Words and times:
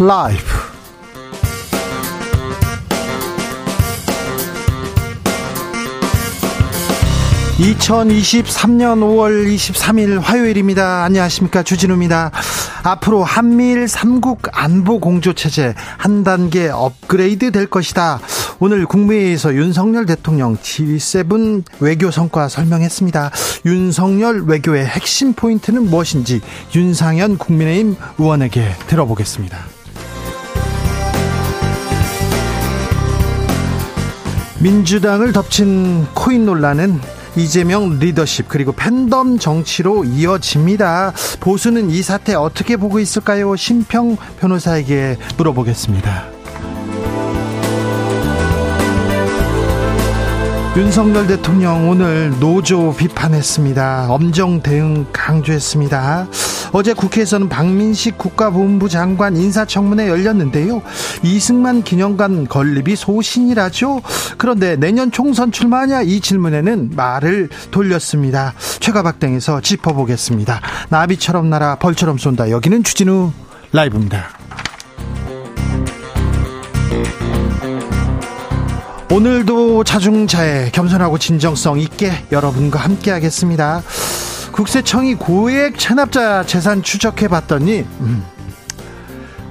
라이브 0.00 0.42
2023년 7.58 9.00
5월 9.00 9.54
23일 9.54 10.18
화요일입니다. 10.20 11.04
안녕하십니까. 11.04 11.62
주진우입니다. 11.62 12.32
앞으로 12.82 13.22
한미일 13.22 13.84
3국 13.84 14.48
안보 14.52 14.98
공조 14.98 15.34
체제 15.34 15.74
한 15.98 16.24
단계 16.24 16.68
업그레이드 16.68 17.52
될 17.52 17.66
것이다. 17.66 18.18
오늘 18.58 18.86
국무회의에서 18.86 19.54
윤석열 19.54 20.06
대통령 20.06 20.56
G7 20.56 21.64
외교 21.80 22.10
성과 22.10 22.48
설명했습니다. 22.48 23.30
윤석열 23.66 24.44
외교의 24.46 24.86
핵심 24.86 25.34
포인트는 25.34 25.84
무엇인지 25.90 26.40
윤상현 26.74 27.36
국민의힘 27.38 27.96
의원에게 28.18 28.74
들어보겠습니다. 28.88 29.81
민주당을 34.62 35.32
덮친 35.32 36.06
코인 36.14 36.46
논란은 36.46 37.00
이재명 37.36 37.98
리더십 37.98 38.48
그리고 38.48 38.70
팬덤 38.72 39.38
정치로 39.38 40.04
이어집니다. 40.04 41.12
보수는 41.40 41.90
이 41.90 42.00
사태 42.02 42.34
어떻게 42.34 42.76
보고 42.76 43.00
있을까요? 43.00 43.56
심평 43.56 44.16
변호사에게 44.38 45.16
물어보겠습니다. 45.36 46.31
윤석열 50.74 51.26
대통령 51.26 51.90
오늘 51.90 52.32
노조 52.40 52.96
비판했습니다. 52.96 54.06
엄정 54.08 54.62
대응 54.62 55.04
강조했습니다. 55.12 56.28
어제 56.72 56.94
국회에서는 56.94 57.50
박민식 57.50 58.16
국가본부 58.16 58.88
장관 58.88 59.36
인사청문회 59.36 60.08
열렸는데요. 60.08 60.80
이승만 61.22 61.82
기념관 61.82 62.46
건립이 62.46 62.96
소신이라죠. 62.96 64.00
그런데 64.38 64.76
내년 64.76 65.10
총선 65.10 65.52
출마하냐 65.52 66.02
이 66.02 66.20
질문에는 66.20 66.92
말을 66.96 67.50
돌렸습니다. 67.70 68.54
최가박당에서 68.80 69.60
짚어보겠습니다. 69.60 70.62
나비처럼 70.88 71.50
날아 71.50 71.74
벌처럼 71.76 72.16
쏜다. 72.16 72.48
여기는 72.48 72.82
주진우 72.82 73.30
라이브입니다. 73.72 74.41
오늘도 79.12 79.84
자중자애 79.84 80.70
겸손하고 80.70 81.18
진정성 81.18 81.78
있게 81.80 82.10
여러분과 82.32 82.78
함께 82.78 83.10
하겠습니다. 83.10 83.82
국세청이 84.52 85.16
고액 85.16 85.78
체납자 85.78 86.46
재산 86.46 86.82
추적해 86.82 87.28
봤더니 87.28 87.80
음, 88.00 88.24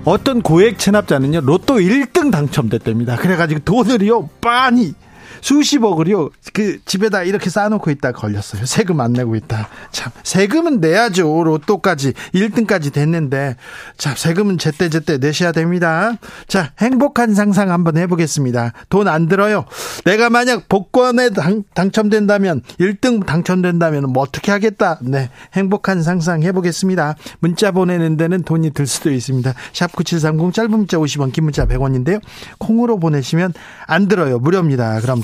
어떤 0.04 0.42
고액 0.42 0.80
체납자는요 0.80 1.42
로또 1.42 1.76
1등 1.76 2.32
당첨됐답니다. 2.32 3.18
그래가지고 3.18 3.60
돈을요 3.60 4.30
빤히 4.42 4.96
수십억을요 5.42 6.30
그 6.54 6.80
집에다 6.86 7.24
이렇게 7.24 7.50
쌓아놓고 7.50 7.92
있다 7.92 8.12
걸렸어요. 8.12 8.66
세금 8.66 9.00
안 9.02 9.14
내고 9.14 9.36
있다. 9.36 9.70
참 9.92 10.12
세금은 10.24 10.80
내야죠. 10.80 11.44
로또까지 11.44 12.14
1등까지 12.34 12.92
됐는데 12.92 13.56
자 13.98 14.16
세금은 14.16 14.58
제때 14.58 14.90
제때 14.90 15.18
내셔야 15.18 15.52
됩니다. 15.52 16.14
자 16.48 16.72
행복한 16.80 17.36
상상 17.36 17.72
한번 17.72 17.98
해보겠습니다. 17.98 18.74
돈 18.90 19.12
안 19.12 19.28
들어요. 19.28 19.66
내가 20.06 20.30
만약 20.30 20.70
복권에 20.70 21.32
당, 21.32 21.64
당첨된다면 21.74 22.62
1등 22.80 23.26
당첨된다면 23.26 24.12
뭐 24.12 24.24
어떻게 24.24 24.52
하겠다. 24.52 25.00
네 25.02 25.30
행복한 25.54 26.02
상상 26.02 26.44
해보겠습니다. 26.44 27.16
문자 27.40 27.72
보내는 27.72 28.18
데는 28.18 28.44
돈이 28.44 28.72
들 28.72 28.88
수도 28.88 29.12
있습니다. 29.12 29.54
샵9730 29.74 30.54
짧은 30.54 30.72
문자 30.72 30.98
50원 30.98 31.34
긴 31.34 31.44
문자 31.46 31.66
100원인데요. 31.66 32.22
콩으로 32.58 33.00
보내시면 33.00 33.54
안 33.88 34.08
들어요. 34.08 34.40
무료입니다. 34.40 35.02
그럼 35.02 35.24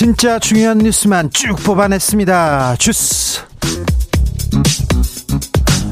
진짜 0.00 0.38
중요한 0.38 0.78
뉴스만 0.78 1.28
쭉 1.28 1.54
뽑아냈습니다. 1.62 2.76
주스. 2.76 3.42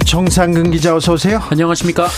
정상근 0.07 0.71
기자 0.71 0.97
어서 0.97 1.13
오세요. 1.13 1.43
안녕하십니까? 1.51 2.09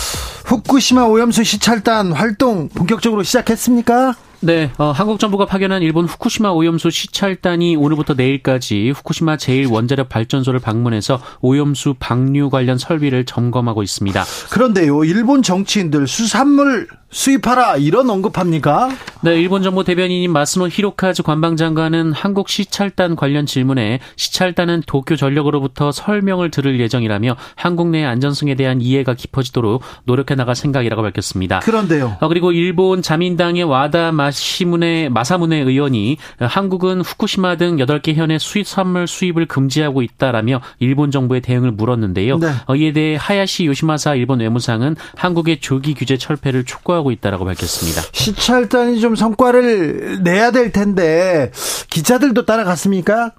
후쿠시마 0.44 1.06
오염수 1.06 1.42
시찰단 1.42 2.12
활동 2.12 2.68
본격적으로 2.68 3.24
시작했습니까? 3.24 4.14
네, 4.38 4.70
어, 4.78 4.92
한국 4.92 5.18
정부가 5.18 5.46
파견한 5.46 5.82
일본 5.82 6.06
후쿠시마 6.06 6.50
오염수 6.50 6.90
시찰단이 6.90 7.74
오늘부터 7.74 8.14
내일까지 8.14 8.90
후쿠시마 8.90 9.36
제1원자력 9.38 10.08
발전소를 10.08 10.60
방문해서 10.60 11.20
오염수 11.40 11.96
방류 11.98 12.50
관련 12.50 12.78
설비를 12.78 13.24
점검하고 13.24 13.82
있습니다. 13.82 14.24
그런데요, 14.50 15.02
일본 15.02 15.42
정치인들 15.42 16.06
수산물 16.06 16.86
수입하라 17.10 17.76
이런 17.76 18.08
언급합니까? 18.08 18.90
네, 19.22 19.38
일본 19.38 19.62
정부 19.62 19.84
대변인인 19.84 20.32
마스노 20.32 20.68
히로카즈 20.68 21.24
관방장관은 21.24 22.12
한국 22.12 22.48
시찰단 22.48 23.16
관련 23.16 23.46
질문에 23.46 23.98
시찰단은 24.16 24.84
도쿄 24.86 25.16
전력으로부터 25.16 25.92
설명을 25.92 26.50
들을 26.50 26.78
예정이라며 26.80 27.36
한국 27.56 27.88
내 27.88 28.04
안전성에 28.04 28.54
대한 28.54 28.80
이해가 28.80 29.14
깊어지도록 29.14 29.82
노력해 30.04 30.36
나갈 30.36 30.54
생각이라고 30.54 31.02
밝혔습니다. 31.02 31.58
그런데요. 31.58 32.16
어, 32.20 32.28
그리고 32.28 32.52
일본 32.52 33.02
자민당의 33.02 33.64
와다 33.64 34.12
마시문의 34.12 35.10
마사문의 35.10 35.64
의원이 35.64 36.16
한국은 36.38 37.00
후쿠시마 37.02 37.56
등 37.56 37.76
8개 37.76 38.14
현의 38.14 38.38
수입산물 38.38 39.06
수입을 39.06 39.46
금지하고 39.46 40.02
있다라며 40.02 40.60
일본 40.78 41.10
정부의 41.10 41.40
대응을 41.40 41.72
물었는데요. 41.72 42.38
네. 42.38 42.52
어, 42.66 42.76
이에 42.76 42.92
대해 42.92 43.16
하야시 43.20 43.66
요시마사 43.66 44.14
일본 44.14 44.40
외무상은 44.40 44.96
한국의 45.16 45.60
조기 45.60 45.94
규제 45.94 46.16
철폐를 46.16 46.64
촉구하고 46.64 46.99
추진하고 47.00 47.10
있다라고 47.10 47.44
밝혔습니다. 47.44 48.02
시찰단이 48.12 49.00
좀 49.00 49.16
성과를 49.16 50.22
내야 50.22 50.50
될 50.50 50.70
텐데 50.72 51.50
기자들도 51.90 52.44
따라갔습니까? 52.44 53.32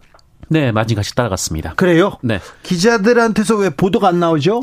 네, 0.49 0.71
많이 0.71 0.95
같이 0.95 1.15
따라갔습니다. 1.15 1.75
그래요? 1.75 2.17
네. 2.23 2.39
기자들한테서 2.63 3.55
왜 3.55 3.69
보도가 3.69 4.09
안 4.09 4.19
나오죠? 4.19 4.61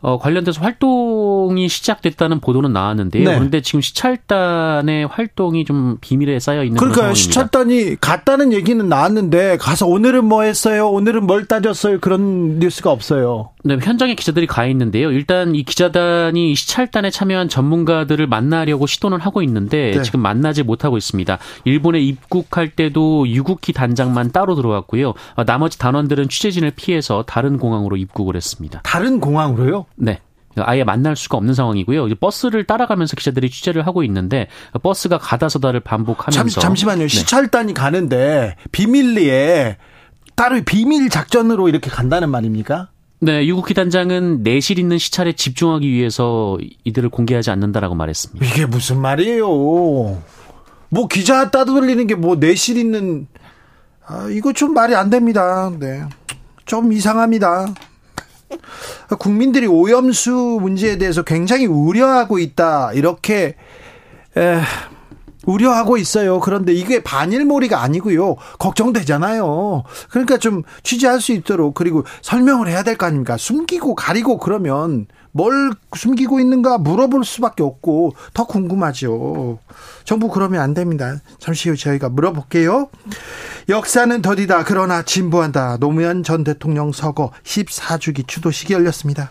어, 0.00 0.18
관련돼서 0.18 0.60
활동이 0.60 1.68
시작됐다는 1.68 2.40
보도는 2.40 2.72
나왔는데요. 2.72 3.28
네. 3.28 3.34
그런데 3.34 3.60
지금 3.60 3.80
시찰단의 3.80 5.06
활동이 5.06 5.64
좀 5.64 5.98
비밀에 6.00 6.38
쌓여 6.38 6.64
있는 6.64 6.78
그러니까 6.78 7.14
시찰단이 7.14 7.96
갔다는 8.00 8.52
얘기는 8.52 8.86
나왔는데 8.88 9.56
가서 9.56 9.86
오늘은 9.86 10.24
뭐 10.24 10.42
했어요? 10.42 10.88
오늘은 10.90 11.26
뭘 11.26 11.46
따졌어요? 11.46 12.00
그런 12.00 12.58
뉴스가 12.58 12.90
없어요. 12.90 13.50
네, 13.64 13.76
현장에 13.82 14.14
기자들이 14.14 14.46
가 14.46 14.66
있는데요. 14.66 15.10
일단 15.10 15.54
이 15.54 15.64
기자단이 15.64 16.54
시찰단에 16.54 17.10
참여한 17.10 17.48
전문가들을 17.48 18.26
만나려고 18.26 18.86
시도는 18.86 19.18
하고 19.18 19.42
있는데 19.42 19.92
네. 19.92 20.02
지금 20.02 20.20
만나지 20.20 20.62
못하고 20.62 20.96
있습니다. 20.96 21.38
일본에 21.64 22.00
입국할 22.00 22.70
때도 22.70 23.28
유국희 23.28 23.72
단장만 23.72 24.30
따로 24.30 24.54
들어왔고요. 24.54 25.14
어, 25.34 25.44
나머지 25.44 25.78
단원들은 25.78 26.28
취재진을 26.28 26.72
피해서 26.76 27.24
다른 27.26 27.58
공항으로 27.58 27.96
입국을 27.96 28.36
했습니다. 28.36 28.80
다른 28.84 29.18
공항으로요? 29.20 29.86
네. 29.96 30.20
아예 30.58 30.84
만날 30.84 31.16
수가 31.16 31.36
없는 31.36 31.52
상황이고요. 31.52 32.08
버스를 32.18 32.64
따라가면서 32.64 33.14
기자들이 33.16 33.50
취재를 33.50 33.86
하고 33.86 34.02
있는데 34.04 34.48
버스가 34.82 35.18
가다서다를 35.18 35.80
반복하면서 35.80 36.60
잠시, 36.60 36.86
만요 36.86 37.02
네. 37.02 37.08
시찰단이 37.08 37.74
가는데 37.74 38.56
비밀리에 38.72 39.76
따로 40.34 40.62
비밀 40.64 41.10
작전으로 41.10 41.68
이렇게 41.68 41.90
간다는 41.90 42.30
말입니까? 42.30 42.88
네, 43.18 43.46
유국희 43.46 43.74
단장은 43.74 44.42
내실 44.42 44.78
있는 44.78 44.96
시찰에 44.98 45.32
집중하기 45.32 45.90
위해서 45.90 46.58
이들을 46.84 47.08
공개하지 47.10 47.50
않는다라고 47.50 47.94
말했습니다. 47.94 48.44
이게 48.46 48.64
무슨 48.66 48.98
말이에요? 49.00 49.46
뭐 50.88 51.08
기자 51.10 51.50
따돌리는 51.50 52.06
게 52.06 52.14
뭐 52.14 52.36
내실 52.36 52.76
있는 52.78 53.26
아, 54.06 54.28
이거 54.30 54.52
좀 54.52 54.72
말이 54.72 54.94
안 54.94 55.10
됩니다. 55.10 55.70
네. 55.78 56.02
좀 56.64 56.92
이상합니다. 56.92 57.74
국민들이 59.18 59.66
오염수 59.66 60.58
문제에 60.60 60.98
대해서 60.98 61.22
굉장히 61.22 61.66
우려하고 61.66 62.38
있다. 62.38 62.92
이렇게 62.92 63.56
에, 64.36 64.60
우려하고 65.46 65.96
있어요. 65.96 66.40
그런데 66.40 66.72
이게 66.72 67.02
반일몰이가 67.02 67.80
아니고요. 67.80 68.36
걱정되잖아요. 68.58 69.84
그러니까 70.10 70.38
좀 70.38 70.62
취재할 70.82 71.20
수 71.20 71.32
있도록 71.32 71.74
그리고 71.74 72.04
설명을 72.22 72.68
해야 72.68 72.82
될 72.82 72.96
거 72.96 73.06
아닙니까? 73.06 73.36
숨기고 73.36 73.94
가리고 73.94 74.38
그러면 74.38 75.06
뭘 75.36 75.72
숨기고 75.94 76.40
있는가 76.40 76.78
물어볼 76.78 77.24
수밖에 77.24 77.62
없고 77.62 78.14
더 78.32 78.46
궁금하죠. 78.46 79.58
정부 80.04 80.28
그러면 80.28 80.62
안 80.62 80.72
됩니다. 80.72 81.20
잠시 81.38 81.68
후 81.68 81.76
저희가 81.76 82.08
물어볼게요. 82.08 82.88
역사는 83.68 84.22
더디다. 84.22 84.64
그러나 84.64 85.02
진보한다. 85.02 85.76
노무현 85.78 86.22
전 86.22 86.42
대통령 86.42 86.92
서거 86.92 87.32
14주기 87.44 88.26
추도식이 88.26 88.72
열렸습니다. 88.72 89.30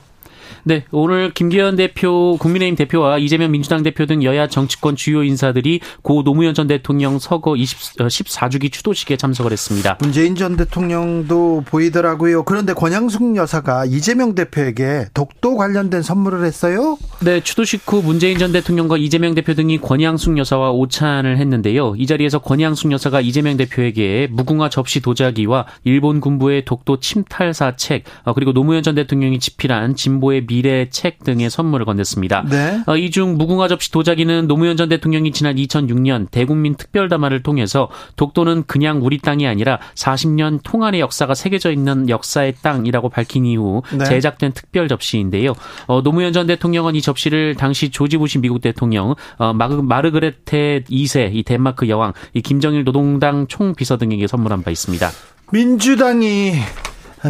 네, 0.64 0.86
오늘 0.92 1.34
김기현 1.34 1.76
대표, 1.76 2.38
국민의힘 2.40 2.76
대표와 2.76 3.18
이재명 3.18 3.52
민주당 3.52 3.84
대표 3.84 4.06
등 4.06 4.24
여야 4.24 4.48
정치권 4.48 4.96
주요 4.96 5.24
인사들이 5.24 5.80
고 6.02 6.24
노무현 6.24 6.54
전 6.54 6.68
대통령 6.68 7.20
서거 7.20 7.56
20, 7.56 7.98
14주기 7.98 8.68
어, 8.68 8.70
추도식에 8.70 9.18
참석을 9.18 9.52
했습니다. 9.52 9.98
문재인 10.02 10.36
전 10.36 10.56
대통령도 10.58 11.64
보이더라고요. 11.66 12.44
그런데 12.44 12.74
권양숙 12.74 13.36
여사가 13.36 13.86
이재명 13.86 14.36
대표에게 14.36 15.08
독도 15.14 15.56
관련된 15.56 16.02
선물을 16.02 16.46
했어요? 16.46 16.98
네, 17.22 17.42
추도식 17.42 17.84
후 17.86 18.02
문재인 18.02 18.38
전 18.38 18.52
대통령과 18.52 18.98
이재명 18.98 19.36
대표 19.36 19.54
등이 19.54 19.80
권양숙 19.80 20.38
여사와 20.38 20.72
오찬을 20.72 21.38
했는데요. 21.38 21.96
이 21.98 22.06
자리에서 22.06 22.40
권양숙 22.40 22.92
여사가 22.92 23.22
이재명 23.22 23.58
대표에게 23.58 24.28
무궁화 24.32 24.70
접시 24.70 25.00
도자기와 25.00 25.66
일본 25.84 26.20
군부의 26.20 26.66
독도 26.66 27.00
침탈사 27.00 27.76
책, 27.76 28.04
어, 28.24 28.34
그리고 28.34 28.54
노무현 28.54 28.84
전 28.84 28.96
대통령이 28.96 29.40
집필한 29.40 29.96
진보의 29.96 30.35
미 30.42 30.56
미래 30.56 30.88
책 30.90 31.24
등의 31.24 31.50
선물을 31.50 31.86
건넸습니다. 31.86 32.48
네. 32.50 32.82
어, 32.88 32.96
이중 32.96 33.38
무궁화 33.38 33.68
접시 33.68 33.92
도자기는 33.92 34.48
노무현 34.48 34.78
전 34.78 34.88
대통령이 34.88 35.32
지난 35.32 35.58
2006년 35.58 36.32
대국민 36.32 36.76
특별담화를 36.76 37.44
통해서 37.44 37.90
독도는 38.16 38.64
그냥 38.66 39.02
우리 39.04 39.18
땅이 39.18 39.46
아니라 39.46 39.80
40년 39.96 40.62
통안의 40.64 41.02
역사가 41.02 41.36
새겨져 41.36 41.72
있는 41.72 42.08
역사의 42.08 42.56
땅이라고 42.62 43.10
밝힌 43.10 43.46
이후 43.46 43.84
네. 43.92 44.06
제작된 44.06 44.54
특별 44.54 44.88
접시인데요. 44.88 45.54
어, 45.88 46.02
노무현 46.02 46.32
전 46.32 46.48
대통령은 46.48 46.96
이 46.96 47.02
접시를 47.02 47.56
당시 47.56 47.90
조지 47.90 48.18
부시 48.18 48.40
미국 48.40 48.62
대통령, 48.62 49.16
어, 49.38 49.54
마르, 49.54 49.76
마르그레테 49.76 50.86
2세, 50.90 51.32
이 51.34 51.44
덴마크 51.44 51.90
여왕, 51.90 52.14
이 52.34 52.42
김정일 52.42 52.86
노동당 52.86 53.48
총비서 53.48 53.98
등에게 53.98 54.28
선물한 54.28 54.64
바 54.64 54.72
있습니다. 54.72 55.10
민주당이 55.52 56.54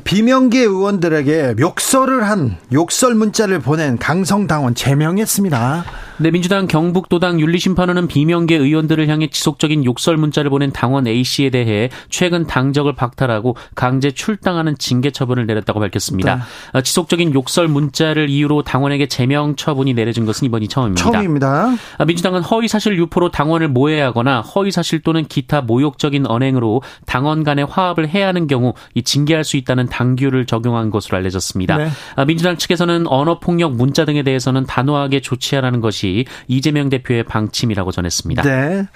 비명계 0.04 0.60
의원들에게 0.60 1.56
욕설을 1.60 2.28
한 2.28 2.58
욕설 2.74 3.16
문자를 3.16 3.60
보낸 3.60 3.98
강성 3.98 4.48
당원 4.48 4.76
제명했습니다. 4.76 5.86
네, 6.18 6.32
민주당 6.32 6.68
경북도당 6.68 7.42
윤리심판원은 7.42 8.08
비명계 8.08 8.56
의원들을 8.56 9.06
향해 9.10 9.28
지속적인 9.28 9.84
욕설 9.84 10.16
문자를 10.16 10.50
보낸 10.50 10.72
당원 10.72 11.08
A씨에 11.08 11.50
대해 11.50 11.90
최근 12.10 12.48
당적을 12.48 12.96
박탈하고 12.96 13.58
강제 13.76 14.12
출당하는 14.12 14.78
징계 14.78 15.12
처분을 15.12 15.46
내렸다고 15.46 15.82
밝혔습니다. 15.82 16.36
네. 16.36 16.42
어, 16.72 16.82
지속적인 16.82 17.34
욕설 17.34 17.68
문자를 17.68 18.30
이유로 18.30 18.64
당원에게 18.64 19.08
제명 19.08 19.58
처분이 19.58 19.94
내려진 19.94 20.26
것은 20.26 20.46
이번이 20.46 20.70
처음입니다. 20.70 21.04
처음입니다. 21.04 21.76
아, 21.98 22.06
민주당은 22.06 22.42
허위사실 22.44 22.98
유포로 22.98 23.32
당원을 23.32 23.68
모해하거나 23.68 24.40
허위사실 24.40 25.02
또는 25.02 25.26
기타 25.26 25.62
모욕적인 25.62 26.28
언행으로 26.28 26.82
당원 27.06 27.44
간의 27.44 27.66
화합을 27.66 28.08
해야 28.08 28.28
하는 28.28 28.48
경우 28.48 28.74
이 28.94 29.04
징계할 29.04 29.44
수 29.44 29.58
있다는 29.58 29.85
당규를 29.88 30.46
적용한 30.46 30.92
것으로 30.92 31.18
알려졌습니다. 31.18 31.78
네. 31.78 31.90
아, 32.16 32.26
민주당 32.26 32.58
측에서는 32.58 33.08
언어폭력 33.08 33.74
문자 33.74 34.06
등에 34.06 34.24
대해서는 34.24 34.66
단호하게 34.66 35.22
조치하라는 35.22 35.82
것이 35.82 35.96
것이 35.96 36.26
이재명 36.48 36.90
대표의 36.90 37.24
방침이라고 37.24 37.92
전했습니다. 37.92 38.44
네. 38.44 38.88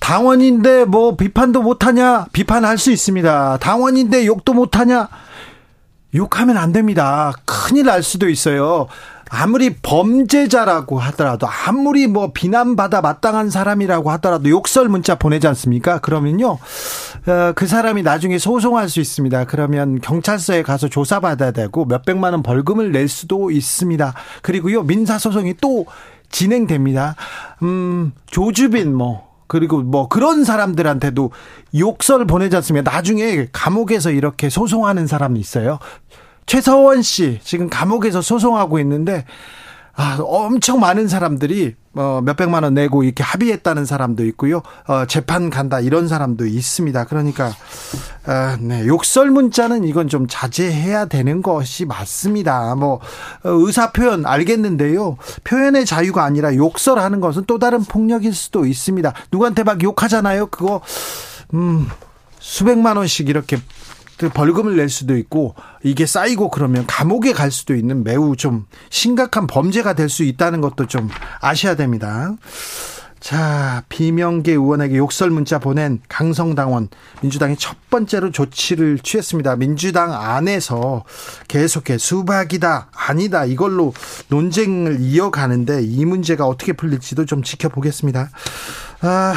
당원인데 0.00 0.84
뭐 0.84 1.16
비판도 1.16 1.62
못하냐? 1.62 2.26
비판할 2.32 2.76
수 2.76 2.92
있습니다. 2.92 3.58
당원인데 3.58 4.26
욕도 4.26 4.52
못하냐? 4.52 5.08
욕하면 6.14 6.58
안 6.58 6.72
됩니다. 6.72 7.32
큰일 7.44 7.86
날 7.86 8.02
수도 8.02 8.28
있어요. 8.28 8.86
아무리 9.30 9.74
범죄자라고 9.76 10.98
하더라도 10.98 11.46
아무리 11.66 12.06
뭐 12.06 12.32
비난받아 12.32 13.00
마땅한 13.00 13.50
사람이라고 13.50 14.10
하더라도 14.12 14.48
욕설 14.48 14.88
문자 14.88 15.14
보내지 15.14 15.46
않습니까? 15.48 15.98
그러면요 15.98 16.58
어, 17.26 17.52
그 17.54 17.66
사람이 17.66 18.02
나중에 18.02 18.38
소송할 18.38 18.88
수 18.88 19.00
있습니다. 19.00 19.44
그러면 19.46 20.00
경찰서에 20.00 20.62
가서 20.62 20.88
조사받아야 20.88 21.50
되고 21.52 21.84
몇 21.84 22.04
백만 22.04 22.32
원 22.32 22.42
벌금을 22.42 22.92
낼 22.92 23.08
수도 23.08 23.50
있습니다. 23.50 24.14
그리고요 24.42 24.82
민사 24.82 25.18
소송이 25.18 25.54
또 25.60 25.86
진행됩니다. 26.30 27.14
음, 27.62 28.12
조주빈 28.26 28.94
뭐 28.94 29.34
그리고 29.46 29.82
뭐 29.82 30.08
그런 30.08 30.44
사람들한테도 30.44 31.30
욕설을 31.78 32.26
보내지 32.26 32.56
않습니까? 32.56 32.90
나중에 32.90 33.48
감옥에서 33.52 34.10
이렇게 34.10 34.48
소송하는 34.48 35.06
사람이 35.06 35.38
있어요. 35.38 35.78
최서원 36.46 37.02
씨 37.02 37.40
지금 37.42 37.68
감옥에서 37.68 38.20
소송하고 38.22 38.78
있는데 38.80 39.24
아, 39.96 40.18
엄청 40.20 40.80
많은 40.80 41.06
사람들이 41.06 41.76
어, 41.94 42.20
몇백만 42.24 42.64
원 42.64 42.74
내고 42.74 43.04
이렇게 43.04 43.22
합의했다는 43.22 43.84
사람도 43.84 44.24
있고요. 44.26 44.62
어, 44.88 45.06
재판 45.06 45.50
간다 45.50 45.78
이런 45.78 46.08
사람도 46.08 46.46
있습니다. 46.46 47.04
그러니까 47.04 47.52
아, 48.26 48.58
네, 48.60 48.86
욕설 48.86 49.30
문자는 49.30 49.84
이건 49.84 50.08
좀 50.08 50.26
자제해야 50.28 51.04
되는 51.04 51.42
것이 51.42 51.84
맞습니다. 51.84 52.74
뭐 52.74 52.94
어, 53.44 53.50
의사 53.50 53.92
표현 53.92 54.26
알겠는데요. 54.26 55.16
표현의 55.44 55.86
자유가 55.86 56.24
아니라 56.24 56.56
욕설하는 56.56 57.20
것은 57.20 57.44
또 57.46 57.60
다른 57.60 57.84
폭력일 57.84 58.34
수도 58.34 58.66
있습니다. 58.66 59.12
누구한테 59.30 59.62
막 59.62 59.80
욕하잖아요. 59.80 60.46
그거 60.46 60.80
음 61.54 61.88
수백만 62.40 62.96
원씩 62.96 63.28
이렇게 63.28 63.56
그 63.56 63.62
벌금을 64.30 64.76
낼 64.76 64.88
수도 64.88 65.16
있고 65.16 65.54
이게 65.82 66.06
쌓이고 66.06 66.50
그러면 66.50 66.86
감옥에 66.86 67.32
갈 67.32 67.50
수도 67.50 67.74
있는 67.74 68.04
매우 68.04 68.36
좀 68.36 68.66
심각한 68.90 69.46
범죄가 69.46 69.92
될 69.94 70.08
수 70.08 70.22
있다는 70.22 70.60
것도 70.60 70.86
좀 70.86 71.08
아셔야 71.40 71.74
됩니다. 71.74 72.34
자, 73.18 73.82
비명계 73.88 74.52
의원에게 74.52 74.98
욕설 74.98 75.30
문자 75.30 75.58
보낸 75.58 75.98
강성당원 76.10 76.88
민주당이 77.22 77.56
첫 77.56 77.74
번째로 77.88 78.30
조치를 78.30 78.98
취했습니다. 78.98 79.56
민주당 79.56 80.12
안에서 80.12 81.04
계속해 81.48 81.96
수박이다, 81.96 82.90
아니다 82.94 83.46
이걸로 83.46 83.94
논쟁을 84.28 85.00
이어가는데 85.00 85.84
이 85.84 86.04
문제가 86.04 86.46
어떻게 86.46 86.74
풀릴지도 86.74 87.24
좀 87.24 87.42
지켜보겠습니다. 87.42 88.28
아, 89.00 89.34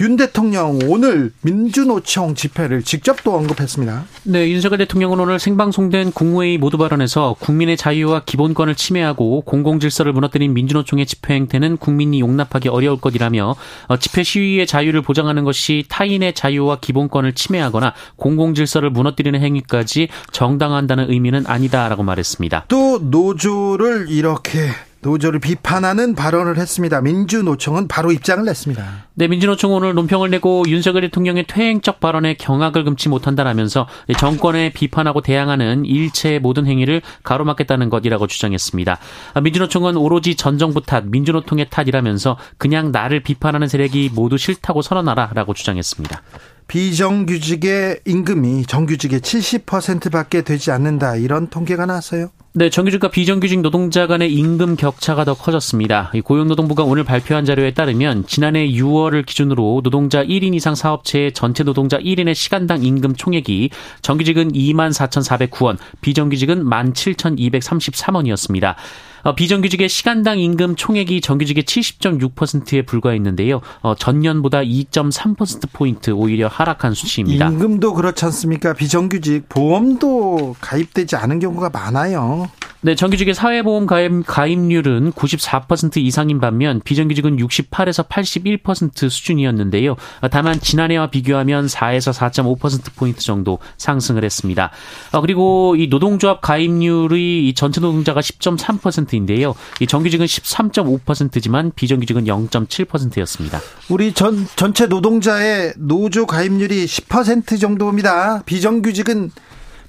윤 0.00 0.16
대통령 0.16 0.78
오늘 0.84 1.32
민주노총 1.42 2.36
집회를 2.36 2.84
직접 2.84 3.24
또 3.24 3.34
언급했습니다. 3.34 4.04
네, 4.24 4.48
윤석열 4.48 4.78
대통령은 4.78 5.18
오늘 5.18 5.40
생방송된 5.40 6.12
국무회의 6.12 6.56
모두 6.56 6.78
발언에서 6.78 7.34
국민의 7.40 7.76
자유와 7.76 8.22
기본권을 8.24 8.76
침해하고 8.76 9.40
공공질서를 9.40 10.12
무너뜨린 10.12 10.54
민주노총의 10.54 11.04
집회 11.06 11.34
행태는 11.34 11.78
국민이 11.78 12.20
용납하기 12.20 12.68
어려울 12.68 13.00
것이라며 13.00 13.56
어, 13.88 13.96
집회 13.96 14.22
시위의 14.22 14.68
자유를 14.68 15.02
보장하는 15.02 15.42
것이 15.42 15.84
타인의 15.88 16.34
자유와 16.34 16.78
기본권을 16.78 17.32
침해하거나 17.32 17.94
공공질서를 18.16 18.90
무너뜨리는 18.90 19.40
행위까지 19.40 20.08
정당한다는 20.30 21.10
의미는 21.10 21.44
아니다라고 21.46 22.04
말했습니다. 22.04 22.66
또 22.68 23.00
노조를 23.02 24.06
이렇게 24.10 24.70
노조를 25.00 25.40
비판하는 25.40 26.14
발언을 26.14 26.56
했습니다. 26.58 27.00
민주노총은 27.00 27.88
바로 27.88 28.10
입장을 28.10 28.44
냈습니다. 28.44 29.06
네, 29.14 29.28
민주노총은 29.28 29.76
오늘 29.76 29.94
논평을 29.94 30.30
내고 30.30 30.64
윤석열 30.66 31.02
대통령의 31.02 31.46
퇴행적 31.46 32.00
발언에 32.00 32.34
경악을 32.34 32.84
금치 32.84 33.08
못한다라면서 33.08 33.86
정권에 34.18 34.72
비판하고 34.72 35.20
대항하는 35.20 35.84
일체의 35.84 36.40
모든 36.40 36.66
행위를 36.66 37.02
가로막겠다는 37.22 37.90
것이라고 37.90 38.26
주장했습니다. 38.26 38.98
민주노총은 39.42 39.96
오로지 39.96 40.34
전 40.34 40.58
정부 40.58 40.82
탓, 40.82 41.04
민주노총의 41.06 41.68
탓이라면서 41.70 42.36
그냥 42.56 42.90
나를 42.90 43.22
비판하는 43.22 43.68
세력이 43.68 44.10
모두 44.14 44.36
싫다고 44.36 44.82
선언하라라고 44.82 45.54
주장했습니다. 45.54 46.22
비정규직의 46.68 48.00
임금이 48.06 48.66
정규직의 48.66 49.20
70%밖에 49.20 50.42
되지 50.42 50.70
않는다 50.70 51.16
이런 51.16 51.48
통계가 51.48 51.86
나왔어요. 51.86 52.30
네, 52.52 52.70
정규직과 52.70 53.10
비정규직 53.10 53.60
노동자 53.60 54.06
간의 54.06 54.32
임금 54.32 54.76
격차가 54.76 55.24
더 55.24 55.34
커졌습니다. 55.34 56.10
고용노동부가 56.24 56.82
오늘 56.82 57.04
발표한 57.04 57.44
자료에 57.44 57.72
따르면 57.72 58.26
지난해 58.26 58.68
6월을 58.68 59.24
기준으로 59.24 59.80
노동자 59.82 60.24
1인 60.24 60.54
이상 60.54 60.74
사업체의 60.74 61.32
전체 61.32 61.62
노동자 61.62 61.98
1인의 61.98 62.34
시간당 62.34 62.82
임금 62.82 63.16
총액이 63.16 63.70
정규직은 64.02 64.52
2만 64.52 64.92
4,409원, 64.92 65.78
비정규직은 66.00 66.64
17,233원이었습니다. 66.64 68.74
어, 69.22 69.34
비정규직의 69.34 69.88
시간당 69.88 70.38
임금 70.38 70.76
총액이 70.76 71.20
정규직의 71.20 71.64
70.6%에 71.64 72.82
불과했는데요. 72.82 73.60
어, 73.82 73.94
전년보다 73.94 74.60
2.3%포인트 74.60 76.10
오히려 76.10 76.48
하락한 76.48 76.94
수치입니다. 76.94 77.48
임금도 77.48 77.94
그렇지 77.94 78.24
않습니까? 78.26 78.72
비정규직 78.72 79.48
보험도 79.48 80.56
가입되지 80.60 81.16
않은 81.16 81.38
경우가 81.40 81.70
많아요. 81.70 82.48
네, 82.80 82.94
정규직의 82.94 83.34
사회보험 83.34 83.86
가입, 83.86 84.24
가입률은 84.24 85.10
94% 85.10 85.96
이상인 85.96 86.40
반면 86.40 86.80
비정규직은 86.84 87.38
68에서 87.38 88.06
81% 88.06 89.10
수준이었는데요. 89.10 89.96
다만 90.30 90.60
지난해와 90.60 91.10
비교하면 91.10 91.66
4에서 91.66 92.12
4.5%포인트 92.12 93.20
정도 93.20 93.58
상승을 93.78 94.22
했습니다. 94.22 94.70
어, 95.10 95.20
그리고 95.20 95.74
이 95.76 95.88
노동조합 95.88 96.40
가입률이 96.40 97.52
전체 97.56 97.80
노동자가 97.80 98.20
10.3% 98.20 99.07
인데요. 99.16 99.54
이 99.80 99.86
정규직은 99.86 100.26
13.5%지만 100.26 101.72
비정규직은 101.74 102.24
0.7%였습니다. 102.24 103.60
우리 103.88 104.12
전, 104.12 104.46
전체 104.56 104.86
노동자의 104.86 105.74
노조 105.76 106.26
가입률이 106.26 106.86
10% 106.86 107.60
정도입니다. 107.60 108.42
비정규직은 108.44 109.30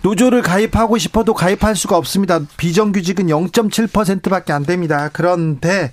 노조를 0.02 0.42
가입하고 0.42 0.98
싶어도 0.98 1.34
가입할 1.34 1.76
수가 1.76 1.98
없습니다. 1.98 2.40
비정규직은 2.58 3.28
0.7%밖에 3.28 4.54
안 4.54 4.66
됩니다. 4.66 5.10
그런데 5.12 5.92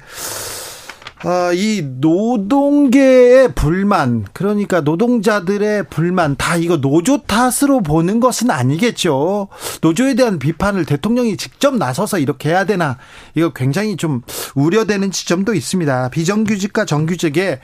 어, 1.25 1.53
이 1.55 1.83
노동계의 1.83 3.55
불만, 3.55 4.27
그러니까 4.35 4.83
노동자들의 4.83 5.85
불만, 5.89 6.37
다 6.37 6.57
이거 6.57 6.77
노조 6.77 7.23
탓으로 7.23 7.81
보는 7.81 8.21
것은 8.21 8.51
아니겠죠. 8.51 9.49
노조에 9.81 10.15
대한 10.15 10.39
비판을 10.39 10.85
대통령이 10.85 11.39
직접 11.39 11.75
나서서 11.75 12.19
이렇게 12.19 12.51
해야 12.51 12.67
되나, 12.67 12.99
이거 13.35 13.55
굉장히 13.55 13.97
좀 13.97 14.21
우려되는 14.55 15.11
지점도 15.11 15.55
있습니다. 15.55 16.11
비정규직과 16.11 16.85
정규직의 16.85 17.61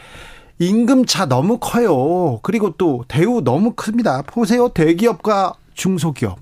임금차 0.59 1.27
너무 1.27 1.59
커요. 1.59 2.41
그리고 2.43 2.75
또 2.79 3.05
대우 3.07 3.43
너무 3.43 3.75
큽니다. 3.75 4.23
보세요. 4.23 4.69
대기업과 4.69 5.55
중소기업, 5.75 6.39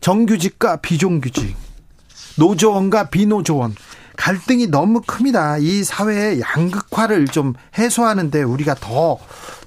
정규직과 0.00 0.76
비정규직, 0.76 1.56
노조원과 2.36 3.10
비노조원, 3.10 3.74
갈등이 4.16 4.68
너무 4.68 5.00
큽니다. 5.06 5.58
이 5.58 5.82
사회의 5.84 6.40
양극화를 6.40 7.26
좀 7.26 7.54
해소하는데 7.78 8.42
우리가 8.42 8.74
더 8.74 9.18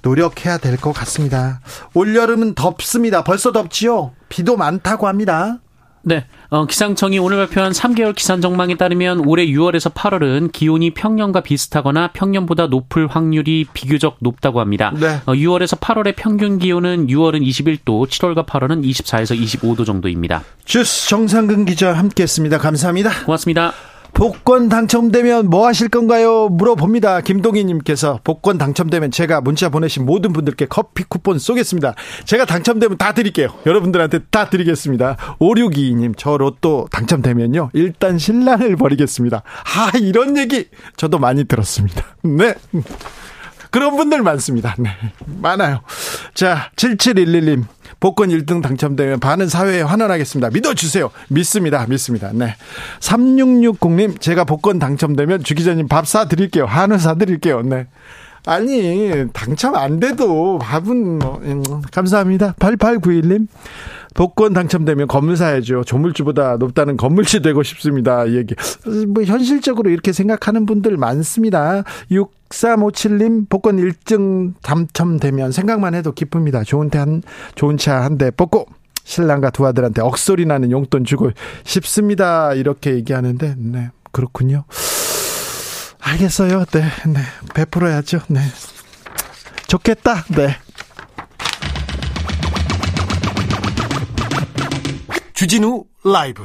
노력해야 0.01 0.57
될 0.57 0.77
것 0.77 0.93
같습니다. 0.93 1.59
올여름은 1.93 2.55
덥습니다. 2.55 3.23
벌써 3.23 3.51
덥지요? 3.51 4.11
비도 4.29 4.55
많다고 4.57 5.07
합니다. 5.07 5.59
네. 6.03 6.25
어, 6.49 6.65
기상청이 6.65 7.19
오늘 7.19 7.37
발표한 7.37 7.73
3개월 7.73 8.15
기상 8.15 8.39
전망에 8.39 8.77
따르면 8.77 9.27
올해 9.27 9.45
6월에서 9.47 9.93
8월은 9.93 10.53
기온이 10.53 10.93
평년과 10.93 11.41
비슷하거나 11.41 12.11
평년보다 12.13 12.67
높을 12.67 13.07
확률이 13.07 13.65
비교적 13.73 14.15
높다고 14.21 14.61
합니다. 14.61 14.93
네. 14.95 15.19
어, 15.25 15.33
6월에서 15.33 15.77
8월의 15.79 16.13
평균 16.15 16.59
기온은 16.59 17.07
6월은 17.07 17.41
21도, 17.45 18.07
7월과 18.07 18.45
8월은 18.45 18.85
24에서 18.85 19.37
25도 19.37 19.85
정도입니다. 19.85 20.43
주스 20.63 21.09
정상근 21.09 21.65
기자 21.65 21.91
함께했습니다. 21.93 22.57
감사합니다. 22.59 23.09
고맙습니다. 23.25 23.73
복권 24.17 24.67
당첨되면 24.67 25.47
뭐 25.47 25.67
하실 25.67 25.89
건가요? 25.89 26.49
물어봅니다. 26.49 27.21
김동희님께서 27.21 28.19
복권 28.23 28.57
당첨되면 28.57 29.11
제가 29.11 29.41
문자 29.41 29.69
보내신 29.69 30.07
모든 30.07 30.33
분들께 30.33 30.65
커피 30.65 31.03
쿠폰 31.03 31.37
쏘겠습니다. 31.37 31.93
제가 32.25 32.45
당첨되면 32.45 32.97
다 32.97 33.13
드릴게요. 33.13 33.49
여러분들한테 33.67 34.21
다 34.31 34.49
드리겠습니다. 34.49 35.17
5622님, 35.39 36.15
저 36.17 36.35
로또 36.35 36.87
당첨되면요. 36.91 37.69
일단 37.73 38.17
신랑을 38.17 38.75
버리겠습니다. 38.75 39.43
아, 39.75 39.91
이런 39.99 40.35
얘기 40.35 40.67
저도 40.95 41.19
많이 41.19 41.43
들었습니다. 41.43 42.03
네. 42.25 42.55
그런 43.69 43.97
분들 43.97 44.23
많습니다. 44.23 44.73
네. 44.79 44.89
많아요. 45.27 45.81
자, 46.33 46.71
7711님. 46.75 47.65
복권 47.99 48.29
1등 48.29 48.61
당첨되면 48.61 49.19
반은 49.19 49.47
사회에 49.47 49.81
환원하겠습니다. 49.81 50.49
믿어주세요. 50.51 51.09
믿습니다. 51.29 51.85
믿습니다. 51.87 52.31
네. 52.33 52.55
3660님, 52.99 54.21
제가 54.21 54.43
복권 54.43 54.79
당첨되면 54.79 55.43
주 55.43 55.55
기자님 55.55 55.87
밥 55.87 56.07
사드릴게요. 56.07 56.65
한우 56.65 56.97
사드릴게요. 56.97 57.61
네. 57.63 57.87
아니, 58.45 59.25
당첨 59.33 59.75
안 59.75 59.99
돼도 59.99 60.59
밥은 60.59 61.19
뭐, 61.19 61.41
음, 61.43 61.63
감사합니다. 61.91 62.53
8891님, 62.59 63.47
복권 64.17 64.51
당첨되면 64.51 65.07
건물 65.07 65.37
사야죠. 65.37 65.83
조물주보다 65.85 66.57
높다는 66.57 66.97
건물주 66.97 67.41
되고 67.43 67.61
싶습니다. 67.61 68.29
얘기. 68.33 68.55
뭐 69.13 69.23
현실적으로 69.23 69.91
이렇게 69.91 70.11
생각하는 70.11 70.65
분들 70.65 70.97
많습니다. 70.97 71.83
6357님 72.11 73.47
복권 73.47 73.77
1등 73.77 74.55
당첨되면 74.63 75.51
생각만 75.51 75.93
해도 75.93 76.11
기쁩니다. 76.13 76.63
좋은 76.63 76.89
차 76.91 77.01
한, 77.01 77.21
좋은 77.55 77.77
차 77.77 78.01
한 78.01 78.17
대 78.17 78.31
뽑고 78.31 78.65
신랑과 79.03 79.51
두 79.51 79.65
아들한테 79.67 80.01
억소리 80.01 80.45
나는 80.47 80.71
용돈 80.71 81.05
주고 81.05 81.29
싶습니다. 81.63 82.53
이렇게 82.55 82.95
얘기하는데, 82.95 83.53
네, 83.57 83.89
그렇군요. 84.11 84.63
알겠어요. 86.01 86.65
네, 86.71 86.81
네. 87.07 87.19
베풀어야죠. 87.53 88.21
네. 88.29 88.39
좋겠다. 89.67 90.23
네. 90.35 90.57
주진우 95.37 95.83
라이브. 96.03 96.41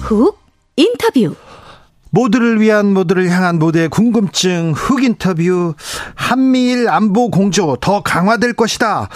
훅 0.00 0.36
인터뷰. 0.74 1.36
모두를 2.10 2.60
위한 2.60 2.92
모두를 2.92 3.30
향한 3.30 3.60
모두의 3.60 3.88
궁금증 3.90 4.72
흑 4.74 5.04
인터뷰. 5.04 5.74
한미일 6.16 6.88
안보 6.88 7.30
공조 7.30 7.76
더 7.80 8.02
강화될 8.02 8.54
것이다. 8.54 9.08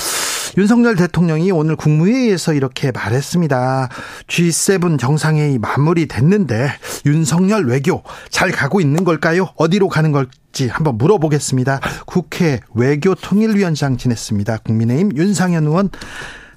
윤석열 0.58 0.96
대통령이 0.96 1.52
오늘 1.52 1.76
국무회의에서 1.76 2.52
이렇게 2.52 2.90
말했습니다. 2.90 3.90
G7 4.26 4.98
정상회의 4.98 5.56
마무리됐는데 5.56 6.70
윤석열 7.06 7.66
외교 7.66 8.02
잘 8.28 8.50
가고 8.50 8.80
있는 8.80 9.04
걸까요? 9.04 9.50
어디로 9.54 9.86
가는 9.86 10.10
걸지 10.10 10.66
한번 10.66 10.98
물어보겠습니다. 10.98 11.78
국회 12.06 12.58
외교통일위원장 12.74 13.98
지냈습니다. 13.98 14.58
국민의힘 14.64 15.16
윤상현 15.16 15.64
의원 15.64 15.90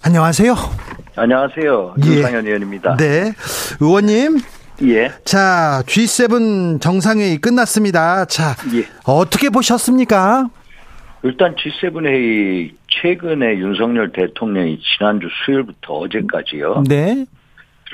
안녕하세요. 0.01 0.55
안녕하세요. 1.15 1.96
예. 2.03 2.10
윤상현 2.10 2.48
의원입니다. 2.48 2.98
네. 2.98 3.34
의원님. 3.79 4.39
예. 4.81 5.12
자, 5.25 5.84
G7 5.86 6.81
정상회의 6.81 7.38
끝났습니다. 7.38 8.25
자, 8.25 8.55
예. 8.74 8.88
어떻게 9.03 9.51
보셨습니까? 9.51 10.50
일단 11.24 11.53
G7 11.55 12.03
회의 12.08 12.80
최근에 12.91 13.57
윤석열 13.57 14.12
대통령이 14.12 14.79
지난주 14.79 15.27
수요일부터 15.45 15.93
어제까지요. 15.93 16.83
네. 16.88 17.25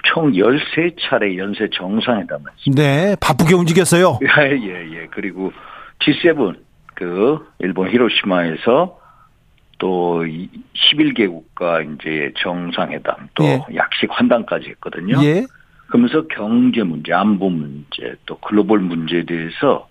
총 0.03 0.31
13차례 0.31 1.37
연쇄 1.37 1.69
정상회담을 1.73 2.51
했습니다. 2.51 2.81
네, 2.81 3.15
바쁘게 3.19 3.55
움직였어요. 3.55 4.19
예, 4.39 4.51
예, 4.51 4.89
예. 4.91 5.07
그리고 5.11 5.51
G7 5.99 6.55
그 6.93 7.47
일본 7.59 7.89
히로시마에서 7.89 8.99
또 9.79 10.23
11개국과 10.23 11.95
이제 11.95 12.33
정상회담 12.37 13.29
또 13.35 13.43
예. 13.43 13.63
약식 13.75 14.09
환담까지 14.11 14.69
했거든요. 14.69 15.23
예. 15.23 15.45
그러면서 15.87 16.27
경제 16.27 16.83
문제, 16.83 17.13
안보 17.13 17.49
문제, 17.49 18.15
또 18.25 18.37
글로벌 18.39 18.79
문제에 18.79 19.23
대해서 19.23 19.87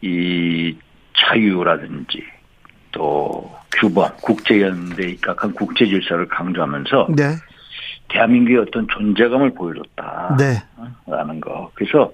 이 0.00 0.76
자유라든지 1.16 2.22
또 2.92 3.54
규범, 3.74 4.10
국제연대에 4.22 5.10
입각한 5.10 5.52
국제 5.52 5.86
질서를 5.86 6.28
강조하면서 6.28 7.08
네. 7.16 7.36
대한민국의 8.08 8.58
어떤 8.58 8.86
존재감을 8.88 9.54
보여줬다. 9.54 10.36
네. 10.38 10.62
라는 11.06 11.40
거. 11.40 11.70
그래서 11.74 12.12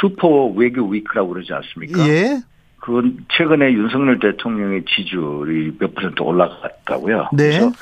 슈퍼 0.00 0.46
외교 0.46 0.86
위크라고 0.88 1.30
그러지 1.30 1.52
않습니까? 1.52 2.06
예. 2.08 2.40
그건 2.80 3.18
최근에 3.36 3.72
윤석열 3.72 4.18
대통령의 4.18 4.84
지지율이 4.86 5.76
몇 5.78 5.94
퍼센트 5.94 6.22
올라갔다고요. 6.22 7.28
네. 7.32 7.50
그래서 7.50 7.72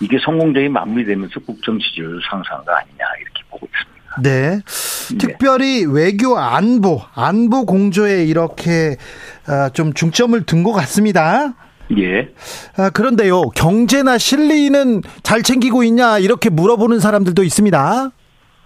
이게 0.00 0.18
성공적인 0.24 0.72
마무리되면서 0.72 1.40
국정 1.40 1.78
지지율 1.78 2.20
상승한 2.30 2.64
거 2.64 2.72
아니냐 2.72 3.04
이렇게 3.20 3.42
보고 3.50 3.66
있습니다. 3.66 4.22
네. 4.22 4.60
네. 5.10 5.18
특별히 5.18 5.84
외교 5.84 6.38
안보, 6.38 7.00
안보 7.14 7.66
공조에 7.66 8.24
이렇게 8.24 8.96
어, 9.48 9.70
좀 9.70 9.92
중점을 9.92 10.40
둔 10.44 10.62
것 10.62 10.72
같습니다. 10.72 11.54
예. 11.96 12.28
아, 12.76 12.90
그런데요, 12.90 13.50
경제나 13.50 14.18
실리는 14.18 15.02
잘 15.22 15.42
챙기고 15.42 15.84
있냐, 15.84 16.18
이렇게 16.18 16.50
물어보는 16.50 17.00
사람들도 17.00 17.42
있습니다. 17.42 18.10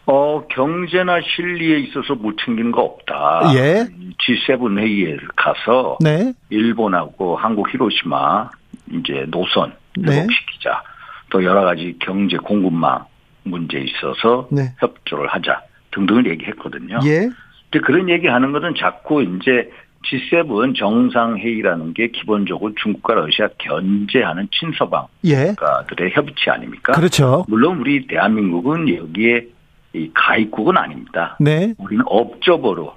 어, 0.07 0.45
경제나 0.49 1.21
실리에 1.21 1.79
있어서 1.81 2.15
못 2.15 2.37
챙기는 2.45 2.73
거 2.73 2.83
없다. 2.83 3.53
예. 3.55 3.87
G7 4.19 4.79
회의에 4.79 5.17
가서 5.37 5.99
네. 6.01 6.33
일본하고 6.51 7.37
한국 7.37 7.73
히로시마 7.73 8.51
이제 8.93 9.25
노선 9.29 9.73
회복시키자. 9.97 10.71
네. 10.71 10.93
또 11.31 11.45
여러 11.45 11.63
가지 11.63 11.97
경제 12.01 12.37
공급망 12.37 13.05
문제에 13.45 13.83
있어서 13.83 14.49
네. 14.51 14.75
협조를 14.81 15.29
하자 15.29 15.63
등등을 15.93 16.29
얘기했거든요. 16.31 16.99
예. 17.05 17.31
근데 17.71 17.87
그런 17.87 18.09
얘기하는 18.09 18.53
것은 18.53 18.75
자꾸 18.77 19.23
이제 19.23 19.71
G7 20.03 20.77
정상회의라는 20.77 21.95
게 21.95 22.09
기본적으로 22.09 22.73
중국과 22.83 23.15
러시아 23.15 23.49
견제하는 23.59 24.49
친서방 24.51 25.07
예. 25.25 25.47
국가들의 25.49 26.13
협의체 26.13 26.51
아닙니까? 26.51 26.93
그렇죠. 26.93 27.45
물론 27.49 27.79
우리 27.79 28.07
대한민국은 28.07 28.89
여기에 28.89 29.47
이 29.95 30.11
가입국은 30.15 30.77
아닙니다. 30.77 31.37
네. 31.39 31.75
우리는 31.79 32.03
업적으로 32.07 32.95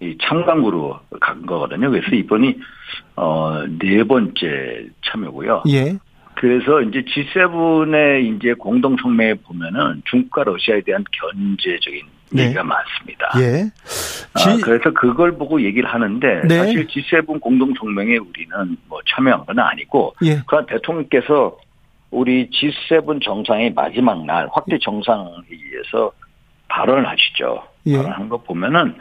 이 0.00 0.16
참관국으로 0.20 0.98
간 1.20 1.46
거거든요. 1.46 1.90
그래서 1.90 2.14
이번이 2.14 2.56
어 3.16 3.52
네 3.78 4.04
번째 4.04 4.86
참여고요. 5.04 5.64
예. 5.68 5.96
그래서 6.34 6.80
이제 6.82 7.02
G7의 7.02 8.36
이제 8.36 8.54
공동 8.54 8.96
성명에 8.96 9.34
보면은 9.34 10.02
중국과 10.06 10.44
러시아에 10.44 10.80
대한 10.80 11.04
견제적인 11.12 12.02
네. 12.32 12.44
얘기가 12.44 12.62
많습니다. 12.62 13.30
예. 13.38 13.70
아, 14.34 14.56
그래서 14.64 14.90
그걸 14.92 15.36
보고 15.36 15.60
얘기를 15.62 15.88
하는데 15.88 16.42
네. 16.48 16.56
사실 16.56 16.86
G7 16.86 17.40
공동 17.40 17.72
성명에 17.78 18.16
우리는 18.16 18.76
뭐 18.88 19.00
참여한 19.06 19.44
건 19.44 19.58
아니고 19.58 20.14
예. 20.24 20.40
그러나 20.46 20.66
대통령께서 20.66 21.58
우리 22.10 22.48
G7 22.50 23.22
정상의 23.22 23.72
마지막 23.74 24.24
날 24.24 24.48
확대 24.52 24.78
정상회의에서 24.78 26.12
발언을 26.68 27.08
하시죠. 27.08 27.62
예. 27.86 27.96
발언한 27.96 28.28
거 28.28 28.38
보면은 28.38 28.94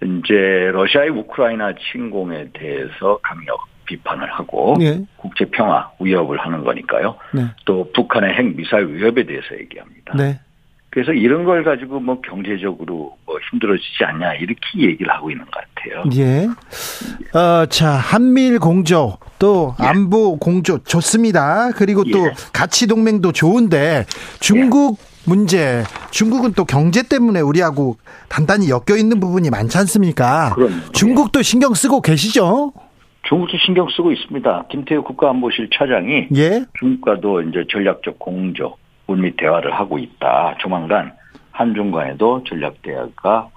이제 0.00 0.70
러시아의 0.72 1.10
우크라이나 1.10 1.72
침공에 1.90 2.50
대해서 2.52 3.18
강력 3.22 3.66
비판을 3.86 4.30
하고 4.30 4.76
예. 4.80 5.00
국제 5.16 5.46
평화 5.46 5.90
위협을 5.98 6.38
하는 6.38 6.62
거니까요. 6.62 7.16
네. 7.32 7.46
또 7.64 7.90
북한의 7.92 8.34
핵 8.34 8.54
미사일 8.54 8.88
위협에 8.88 9.24
대해서 9.24 9.58
얘기합니다. 9.58 10.14
네. 10.14 10.38
그래서 10.98 11.12
이런 11.12 11.44
걸 11.44 11.62
가지고 11.62 12.00
뭐 12.00 12.20
경제적으로 12.20 13.16
뭐 13.24 13.38
힘들어지지 13.52 14.02
않냐 14.04 14.34
이렇게 14.34 14.60
얘기를 14.80 15.08
하고 15.12 15.30
있는 15.30 15.44
것 15.44 15.52
같아요. 15.52 16.02
예. 16.16 16.48
어, 17.38 17.66
자, 17.66 17.90
한미일 17.90 18.58
공조, 18.58 19.16
또 19.38 19.76
예. 19.80 19.86
안보 19.86 20.36
공조 20.38 20.82
좋습니다. 20.82 21.70
그리고 21.76 22.02
또 22.02 22.26
예. 22.26 22.32
가치 22.52 22.88
동맹도 22.88 23.30
좋은데 23.30 24.06
중국 24.40 24.98
문제, 25.24 25.84
중국은 26.10 26.54
또 26.54 26.64
경제 26.64 27.04
때문에 27.04 27.42
우리하고 27.42 27.96
단단히 28.28 28.68
엮여 28.68 28.96
있는 28.98 29.20
부분이 29.20 29.50
많지 29.50 29.78
않습니까? 29.78 30.52
그럼요. 30.56 30.90
중국도 30.90 31.42
신경 31.42 31.74
쓰고 31.74 32.00
계시죠? 32.00 32.72
중국도 33.28 33.56
신경 33.64 33.86
쓰고 33.88 34.10
있습니다. 34.10 34.64
김태우 34.68 35.04
국가안보실 35.04 35.70
차장이 35.72 36.26
예. 36.34 36.64
중국과도 36.80 37.42
이제 37.42 37.64
전략적 37.70 38.18
공조, 38.18 38.74
물밑 39.08 39.36
대화를 39.38 39.74
하고 39.74 39.98
있다. 39.98 40.54
조만간 40.60 41.12
한중 41.50 41.90
간에도 41.90 42.44
전략 42.46 42.80
대화가 42.82 43.48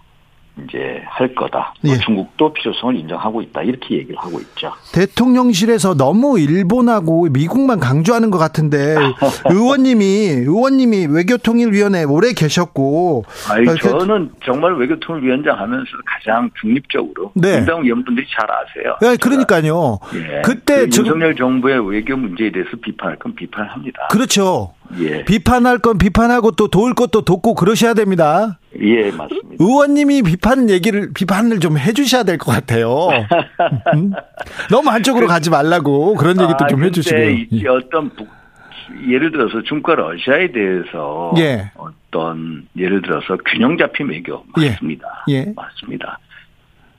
이제 0.68 1.02
할 1.08 1.34
거다. 1.34 1.74
또 1.82 1.90
예. 1.90 1.98
중국도 2.00 2.52
필요성을 2.54 2.96
인정하고 2.98 3.42
있다. 3.42 3.62
이렇게 3.64 3.96
얘기를 3.96 4.18
하고 4.18 4.40
있죠. 4.42 4.72
대통령실에서 4.94 5.96
너무 5.96 6.40
일본하고 6.40 7.28
미국만 7.32 7.80
강조하는 7.80 8.32
것 8.32 8.38
같은데 8.38 8.96
의원님이 9.50 10.06
의원님이 10.06 11.08
외교통일위원회 11.10 12.04
오래 12.04 12.34
계셨고 12.34 13.24
아니, 13.50 13.68
어, 13.70 13.76
그- 13.80 13.90
저는 13.90 14.32
정말 14.44 14.76
외교통일위원장 14.76 15.58
하면서 15.58 15.86
가장 16.06 16.50
중립적으로 16.60 17.32
네. 17.34 17.58
민당 17.58 17.84
위원분들이 17.84 18.28
잘 18.38 18.46
아세요. 18.52 18.98
네, 19.02 19.16
그러니까요. 19.18 20.00
예. 20.16 20.42
그때 20.44 20.86
그 20.88 20.98
윤석열 20.98 21.36
정부의 21.36 21.90
외교 21.90 22.18
문제에 22.18 22.52
대해서 22.52 22.72
비판할 22.84 23.18
건 23.20 23.34
비판합니다. 23.36 24.10
그렇죠. 24.12 24.74
예. 25.00 25.24
비판할 25.26 25.80
건 25.80 25.98
비판하고 25.98 26.52
또 26.52 26.68
도울 26.68 26.94
것도 26.94 27.22
돕고 27.22 27.56
그러셔야 27.56 27.94
됩니다. 27.94 28.60
예, 28.82 29.12
맞습니다. 29.12 29.56
의원님이 29.60 30.22
비판 30.24 30.70
얘기를 30.70 31.12
비판을 31.14 31.60
좀 31.60 31.78
해주셔야 31.78 32.24
될 32.24 32.38
것 32.38 32.52
같아요. 32.52 33.08
음? 33.96 34.12
너무 34.70 34.90
한쪽으로 34.90 35.28
가지 35.28 35.50
말라고 35.50 36.16
그런 36.16 36.40
얘기도 36.42 36.66
아, 36.66 36.68
좀 36.68 36.84
해주시고요. 36.84 37.30
이 37.50 37.68
어떤 37.68 38.10
북- 38.16 38.28
예를 39.10 39.32
들어서 39.32 39.62
중국과 39.64 39.96
러시아에 39.96 40.52
대해서 40.52 41.34
예. 41.38 41.72
어떤 41.78 42.68
예를 42.78 43.02
들어서 43.02 43.38
균형 43.46 43.78
잡힌 43.78 44.10
외교 44.10 44.44
예. 44.60 44.70
맞습니다. 44.72 45.08
예. 45.30 45.54
맞습니다. 45.56 46.20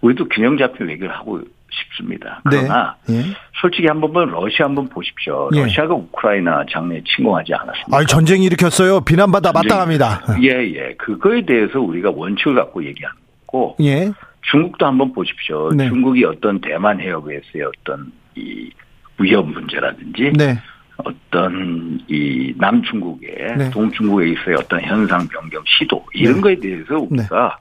우리도 0.00 0.28
균형 0.28 0.56
잡힌 0.56 0.88
외교를 0.88 1.14
하고 1.14 1.40
싶습니다. 1.72 2.40
네. 2.50 2.58
그러나 2.58 2.96
예. 3.10 3.22
솔직히 3.60 3.86
한번 3.86 4.12
러시아 4.30 4.66
한번 4.66 4.88
보십시오. 4.88 5.48
예. 5.54 5.62
러시아가 5.62 5.94
우크라이나 5.94 6.64
장래 6.70 7.02
침공하지 7.04 7.54
않았습니까? 7.54 7.96
아, 7.96 8.04
전쟁 8.04 8.42
일으켰어요. 8.42 9.00
비난받아 9.00 9.52
마땅합니다. 9.52 10.36
예, 10.42 10.48
예. 10.48 10.94
그거에 10.98 11.44
대해서 11.44 11.80
우리가 11.80 12.10
원칙을 12.14 12.54
갖고 12.54 12.84
얘기하는 12.84 13.16
거고 13.46 13.76
예. 13.80 14.12
중국도 14.50 14.86
한번 14.86 15.12
보십시오. 15.12 15.70
네. 15.70 15.88
중국이 15.88 16.24
어떤 16.24 16.60
대만 16.60 17.00
해협에서의 17.00 17.64
어떤 17.64 18.12
이 18.34 18.70
위협 19.18 19.48
문제라든지 19.48 20.32
네. 20.36 20.58
어떤 20.96 22.00
이 22.08 22.52
남중국에 22.56 23.54
네. 23.56 23.70
동중국에 23.70 24.30
있어의 24.30 24.56
어떤 24.56 24.80
현상 24.82 25.26
변경 25.28 25.62
시도 25.66 26.04
이런 26.12 26.36
네. 26.36 26.40
거에 26.40 26.56
대해서 26.56 26.98
우리가 26.98 27.58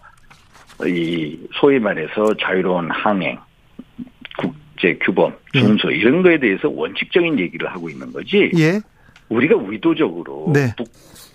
이 0.85 1.37
소위 1.53 1.79
말해서 1.79 2.33
자유로운 2.41 2.89
항행 2.91 3.37
국제 4.37 4.97
규범 5.03 5.33
네. 5.53 5.61
준수 5.61 5.91
이런 5.91 6.21
거에 6.23 6.39
대해서 6.39 6.69
원칙적인 6.69 7.39
얘기를 7.39 7.69
하고 7.69 7.89
있는 7.89 8.11
거지 8.11 8.51
예. 8.57 8.79
우리가 9.29 9.55
의도적으로 9.59 10.51
네. 10.53 10.73
북- 10.77 10.87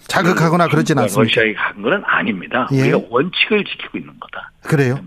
자극하거나 0.09 0.69
그러진 0.69 0.97
않습니다. 1.01 1.23
러시아에 1.41 1.53
간 1.55 1.83
거는 1.83 2.01
아닙니다. 2.05 2.69
예. 2.73 2.83
우리가 2.83 3.01
원칙을 3.11 3.65
지키고 3.65 3.99
있는 3.99 4.13
거다. 4.21 4.53
그래요. 4.63 4.99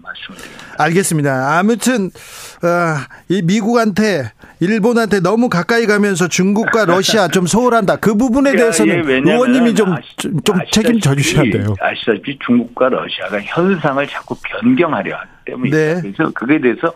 알겠습니다. 0.77 1.57
아무튼 1.57 2.07
어, 2.07 2.95
이 3.29 3.41
미국한테 3.41 4.31
일본한테 4.59 5.21
너무 5.21 5.47
가까이 5.47 5.85
가면서 5.85 6.27
중국과 6.27 6.83
러시아 6.85 7.29
좀 7.29 7.45
소홀한다. 7.47 7.97
그 7.97 8.15
부분에 8.15 8.55
대해서는 8.55 8.95
예, 8.95 8.99
왜냐면 8.99 9.33
의원님이 9.35 9.73
좀, 9.75 9.95
좀, 10.17 10.59
책임져 10.71 11.15
주셔야 11.15 11.49
돼요. 11.49 11.73
아시다시피 11.79 12.37
중국과 12.45 12.89
러시아가 12.89 13.39
현상을 13.41 14.05
자꾸 14.07 14.35
변경하려 14.43 15.15
하기 15.15 15.29
때문에 15.45 15.69
네. 15.71 16.01
그래서 16.01 16.29
그에 16.31 16.59
대해서 16.59 16.93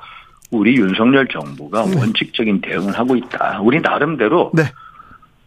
우리 0.54 0.76
윤석열 0.76 1.28
정부가 1.28 1.82
원칙적인 1.82 2.62
대응을 2.62 2.98
하고 2.98 3.16
있다. 3.16 3.60
우리 3.62 3.82
나름대로 3.82 4.52
네. 4.54 4.64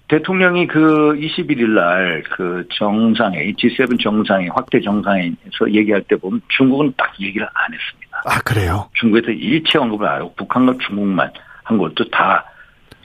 대통령이 0.09 0.67
그 0.69 1.15
21일 1.19 1.71
날 1.71 2.23
그 2.37 2.67
정상회 2.75 3.53
G7 3.53 4.01
정상회 4.01 4.49
확대 4.55 4.81
정상회에서 4.81 5.73
얘기할 5.73 6.03
때 6.03 6.17
보면 6.17 6.41
중국은 6.57 6.93
딱 6.97 7.13
얘기를 7.21 7.47
안 7.55 7.73
했습니다. 7.73 8.23
아, 8.25 8.41
그래요. 8.43 8.89
중국에서 8.95 9.31
일체 9.33 9.79
언급을 9.79 10.07
안 10.07 10.21
하고 10.21 10.35
북한과 10.37 10.75
중국만 10.87 11.31
한 11.65 11.79
것도 11.79 12.09
다 12.11 12.45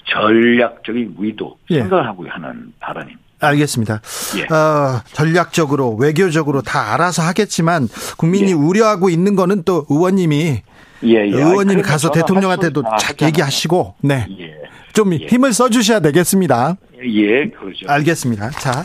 전략적인 0.05 1.15
의도 1.17 1.57
예. 1.69 1.79
생각을 1.79 2.05
하고 2.05 2.27
하는 2.27 2.73
발언입니다. 2.79 3.19
알겠습니다. 3.39 4.01
예. 4.37 4.53
어, 4.53 5.01
전략적으로 5.13 5.95
외교적으로 5.95 6.61
다 6.61 6.93
알아서 6.93 7.23
하겠지만 7.23 7.87
국민이 8.17 8.51
예. 8.51 8.53
우려하고 8.53 9.09
있는 9.09 9.35
거는 9.35 9.63
또 9.63 9.85
의원님이 9.89 10.61
예, 11.03 11.15
예. 11.15 11.31
의원님이 11.31 11.81
아니, 11.81 11.81
가서 11.81 12.11
대통령한테도 12.11 12.83
할착다 12.83 13.25
얘기하시고 13.27 13.95
네. 14.01 14.25
예. 14.39 14.53
좀 14.93 15.13
예. 15.13 15.17
힘을 15.27 15.53
써 15.53 15.69
주셔야 15.69 15.99
되겠습니다. 15.99 16.77
예, 17.03 17.49
그러죠. 17.49 17.85
알겠습니다. 17.87 18.51
자, 18.51 18.83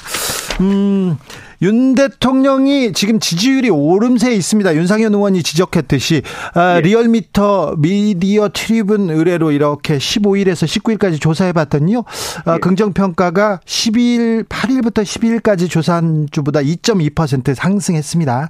음, 0.60 1.18
윤 1.62 1.94
대통령이 1.94 2.92
지금 2.92 3.18
지지율이 3.18 3.70
오름세에 3.70 4.34
있습니다. 4.34 4.74
윤상현 4.74 5.14
의원이 5.14 5.42
지적했듯이 5.42 6.22
아, 6.54 6.76
예. 6.76 6.80
리얼미터 6.82 7.76
미디어트리뷴 7.78 9.10
의뢰로 9.10 9.52
이렇게 9.52 9.98
15일에서 9.98 10.66
19일까지 10.66 11.20
조사해봤더니요. 11.20 12.04
아, 12.44 12.54
예. 12.54 12.58
긍정평가가 12.58 13.60
12일, 13.64 14.44
8일부터 14.48 15.02
12일까지 15.02 15.70
조사한 15.70 16.28
주보다 16.30 16.60
2.2% 16.60 17.54
상승했습니다. 17.54 18.48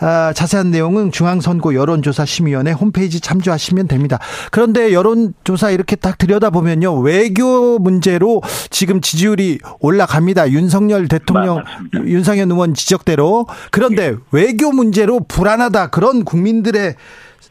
아, 0.00 0.32
자세한 0.34 0.70
내용은 0.70 1.10
중앙선거 1.10 1.74
여론조사심의위원회 1.74 2.72
홈페이지 2.72 3.20
참조하시면 3.20 3.88
됩니다. 3.88 4.18
그런데 4.50 4.92
여론조사 4.92 5.70
이렇게 5.70 5.96
딱 5.96 6.18
들여다보면요. 6.18 6.98
외교 7.00 7.78
문제로 7.78 8.42
지금 8.70 9.00
지지율이 9.00 9.58
올라갑니다. 9.80 10.50
윤석열 10.50 11.08
대통령, 11.08 11.56
맞습니다. 11.56 12.04
윤상현 12.06 12.43
의원 12.50 12.74
지적대로. 12.74 13.46
그런데 13.70 14.16
외교 14.32 14.72
문제로 14.72 15.20
불안하다. 15.20 15.90
그런 15.90 16.24
국민들의 16.24 16.94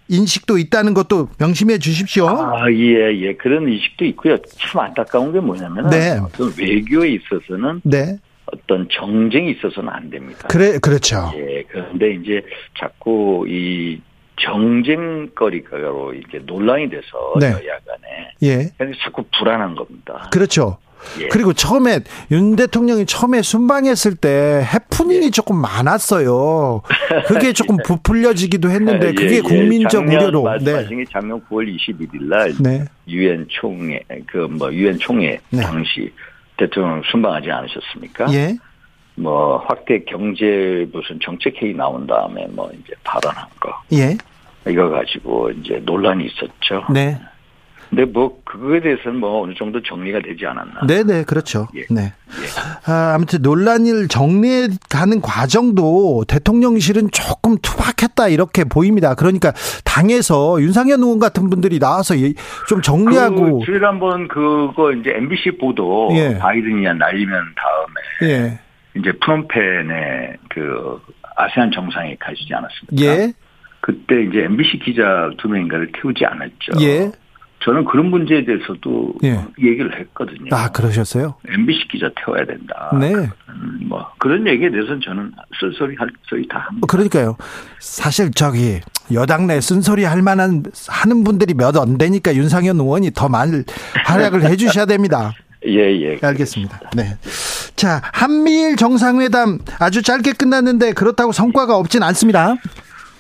인식도 0.10 0.58
있다는 0.58 0.94
것도 0.94 1.30
명심해 1.40 1.80
주십시오. 1.80 2.28
아, 2.28 2.70
예, 2.72 3.12
예. 3.22 3.34
그런 3.36 3.68
의식도 3.68 4.06
있고요. 4.06 4.38
참 4.58 4.82
안타까운 4.82 5.32
게 5.32 5.40
뭐냐면 5.40 5.90
네. 5.90 6.20
어떤 6.20 6.54
외교에 6.58 7.10
있어서는 7.10 7.82
네. 7.84 8.18
어떤 8.46 8.88
정쟁이 8.92 9.52
있어서는 9.52 9.90
안 9.90 10.10
됩니다. 10.10 10.48
그래, 10.48 10.78
그렇죠. 10.78 11.32
예, 11.36 11.64
그런데 11.70 12.14
이제 12.14 12.42
자꾸 12.78 13.46
이 13.48 14.02
정쟁거리가로 14.42 16.14
이제 16.16 16.42
논란이 16.46 16.90
돼서 16.90 17.34
네. 17.40 17.48
여야 17.48 17.80
간에 17.86 18.34
예. 18.44 18.72
그래서 18.78 18.98
자꾸 19.04 19.24
불안한 19.38 19.76
겁니다. 19.76 20.30
그렇죠. 20.32 20.78
예. 21.20 21.28
그리고 21.28 21.54
처음에 21.54 22.00
윤 22.32 22.56
대통령이 22.56 23.06
처음에 23.06 23.42
순방했을 23.42 24.16
때 24.16 24.68
해프닝이 24.74 25.26
예. 25.28 25.30
조금 25.30 25.58
많았어요. 25.58 26.82
그게 27.28 27.54
조금 27.54 27.78
예. 27.80 27.84
부풀려지기도 27.88 28.70
했는데 28.70 29.10
예, 29.10 29.14
그게 29.14 29.36
예. 29.38 29.42
국민적 29.42 30.08
우려로. 30.08 30.48
네. 30.62 30.88
작년 31.12 31.42
9월 31.50 31.76
21일 31.78 32.24
날 32.24 32.54
네. 32.60 32.86
유엔 33.08 33.46
총회 33.50 34.02
그 34.28 34.48
뭐 34.54 34.72
유엔 34.74 34.98
총회 35.00 35.40
네. 35.50 35.62
당시 35.62 36.12
대통령 36.58 37.02
순방하지 37.12 37.50
않으셨습니까? 37.52 38.32
예. 38.34 38.56
뭐 39.16 39.58
확대 39.68 40.04
경제 40.06 40.88
무슨 40.92 41.20
정책 41.24 41.56
회의 41.62 41.74
나온 41.74 42.06
다음에 42.08 42.48
뭐 42.50 42.70
이제 42.74 42.94
발언한 43.04 43.46
거. 43.60 43.70
예. 43.94 44.18
이거 44.68 44.90
가지고 44.90 45.52
이제 45.52 45.82
논란이 45.86 46.26
있었죠. 46.26 46.86
네. 46.94 47.20
근데 47.96 48.06
뭐 48.06 48.42
그거에 48.44 48.82
대해서는 48.82 49.20
뭐 49.20 49.44
어느 49.44 49.54
정도 49.54 49.80
정리가 49.80 50.22
되지 50.22 50.48
않았나. 50.48 50.88
네네 50.88 51.04
네, 51.04 51.24
그렇죠. 51.24 51.68
예. 51.76 51.86
네. 51.92 52.02
예. 52.02 52.92
아, 52.92 53.14
아무튼 53.14 53.44
논란을 53.44 54.08
정리가는 54.08 55.22
과정도 55.22 56.26
대통령실은 56.28 57.12
조금 57.12 57.56
투박했다 57.62 58.30
이렇게 58.30 58.64
보입니다. 58.64 59.14
그러니까 59.14 59.54
당에서 59.86 60.60
윤상현 60.60 61.02
의원 61.02 61.20
같은 61.20 61.52
분들이 61.52 61.78
나와서 61.78 62.16
좀 62.68 62.82
정리하고. 62.82 63.60
그 63.60 63.66
지난번 63.72 64.28
그거 64.28 64.92
이제 64.92 65.12
MBC 65.16 65.58
보도 65.60 66.10
예. 66.16 66.40
바이든이야 66.40 66.94
날리면 66.94 67.44
다음에 67.56 68.34
예. 68.34 68.60
이제 69.00 69.12
프롬펜에 69.12 70.38
그 70.50 71.00
아세안 71.36 71.72
정상에 71.72 72.16
가시지 72.20 72.52
않았습니까? 72.56 73.06
예. 73.06 73.34
그때 73.82 74.24
이제 74.24 74.46
MBC 74.46 74.80
기자 74.80 75.30
두 75.38 75.48
명인가를 75.48 75.92
태우지 75.92 76.26
않았죠. 76.26 76.82
예. 76.82 77.12
저는 77.66 77.86
그런 77.86 78.08
문제에 78.08 78.44
대해서도 78.44 79.14
예. 79.24 79.40
얘기를 79.60 79.98
했거든요. 80.00 80.50
아, 80.52 80.70
그러셨어요? 80.72 81.36
MBC 81.48 81.88
기자 81.90 82.10
태워야 82.16 82.46
된다. 82.46 82.92
네. 83.00 83.14
음, 83.14 83.80
뭐, 83.88 84.06
그런 84.20 84.46
얘기에 84.48 84.70
대해서는 84.70 85.00
저는 85.04 85.32
쓸소리 85.60 85.96
할 85.98 86.10
소리 86.28 86.48
다 86.48 86.60
합니다. 86.68 86.88
그러니까요. 86.90 87.38
사실 87.80 88.32
저기, 88.32 88.82
여당 89.14 89.48
내 89.48 89.62
쓴소리 89.62 90.04
할 90.04 90.22
만한, 90.22 90.64
하는 90.88 91.24
분들이 91.24 91.54
몇 91.54 91.74
안 91.78 91.98
되니까 91.98 92.36
윤상현 92.36 92.80
의원이 92.80 93.12
더 93.16 93.30
많이 93.30 93.64
활약을 94.06 94.44
해 94.44 94.56
주셔야 94.58 94.86
됩니다. 94.86 95.32
예, 95.66 95.78
예. 96.02 96.20
알겠습니다. 96.22 96.82
네. 96.96 97.16
자, 97.78 98.02
한미일 98.14 98.76
정상회담 98.76 99.60
아주 99.80 100.02
짧게 100.02 100.34
끝났는데 100.34 100.92
그렇다고 100.92 101.32
성과가 101.32 101.78
없진 101.78 102.04
않습니다. 102.04 102.56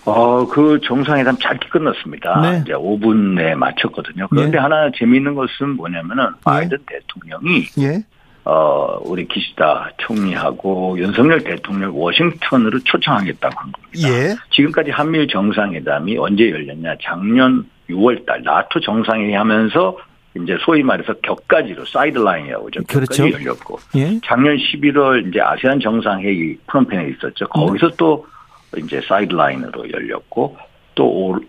어, 0.06 0.46
그 0.48 0.80
정상회담 0.84 1.38
짧게 1.38 1.70
끝났습니다. 1.70 2.42
네. 2.42 2.62
이제 2.64 2.74
5분 2.74 3.36
내에 3.36 3.56
마쳤거든요. 3.56 4.28
그런데 4.30 4.58
예. 4.58 4.62
하나 4.62 4.92
재미있는 4.96 5.36
것은 5.36 5.76
뭐냐면은 5.78 6.26
예. 6.26 6.42
바이든 6.44 6.78
예. 6.80 7.00
대통령이 7.00 7.66
예. 7.80 8.04
어, 8.46 9.00
우리 9.06 9.26
기시다 9.26 9.92
총리하고 10.00 11.00
윤석열 11.00 11.42
대통령 11.44 11.98
워싱턴으로 11.98 12.80
초청하겠다고 12.80 13.56
한 13.58 13.72
겁니다. 13.72 14.10
예. 14.10 14.36
지금까지 14.52 14.92
한미일 14.92 15.28
정상회담이 15.28 16.18
언제 16.18 16.50
열렸냐? 16.50 16.96
작년 17.02 17.66
6월 17.90 18.26
달 18.26 18.44
나토 18.44 18.82
정상회의 18.82 19.34
하면서 19.34 19.98
이제 20.36 20.58
소위 20.66 20.84
말해서 20.84 21.14
곁가지로 21.22 21.86
사이드라인이라고 21.86 22.72
죠 22.72 22.82
그렇죠. 22.88 23.30
열렸고 23.30 23.80
예. 23.96 24.20
작년 24.26 24.58
11월 24.58 25.30
이제 25.30 25.40
아세안 25.40 25.80
정상회의 25.80 26.58
프놈펜에 26.68 27.10
있었죠. 27.10 27.48
거기서 27.48 27.92
또 27.98 28.26
이제 28.78 29.02
사이드라인으로 29.08 29.92
열렸고 29.92 30.58
또 30.96 31.40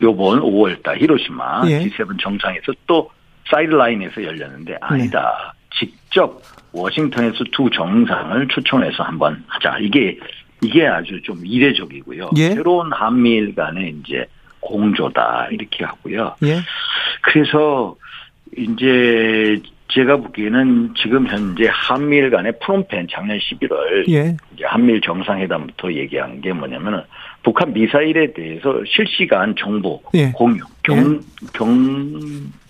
요번 0.00 0.40
5월달 0.40 1.00
히로시마 1.00 1.62
예. 1.66 1.80
G7 1.80 2.20
정상에서 2.20 2.72
또 2.86 3.10
사이드라인에서 3.50 4.22
열렸는데 4.22 4.78
아니다. 4.80 5.54
네. 5.54 5.86
직접 5.86 6.42
워싱턴에서 6.72 7.44
두 7.52 7.68
정상을 7.70 8.48
초청해서 8.48 9.02
한번 9.02 9.42
하자. 9.46 9.78
이게 9.80 10.18
이게 10.62 10.86
아주 10.86 11.20
좀 11.22 11.44
이례적이고요. 11.44 12.30
예. 12.36 12.50
새로운 12.50 12.92
한미일 12.92 13.54
간의 13.54 13.96
이제 14.00 14.26
공조다 14.60 15.48
이렇게 15.50 15.84
하고요. 15.84 16.36
예. 16.44 16.60
그래서 17.22 17.96
이제 18.56 19.60
제가 19.94 20.16
보기에는 20.16 20.94
지금 20.96 21.26
현재 21.26 21.68
한미일 21.70 22.30
간의 22.30 22.54
프롬펜 22.60 23.08
작년 23.10 23.38
11월 23.38 24.08
예. 24.10 24.36
이제 24.54 24.64
한미일 24.64 25.00
정상회담부터 25.02 25.92
얘기한 25.92 26.40
게 26.40 26.52
뭐냐면은 26.52 27.02
북한 27.42 27.72
미사일에 27.72 28.32
대해서 28.32 28.82
실시간 28.86 29.54
정보 29.58 30.00
예. 30.14 30.30
공유, 30.32 30.62
경, 30.82 30.96
예. 30.96 31.48
경, 31.52 32.20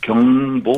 경보, 0.03 0.73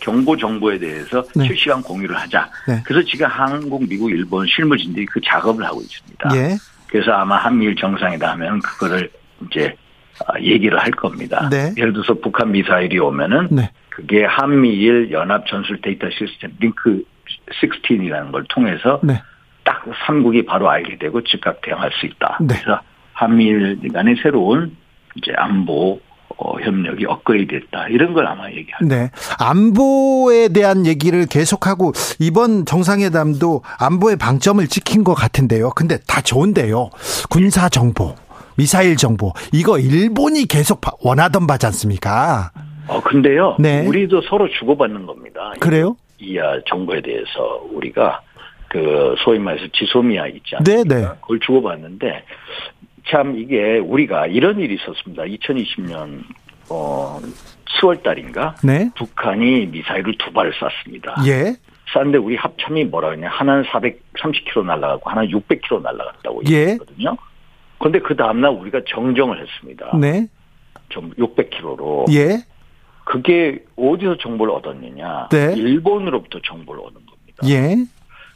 경보 0.00 0.36
정보에 0.36 0.78
대해서 0.78 1.22
네. 1.34 1.46
실시간 1.46 1.82
공유를 1.82 2.16
하자. 2.16 2.48
네. 2.68 2.80
그래서 2.84 3.04
지금 3.08 3.26
한국, 3.26 3.88
미국, 3.88 4.10
일본 4.10 4.46
실무진들이 4.46 5.06
그 5.06 5.20
작업을 5.24 5.64
하고 5.64 5.80
있습니다. 5.80 6.30
예. 6.36 6.56
그래서 6.86 7.10
아마 7.12 7.36
한미일 7.36 7.74
정상회담 7.74 8.40
하면 8.40 8.60
그거를 8.60 9.10
이제 9.46 9.74
아, 9.74 9.87
얘기를 10.40 10.78
할 10.78 10.90
겁니다. 10.90 11.48
네. 11.50 11.72
예를 11.76 11.92
들어서 11.92 12.14
북한 12.14 12.52
미사일이 12.52 12.98
오면은 12.98 13.48
네. 13.50 13.70
그게 13.88 14.24
한미일 14.24 15.10
연합 15.10 15.46
전술 15.46 15.80
데이터 15.80 16.08
시스템 16.10 16.52
링크 16.60 17.02
16이라는 17.60 18.32
걸 18.32 18.44
통해서 18.48 19.00
네. 19.02 19.20
딱 19.64 19.84
3국이 20.06 20.46
바로 20.46 20.70
알게 20.70 20.98
되고 20.98 21.22
즉각 21.24 21.60
대응할 21.62 21.90
수 21.92 22.06
있다. 22.06 22.38
네. 22.40 22.54
그래서 22.62 22.80
한미일 23.12 23.80
간의 23.92 24.16
새로운 24.22 24.76
이제 25.16 25.32
안보 25.36 26.00
어, 26.36 26.60
협력이 26.60 27.04
업그레이드됐다 27.06 27.88
이런 27.88 28.14
걸 28.14 28.26
아마 28.26 28.48
얘기할 28.50 28.86
네, 28.86 29.10
안보에 29.40 30.48
대한 30.48 30.86
얘기를 30.86 31.26
계속하고 31.26 31.92
이번 32.20 32.64
정상회담도 32.64 33.62
안보의 33.80 34.16
방점을 34.16 34.64
찍힌 34.68 35.02
것 35.02 35.14
같은데요. 35.14 35.70
근데 35.70 35.98
다 36.06 36.20
좋은데요. 36.20 36.90
군사 37.28 37.68
정보, 37.68 38.14
미사일 38.58 38.96
정보 38.96 39.32
이거 39.52 39.78
일본이 39.78 40.44
계속 40.46 40.80
원하던 41.00 41.46
바지 41.46 41.64
않습니까? 41.66 42.50
어, 42.88 43.00
근데요. 43.00 43.56
네. 43.60 43.86
우리도 43.86 44.22
서로 44.22 44.48
주고받는 44.58 45.06
겁니다. 45.06 45.52
그래요? 45.60 45.96
이야 46.18 46.42
정보에 46.68 47.00
대해서 47.00 47.62
우리가 47.70 48.20
그 48.66 49.14
소위 49.24 49.38
말해서 49.38 49.66
지소미아 49.72 50.26
있지 50.26 50.56
않습니까? 50.56 50.94
네, 50.94 51.02
네. 51.02 51.08
그걸 51.20 51.38
주고받는데 51.38 52.24
참 53.08 53.38
이게 53.38 53.78
우리가 53.78 54.26
이런 54.26 54.58
일이 54.58 54.74
있었습니다. 54.74 55.22
2020년 55.22 56.24
어 56.68 57.20
10월 57.80 58.02
달인가? 58.02 58.56
네. 58.64 58.90
북한이 58.96 59.66
미사일을 59.66 60.14
두 60.18 60.32
발을 60.32 60.52
쐈습니다. 60.52 61.14
예. 61.26 61.54
쐈는데 61.92 62.18
우리 62.18 62.34
합참이 62.34 62.84
뭐라 62.86 63.10
그러냐. 63.10 63.28
하나는 63.28 63.62
430km 63.64 64.64
날아가고 64.66 65.08
하나는 65.10 65.30
600km 65.30 65.80
날아갔다고 65.80 66.42
예. 66.50 66.54
얘기했거든요. 66.54 67.16
그런데 67.78 68.00
그 68.00 68.16
다음날 68.16 68.50
우리가 68.52 68.80
정정을 68.88 69.40
했습니다. 69.40 69.96
네. 69.98 70.28
좀 70.88 71.10
600km로. 71.12 72.12
예. 72.12 72.44
그게 73.04 73.64
어디서 73.76 74.18
정보를 74.18 74.52
얻었느냐? 74.54 75.28
네. 75.30 75.54
일본으로부터 75.56 76.40
정보를 76.44 76.82
얻은 76.82 76.94
겁니다. 76.94 77.48
예. 77.48 77.76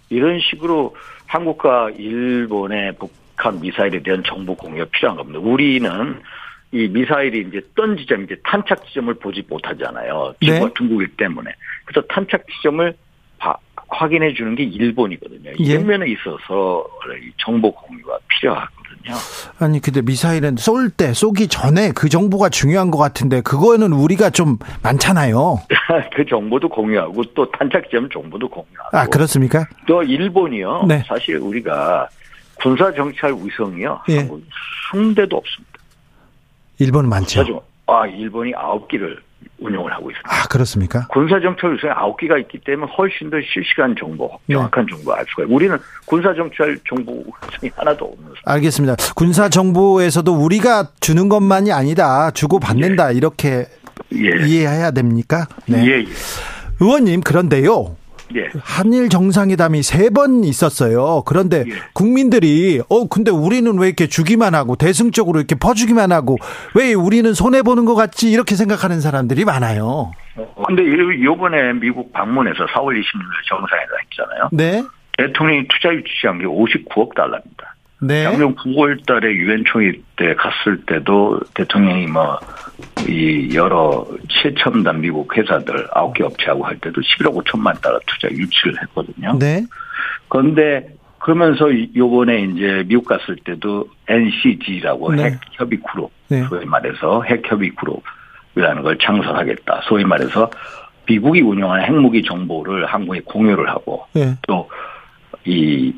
이런 0.08 0.40
식으로 0.40 0.94
한국과 1.26 1.90
일본의 1.90 2.94
북한 2.96 3.60
미사일에 3.60 4.02
대한 4.02 4.22
정보 4.24 4.54
공유가 4.54 4.86
필요한 4.90 5.16
겁니다. 5.16 5.40
우리는 5.40 6.20
이 6.72 6.88
미사일이 6.88 7.46
이제 7.48 7.60
떤 7.74 7.96
지점, 7.98 8.24
이제 8.24 8.36
탄착 8.44 8.86
지점을 8.86 9.12
보지 9.14 9.44
못하잖아요. 9.48 10.34
네. 10.40 10.60
중국이기 10.76 11.16
때문에. 11.16 11.50
그래서 11.84 12.06
탄착 12.08 12.46
지점을 12.48 12.94
바, 13.38 13.56
확인해 13.88 14.32
주는 14.32 14.54
게 14.54 14.62
일본이거든요. 14.62 15.50
예. 15.50 15.54
이런 15.64 15.86
면에 15.86 16.06
있어서 16.10 16.86
정보 17.38 17.72
공유가 17.72 18.18
필요하고 18.28 18.81
거거든요. 19.02 19.14
아니 19.58 19.80
근데 19.80 20.02
미사일은 20.02 20.56
쏠 20.56 20.90
때 20.90 21.12
쏘기 21.14 21.48
전에 21.48 21.92
그 21.92 22.08
정보가 22.08 22.48
중요한 22.48 22.90
것 22.90 22.98
같은데 22.98 23.40
그거는 23.40 23.92
우리가 23.92 24.30
좀 24.30 24.58
많잖아요. 24.82 25.60
그 26.14 26.24
정보도 26.28 26.68
공유하고 26.68 27.22
또 27.34 27.50
탄착지점 27.50 28.08
정보도 28.10 28.48
공유하고. 28.48 28.96
아 28.96 29.06
그렇습니까? 29.06 29.66
또 29.86 30.02
일본이요. 30.02 30.84
네. 30.88 31.02
사실 31.06 31.36
우리가 31.36 32.08
군사 32.54 32.92
정찰 32.92 33.32
위성이요. 33.32 34.02
예. 34.10 34.28
한 34.90 35.14
대도 35.14 35.36
없습니다. 35.36 35.72
일본은 36.78 37.08
많죠. 37.08 37.62
아 37.86 38.06
일본이 38.06 38.52
아홉 38.54 38.88
기를 38.88 39.20
운영을 39.62 39.92
하고 39.92 40.10
있습니다. 40.10 40.30
아, 40.30 40.46
그렇습니까? 40.48 41.06
군사정찰 41.08 41.72
요새 41.72 41.88
아홉 41.88 42.16
개가 42.18 42.38
있기 42.38 42.58
때문에 42.64 42.90
훨씬 42.96 43.30
더 43.30 43.36
실시간 43.52 43.94
정보, 43.98 44.30
네. 44.46 44.54
정확한 44.54 44.86
네. 44.86 44.94
정보 44.94 45.12
알 45.12 45.24
수가 45.28 45.44
있고 45.44 45.54
우리는 45.54 45.78
군사정찰 46.06 46.78
정보 46.88 47.24
이 47.62 47.70
하나도 47.74 48.04
없는 48.04 48.32
알겠습니다. 48.44 48.96
군사정보에서도 49.14 50.32
우리가 50.32 50.88
주는 51.00 51.28
것만이 51.28 51.72
아니다. 51.72 52.30
주고 52.32 52.58
받는다. 52.58 53.12
예. 53.12 53.16
이렇게 53.16 53.66
예. 54.14 54.46
이해해야 54.46 54.90
됩니까? 54.90 55.46
네. 55.66 55.84
예, 55.84 55.90
예. 56.00 56.04
의원님, 56.80 57.20
그런데요. 57.20 57.96
예. 58.36 58.48
한일 58.62 59.08
정상회담이 59.08 59.82
세 59.82 60.10
번 60.10 60.44
있었어요. 60.44 61.22
그런데 61.26 61.64
예. 61.66 61.72
국민들이 61.94 62.80
어 62.88 63.08
근데 63.08 63.30
우리는 63.30 63.78
왜 63.78 63.86
이렇게 63.88 64.06
주기만 64.06 64.54
하고 64.54 64.76
대승적으로 64.76 65.38
이렇게 65.38 65.54
퍼주기만 65.54 66.12
하고 66.12 66.36
왜 66.74 66.92
우리는 66.92 67.32
손해 67.34 67.62
보는 67.62 67.84
것 67.84 67.94
같지 67.94 68.30
이렇게 68.30 68.54
생각하는 68.56 69.00
사람들이 69.00 69.44
많아요. 69.44 70.12
근데 70.66 70.82
이번에 70.84 71.72
미국 71.74 72.12
방문해서 72.12 72.66
4월 72.66 72.98
26일 73.00 73.48
정상회담 73.48 73.96
했잖아요. 74.10 74.48
네. 74.52 74.84
대통령이 75.18 75.66
투자 75.68 75.94
유치한 75.94 76.38
게 76.38 76.44
59억 76.46 77.14
달러입니다. 77.14 77.74
네. 78.00 78.24
작년 78.24 78.54
9월 78.56 79.06
달에 79.06 79.30
유엔 79.32 79.62
총회 79.66 79.92
때 80.16 80.34
갔을 80.34 80.84
때도 80.86 81.38
대통령이 81.54 82.06
뭐, 82.06 82.38
이 83.08 83.54
여러 83.54 84.06
최첨단 84.28 85.00
미국 85.00 85.36
회사들 85.36 85.88
9개 85.88 86.22
업체하고 86.22 86.64
할 86.64 86.78
때도 86.78 87.00
11억 87.00 87.42
5천만 87.42 87.80
달러 87.80 87.98
투자 88.06 88.28
유치를 88.28 88.80
했거든요. 88.82 89.36
네. 89.38 89.64
그런데 90.28 90.86
그러면서 91.18 91.68
요번에 91.94 92.42
이제 92.42 92.84
미국 92.86 93.06
갔을 93.06 93.36
때도 93.44 93.88
NCG라고 94.08 95.12
네. 95.14 95.24
핵 95.24 95.40
협의 95.52 95.78
그룹, 95.80 96.10
네. 96.28 96.42
소위 96.44 96.64
말해서 96.64 97.22
핵 97.22 97.42
협의 97.48 97.70
그룹이라는 97.76 98.82
걸 98.82 98.98
창설하겠다. 98.98 99.82
소위 99.84 100.04
말해서 100.04 100.50
미국이 101.06 101.40
운영하는 101.40 101.84
핵무기 101.84 102.22
정보를 102.22 102.86
한국에 102.86 103.20
공유를 103.24 103.68
하고 103.68 104.06
네. 104.14 104.36
또이 104.42 105.94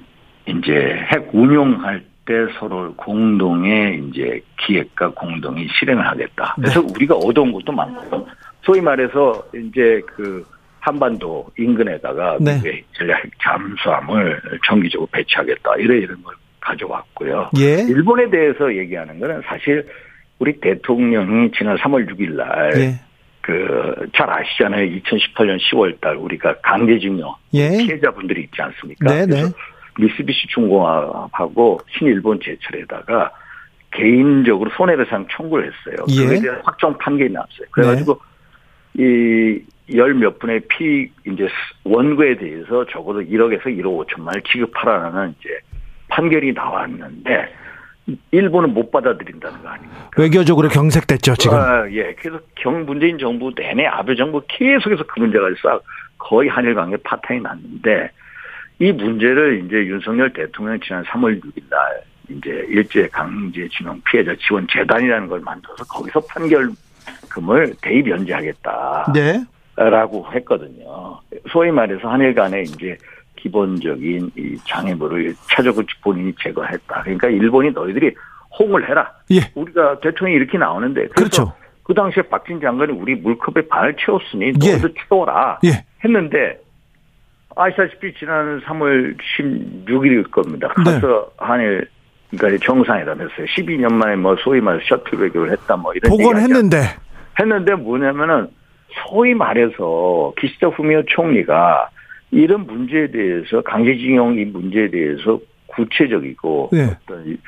이제 0.47 1.07
핵 1.11 1.31
운용할 1.33 2.03
때 2.26 2.34
서로 2.58 2.94
공동의 2.94 4.02
이제 4.08 4.40
기획과 4.58 5.10
공동이 5.10 5.66
실행을 5.78 6.06
하겠다. 6.06 6.54
그래서 6.56 6.80
네. 6.80 6.92
우리가 6.94 7.14
얻어온 7.16 7.52
것도 7.52 7.72
많고 7.72 8.26
소위 8.62 8.80
말해서 8.80 9.44
이제 9.54 10.00
그 10.06 10.44
한반도 10.80 11.46
인근에다가 11.58 12.38
네. 12.40 12.60
전략 12.92 13.22
잠수함을 13.42 14.40
정기적으로 14.66 15.08
배치하겠다. 15.12 15.76
이런 15.76 15.98
이런 15.98 16.22
걸 16.22 16.34
가져왔고요. 16.60 17.50
예. 17.58 17.82
일본에 17.88 18.28
대해서 18.28 18.74
얘기하는 18.74 19.18
거는 19.18 19.42
사실 19.46 19.87
우리 20.38 20.58
대통령이 20.60 21.50
지난 21.52 21.76
3월 21.76 22.10
6일 22.10 22.34
날 22.34 22.72
예. 22.76 23.00
그잘 23.40 24.30
아시잖아요. 24.30 24.87
2018년 25.00 25.58
10월 25.70 26.00
달 26.00 26.16
우리가 26.16 26.54
강제징용 26.62 27.34
예. 27.54 27.68
피해자분들이 27.78 28.42
있지 28.42 28.60
않습니까? 28.60 29.12
네, 29.14 29.26
네. 29.26 29.42
미쓰비시 29.98 30.48
중공업하고 30.48 31.80
신일본 31.96 32.40
제철에다가 32.42 33.30
개인적으로 33.92 34.70
손해배상 34.76 35.26
청구를 35.30 35.72
했어요. 35.72 36.04
예. 36.11 36.26
그에 36.26 36.40
대한 36.40 36.61
확정 36.64 36.98
판결이 36.98 37.33
나왔어요. 37.33 37.66
그래가지고 37.70 38.20
네. 38.94 39.61
이열 39.88 40.14
몇 40.14 40.38
분의 40.38 40.61
피 40.68 41.11
이제 41.26 41.48
원고에 41.85 42.37
대해서 42.37 42.87
적어도 42.87 43.20
1억에서 43.20 43.64
1억 43.64 44.07
5천만 44.07 44.35
을 44.35 44.42
지급하라는 44.42 45.35
이제 45.38 45.59
판결이 46.09 46.52
나왔는데 46.54 47.54
일본은 48.30 48.74
못 48.74 48.90
받아들인다는 48.90 49.62
거 49.62 49.68
아닙니까? 49.68 50.11
외교적으로 50.16 50.68
경색됐죠 50.68 51.35
지금. 51.37 51.59
아, 51.59 51.90
예. 51.90 52.14
그래서 52.14 52.40
경 52.54 52.85
문재인 52.85 53.18
정부 53.18 53.52
내내 53.54 53.87
아베 53.87 54.14
정부 54.14 54.42
계속해서 54.48 55.04
그 55.07 55.20
문제가 55.20 55.48
싹 55.62 55.83
거의 56.18 56.48
한일 56.48 56.74
관계 56.74 56.96
파탄이 56.98 57.40
났는데 57.40 58.11
이 58.78 58.92
문제를 58.92 59.64
이제 59.64 59.76
윤석열 59.76 60.32
대통령 60.32 60.78
지난 60.80 61.04
3월 61.04 61.40
6일 61.42 61.62
날 61.70 62.02
이제 62.28 62.50
일제 62.68 63.08
강제 63.08 63.68
징용 63.68 64.00
피해자 64.10 64.34
지원 64.46 64.66
재단이라는 64.70 65.28
걸 65.28 65.40
만들어서 65.40 65.84
거기서 65.84 66.20
판결금을 66.28 67.74
대입 67.82 68.08
연재하겠다. 68.08 69.12
네. 69.14 69.44
라고 69.76 70.26
했거든요. 70.32 71.18
소위 71.50 71.70
말해서 71.70 72.08
한일 72.08 72.34
간에 72.34 72.62
이제 72.62 72.96
기본적인 73.37 74.30
이 74.37 74.56
장애물을 74.66 75.34
차적을 75.50 75.84
본인이 76.02 76.32
제거했다. 76.40 77.02
그러니까 77.02 77.28
일본이 77.28 77.70
너희들이 77.72 78.14
홍을 78.58 78.88
해라. 78.88 79.12
예. 79.32 79.40
우리가 79.54 80.00
대통령이 80.00 80.37
이렇게 80.37 80.58
나오는데 80.58 81.08
그렇죠. 81.08 81.52
그 81.82 81.92
당시에 81.92 82.22
박진 82.22 82.60
장관이 82.60 82.92
우리 82.92 83.14
물컵에 83.16 83.68
반을 83.68 83.96
채웠으니 83.98 84.52
너희도 84.52 84.88
예. 84.88 84.94
채워라 85.08 85.58
예. 85.64 85.84
했는데 86.02 86.58
아시다시피 87.56 88.14
지난 88.18 88.60
3월 88.62 89.16
16일일 89.38 90.30
겁니다. 90.30 90.68
가서 90.68 91.00
네. 91.00 91.44
한일 91.44 91.88
그러니까 92.30 92.64
정상회담 92.64 93.20
했어요. 93.20 93.46
12년 93.56 93.92
만에 93.92 94.16
뭐 94.16 94.36
소위 94.36 94.60
말해서 94.60 94.84
셔틀 94.88 95.18
외교를 95.18 95.52
했다 95.52 95.76
뭐 95.76 95.92
이런 95.94 96.10
복원했는데 96.10 96.78
했는데 97.38 97.74
뭐냐면은 97.74 98.48
소위 99.08 99.34
말해서 99.34 100.32
기시다 100.38 100.68
후미오 100.68 101.02
총리가 101.06 101.88
이런 102.30 102.66
문제에 102.66 103.10
대해서 103.10 103.62
강제징용 103.62 104.38
이 104.38 104.44
문제에 104.44 104.90
대해서 104.90 105.38
구체적이고 105.66 106.70
네. 106.72 106.96
어떤 107.04 107.38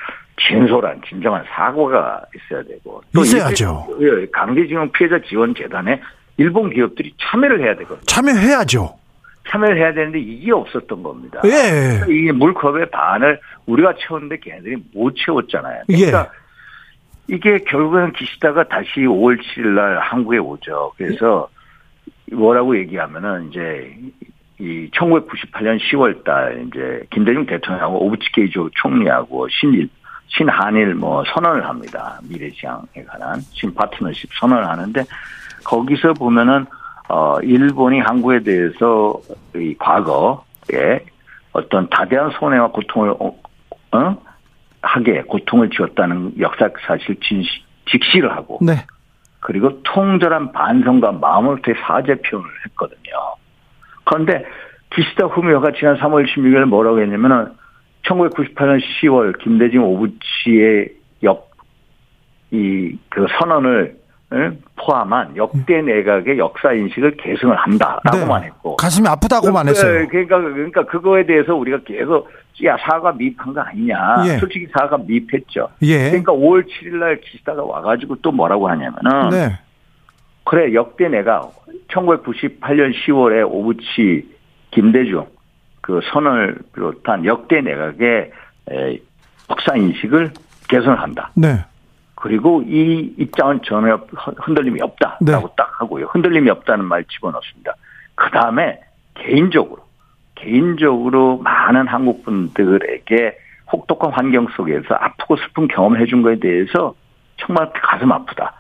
진솔한 0.49 1.01
진정한 1.09 1.45
사고가 1.49 2.23
있어야 2.37 2.63
되고 2.63 3.03
또 3.15 3.23
있어야죠. 3.23 3.87
강제징용 4.33 4.93
피해자 4.93 5.19
지원 5.29 5.55
재단에 5.55 6.01
일본 6.37 6.71
기업들이 6.71 7.15
참여를 7.19 7.61
해야 7.63 7.75
되거든요. 7.77 8.01
참여해야죠. 8.07 9.06
참여를 9.49 9.79
해야 9.79 9.93
되는데 9.93 10.19
이게 10.19 10.53
없었던 10.53 11.03
겁니다. 11.03 11.41
예. 11.45 12.13
이게 12.13 12.33
물컵의 12.33 12.91
반을 12.91 13.41
우리가 13.67 13.95
채웠는데 13.99 14.39
걔네들이 14.39 14.77
못 14.95 15.15
채웠잖아요. 15.17 15.85
그러니까 15.87 16.31
예. 16.33 17.35
이게 17.35 17.59
결국에는 17.59 18.13
기시다가 18.13 18.65
다시 18.69 19.01
5월 19.01 19.41
7일 19.41 19.69
날 19.75 19.99
한국에 19.99 20.39
오죠. 20.39 20.93
그래서 20.97 21.49
뭐라고 22.33 22.77
얘기하면은 22.79 23.51
이제 23.51 23.97
이 24.59 24.89
1998년 24.93 25.79
10월 25.79 26.25
달 26.25 26.67
이제 26.67 27.03
김대중 27.11 27.45
대통령하고 27.47 28.07
오부치 28.07 28.33
게이조 28.33 28.71
총리하고 28.75 29.49
신일 29.49 29.89
신한일 30.29 30.95
뭐 30.95 31.25
선언을 31.25 31.67
합니다. 31.67 32.19
미래지향에 32.29 33.05
관한 33.07 33.41
신 33.53 33.73
파트너십 33.75 34.31
선언을 34.41 34.67
하는데 34.67 35.05
거기서 35.65 36.15
보면은 36.15 36.67
어 37.09 37.39
일본이 37.41 38.01
한국에 38.01 38.41
대해서 38.41 39.21
이 39.55 39.75
과거에 39.79 41.05
어떤 41.53 41.89
다대한 41.89 42.31
손해와 42.31 42.69
고통을 42.69 43.11
어, 43.19 43.35
어? 43.93 44.17
하게 44.83 45.23
고통을 45.23 45.71
지었다는 45.71 46.35
역사 46.39 46.69
사실 46.87 47.17
진시, 47.21 47.49
직시를 47.91 48.31
하고 48.31 48.59
네. 48.63 48.85
그리고 49.41 49.83
통절한 49.83 50.53
반성과 50.53 51.13
마음을 51.13 51.63
통해 51.63 51.79
사죄 51.87 52.17
표현을 52.17 52.51
했거든요. 52.67 53.37
그런데 54.05 54.45
기시다 54.91 55.27
후미오가 55.27 55.73
지난 55.73 55.97
3월 55.99 56.27
16일 56.29 56.65
뭐라고 56.65 57.01
했냐면은 57.01 57.53
1998년 58.07 58.81
10월 58.81 59.39
김대중 59.43 59.85
오부치의 59.85 60.91
역, 61.25 61.51
이, 62.51 62.97
그 63.09 63.27
선언을 63.39 63.97
포함한 64.77 65.37
역대 65.37 65.81
내각의 65.83 66.39
역사 66.39 66.73
인식을 66.73 67.17
계승을 67.17 67.55
한다라고만 67.57 68.41
네. 68.41 68.47
했고 68.49 68.77
가슴이 68.77 69.07
아프다고만 69.09 69.69
했어요. 69.69 70.07
그러니까 70.09 70.41
그러니까 70.41 70.85
그거에 70.85 71.25
대해서 71.25 71.55
우리가 71.55 71.79
계속 71.85 72.29
야 72.65 72.77
사과 72.81 73.13
미입한 73.13 73.55
거 73.55 73.61
아니냐. 73.61 74.25
예. 74.27 74.39
솔직히 74.39 74.67
사과 74.77 74.97
미입했죠. 74.99 75.69
예. 75.83 76.11
그러니까 76.11 76.33
5월 76.33 76.65
7일 76.67 76.97
날 76.97 77.21
기시다가 77.21 77.63
와가지고 77.63 78.17
또 78.17 78.33
뭐라고 78.33 78.69
하냐면은 78.69 79.31
네. 79.31 79.59
그래 80.45 80.75
역대 80.75 81.09
내가 81.09 81.49
1998년 81.89 82.93
10월에 82.95 83.49
오부치 83.49 84.29
김대중 84.71 85.27
그 85.81 86.01
선언을 86.13 86.59
비롯한 86.75 87.25
역대 87.25 87.61
내각의 87.61 88.33
역사 89.51 89.77
인식을 89.77 90.33
개선을 90.69 91.01
한다. 91.01 91.31
네. 91.35 91.65
그리고 92.17 92.63
이 92.63 93.15
입장은 93.19 93.61
전혀 93.65 94.01
흔들림이 94.39 94.81
없다라고 94.83 95.49
네. 95.49 95.55
딱 95.57 95.81
하고요. 95.81 96.07
흔들림이 96.07 96.51
없다는 96.51 96.85
말 96.87 97.05
집어넣습니다. 97.05 97.75
그 98.15 98.31
다음에 98.31 98.81
개인적으로 99.15 99.85
개인적으로 100.35 101.39
많은 101.39 101.87
한국 101.87 102.25
분들에게 102.25 103.39
혹독한 103.73 104.13
환경 104.13 104.49
속에서 104.57 104.95
아프고 104.95 105.37
슬픈 105.37 105.69
경험을 105.69 106.01
해준 106.01 106.23
거에 106.23 106.39
대해서 106.39 106.95
정말 107.37 107.71
가슴 107.75 108.11
아프다. 108.13 108.55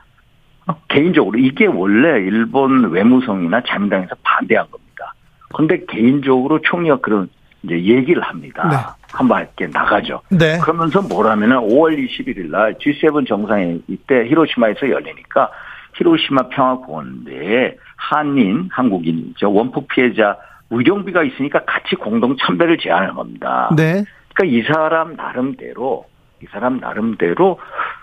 개인적으로 0.88 1.38
이게 1.38 1.66
원래 1.66 2.21
일본 2.21 2.90
외무성이나 2.90 3.62
자민당에서 3.66 4.16
반대한 4.23 4.71
겁니다. 4.71 5.14
그런데 5.55 5.85
개인적으로 5.87 6.61
총리가 6.61 6.97
그런 6.99 7.29
이제 7.62 7.75
얘기를 7.75 8.23
합니다. 8.23 8.95
네. 9.07 9.19
한번 9.19 9.40
이렇게 9.42 9.66
나가죠. 9.66 10.23
네. 10.31 10.59
그러면서 10.59 11.03
뭐라면은 11.03 11.57
5월 11.57 11.97
21일 11.97 12.51
날 12.51 12.75
G7 12.75 13.27
정상회 13.27 13.79
이때 13.88 14.27
히로시마에서 14.27 14.90
열리니까 14.90 15.51
히로시마 15.95 16.49
평화공원대에 16.49 17.77
한인, 17.97 18.69
한국인이죠. 18.71 19.53
원폭 19.53 19.88
피해자 19.88 20.37
의료비가 20.71 21.23
있으니까 21.23 21.64
같이 21.64 21.97
공동 21.97 22.37
참배를 22.37 22.79
제안을 22.79 23.14
겁니다. 23.14 23.71
네. 23.77 24.05
그러니까 24.35 24.45
이 24.45 24.62
사람 24.73 25.16
나름대로 25.16 26.05
이 26.42 26.47
사람 26.51 26.79
나름대로 26.79 27.59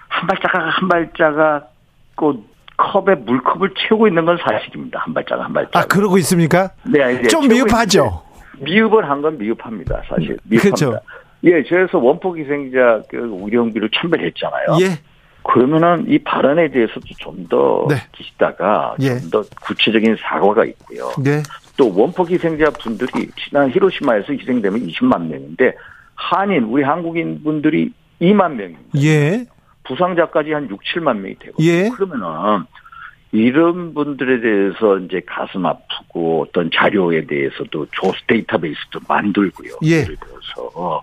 한 0.08 0.28
발자각 0.28 0.82
한 0.82 0.88
발자각 0.88 1.72
그 2.16 2.44
컵에 2.78 3.16
물컵을 3.16 3.74
채우고 3.78 4.08
있는 4.08 4.26
건 4.26 4.38
사실입니다. 4.38 5.00
한 5.00 5.14
발짝 5.14 5.40
한 5.40 5.54
발짝. 5.54 5.80
아 5.80 5.86
그러고 5.86 6.18
있습니까? 6.20 6.72
네, 6.84 7.14
이제 7.14 7.28
좀 7.28 7.48
미흡하죠. 7.48 8.24
미흡을 8.64 9.10
한 9.10 9.22
건 9.22 9.38
미흡합니다. 9.38 10.02
사실 10.10 10.38
미흡합니다. 10.44 10.76
그렇죠. 10.76 11.00
예, 11.46 11.64
저에서 11.64 11.98
원폭위생자 12.00 13.04
그 13.10 13.18
우려용비를 13.18 13.90
참배했잖아요. 13.94 14.78
예. 14.82 15.00
그러면은 15.44 16.06
이 16.08 16.18
발언에 16.20 16.70
대해서도 16.70 17.02
좀더 17.20 17.88
네. 17.90 17.96
기시다가 18.14 18.96
예. 19.02 19.20
좀더 19.20 19.44
구체적인 19.66 20.16
사과가 20.22 20.64
있고요. 20.66 21.12
네. 21.22 21.44
또 21.76 21.94
원폭 21.94 22.32
희생자 22.32 22.70
분들이 22.82 23.30
지난 23.38 23.70
히로시마에서 23.70 24.32
희생되면 24.34 24.88
20만 24.88 25.28
명인데 25.28 25.74
한인 26.16 26.64
우리 26.64 26.84
한국인 26.84 27.44
분들이 27.44 27.92
2만 28.22 28.54
명입니다. 28.54 29.02
예. 29.02 29.46
부상자까지 29.84 30.54
한 30.54 30.70
6, 30.70 30.80
7만 30.82 31.18
명이 31.18 31.36
되고 31.40 31.62
예. 31.62 31.90
그러면은 31.90 32.64
이런 33.34 33.96
분들에 33.96 34.42
대해서 34.42 35.00
이제 35.00 35.20
가슴 35.26 35.66
아프고 35.66 36.44
어떤 36.44 36.70
자료에 36.72 37.26
대해서도 37.26 37.88
조스 37.92 38.24
데이터베이스도 38.28 39.00
만들고요. 39.08 39.74
예. 39.86 40.02
예를 40.02 40.16
들어서 40.18 41.02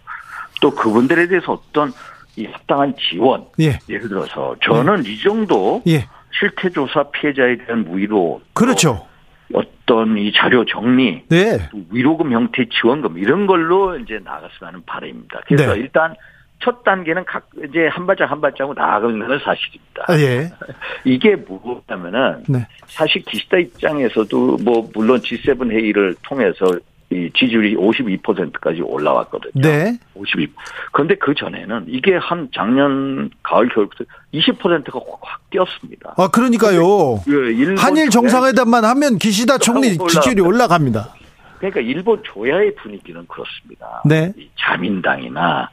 또 0.63 0.71
그분들에 0.71 1.27
대해서 1.27 1.53
어떤 1.53 1.93
이 2.37 2.47
합당한 2.47 2.95
지원. 2.97 3.47
예. 3.59 3.81
예를 3.89 4.09
들어서 4.09 4.55
저는 4.63 5.05
예. 5.05 5.11
이 5.11 5.19
정도 5.19 5.83
예. 5.89 6.07
실태 6.39 6.71
조사 6.71 7.03
피해자에 7.11 7.57
대한 7.57 7.85
위로 7.91 8.41
그렇죠. 8.55 9.09
어떤 9.53 10.17
이 10.17 10.33
자료 10.33 10.65
정리, 10.65 11.25
네. 11.29 11.69
위로금 11.91 12.31
형태 12.31 12.65
지원금 12.69 13.19
이런 13.19 13.49
걸로 13.49 13.99
이제 13.99 14.21
나갔으면 14.23 14.69
하는 14.69 14.83
바람입니다. 14.87 15.41
그래서 15.47 15.75
네. 15.75 15.81
일단 15.81 16.15
첫 16.63 16.85
단계는 16.85 17.25
각 17.25 17.49
이제 17.69 17.89
한 17.89 18.07
발짝 18.07 18.31
한 18.31 18.41
발짝으로 18.41 18.75
나아가는 18.75 19.19
건 19.19 19.39
사실입니다. 19.39 20.05
아, 20.09 20.19
예. 20.19 20.51
이게 21.05 21.37
무엇냐면은 21.37 22.45
네. 22.49 22.67
사실 22.87 23.23
기시다 23.23 23.57
입장에서도 23.57 24.59
뭐 24.63 24.89
물론 24.95 25.21
G7 25.21 25.71
회의를 25.71 26.15
통해서 26.23 26.67
이 27.13 27.29
지지율이 27.37 27.75
52%까지 27.75 28.83
올라왔거든요. 28.83 29.61
네. 29.61 29.99
52. 30.15 30.47
그런데 30.93 31.17
그 31.17 31.35
전에는 31.35 31.87
이게 31.89 32.15
한 32.15 32.49
작년 32.55 33.31
가을 33.43 33.69
겨울부터 33.69 34.05
20%가 34.33 35.01
확 35.21 35.51
뛰었습니다. 35.51 36.15
아 36.17 36.29
그러니까요. 36.29 37.21
그 37.25 37.75
한일 37.79 38.11
정상회담만 38.11 38.85
하면 38.85 39.19
기시다 39.19 39.59
총리 39.59 39.99
지지율이 39.99 40.41
올라갑니다. 40.41 41.15
그러니까 41.59 41.81
일본 41.81 42.23
조야의 42.23 42.77
분위기는 42.77 43.27
그렇습니다. 43.27 44.03
네. 44.05 44.33
자민당이나 44.57 45.69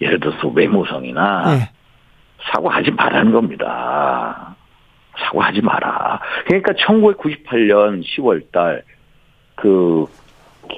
예를 0.00 0.20
들어서 0.20 0.48
외모성이나 0.48 1.54
네. 1.54 1.70
사과하지 2.52 2.90
말라는 2.92 3.32
겁니다. 3.32 4.54
사과하지 5.18 5.60
마라. 5.62 6.20
그러니까 6.46 6.72
1998년 6.72 8.02
10월 8.04 8.42
달그 8.52 10.06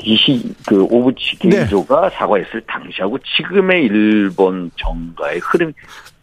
기시 0.00 0.54
그 0.66 0.82
오부치 0.84 1.38
게이조가 1.38 2.08
네. 2.08 2.16
사과했을 2.16 2.62
당시하고 2.66 3.18
지금의 3.36 3.84
일본 3.84 4.70
정가의 4.76 5.40
흐름 5.42 5.72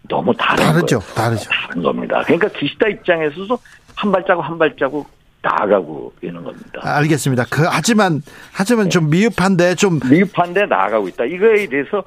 너무 0.08 0.34
다른 0.36 0.64
다르죠. 0.64 1.00
거예요. 1.00 1.14
다르죠. 1.14 1.50
다른 1.50 1.84
겁니다. 1.84 2.24
그러니까 2.26 2.48
기시다 2.50 2.88
입장에서도 2.88 3.58
한 3.96 4.12
발자국 4.12 4.46
한 4.46 4.58
발자국 4.58 5.10
나아가고 5.42 6.14
있는 6.24 6.44
겁니다. 6.44 6.82
알겠습니다. 6.84 7.46
그 7.52 7.64
하지만 7.70 8.22
하지만 8.54 8.86
네. 8.86 8.90
좀 8.90 9.10
미흡한데 9.10 9.76
좀 9.76 10.00
미흡한데 10.10 10.66
나아가고 10.66 11.08
있다. 11.10 11.26
이거에 11.26 11.68
대해서 11.68 12.04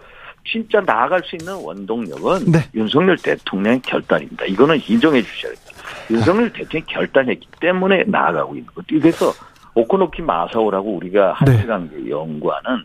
진짜 0.50 0.80
나아갈 0.80 1.22
수 1.24 1.36
있는 1.36 1.54
원동력은 1.54 2.52
네. 2.52 2.58
윤석열 2.74 3.16
대통령의 3.16 3.80
결단입니다. 3.82 4.44
이거는 4.46 4.80
인정해 4.88 5.22
주셔야 5.22 5.52
됩니다. 5.52 5.70
윤석열 6.10 6.46
아. 6.46 6.52
대통령이 6.52 6.86
결단했기 6.86 7.48
때문에 7.60 8.04
나아가고 8.06 8.54
있는 8.54 8.66
거죠. 8.74 8.86
그래서 9.00 9.32
오코노키 9.74 10.22
마사오라고 10.22 10.96
우리가 10.96 11.32
한시간계 11.32 11.96
네. 11.96 12.10
연구하는 12.10 12.82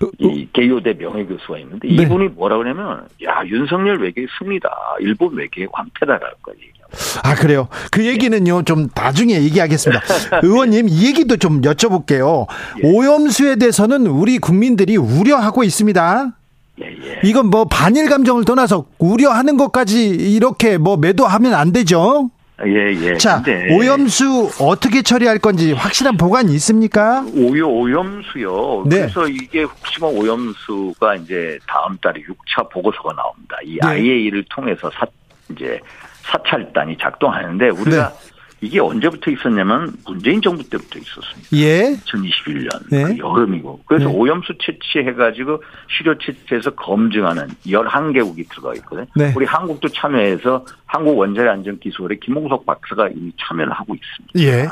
어, 0.00 0.06
어. 0.06 0.10
이 0.18 0.48
개요대 0.52 0.94
명예 0.94 1.24
교수가 1.24 1.58
있는데 1.58 1.88
네. 1.88 2.02
이분이 2.02 2.28
뭐라고 2.28 2.62
하냐면 2.62 3.06
야 3.24 3.42
윤석열 3.44 4.00
외교의 4.00 4.28
승리다 4.38 4.70
일본 5.00 5.34
외교의 5.34 5.68
광패다라고 5.72 6.52
얘기합니다. 6.52 6.78
아 7.24 7.34
그래요. 7.34 7.68
그 7.90 8.06
얘기는요 8.06 8.62
좀 8.62 8.88
나중에 8.94 9.34
얘기하겠습니다. 9.42 10.00
의원님 10.42 10.88
이 10.88 11.06
얘기도 11.08 11.36
좀 11.36 11.60
여쭤볼게요. 11.62 12.46
예. 12.82 12.88
오염수에 12.88 13.56
대해서는 13.56 14.06
우리 14.06 14.38
국민들이 14.38 14.96
우려하고 14.96 15.64
있습니다. 15.64 16.37
예, 16.80 16.86
예. 16.86 17.20
이건 17.24 17.46
뭐 17.46 17.64
반일 17.64 18.08
감정을 18.08 18.44
떠나서 18.44 18.86
우려하는 18.98 19.56
것까지 19.56 20.08
이렇게 20.08 20.78
뭐 20.78 20.96
매도하면 20.96 21.54
안 21.54 21.72
되죠. 21.72 22.30
예, 22.66 22.92
예. 22.92 23.16
자, 23.18 23.42
오염수 23.70 24.50
어떻게 24.60 25.02
처리할 25.02 25.38
건지 25.38 25.72
확실한 25.72 26.16
보관이 26.16 26.52
있습니까? 26.54 27.24
오요, 27.34 27.68
오염수요. 27.68 28.84
네. 28.86 28.96
그래서 28.96 29.28
이게 29.28 29.62
혹시나 29.62 30.08
오염수가 30.08 31.14
이제 31.16 31.58
다음 31.68 31.96
달에 31.98 32.20
6차 32.22 32.68
보고서가 32.70 33.14
나옵니다. 33.14 33.56
이 33.62 33.78
네. 33.80 33.86
IAEA를 33.86 34.44
통해서 34.50 34.90
사, 34.90 35.06
이제 35.52 35.78
사찰단이 36.22 36.96
작동하는데 37.00 37.68
우리가 37.68 38.08
네. 38.08 38.14
이게 38.60 38.80
언제부터 38.80 39.30
있었냐면 39.30 39.92
문재인 40.06 40.42
정부 40.42 40.68
때부터 40.68 40.98
있었습니다. 40.98 41.48
예. 41.54 41.94
2021년 42.04 42.68
네. 42.90 43.04
그 43.04 43.18
여름이고 43.18 43.80
그래서 43.86 44.08
네. 44.08 44.14
오염수 44.14 44.54
채취해가지고 44.58 45.62
시료 45.96 46.18
채취해서 46.18 46.70
검증하는 46.74 47.48
11개국이 47.66 48.48
들어가 48.48 48.74
있거든요. 48.76 49.06
네. 49.14 49.32
우리 49.36 49.46
한국도 49.46 49.88
참여해서 49.88 50.66
한국 50.86 51.18
원자력 51.18 51.52
안전 51.52 51.78
기술의 51.78 52.18
김홍석 52.20 52.66
박사가 52.66 53.08
이미 53.10 53.32
참여를 53.38 53.72
하고 53.72 53.94
있습니다. 53.94 54.40
예. 54.40 54.68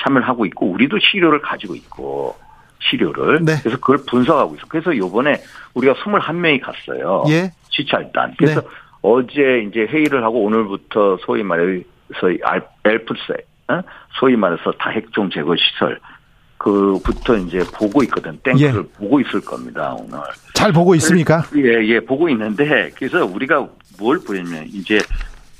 참여를 0.00 0.26
하고 0.26 0.44
있고 0.46 0.66
우리도 0.70 0.98
시료를 0.98 1.40
가지고 1.40 1.76
있고 1.76 2.36
시료를 2.80 3.44
네. 3.44 3.54
그래서 3.60 3.78
그걸 3.78 3.98
분석하고 4.08 4.56
있어. 4.56 4.64
그래서 4.68 4.96
요번에 4.96 5.40
우리가 5.74 5.94
21명이 5.94 6.60
갔어요. 6.62 7.24
예. 7.28 7.52
시찰단. 7.68 8.34
그래서 8.38 8.60
네. 8.60 8.66
어제 9.02 9.66
이제 9.68 9.80
회의를 9.80 10.24
하고 10.24 10.44
오늘부터 10.44 11.18
소위 11.24 11.42
말해 11.42 11.82
소위 12.18 12.38
엘프세, 12.84 13.34
어? 13.68 13.82
소위 14.18 14.36
말해서 14.36 14.72
다핵종 14.72 15.30
제거 15.30 15.54
시설, 15.56 15.98
그부터 16.58 17.36
이제 17.36 17.60
보고 17.74 18.02
있거든. 18.04 18.38
땡크를 18.42 18.84
예. 18.84 18.98
보고 18.98 19.20
있을 19.20 19.40
겁니다, 19.40 19.94
오늘. 19.94 20.18
잘 20.54 20.72
보고 20.72 20.94
있습니까? 20.96 21.42
예, 21.56 21.82
예, 21.86 22.00
보고 22.00 22.28
있는데, 22.28 22.90
그래서 22.96 23.24
우리가 23.24 23.66
뭘 23.98 24.18
보냐면, 24.18 24.66
이제, 24.66 24.98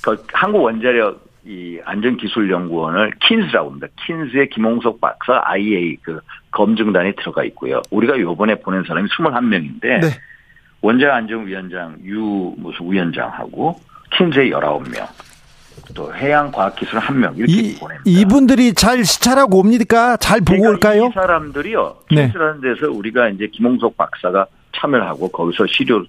그 0.02 0.22
한국 0.32 0.62
원자력 0.62 1.30
이 1.46 1.80
안전기술연구원을 1.86 3.12
킨스라고 3.26 3.70
합니다. 3.70 3.86
킨스의 4.06 4.50
김홍석 4.50 5.00
박사 5.00 5.40
IA 5.42 5.96
그 6.02 6.20
검증단에 6.50 7.12
들어가 7.12 7.44
있고요. 7.44 7.80
우리가 7.90 8.20
요번에 8.20 8.56
보낸 8.56 8.84
사람이 8.86 9.08
21명인데, 9.08 9.82
네. 9.82 10.08
원자력 10.82 11.14
안전위원장 11.14 11.96
유 12.04 12.54
무슨 12.58 12.92
위원장하고 12.92 13.80
킨스의 14.10 14.50
19명, 14.50 15.06
또 15.94 16.14
해양과학기술 16.14 16.98
한 16.98 17.18
명 17.20 17.34
이렇게 17.36 17.52
이, 17.52 17.74
보냅니다. 17.78 18.02
이분들이 18.06 18.74
잘 18.74 19.04
시찰하고 19.04 19.58
옵니까? 19.58 20.16
잘 20.16 20.40
보고 20.40 20.68
올까요? 20.68 21.06
이 21.06 21.10
사람들이요. 21.12 21.96
킨스라는 22.08 22.60
네. 22.60 22.74
데서 22.74 22.90
우리가 22.90 23.28
이제 23.30 23.48
김홍석 23.52 23.96
박사가 23.96 24.46
참여를 24.76 25.06
하고 25.06 25.28
거기서 25.28 25.66
시료 25.68 26.04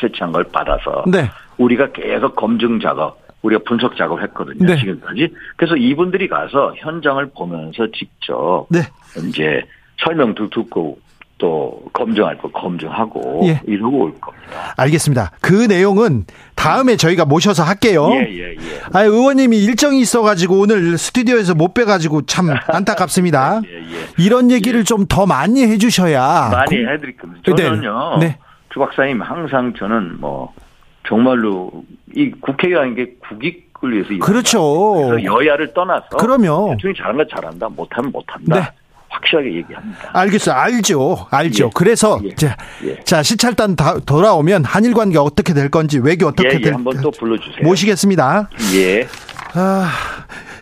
채취한 0.00 0.32
걸 0.32 0.44
받아서 0.44 1.04
네. 1.06 1.30
우리가 1.58 1.92
계속 1.92 2.36
검증 2.36 2.80
작업, 2.80 3.18
우리가 3.42 3.62
분석 3.66 3.96
작업을 3.96 4.22
했거든요. 4.24 4.66
네. 4.66 4.76
지금까지. 4.78 5.34
그래서 5.56 5.76
이분들이 5.76 6.28
가서 6.28 6.74
현장을 6.76 7.24
보면서 7.36 7.86
직접 7.92 8.66
네. 8.70 8.80
이제 9.28 9.62
설명도 10.04 10.48
듣고 10.50 10.98
또 11.38 11.80
검증할 11.92 12.36
거 12.38 12.48
검증하고 12.50 13.42
예. 13.44 13.60
이러고 13.66 13.98
올 14.04 14.14
겁니다. 14.20 14.74
알겠습니다. 14.76 15.30
그 15.40 15.52
내용은 15.52 16.24
다음에 16.56 16.96
저희가 16.96 17.24
모셔서 17.24 17.62
할게요. 17.62 18.10
예, 18.12 18.28
예, 18.28 18.50
예. 18.52 18.56
아, 18.92 19.02
의원님이 19.04 19.56
일정이 19.64 20.00
있어가지고 20.00 20.58
오늘 20.58 20.98
스튜디오에서 20.98 21.54
못 21.54 21.74
뵈가지고 21.74 22.22
참 22.26 22.48
안타깝습니다. 22.68 23.60
예, 23.64 23.78
예. 23.78 24.06
이런 24.18 24.50
얘기를 24.50 24.84
좀 24.84 24.98
더 25.08 25.24
많이 25.26 25.62
해주셔야 25.62 26.50
많이 26.50 26.84
해드릴 26.84 27.16
겁니다. 27.16 27.40
저는요. 27.46 28.18
네. 28.20 28.26
네. 28.26 28.38
주 28.72 28.78
박사님 28.80 29.22
항상 29.22 29.72
저는 29.78 30.20
뭐 30.20 30.52
정말로 31.08 31.70
이 32.14 32.30
국회의원인 32.32 32.94
게 32.94 33.14
국익을 33.26 33.92
위해서 33.94 34.08
그렇죠. 34.20 35.16
여야를 35.22 35.72
떠나서 35.72 36.08
그럼요. 36.18 36.74
대통령이 36.76 36.94
잘한 36.98 37.16
거 37.16 37.24
잘한다, 37.26 37.68
못하면 37.70 38.10
못한다. 38.12 38.60
네. 38.60 38.68
확실하게 39.08 39.54
얘기합니다. 39.56 40.10
알겠어요. 40.12 40.54
알죠. 40.54 41.26
알죠. 41.30 41.66
예. 41.66 41.70
그래서 41.74 42.20
예. 42.24 42.34
자, 42.34 42.56
예. 42.84 42.98
자, 43.04 43.22
시찰단 43.22 43.76
다 43.76 43.98
돌아오면 44.04 44.64
한일 44.64 44.94
관계 44.94 45.18
어떻게 45.18 45.54
될 45.54 45.70
건지 45.70 45.98
외교 45.98 46.26
어떻게 46.26 46.48
예, 46.48 46.54
예. 46.54 46.60
될 46.60 46.74
한번 46.74 47.00
또 47.00 47.10
불러 47.10 47.36
주세요. 47.38 47.62
모시겠습니다. 47.62 48.50
예. 48.74 49.08
아, 49.54 49.90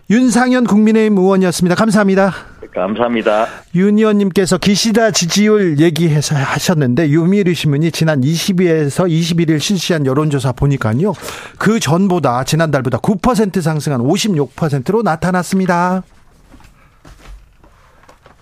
윤상현 0.08 0.64
국민의힘 0.64 1.18
의원이었습니다. 1.18 1.74
감사합니다. 1.74 2.32
감사합니다. 2.72 3.46
윤 3.74 3.98
의원님께서 3.98 4.58
기시다 4.58 5.10
지지율 5.10 5.80
얘기해서 5.80 6.36
하셨는데 6.36 7.08
유미리 7.08 7.54
신문이 7.54 7.90
지난 7.90 8.20
20일에서 8.20 9.08
21일 9.08 9.58
실시한 9.60 10.04
여론조사 10.04 10.52
보니까요. 10.52 11.14
그 11.58 11.80
전보다 11.80 12.44
지난달보다 12.44 12.98
9% 12.98 13.62
상승한 13.62 14.02
56%로 14.02 15.02
나타났습니다. 15.02 16.02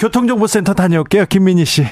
교통정보센터 0.05 0.75
다녀올게요. 0.75 1.25
김민희 1.25 1.65
씨. 1.65 1.87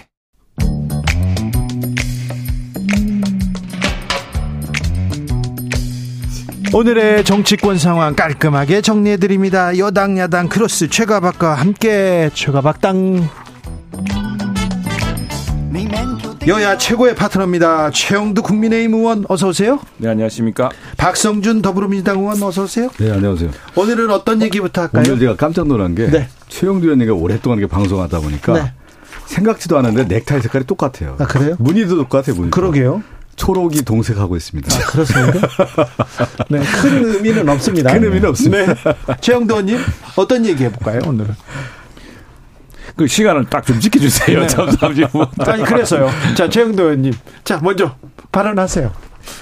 오늘의 6.75 7.25
정치권 7.25 7.79
상황 7.79 8.15
깔끔하게 8.15 8.83
정리해드립니다. 8.83 9.79
여당, 9.79 10.19
야당, 10.19 10.51
크로스, 10.51 10.89
최가박과 10.89 11.55
함께 11.55 12.29
최가박당. 12.35 13.31
여야 16.49 16.77
최고의 16.77 17.15
파트너입니다. 17.15 17.91
최영두 17.93 18.43
국민의힘 18.43 18.95
의원 18.95 19.25
어서 19.29 19.49
오세요. 19.49 19.79
네 19.99 20.09
안녕하십니까. 20.09 20.71
박성준 20.97 21.63
더불어민주당 21.63 22.19
의원 22.19 22.43
어서 22.43 22.65
오세요. 22.65 22.91
네 22.99 23.13
안녕하세요. 23.13 23.51
오늘은 23.77 24.11
어떤 24.11 24.43
얘기부터 24.43 24.83
할까요? 24.83 25.05
오늘 25.07 25.21
제가 25.21 25.37
깜짝 25.37 25.69
놀란 25.69 25.95
게 25.95 26.11
네. 26.11 26.29
최영두 26.49 26.87
의원님가 26.87 27.15
오랫동안 27.15 27.59
이렇게 27.61 27.73
방송하다 27.73 28.19
보니까 28.21 28.55
네. 28.55 28.73
생각지도 29.27 29.79
않은데 29.79 30.03
넥타이 30.05 30.43
색깔이 30.43 30.65
똑같아요. 30.67 31.17
아 31.21 31.27
그래요? 31.27 31.55
무늬도 31.61 31.97
똑같아요. 31.97 32.35
무늬. 32.35 32.51
그러게요. 32.51 33.05
초록이 33.37 33.83
동색하고 33.85 34.37
있습니다. 34.37 34.77
아, 34.77 34.87
그렇습니까? 34.89 35.49
네, 36.51 36.61
큰 36.61 37.05
의미는 37.15 37.49
없습니다. 37.49 37.93
큰 37.93 38.05
의미는 38.05 38.29
없습니다. 38.29 38.75
네. 38.75 39.17
최영도 39.21 39.55
의원님, 39.55 39.79
어떤 40.17 40.45
얘기 40.45 40.65
해볼까요, 40.65 41.01
오늘은? 41.07 41.35
그 42.97 43.07
시간을 43.07 43.47
딱 43.47 43.65
좀 43.65 43.79
지켜주세요. 43.81 44.41
네. 44.41 44.47
아니, 45.47 45.63
그래서요. 45.65 46.09
자, 46.37 46.49
최영도 46.49 46.83
의원님. 46.83 47.13
자, 47.45 47.61
먼저 47.63 47.95
발언하세요. 48.33 48.91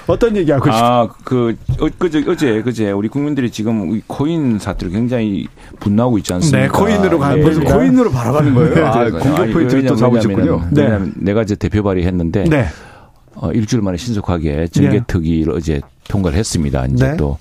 어떤 0.05 0.37
얘기하고 0.37 0.65
싶어요? 0.65 0.83
아, 0.83 1.09
그, 1.23 1.55
어, 1.79 1.87
그제, 1.97 2.23
어제, 2.27 2.61
그제, 2.61 2.91
우리 2.91 3.07
국민들이 3.07 3.49
지금 3.49 3.99
코인 4.05 4.59
사태로 4.59 4.91
굉장히 4.91 5.47
분노하고 5.79 6.19
있지 6.19 6.33
않습니까? 6.33 6.61
네, 6.61 6.67
코인으로 6.67 7.17
가는 7.19 7.43
네. 7.43 7.59
코인으로 7.63 8.11
바로 8.11 8.33
가는 8.33 8.53
거예요? 8.53 8.85
아, 8.85 9.09
공격 9.09 9.51
포인트를 9.51 9.85
또 9.85 9.95
잡으셨군요. 9.95 10.67
네. 10.71 10.99
내가 11.15 11.41
이제 11.41 11.55
대표 11.55 11.81
발의했는데. 11.83 12.43
네. 12.45 12.67
어, 13.33 13.51
일주일 13.53 13.81
만에 13.81 13.97
신속하게 13.97 14.67
정개특위를 14.67 15.53
네. 15.53 15.57
어제 15.57 15.81
통과를 16.09 16.37
했습니다. 16.37 16.85
이제 16.87 17.11
네. 17.11 17.17
또 17.17 17.37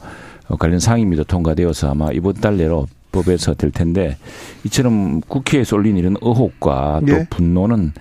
관련 0.59 0.79
상임위도 0.81 1.25
통과되어서 1.25 1.91
아마 1.91 2.11
이번 2.13 2.35
달 2.35 2.57
내로 2.57 2.87
법에서 3.13 3.55
될 3.55 3.71
텐데 3.71 4.17
이처럼 4.65 5.21
국회에 5.21 5.65
쏠린 5.65 5.97
이런 5.97 6.17
의혹과 6.21 7.01
또 7.07 7.13
네. 7.13 7.27
분노는 7.31 7.93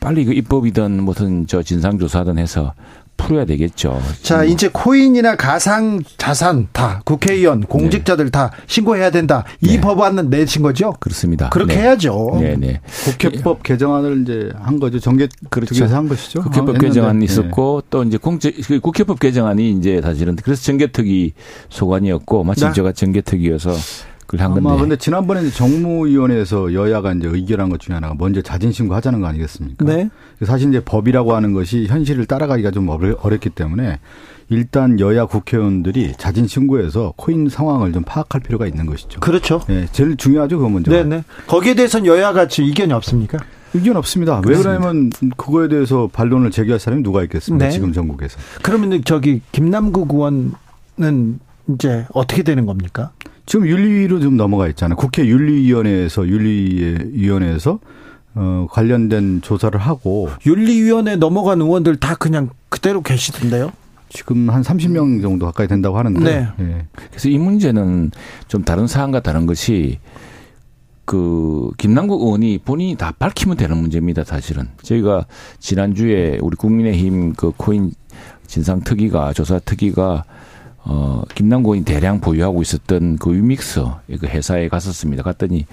빨리 0.00 0.24
그 0.24 0.32
입법이든 0.32 1.02
무슨 1.02 1.46
저 1.46 1.62
진상조사든 1.62 2.38
해서 2.38 2.74
풀어야 3.16 3.44
되겠죠. 3.44 4.00
자, 4.22 4.36
뭐. 4.38 4.44
이제 4.44 4.68
코인이나 4.72 5.36
가상 5.36 6.00
자산 6.18 6.66
다 6.72 7.00
국회의원, 7.04 7.60
네. 7.60 7.66
공직자들 7.68 8.26
네. 8.26 8.30
다 8.30 8.50
신고해야 8.66 9.10
된다. 9.10 9.44
이 9.60 9.74
네. 9.74 9.80
법안은 9.80 10.28
내신 10.28 10.62
거죠? 10.62 10.92
그렇습니다. 10.98 11.48
그렇게 11.50 11.76
네. 11.76 11.82
해야죠. 11.82 12.38
네, 12.40 12.56
네. 12.56 12.80
국회법 13.04 13.62
개정안을 13.62 14.22
이제 14.22 14.50
한 14.56 14.80
거죠. 14.80 14.98
정계 14.98 15.28
그렇죠. 15.50 15.86
한 15.86 16.08
것이죠. 16.08 16.42
국회법 16.42 16.76
아, 16.76 16.78
개정안이 16.78 17.24
있었고 17.24 17.84
또 17.90 18.02
이제 18.02 18.16
공직 18.16 18.56
그 18.66 18.80
국회법 18.80 19.20
개정안이 19.20 19.70
이제 19.70 20.00
사실은 20.02 20.36
그래서 20.36 20.62
정개특위 20.62 21.34
소관이었고 21.68 22.42
마침 22.42 22.68
네. 22.68 22.74
제가 22.74 22.92
정개특위여서 22.92 23.70
한 24.40 24.52
건데. 24.52 24.80
근데 24.80 24.96
지난번에 24.96 25.48
정무위원회에서 25.50 26.72
여야가 26.72 27.12
이제 27.12 27.28
의결한 27.28 27.68
것 27.68 27.80
중에 27.80 27.94
하나가 27.94 28.14
먼저 28.16 28.40
자진 28.42 28.72
신고하자는 28.72 29.20
거 29.20 29.26
아니겠습니까? 29.26 29.84
네. 29.84 30.10
사실 30.44 30.68
이제 30.68 30.80
법이라고 30.80 31.34
하는 31.34 31.52
것이 31.52 31.86
현실을 31.86 32.26
따라가기가 32.26 32.70
좀 32.70 32.88
어렵기 32.88 33.50
때문에 33.50 34.00
일단 34.48 35.00
여야 35.00 35.26
국회의원들이 35.26 36.14
자진 36.18 36.46
신고해서 36.46 37.14
코인 37.16 37.48
상황을 37.48 37.92
좀 37.92 38.02
파악할 38.04 38.40
필요가 38.42 38.66
있는 38.66 38.86
것이죠. 38.86 39.20
그렇죠. 39.20 39.60
네, 39.66 39.86
제일 39.92 40.16
중요하죠, 40.16 40.58
그 40.58 40.66
문제. 40.66 40.90
네, 40.90 41.04
네. 41.04 41.24
거기에 41.46 41.74
대해서는 41.74 42.06
여야가 42.06 42.48
이견이 42.58 42.92
없습니까? 42.92 43.38
의견 43.74 43.96
없습니다. 43.96 44.40
그렇습니다. 44.42 44.70
왜 44.70 44.78
그러냐면 44.78 45.10
그거에 45.36 45.68
대해서 45.68 46.10
반론을 46.12 46.50
제기할 46.50 46.78
사람이 46.78 47.02
누가 47.02 47.22
있겠습니까? 47.22 47.66
네. 47.66 47.70
지금 47.70 47.92
전국에서. 47.92 48.38
그러면 48.62 49.00
저기 49.04 49.40
김남국 49.52 50.12
의원은 50.12 51.40
이제 51.68 52.04
어떻게 52.12 52.42
되는 52.42 52.66
겁니까? 52.66 53.12
지금 53.52 53.66
윤리위로 53.66 54.20
좀 54.20 54.38
넘어가 54.38 54.66
있잖아요. 54.68 54.96
국회 54.96 55.26
윤리위원회에서 55.26 56.26
윤리위원회에서 56.26 57.80
어, 58.34 58.66
관련된 58.70 59.42
조사를 59.42 59.78
하고 59.78 60.30
윤리위원회 60.46 61.16
넘어간 61.16 61.60
의원들 61.60 61.96
다 61.96 62.14
그냥 62.14 62.48
그대로 62.70 63.02
계시던데요? 63.02 63.70
지금 64.08 64.48
한 64.48 64.62
30명 64.62 65.20
정도 65.20 65.44
가까이 65.44 65.68
된다고 65.68 65.98
하는데. 65.98 66.18
네. 66.18 66.48
네. 66.56 66.86
그래서 67.10 67.28
이 67.28 67.36
문제는 67.36 68.10
좀 68.48 68.64
다른 68.64 68.86
사안과 68.86 69.20
다른 69.20 69.44
것이 69.44 69.98
그 71.04 71.72
김남국 71.76 72.22
의원이 72.22 72.60
본인이 72.64 72.96
다 72.96 73.12
밝히면 73.18 73.58
되는 73.58 73.76
문제입니다. 73.76 74.24
사실은 74.24 74.70
저희가 74.80 75.26
지난주에 75.58 76.38
우리 76.40 76.56
국민의힘 76.56 77.34
그 77.34 77.52
코인 77.58 77.92
진상 78.46 78.80
특위가 78.80 79.34
조사 79.34 79.58
특위가 79.58 80.24
어, 80.84 81.22
김남국이 81.34 81.84
대량 81.84 82.20
보유하고 82.20 82.62
있었던 82.62 83.18
그 83.18 83.32
위믹서 83.32 84.00
그 84.20 84.26
회사에 84.26 84.68
갔었습니다. 84.68 85.22
갔더니 85.22 85.66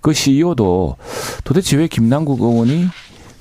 그 0.00 0.12
CEO도 0.12 0.96
도대체 1.44 1.76
왜 1.76 1.86
김남국 1.86 2.40
의원이 2.40 2.86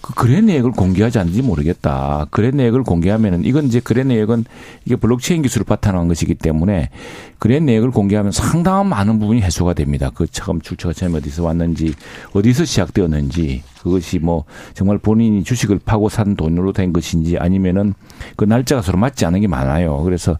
그 0.06 0.14
거래 0.14 0.40
내역을 0.40 0.70
공개하지 0.70 1.18
않는지 1.18 1.42
모르겠다. 1.42 2.28
거래 2.30 2.52
내역을 2.52 2.84
공개하면은 2.84 3.44
이건 3.44 3.66
이제 3.66 3.80
거래 3.80 4.04
내역은 4.04 4.46
이게 4.86 4.96
블록체인 4.96 5.42
기술을 5.42 5.66
바탕한 5.66 6.08
것이기 6.08 6.36
때문에 6.36 6.92
거래 7.40 7.60
내역을 7.60 7.90
공개하면 7.90 8.32
상당한 8.32 8.86
많은 8.86 9.18
부분이 9.18 9.42
해소가 9.42 9.74
됩니다. 9.74 10.12
그 10.14 10.28
처음 10.28 10.62
출처가 10.62 10.94
처음 10.94 11.16
어디서 11.16 11.44
왔는지 11.44 11.96
어디서 12.34 12.66
시작되었는지 12.66 13.64
그것이 13.82 14.20
뭐 14.20 14.44
정말 14.76 15.00
본인이 15.00 15.44
주식을 15.44 15.80
파고 15.84 16.10
산 16.10 16.36
돈으로 16.36 16.72
된 16.72 16.94
것인지 16.94 17.40
아니면은 17.40 17.96
그 18.36 18.46
날짜가 18.46 18.84
서로 18.84 19.00
맞지 19.00 19.26
않은 19.26 19.42
게 19.42 19.48
많아요. 19.48 20.04
그래서 20.04 20.38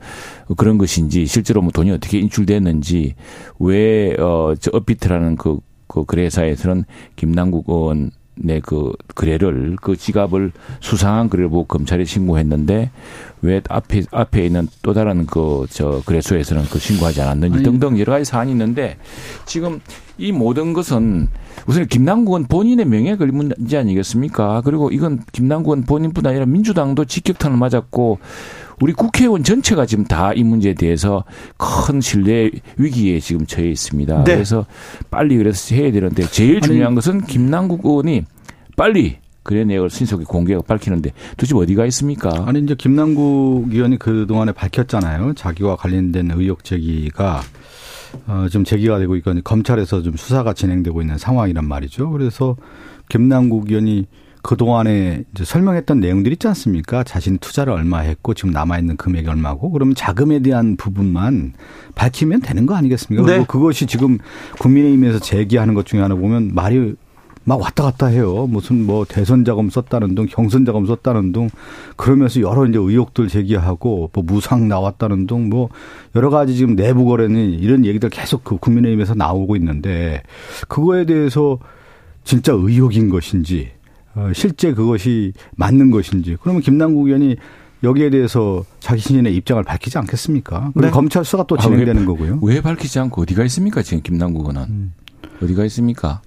그런 0.58 0.78
것인지 0.78 1.26
실제로 1.26 1.64
뭐 1.64 1.72
돈이 1.72 1.90
어떻게 1.90 2.20
인출됐는지 2.20 3.16
왜어저 3.58 4.70
업비트라는 4.74 5.38
그, 5.38 5.58
그 5.88 6.06
거래사에서는 6.06 6.84
김남국 7.16 7.68
의원 7.68 8.12
네그 8.38 8.94
거래를 9.16 9.78
그 9.82 9.96
지갑을 9.96 10.52
수상한 10.82 11.30
거래를 11.30 11.50
보고 11.50 11.66
검찰에 11.66 12.04
신고했는데 12.06 12.92
왜 13.42 13.62
앞에 13.70 14.04
앞에 14.12 14.46
있는 14.46 14.68
또 14.82 14.94
다른 14.94 15.26
그 15.26 15.66
저 15.70 16.02
거래소에서는 16.06 16.64
그 16.72 16.80
신고하지 16.80 17.22
않았는지 17.22 17.64
등등 17.64 17.98
여러 18.00 18.14
가지 18.14 18.26
사안이 18.26 18.52
있는데 18.52 18.98
지금 19.46 19.80
이 20.18 20.32
모든 20.32 20.74
것은 20.74 21.28
우선 21.68 21.88
김남국은 21.88 22.46
본인의 22.46 22.86
명예에 22.86 23.16
걸린 23.18 23.36
문제 23.36 23.78
아니겠습니까? 23.78 24.62
그리고 24.64 24.90
이건 24.92 25.22
김남국은 25.32 25.84
본인뿐 25.84 26.26
아니라 26.26 26.46
민주당도 26.46 27.06
직격탄을 27.06 27.58
맞았고 27.58 28.20
우리 28.82 28.94
국회의원 28.94 29.44
전체가 29.44 29.86
지금 29.86 30.04
다 30.06 30.34
이 30.36 30.44
문제에 30.44 30.74
대해서 30.74 31.24
큰 31.58 32.02
신뢰 32.02 32.52
위기에 32.78 33.20
지금 33.20 33.46
처해 33.46 33.70
있습니다. 33.70 34.24
네. 34.26 34.34
그래서 34.34 34.66
빨리 35.10 35.38
그래서 35.38 35.74
해야 35.76 35.92
되는데 35.92 36.24
제일 36.30 36.60
중요한 36.62 36.88
아니, 36.88 36.96
것은 36.96 37.22
김남국 37.22 37.86
의원이 37.86 38.24
빨리 38.76 39.18
그래 39.44 39.64
내역을 39.64 39.90
신속히 39.90 40.26
공개하고 40.26 40.66
밝히는데 40.66 41.12
도대체 41.38 41.56
어디가 41.56 41.86
있습니까? 41.86 42.44
아니 42.48 42.60
이제 42.60 42.76
김남국 42.76 43.72
의원이 43.72 43.98
그 44.00 44.26
동안에 44.28 44.52
밝혔잖아요. 44.52 45.34
자기와 45.36 45.76
관련된 45.78 46.32
의혹 46.32 46.64
제기가 46.64 47.42
어, 48.28 48.48
좀 48.52 48.64
제기가 48.64 48.98
되고 49.00 49.16
있거든요. 49.18 49.42
검찰에서 49.44 50.02
좀 50.02 50.16
수사가 50.18 50.54
진행되고 50.54 51.00
있는 51.02 51.18
상황이란 51.18 51.66
말이죠. 51.66 52.10
그래서 52.10 52.56
김남국 53.10 53.70
의원이 53.70 54.08
그동안에 54.46 55.24
설명했던 55.44 56.00
내용들이 56.00 56.34
있지 56.34 56.48
않습니까? 56.48 57.04
자신이 57.04 57.40
투자를 57.40 57.74
얼마 57.74 58.00
했고 58.00 58.36
지금 58.36 58.52
남아있는 58.52 58.98
금액이 58.98 59.28
얼마고 59.28 59.72
그러면 59.72 59.96
자금에 59.96 60.40
대한 60.40 60.78
부분만 60.78 61.54
밝히면 61.96 62.42
되는 62.42 62.68
거 62.68 62.76
아니겠습니까? 62.76 63.26
네. 63.26 63.32
그리고 63.34 63.46
그것이 63.46 63.88
지금 63.88 64.20
국민의힘에서 64.60 65.18
제기하는 65.18 65.74
것 65.74 65.88
중에 65.88 66.00
하나 66.00 66.14
보면 66.14 66.52
말이 66.54 66.94
막 67.44 67.60
왔다 67.60 67.84
갔다 67.84 68.08
해요. 68.08 68.48
무슨 68.48 68.86
뭐 68.86 69.04
대선 69.06 69.46
자금 69.46 69.70
썼다는 69.70 70.14
둥, 70.14 70.28
경선 70.28 70.66
자금 70.66 70.86
썼다는 70.86 71.32
둥, 71.32 71.50
그러면서 71.96 72.42
여러 72.42 72.68
이제 72.68 72.78
의혹들 72.78 73.28
제기하고 73.28 74.12
뭐 74.14 74.24
무상 74.24 74.68
나왔다는 74.68 75.26
둥, 75.26 75.50
뭐 75.50 75.70
여러 76.16 76.30
가지 76.30 76.56
지금 76.56 76.76
내부 76.76 77.06
거래는 77.06 77.52
이런 77.52 77.84
얘기들 77.86 78.10
계속 78.10 78.44
그 78.44 78.58
국민의힘에서 78.58 79.16
나오고 79.16 79.56
있는데 79.56 80.22
그거에 80.68 81.06
대해서 81.06 81.58
진짜 82.24 82.52
의혹인 82.54 83.10
것인지 83.10 83.72
어, 84.16 84.32
실제 84.34 84.74
그것이 84.74 85.34
맞는 85.56 85.92
것인지 85.92 86.38
그러면 86.42 86.62
김남국 86.62 87.08
의원이 87.08 87.36
여기에 87.84 88.10
대해서 88.10 88.64
자신의 88.80 89.36
입장을 89.36 89.62
밝히지 89.64 89.98
않겠습니까? 89.98 90.72
그럼 90.74 90.86
네. 90.86 90.90
검찰 90.90 91.24
수사가 91.24 91.46
또 91.46 91.58
진행되는 91.58 91.98
아, 91.98 92.00
왜, 92.00 92.06
거고요. 92.06 92.40
왜 92.42 92.62
밝히지 92.62 92.98
않고 93.00 93.24
어디가 93.24 93.44
있습니까? 93.46 93.82
지금 93.84 94.02
김남국 94.02 94.42
의원은 94.42 94.62
음. 94.70 94.94
어디가 95.44 95.66
있습니까? 95.66 96.22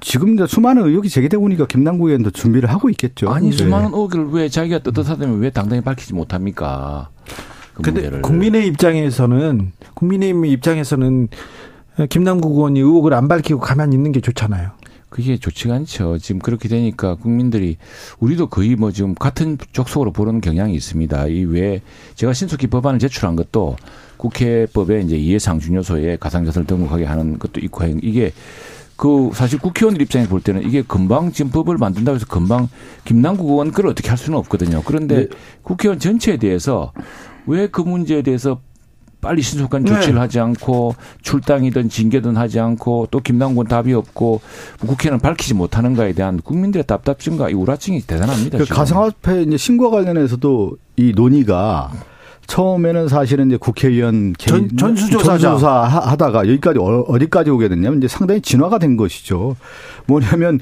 지금 0.00 0.44
수많은 0.46 0.84
의혹이 0.84 1.08
제기되고 1.08 1.42
보니까 1.42 1.66
김남국 1.66 2.08
의원도 2.08 2.30
준비를 2.30 2.70
하고 2.70 2.90
있겠죠. 2.90 3.30
아니 3.30 3.50
네. 3.50 3.56
수많은 3.56 3.88
의혹을 3.88 4.28
왜 4.30 4.48
자기가 4.48 4.80
떳떳하다면 4.80 5.40
왜 5.40 5.50
당당히 5.50 5.82
밝히지 5.82 6.14
못합니까? 6.14 7.08
그 7.74 7.82
근데 7.82 8.02
문제를. 8.02 8.22
국민의 8.22 8.66
입장에서는 8.66 9.72
국민의힘 9.94 10.44
입장에서는 10.44 11.28
김남국 12.10 12.52
의원이 12.52 12.80
의혹을 12.80 13.14
안 13.14 13.28
밝히고 13.28 13.60
가만히 13.60 13.96
있는 13.96 14.12
게 14.12 14.20
좋잖아요. 14.20 14.70
그게 15.08 15.36
좋지가 15.36 15.74
않죠. 15.74 16.18
지금 16.18 16.38
그렇게 16.38 16.68
되니까 16.68 17.14
국민들이 17.14 17.78
우리도 18.18 18.48
거의 18.48 18.76
뭐 18.76 18.92
지금 18.92 19.14
같은 19.14 19.56
족속으로 19.72 20.12
보는 20.12 20.40
경향이 20.40 20.74
있습니다. 20.74 21.26
이 21.28 21.44
외에 21.44 21.80
제가 22.14 22.32
신속히 22.32 22.66
법안을 22.66 22.98
제출한 22.98 23.36
것도 23.36 23.76
국회법에 24.18 25.00
이제 25.00 25.16
이해상중 25.16 25.76
요소에 25.76 26.16
가상자산을 26.16 26.66
등록하게 26.66 27.04
하는 27.04 27.38
것도 27.38 27.60
있고 27.60 27.84
이게 28.02 28.32
그 28.96 29.30
사실 29.32 29.60
국회의원들 29.60 30.02
입장에서 30.02 30.28
볼 30.28 30.40
때는 30.40 30.66
이게 30.66 30.82
금방 30.82 31.30
지금 31.30 31.52
법을 31.52 31.78
만든다고 31.78 32.16
해서 32.16 32.26
금방 32.26 32.68
김남국 33.04 33.48
의원 33.48 33.70
그걸 33.70 33.86
어떻게 33.86 34.08
할 34.08 34.18
수는 34.18 34.36
없거든요. 34.40 34.82
그런데 34.84 35.28
네. 35.28 35.28
국회의원 35.62 36.00
전체에 36.00 36.36
대해서 36.36 36.92
왜 37.46 37.68
그 37.68 37.80
문제에 37.80 38.22
대해서 38.22 38.60
빨리 39.20 39.42
신속한 39.42 39.84
조치를 39.84 40.14
네. 40.14 40.20
하지 40.20 40.38
않고 40.40 40.94
출당이든 41.22 41.88
징계든 41.88 42.36
하지 42.36 42.60
않고 42.60 43.08
또 43.10 43.20
김남군 43.20 43.66
답이 43.66 43.92
없고 43.92 44.40
국회는 44.80 45.18
밝히지 45.18 45.54
못하는가에 45.54 46.12
대한 46.12 46.40
국민들의 46.40 46.84
답답증과 46.86 47.50
이 47.50 47.54
우라증이 47.54 48.02
대단합니다. 48.02 48.58
그 48.58 48.64
가상화폐 48.66 49.42
이제 49.42 49.56
신고 49.56 49.90
관련해서도 49.90 50.76
이 50.96 51.12
논의가 51.14 51.90
처음에는 52.48 53.08
사실은 53.08 53.48
이제 53.48 53.56
국회의원 53.58 54.34
전, 54.38 54.74
전수조사 54.76 55.38
전수조사 55.38 55.70
하다가 55.70 56.48
여기까지 56.48 56.78
어, 56.78 57.04
어디까지 57.06 57.50
오게 57.50 57.68
됐냐면 57.68 57.98
이제 57.98 58.08
상당히 58.08 58.40
진화가 58.40 58.78
된 58.78 58.96
것이죠. 58.96 59.54
뭐냐면 60.06 60.58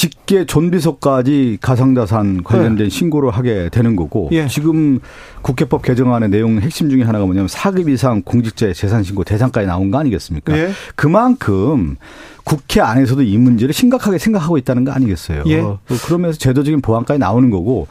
직계 0.00 0.46
존비속까지 0.46 1.58
가상자산 1.60 2.42
관련된 2.42 2.84
네. 2.84 2.88
신고를 2.88 3.32
하게 3.32 3.68
되는 3.68 3.96
거고 3.96 4.30
예. 4.32 4.48
지금 4.48 4.98
국회법 5.42 5.82
개정안의 5.82 6.30
내용 6.30 6.58
핵심 6.58 6.88
중에 6.88 7.02
하나가 7.02 7.26
뭐냐면 7.26 7.48
4급 7.48 7.90
이상 7.90 8.22
공직자의 8.22 8.72
재산 8.72 9.02
신고 9.02 9.24
대상까지 9.24 9.66
나온 9.66 9.90
거 9.90 9.98
아니겠습니까? 9.98 10.56
예. 10.56 10.70
그만큼 10.94 11.96
국회 12.44 12.80
안에서도 12.80 13.20
이 13.20 13.36
문제를 13.36 13.74
심각하게 13.74 14.16
생각하고 14.16 14.56
있다는 14.56 14.86
거 14.86 14.92
아니겠어요? 14.92 15.42
예. 15.48 15.62
그러면서 16.06 16.38
제도적인 16.38 16.80
보완까지 16.80 17.18
나오는 17.18 17.50
거고 17.50 17.86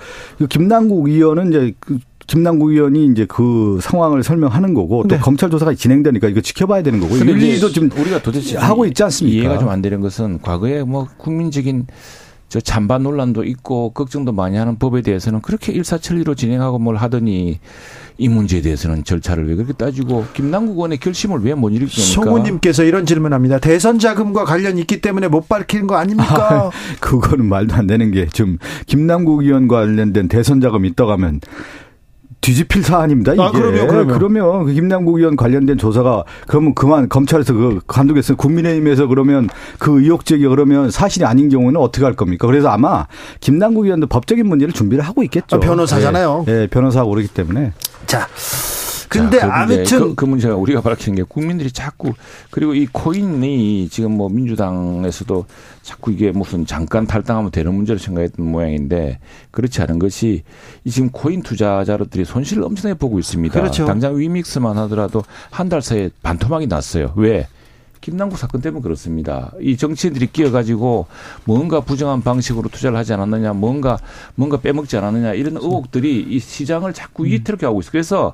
김남국 0.50 1.08
의원은 1.08 1.50
이제 1.50 1.74
그 1.80 2.00
김남국 2.30 2.70
의원이 2.70 3.08
이제 3.08 3.26
그 3.28 3.80
상황을 3.82 4.22
설명하는 4.24 4.76
거고 4.76 5.02
또 5.04 5.16
네. 5.16 5.18
검찰 5.20 5.50
조사가 5.50 5.74
진행되니까 5.74 6.28
이거 6.28 6.42
지켜봐야 6.42 6.84
되는 6.84 7.00
거고 7.00 7.18
윤리도 7.18 7.72
지금 7.72 7.90
우리가 7.92 8.22
도대체 8.22 8.56
하고 8.58 8.86
있지 8.86 9.02
않습니까? 9.04 9.36
이해가 9.40 9.58
좀 9.58 9.70
안 9.70 9.82
되는 9.82 10.00
것은 10.00 10.40
과거에 10.42 10.84
뭐 10.84 11.08
국민적인 11.18 11.88
저 12.50 12.60
찬반 12.60 13.04
논란도 13.04 13.44
있고 13.44 13.92
걱정도 13.94 14.32
많이 14.32 14.58
하는 14.58 14.78
법에 14.80 15.02
대해서는 15.04 15.42
그렇게 15.42 15.72
일사천리로 15.72 16.34
진행하고 16.34 16.80
뭘 16.80 16.96
하더니 16.96 17.60
이 18.18 18.28
문제에 18.30 18.62
대해서는 18.62 19.04
절차를 19.04 19.48
왜 19.48 19.56
그렇게 19.56 19.74
따지고 19.74 20.26
김남국 20.34 20.76
의원의 20.76 20.98
결심을 21.00 21.42
왜 21.42 21.54
못 21.54 21.70
일으킵니까? 21.70 22.14
송우님께서 22.16 22.84
이런 22.84 23.06
질문합니다. 23.06 23.60
대선 23.60 23.98
자금과 24.00 24.46
관련 24.46 24.78
있기 24.80 25.02
때문에 25.02 25.28
못 25.28 25.48
밝히는 25.48 25.86
거 25.88 25.96
아닙니까? 25.98 26.66
아, 26.66 26.72
그거는 27.00 27.46
말도 27.46 27.76
안 27.76 27.86
되는 27.88 28.10
게 28.12 28.28
지금 28.34 28.58
김남국 28.88 29.44
의원과 29.44 29.78
관련된 29.82 30.28
대선 30.28 30.60
자금 30.62 30.86
있다고 30.86 31.12
하면 31.12 31.42
뒤집힐 32.42 32.84
사안입니다. 32.84 33.34
이게. 33.34 33.42
아, 33.42 33.52
그러면, 33.52 33.88
그러면. 33.88 34.18
그러면 34.18 34.66
그 34.66 34.74
김남국 34.74 35.18
의원 35.18 35.36
관련된 35.36 35.78
조사가 35.78 36.24
그러면 36.48 36.74
그만 36.74 37.10
검찰에서 37.10 37.54
그 37.54 37.80
관두겠어요. 37.88 38.38
국민의힘에서 38.38 39.08
그러면 39.08 39.50
그 39.78 40.02
의혹 40.02 40.26
제기 40.26 40.48
그러면 40.48 40.90
사실이 40.90 41.26
아닌 41.26 41.50
경우는 41.50 41.80
어떻게 41.80 42.06
할 42.06 42.16
겁니까? 42.16 42.48
그래서 42.48 42.70
아마 42.70 43.08
김남국 43.40 43.86
의원도 43.86 44.08
법적인 44.08 44.48
문제를 44.48 44.74
준비를 44.74 45.04
하고 45.04 45.24
있겠죠. 45.24 45.58
아, 45.58 45.60
변호사잖아요. 45.60 46.46
예, 46.48 46.52
네, 46.52 46.68
변호사가 46.68 47.10
그렇기 47.10 47.28
때문에. 47.30 47.74
자. 48.06 48.28
근데 49.10 49.40
자, 49.40 49.48
그 49.48 49.52
아무튼 49.54 50.00
그, 50.00 50.16
그, 50.16 50.26
문제가 50.26 50.56
우리가 50.56 50.82
밝히는 50.82 51.16
게 51.18 51.24
국민들이 51.24 51.72
자꾸 51.72 52.14
그리고 52.52 52.76
이 52.76 52.86
코인이 52.86 53.90
지금 53.90 54.12
뭐 54.12 54.30
민주당에서도 54.30 55.46
자꾸 55.82 56.12
이게 56.12 56.32
무슨 56.32 56.66
잠깐 56.66 57.08
탈당하면 57.08 57.50
되는 57.52 57.74
문제로 57.74 57.98
생각했던 57.98 58.46
모양인데 58.46 59.20
그렇지 59.52 59.82
않은 59.82 59.98
것이 59.98 60.44
이 60.84 60.90
지금 60.92 61.10
코인 61.10 61.42
투자자들이 61.42 62.24
손실을 62.26 62.64
엄청나게 62.64 63.00
보고 63.00 63.18
있습니다. 63.18 63.60
그렇죠. 63.60 63.86
당장 63.86 64.18
위믹스만 64.18 64.78
하더라도 64.78 65.24
한 65.50 65.70
달 65.70 65.82
사이에 65.84 66.10
반토막이 66.24 66.66
났어요. 66.68 67.14
왜? 67.16 67.48
김남국 68.10 68.40
사건 68.40 68.62
때문에 68.62 68.82
그렇습니다. 68.82 69.52
이 69.62 69.78
정치인들이 69.78 70.28
끼어가지고 70.28 71.06
뭔가 71.46 71.80
부정한 71.82 72.22
방식으로 72.22 72.70
투자를 72.70 72.98
하지 72.98 73.14
않았느냐, 73.14 73.54
뭔가 73.54 73.98
뭔가 74.36 74.58
빼먹지 74.58 74.98
않았느냐 74.98 75.34
이런 75.34 75.58
의혹들이 75.58 76.26
이 76.30 76.40
시장을 76.40 76.94
자꾸 76.94 77.26
위태롭게 77.26 77.66
하고 77.66 77.80
있어요. 77.80 77.92
그래서 77.92 78.34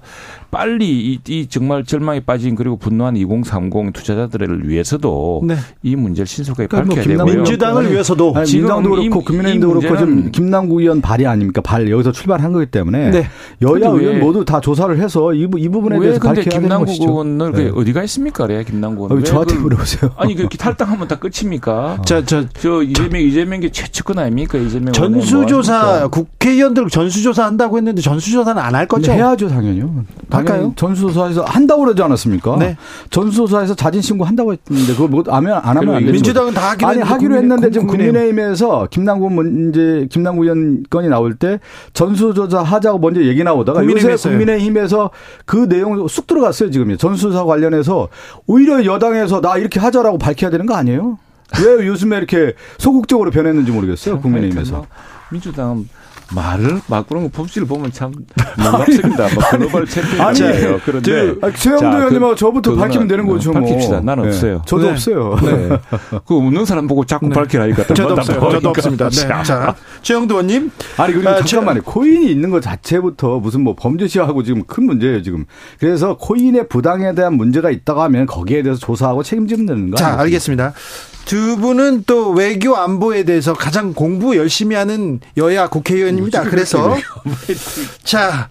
빨리 0.51 1.11
이, 1.11 1.19
이 1.27 1.47
정말 1.47 1.83
절망에 1.83 2.21
빠진 2.21 2.55
그리고 2.55 2.77
분노한 2.77 3.17
2030 3.17 3.93
투자자들을 3.93 4.69
위해서도 4.69 5.43
네. 5.45 5.55
이 5.83 5.95
문제를 5.95 6.25
신속하게 6.25 6.67
그러니까 6.67 6.95
밝혀야 6.95 7.17
뭐 7.17 7.25
되고요. 7.25 7.43
민주당을 7.43 7.91
위해서도 7.91 8.33
아니, 8.35 8.51
민주당도 8.51 8.89
그렇고 8.89 9.21
국민의힘도 9.21 9.67
그렇고 9.67 9.97
지금 9.97 10.31
김남국 10.31 10.79
의원 10.79 11.01
발의 11.01 11.27
아닙니까? 11.27 11.61
발 11.61 11.89
여기서 11.89 12.11
출발한 12.11 12.53
거기 12.53 12.65
때문에 12.67 13.11
네. 13.11 13.27
여야 13.61 13.89
의원 13.89 14.19
모두 14.19 14.45
다 14.45 14.61
조사를 14.61 14.97
해서 14.99 15.33
이, 15.33 15.47
이 15.57 15.69
부분에 15.69 15.99
대해서 15.99 16.19
밝혀야 16.19 16.45
되는 16.45 16.69
것이죠. 16.69 17.01
김남국 17.01 17.01
의원을 17.01 17.51
네. 17.51 17.71
어디가 17.75 18.03
있습니까? 18.03 18.47
그래 18.47 18.63
김남국 18.63 19.11
의원. 19.11 19.23
저한테 19.23 19.55
물어보세요. 19.65 20.11
아니 20.17 20.35
그렇게 20.35 20.57
탈당하면 20.57 21.07
다 21.07 21.15
끝입니까? 21.17 21.97
자저 22.05 22.45
저 22.59 22.81
이재명 22.83 23.21
이재명이 23.21 23.71
최측근 23.71 24.19
아닙니까? 24.19 24.57
이재명 24.57 24.93
전수조사 24.93 25.99
뭐 26.01 26.07
국회의원들 26.09 26.87
전수조사 26.89 27.45
한다고 27.45 27.77
했는데 27.77 28.01
전수조사는 28.01 28.61
안 28.61 28.75
할 28.75 28.87
거죠? 28.87 29.11
해야죠 29.11 29.47
당연히요. 29.49 30.03
할까요? 30.29 30.73
전수조사에서 30.75 31.43
한다고 31.45 31.83
그러지 31.83 32.01
않았습니까? 32.01 32.57
네. 32.57 32.75
전수조사에서 33.09 33.73
자진 33.75 34.01
신고 34.01 34.25
한다고 34.25 34.53
했는데 34.53 34.93
그거 34.93 35.07
뭐 35.07 35.23
하면 35.27 35.59
안 35.63 35.77
하면 35.77 35.95
안 35.95 36.01
되죠. 36.01 36.11
민주당은 36.11 36.53
다 36.53 36.71
하기로 36.71 36.87
아니 36.89 37.01
하기로 37.01 37.35
했는데 37.37 37.71
지금 37.71 37.87
국민의힘에서 37.87 38.87
김남국 38.91 39.31
문제 39.31 40.07
김남국 40.11 40.43
의원 40.43 40.83
건이 40.89 41.07
나올 41.07 41.35
때 41.35 41.59
전수조사 41.93 42.61
하자고 42.63 42.99
먼저 42.99 43.21
얘기 43.23 43.43
나오다가 43.43 43.83
요새 43.85 44.15
국민의힘에서 44.15 45.11
그 45.45 45.67
내용 45.69 46.07
쑥 46.07 46.27
들어갔어요 46.27 46.69
지금 46.71 46.95
전수조사 46.97 47.45
관련해서 47.45 48.09
오히려 48.47 48.83
여당에서 48.85 49.39
나 49.41 49.54
이렇게 49.57 49.79
하자라고 49.79 50.17
밝혀야 50.17 50.49
되는 50.51 50.65
거 50.65 50.75
아니에요? 50.75 51.17
왜 51.63 51.87
요즘에 51.87 52.17
이렇게 52.17 52.53
소극적으로 52.77 53.31
변했는지 53.31 53.71
모르겠어요 53.71 54.19
국민의힘에서. 54.19 54.85
민주당은 55.31 55.87
말을 56.33 56.81
바꾸는 56.87 57.29
법칙을 57.29 57.67
보면 57.67 57.91
참 57.91 58.11
놀랍습니다. 58.57 59.33
뭐 59.33 59.43
글로벌 59.51 59.85
챔피언이에요. 59.85 60.79
그런데 60.83 61.35
최영도 61.55 61.97
의원님하고 61.97 62.35
저부터 62.35 62.75
밝히면 62.75 63.07
되는 63.07 63.25
거죠. 63.27 63.51
뭐. 63.51 63.61
밝힙시다. 63.61 64.01
난 64.01 64.21
네. 64.21 64.27
없어요. 64.27 64.61
저도 64.65 64.83
네. 64.83 64.91
없어요. 64.91 65.37
네. 65.43 65.69
그 66.25 66.35
웃는 66.35 66.65
사람 66.65 66.87
보고 66.87 67.05
자꾸 67.05 67.27
네. 67.27 67.35
밝히라니까. 67.35 67.93
저도 67.93 68.13
없어요. 68.13 68.39
저도 68.51 68.69
없습니다. 68.69 69.09
네. 69.09 69.27
자, 69.43 69.75
최영도 70.01 70.35
의원님. 70.35 70.71
아니 70.97 71.13
그리고 71.13 71.29
아, 71.29 71.41
잠깐만요. 71.41 71.83
코인이 71.83 72.29
있는 72.31 72.49
것 72.49 72.61
자체부터 72.61 73.39
무슨 73.39 73.61
뭐 73.61 73.75
범죄시하고 73.75 74.43
지금 74.43 74.63
큰 74.63 74.85
문제예요 74.85 75.21
지금. 75.21 75.45
그래서 75.79 76.17
코인의 76.17 76.67
부당에 76.69 77.13
대한 77.13 77.33
문제가 77.35 77.69
있다고 77.69 78.01
하면 78.03 78.25
거기에 78.25 78.63
대해서 78.63 78.79
조사하고 78.79 79.23
책임지는 79.23 79.91
거. 79.91 79.97
자, 79.97 80.19
알겠습니다. 80.19 80.73
두 81.25 81.57
분은 81.57 82.03
또 82.05 82.29
외교 82.29 82.75
안보에 82.75 83.23
대해서 83.23 83.53
가장 83.53 83.93
공부 83.93 84.37
열심히 84.37 84.75
하는 84.75 85.19
여야 85.37 85.67
국회의원 85.67 86.14
입니다. 86.17 86.43
그래서 86.43 86.95
자 88.03 88.49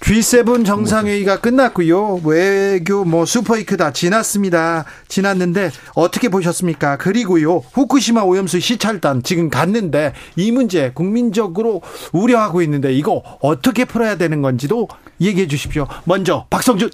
G7 0.00 0.64
정상회의가 0.64 1.40
끝났고요. 1.40 2.20
외교 2.24 3.04
뭐 3.04 3.24
슈퍼이크 3.24 3.76
다 3.76 3.92
지났습니다. 3.92 4.84
지났는데 5.08 5.72
어떻게 5.94 6.28
보셨습니까? 6.28 6.96
그리고요. 6.96 7.56
후쿠시마 7.56 8.22
오염수 8.22 8.60
시찰단 8.60 9.24
지금 9.24 9.50
갔는데 9.50 10.12
이 10.36 10.52
문제 10.52 10.92
국민적으로 10.94 11.82
우려하고 12.12 12.62
있는데 12.62 12.92
이거 12.92 13.22
어떻게 13.40 13.84
풀어야 13.84 14.16
되는 14.16 14.42
건지도 14.42 14.86
얘기해 15.20 15.48
주십시오. 15.48 15.88
먼저 16.04 16.46
박성준 16.50 16.90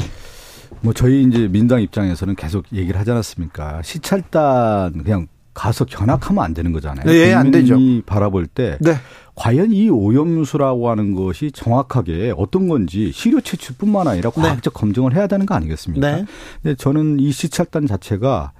뭐 0.81 0.93
저희 0.93 1.23
이제 1.25 1.49
민당 1.49 1.83
입장에서는 1.83 2.35
계속 2.35 2.65
얘기를 2.73 2.99
하지 2.99 3.11
않았습니까? 3.11 3.83
시찰단 3.83 5.03
그냥 5.05 5.29
가서 5.55 5.85
견학하면 5.85 6.43
안 6.43 6.55
되는 6.55 6.73
거잖아요. 6.73 7.05
네, 7.07 7.33
안 7.35 7.51
되죠. 7.51 7.77
바라볼 8.07 8.47
때 8.47 8.79
네. 8.81 8.95
과연 9.35 9.73
이 9.73 9.89
오염수라고 9.91 10.91
하는 10.91 11.15
것이 11.15 11.51
정확하게 11.53 12.35
어떤 12.37 12.69
건지 12.69 13.13
시료 13.13 13.41
채취뿐만 13.41 14.09
아니라 14.09 14.31
네. 14.31 14.41
과학적 14.43 14.75
네. 14.75 14.81
검증을 14.81 15.15
해야 15.15 15.27
되는 15.27 15.47
거 15.47 15.55
아니겠습니까? 15.55 16.17
네. 16.17 16.25
근데 16.63 16.75
저는 16.75 17.21
이 17.21 17.33
시찰단 17.33 17.87
자체가 17.87 18.53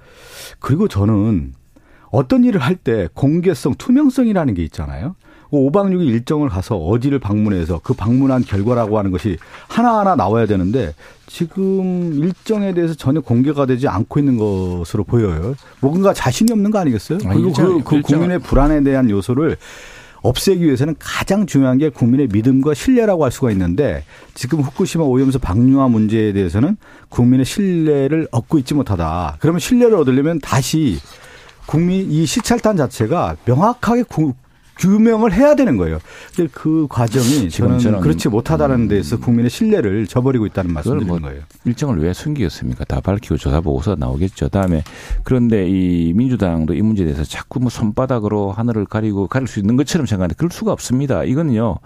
그리고 0.59 0.87
저는 0.87 1.53
어떤 2.11 2.43
일을 2.43 2.61
할 2.61 2.75
때 2.75 3.07
공개성, 3.13 3.75
투명성이라는 3.77 4.53
게 4.53 4.63
있잖아요. 4.65 5.15
그 5.53 5.57
5박 5.59 5.91
6일 5.91 6.07
일정을 6.07 6.49
가서 6.49 6.77
어디를 6.77 7.19
방문해서 7.19 7.79
그 7.83 7.93
방문한 7.93 8.43
결과라고 8.43 8.97
하는 8.97 9.11
것이 9.11 9.37
하나하나 9.67 10.15
나와야 10.15 10.47
되는데 10.47 10.95
지금 11.27 12.11
일정에 12.15 12.73
대해서 12.73 12.95
전혀 12.95 13.21
공개가 13.21 13.67
되지 13.67 13.87
않고 13.87 14.19
있는 14.19 14.37
것으로 14.37 15.03
보여요. 15.03 15.53
뭔가 15.79 16.11
자신이 16.11 16.51
없는 16.51 16.71
거 16.71 16.79
아니겠어요? 16.79 17.19
그리고 17.19 17.53
그, 17.53 17.83
그 17.83 18.01
국민의 18.01 18.39
불안에 18.39 18.81
대한 18.81 19.11
요소를 19.11 19.57
없애기 20.23 20.65
위해서는 20.65 20.95
가장 20.97 21.45
중요한 21.45 21.77
게 21.77 21.89
국민의 21.89 22.29
믿음과 22.31 22.73
신뢰라고 22.73 23.23
할 23.23 23.31
수가 23.31 23.51
있는데 23.51 24.05
지금 24.33 24.59
후쿠시마 24.61 25.03
오염수 25.03 25.37
방류화 25.37 25.87
문제에 25.87 26.33
대해서는 26.33 26.77
국민의 27.09 27.45
신뢰를 27.45 28.27
얻고 28.31 28.57
있지 28.57 28.73
못하다. 28.73 29.37
그러면 29.39 29.59
신뢰를 29.59 29.97
얻으려면 29.97 30.39
다시 30.39 30.97
국민 31.67 32.11
이 32.11 32.25
시찰단 32.25 32.75
자체가 32.75 33.37
명확하게 33.45 34.03
구, 34.03 34.33
규명을 34.77 35.33
해야 35.33 35.55
되는 35.55 35.77
거예요. 35.77 35.99
그 36.51 36.87
과정이 36.89 37.49
저는, 37.49 37.79
저는 37.79 37.99
그렇지 38.01 38.29
못하다는 38.29 38.87
데서 38.87 39.19
국민의 39.19 39.49
신뢰를 39.49 40.07
저버리고 40.07 40.45
있다는 40.45 40.73
말씀을 40.73 41.01
뭐 41.01 41.19
거예요. 41.19 41.41
일정을 41.65 41.99
왜 41.99 42.13
숨기겠습니까? 42.13 42.85
다 42.85 42.99
밝히고 43.01 43.37
조사 43.37 43.61
보고서 43.61 43.95
나오겠죠. 43.95 44.49
다음에 44.49 44.83
그런데 45.23 45.67
이 45.67 46.13
민주당도 46.13 46.73
이 46.73 46.81
문제에 46.81 47.05
대해서 47.05 47.23
자꾸 47.23 47.59
뭐 47.59 47.69
손바닥으로 47.69 48.51
하늘을 48.51 48.85
가리고 48.85 49.27
가릴 49.27 49.47
수 49.47 49.59
있는 49.59 49.75
것처럼 49.75 50.05
생각하는데 50.05 50.35
그럴 50.37 50.51
수가 50.51 50.71
없습니다. 50.71 51.23
이거는요. 51.23 51.77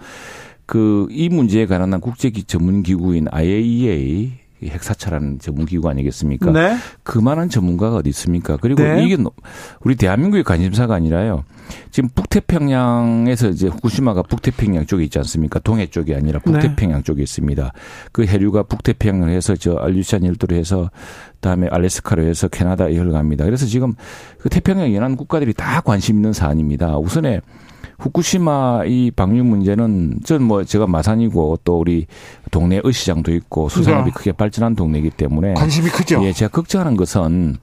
그 0.66 1.08
이 1.10 1.28
문제에 1.28 1.66
관한 1.66 1.98
국제기 2.00 2.44
전문 2.44 2.82
기구인 2.82 3.26
IAEA 3.30 4.32
핵사찰하는 4.64 5.38
전문기구 5.38 5.88
아니겠습니까? 5.88 6.50
네. 6.50 6.76
그만한 7.02 7.48
전문가가 7.48 7.96
어디 7.96 8.10
있습니까? 8.10 8.56
그리고 8.60 8.82
네. 8.82 9.04
이게 9.04 9.16
우리 9.80 9.96
대한민국의 9.96 10.44
관심사가 10.44 10.94
아니라요. 10.94 11.44
지금 11.90 12.08
북태평양에서 12.14 13.50
이제 13.50 13.68
후쿠시마가 13.68 14.22
북태평양 14.22 14.86
쪽에 14.86 15.04
있지 15.04 15.18
않습니까? 15.18 15.58
동해 15.60 15.86
쪽이 15.86 16.14
아니라 16.14 16.40
네. 16.44 16.52
북태평양 16.52 16.98
네. 16.98 17.02
쪽에 17.02 17.22
있습니다. 17.22 17.72
그 18.12 18.24
해류가 18.24 18.64
북태평양을 18.64 19.30
해서 19.30 19.54
저 19.54 19.74
알류시안 19.74 20.24
열도로 20.24 20.56
해서 20.56 20.90
다음에 21.40 21.68
알래스카로 21.70 22.24
해서 22.24 22.48
캐나다에 22.48 22.96
흘러갑니다. 22.96 23.44
그래서 23.44 23.66
지금 23.66 23.94
그 24.38 24.48
태평양 24.48 24.92
연안 24.94 25.16
국가들이 25.16 25.54
다 25.54 25.80
관심 25.80 26.16
있는 26.16 26.32
사안입니다. 26.32 26.98
우선에 26.98 27.40
후쿠시마 27.98 28.84
이 28.86 29.10
방류 29.10 29.44
문제는 29.44 30.20
전 30.24 30.42
뭐 30.42 30.64
제가 30.64 30.86
마산이고 30.86 31.58
또 31.64 31.78
우리 31.80 32.06
동네 32.50 32.80
의시장도 32.82 33.34
있고 33.34 33.68
수산업이 33.68 34.12
크게 34.12 34.32
발전한 34.32 34.74
동네이기 34.76 35.10
때문에 35.10 35.54
관심이 35.54 35.90
크죠. 35.90 36.22
예, 36.24 36.32
제가 36.32 36.50
걱정하는 36.50 36.96
것은 36.96 37.56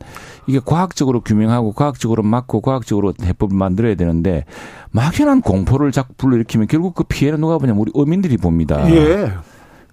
이게 0.47 0.59
과학적으로 0.63 1.21
규명하고 1.21 1.71
과학적으로 1.73 2.21
막고 2.21 2.61
과학적으로 2.61 3.13
해법을 3.23 3.57
만들어야 3.57 3.95
되는데 3.95 4.45
막연한 4.91 5.41
공포를 5.41 5.91
자꾸 5.91 6.13
불러일으키면 6.17 6.67
결국 6.67 6.93
그 6.95 7.03
피해는 7.05 7.39
누가 7.39 7.57
보냐면 7.57 7.81
우리 7.81 7.91
어민들이 7.95 8.37
봅니다. 8.37 8.87
예. 8.91 9.31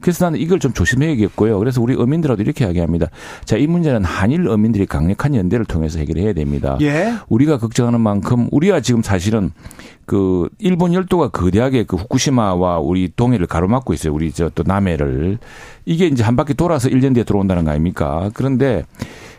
그래서 0.02 0.26
나는 0.26 0.38
이걸 0.38 0.58
좀 0.58 0.72
조심해야겠고요. 0.72 1.58
그래서 1.58 1.80
우리 1.80 1.94
어민들하고 1.94 2.42
이렇게 2.42 2.64
이야기합니다. 2.64 3.08
자, 3.44 3.56
이 3.56 3.66
문제는 3.66 4.04
한일 4.04 4.48
어민들이 4.48 4.84
강력한 4.86 5.34
연대를 5.34 5.64
통해서 5.64 5.98
해결해야 5.98 6.32
됩니다. 6.34 6.76
예. 6.82 7.14
우리가 7.28 7.58
걱정하는 7.58 8.00
만큼 8.00 8.48
우리가 8.50 8.80
지금 8.80 9.02
사실은 9.02 9.50
그 10.04 10.48
일본 10.58 10.92
열도가 10.92 11.28
거대하게 11.28 11.84
그 11.84 11.96
후쿠시마와 11.96 12.80
우리 12.80 13.10
동해를 13.14 13.46
가로막고 13.46 13.94
있어요. 13.94 14.12
우리 14.12 14.30
저 14.32 14.50
또 14.54 14.64
남해를 14.66 15.38
이게 15.86 16.06
이제 16.06 16.22
한 16.22 16.36
바퀴 16.36 16.52
돌아서 16.52 16.88
1년 16.88 17.14
뒤에 17.14 17.24
들어온다는 17.24 17.64
거 17.64 17.70
아닙니까? 17.70 18.30
그런데 18.34 18.84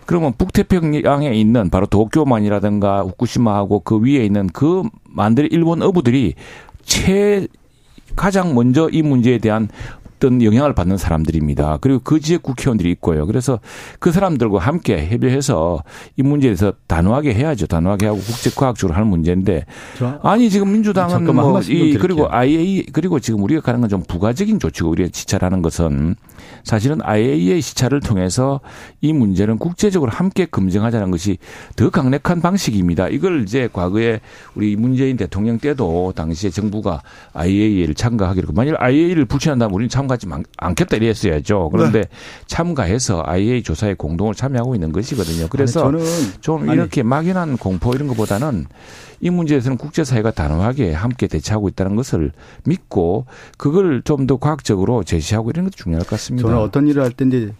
그러면 0.05 0.33
북태평양에 0.37 1.33
있는 1.33 1.69
바로 1.69 1.85
도쿄만이라든가 1.85 3.01
후쿠시마하고 3.03 3.81
그 3.81 3.99
위에 3.99 4.25
있는 4.25 4.47
그 4.47 4.83
만들 5.03 5.51
일본 5.51 5.81
어부들이 5.81 6.33
최 6.83 7.47
가장 8.15 8.55
먼저 8.55 8.89
이 8.91 9.01
문제에 9.01 9.37
대한 9.37 9.67
어떤 10.23 10.41
영향을 10.41 10.73
받는 10.73 10.97
사람들입니다. 10.97 11.79
그리고 11.81 11.99
그 12.03 12.19
지역 12.19 12.43
국회의원들이 12.43 12.89
있고요. 12.91 13.25
그래서 13.25 13.59
그 13.99 14.11
사람들과 14.11 14.59
함께 14.59 15.07
협의해서 15.07 15.83
이 16.15 16.23
문제에 16.23 16.49
대해서 16.49 16.73
단호하게 16.87 17.33
해야죠. 17.33 17.67
단호하게 17.67 18.05
하고 18.05 18.19
국제과학적으로 18.19 18.95
하는 18.95 19.07
문제인데 19.07 19.65
아니 20.21 20.49
지금 20.49 20.71
민주당은 20.71 21.25
뭐이 21.25 21.97
그리고 21.97 22.31
IAEA 22.31 22.85
그리고 22.93 23.19
지금 23.19 23.43
우리가 23.43 23.61
가는 23.61 23.81
건 23.81 23.93
좀 23.93 24.01
부가적인 24.07 24.57
조치고 24.59 24.89
우리가 24.89 25.09
지찰하는 25.11 25.61
것은 25.61 26.15
사실은 26.63 26.97
IAEA 27.03 27.61
시찰을 27.61 27.99
통해서 27.99 28.59
이 29.01 29.13
문제는 29.13 29.59
국제적으로 29.59 30.09
함께 30.09 30.45
검증하자는 30.45 31.11
것이 31.11 31.37
더 31.75 31.91
강력한 31.91 32.41
방식입니다. 32.41 33.09
이걸 33.09 33.43
이제 33.43 33.69
과거에 33.71 34.19
우리 34.55 34.75
문재인 34.75 35.15
대통령 35.15 35.59
때도 35.59 36.13
당시에 36.15 36.49
정부가 36.49 37.03
IAEA를 37.33 37.93
참가하기로 37.93 38.53
만일 38.53 38.75
IAEA를 38.79 39.25
불신한다면 39.25 39.75
우리는 39.75 39.89
참가 39.89 40.12
참가하지 40.17 40.27
않겠다 40.57 40.97
이랬어야죠. 40.97 41.69
그런데 41.71 42.01
네. 42.01 42.07
참가해서 42.47 43.23
IA 43.25 43.63
조사에 43.63 43.93
공동을 43.95 44.33
참여하고 44.33 44.75
있는 44.75 44.91
것이거든요. 44.91 45.47
그래서 45.49 45.87
아니, 45.87 46.03
좀 46.41 46.69
이렇게 46.69 47.01
아니. 47.01 47.09
막연한 47.09 47.57
공포 47.57 47.93
이런 47.93 48.07
것보다는 48.07 48.65
이 49.21 49.29
문제에서는 49.29 49.77
국제사회가 49.77 50.31
단호하게 50.31 50.93
함께 50.93 51.27
대처하고 51.27 51.69
있다는 51.69 51.95
것을 51.95 52.31
믿고 52.65 53.25
그걸 53.57 54.01
좀 54.03 54.23
더 54.27 54.37
과학적으로 54.37 55.03
제시하고 55.03 55.49
이런 55.49 55.65
것도 55.65 55.75
중요할 55.75 56.03
것 56.05 56.11
같습니다. 56.11 56.47
저는 56.47 56.61
어떤 56.61 56.87
일을 56.87 57.03
할 57.03 57.11
때인데 57.11 57.53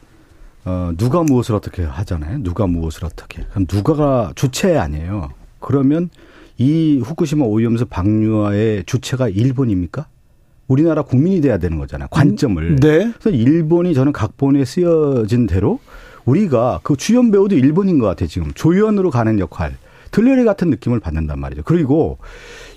어, 0.64 0.92
누가 0.96 1.22
무엇을 1.24 1.56
어떻게 1.56 1.84
하잖아요. 1.84 2.42
누가 2.42 2.68
무엇을 2.68 3.04
어떻게. 3.04 3.44
그럼 3.52 3.66
누가가 3.70 4.32
주체 4.36 4.78
아니에요. 4.78 5.32
그러면 5.60 6.10
이 6.58 7.02
후쿠시마 7.04 7.44
오염수 7.46 7.88
방류화의 7.88 8.84
주체가 8.86 9.28
일본입니까? 9.28 10.06
우리나라 10.68 11.02
국민이 11.02 11.42
돼야 11.42 11.58
되는 11.58 11.78
거잖아요. 11.78 12.08
관점을. 12.10 12.64
음, 12.64 12.76
네. 12.78 13.12
그래서 13.20 13.30
일본이 13.30 13.94
저는 13.94 14.12
각본에 14.12 14.66
쓰여진 14.66 15.48
대로 15.48 15.80
우리가 16.26 16.80
그 16.84 16.96
주연 16.96 17.32
배우도 17.32 17.56
일본인 17.56 18.00
것 18.00 18.08
같아요. 18.08 18.28
지금 18.28 18.52
조연으로 18.54 19.10
가는 19.12 19.40
역할. 19.40 19.76
들레리 20.12 20.46
같은 20.46 20.70
느낌을 20.70 21.00
받는단 21.00 21.40
말이죠. 21.40 21.64
그리고 21.66 22.20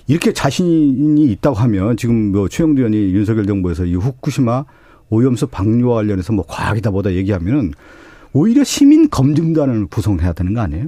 이렇게 0.07 0.33
자신이 0.33 1.23
있다고 1.31 1.55
하면 1.55 1.95
지금 1.95 2.31
뭐 2.31 2.49
최영두 2.49 2.81
의원이 2.81 3.13
윤석열 3.13 3.45
정부에서 3.45 3.85
이 3.85 3.95
후쿠시마 3.95 4.65
오염수 5.09 5.47
방류와 5.47 5.95
관련해서 5.95 6.33
뭐 6.33 6.45
과학이다 6.47 6.91
보다 6.91 7.13
얘기하면은 7.13 7.73
오히려 8.33 8.63
시민 8.63 9.09
검증단을 9.09 9.85
구성해야 9.87 10.33
되는 10.33 10.53
거 10.53 10.61
아니에요? 10.61 10.87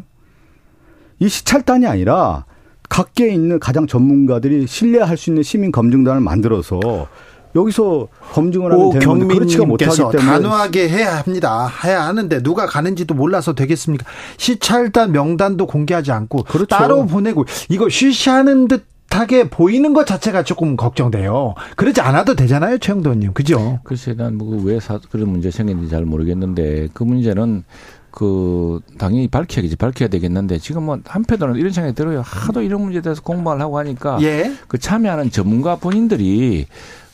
이 1.19 1.29
시찰단이 1.29 1.85
아니라 1.85 2.45
각계에 2.89 3.29
있는 3.29 3.59
가장 3.59 3.87
전문가들이 3.87 4.67
신뢰할 4.67 5.15
수 5.15 5.29
있는 5.29 5.43
시민 5.43 5.71
검증단을 5.71 6.21
만들어서 6.21 7.07
여기서 7.55 8.07
검증을 8.33 8.71
하면 8.71 8.91
되는 8.91 9.07
건데 9.07 9.33
그렇지가 9.35 9.65
못하기 9.65 9.95
때문에 9.97 10.17
단호하게 10.17 10.89
해야 10.89 11.17
합니다. 11.17 11.71
해야 11.83 12.03
하는데 12.05 12.43
누가 12.43 12.65
가는지도 12.65 13.15
몰라서 13.15 13.53
되겠습니까? 13.53 14.05
시찰단 14.37 15.11
명단도 15.11 15.65
공개하지 15.65 16.11
않고 16.11 16.43
그렇죠. 16.43 16.67
따로 16.67 17.05
보내고 17.05 17.45
이거 17.69 17.89
쉬쉬하는 17.89 18.67
듯 18.67 18.85
하게 19.11 19.49
보이는 19.49 19.93
것 19.95 20.05
자체가 20.05 20.43
조금 20.43 20.75
걱정돼요. 20.75 21.55
그러지 21.75 21.99
않아도 21.99 22.35
되잖아요, 22.35 22.77
최영도 22.77 23.09
의원님. 23.09 23.33
그죠? 23.33 23.79
글쎄, 23.83 24.13
난뭐왜 24.13 24.79
그런 25.09 25.29
문제 25.29 25.49
생겼는지 25.49 25.89
잘 25.89 26.05
모르겠는데 26.05 26.89
그 26.93 27.03
문제는 27.03 27.63
그 28.11 28.79
당연히 28.97 29.27
밝혀야겠지 29.27 29.75
밝혀야 29.75 30.09
되겠는데 30.09 30.59
지금 30.59 30.83
뭐 30.83 30.99
한편으로는 31.05 31.59
이런 31.59 31.71
생각이 31.71 31.95
들어요. 31.95 32.21
하도 32.23 32.61
이런 32.61 32.81
문제에 32.81 33.01
대해서 33.01 33.21
공부를 33.21 33.61
하고 33.61 33.77
하니까 33.77 34.19
예. 34.21 34.53
그 34.67 34.77
참여하는 34.77 35.31
전문가 35.31 35.75
본인들이 35.75 36.65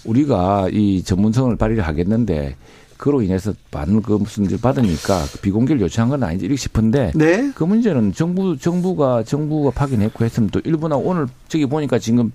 우리가 0.05 0.69
이 0.71 1.03
전문성을 1.03 1.55
발휘를 1.55 1.85
하겠는데 1.85 2.55
그로 2.97 3.21
인해서 3.21 3.53
많은 3.71 4.01
그 4.01 4.13
무슨 4.13 4.49
일 4.49 4.59
받으니까 4.59 5.25
그 5.33 5.39
비공개를 5.39 5.81
요청한 5.81 6.09
건 6.09 6.23
아닌지 6.23 6.45
이렇게 6.45 6.57
싶은데 6.57 7.11
네. 7.13 7.51
그 7.53 7.63
문제는 7.65 8.13
정부 8.13 8.57
정부가 8.57 9.23
정부가 9.23 9.71
파견했고 9.71 10.23
했으면 10.23 10.49
또 10.49 10.61
일부나 10.63 10.95
오늘 10.95 11.27
저기 11.49 11.65
보니까 11.65 11.99
지금 11.99 12.31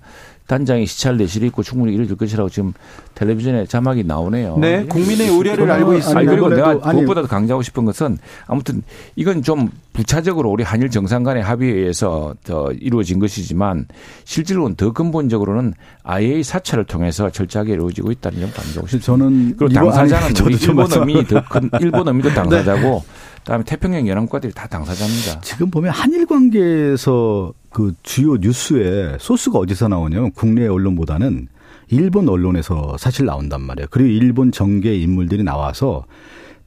단장이 0.51 0.85
시찰 0.85 1.15
내실이 1.15 1.47
있고 1.47 1.63
충분히 1.63 1.93
이루어질 1.93 2.17
것이라고 2.17 2.49
지금 2.49 2.73
텔레비전에 3.15 3.67
자막이 3.67 4.03
나오네요. 4.03 4.57
네, 4.57 4.85
국민의 4.85 5.29
우려를 5.29 5.71
알고 5.71 5.93
있습니다. 5.93 6.19
아니, 6.19 6.27
그리고 6.27 6.49
내가 6.49 6.73
무엇보다도 6.75 7.29
강조하고 7.29 7.63
싶은 7.63 7.85
것은 7.85 8.17
아무튼 8.47 8.83
이건 9.15 9.43
좀 9.43 9.69
부차적으로 9.93 10.49
우리 10.49 10.63
한일 10.63 10.89
정상 10.89 11.23
간의 11.23 11.43
합의에 11.43 11.71
의해서 11.73 12.33
더 12.43 12.71
이루어진 12.71 13.19
것이지만 13.19 13.87
실제로는 14.23 14.75
더 14.75 14.93
근본적으로는 14.93 15.73
IA 16.03 16.43
사찰을 16.43 16.85
통해서 16.85 17.29
철저하게 17.29 17.73
이루어지고 17.73 18.11
있다는 18.11 18.39
점 18.39 18.51
강조하고 18.51 18.87
싶습니다. 18.87 19.05
저는 19.05 19.57
그리고 19.57 19.91
당사자는 19.91 20.45
우리 20.45 20.55
일본 20.55 20.93
어민이 20.93 21.27
더 21.27 21.41
큰 21.49 21.69
일본 21.81 22.07
어민도 22.07 22.29
당사자고 22.29 22.79
네. 22.81 23.01
그다음에 23.39 23.63
태평양 23.65 24.07
연합국가들이 24.07 24.53
다 24.53 24.67
당사자입니다. 24.67 25.41
지금 25.41 25.69
보면 25.69 25.91
한일 25.91 26.25
관계에서 26.25 27.53
그 27.69 27.93
주요 28.03 28.37
뉴스에 28.37 29.17
소스가 29.19 29.59
어디서 29.59 29.87
나오냐면 29.87 30.31
국내 30.31 30.67
언론보다는 30.67 31.47
일본 31.89 32.29
언론에서 32.29 32.95
사실 32.97 33.25
나온단 33.25 33.61
말이에요. 33.61 33.87
그리고 33.91 34.09
일본 34.09 34.51
정계 34.51 34.95
인물들이 34.95 35.43
나와서 35.43 36.05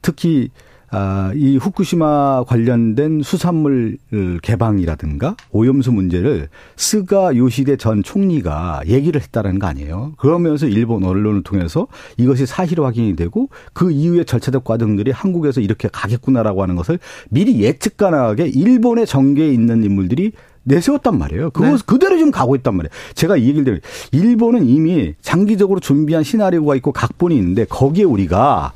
특히 0.03 0.49
아, 0.97 1.33
이 1.35 1.57
후쿠시마 1.57 2.45
관련된 2.47 3.21
수산물 3.21 3.97
개방이라든가 4.41 5.35
오염수 5.51 5.91
문제를 5.91 6.47
스가 6.77 7.35
요시대 7.35 7.75
전 7.75 8.01
총리가 8.01 8.83
얘기를 8.87 9.19
했다라는 9.19 9.59
거 9.59 9.67
아니에요. 9.67 10.13
그러면서 10.15 10.67
일본 10.67 11.03
언론을 11.03 11.43
통해서 11.43 11.87
이것이 12.15 12.45
사실 12.45 12.79
확인이 12.81 13.17
되고 13.17 13.49
그 13.73 13.91
이후에 13.91 14.23
절차적 14.23 14.63
과정들이 14.63 15.11
한국에서 15.11 15.59
이렇게 15.59 15.89
가겠구나라고 15.91 16.63
하는 16.63 16.77
것을 16.77 16.97
미리 17.29 17.59
예측 17.59 17.97
가능하게 17.97 18.47
일본의 18.47 19.05
정계에 19.05 19.51
있는 19.51 19.83
인물들이 19.83 20.31
내세웠단 20.63 21.17
말이에요. 21.17 21.49
그거 21.49 21.71
네. 21.71 21.77
그대로 21.85 22.15
지금 22.15 22.31
가고 22.31 22.55
있단 22.55 22.73
말이에요. 22.73 22.89
제가 23.15 23.35
이 23.35 23.49
얘기를 23.49 23.65
드리면 23.65 23.81
일본은 24.13 24.65
이미 24.65 25.13
장기적으로 25.21 25.81
준비한 25.81 26.23
시나리오가 26.23 26.73
있고 26.77 26.93
각본이 26.93 27.35
있는데 27.35 27.65
거기에 27.65 28.05
우리가 28.05 28.71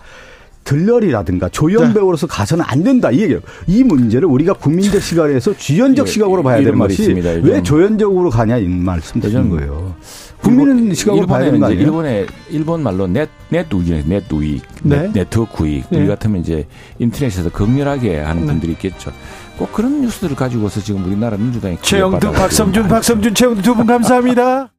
들러리라든가 0.70 1.49
조연 1.49 1.93
배우로서 1.95 2.28
네. 2.28 2.32
가서는 2.32 2.63
안 2.67 2.84
된다 2.84 3.09
이 3.09 3.22
얘기예요. 3.22 3.39
이 3.65 3.84
문제를 3.84 4.28
우리가 4.28 4.53
국민적 4.53 5.01
시각에서 5.01 5.57
주연적 5.57 6.07
예, 6.07 6.11
시각으로 6.11 6.43
봐야 6.43 6.57
되는 6.57 6.78
것이 6.78 7.01
있습니다, 7.01 7.30
왜 7.47 7.63
조연적으로 7.63 8.30
가냐 8.30 8.57
이 8.57 8.67
말씀 8.67 9.20
드리는 9.20 9.49
거예요. 9.49 9.95
국민은 10.41 10.93
시각으로 10.93 11.26
봐야 11.26 11.45
되는 11.45 11.59
거 11.59 11.65
아니에요? 11.65 11.82
일본의 11.82 12.28
일본 12.51 12.84
말로 12.84 13.07
넷 13.07 13.30
넷우이 13.49 14.03
넷우이 14.05 14.61
네? 14.84 15.11
네트워크 15.11 15.63
우익 15.63 15.86
네. 15.89 15.99
우리 15.99 16.07
같으면 16.07 16.41
이제 16.41 16.67
인터넷에서 16.99 17.49
극렬하게 17.49 18.20
하는 18.20 18.43
네. 18.43 18.47
분들이 18.47 18.72
있겠죠. 18.74 19.11
꼭 19.57 19.74
그런 19.74 20.01
뉴스들을 20.01 20.36
가지고서 20.36 20.80
지금 20.82 21.03
우리나라 21.03 21.36
민주당이 21.36 21.80
최영두, 21.82 22.32
박성준, 22.32 22.88
박성준, 22.88 23.34
최영두 23.34 23.61
두 23.63 23.74
분 23.76 23.86
감사합니다. 23.88 24.72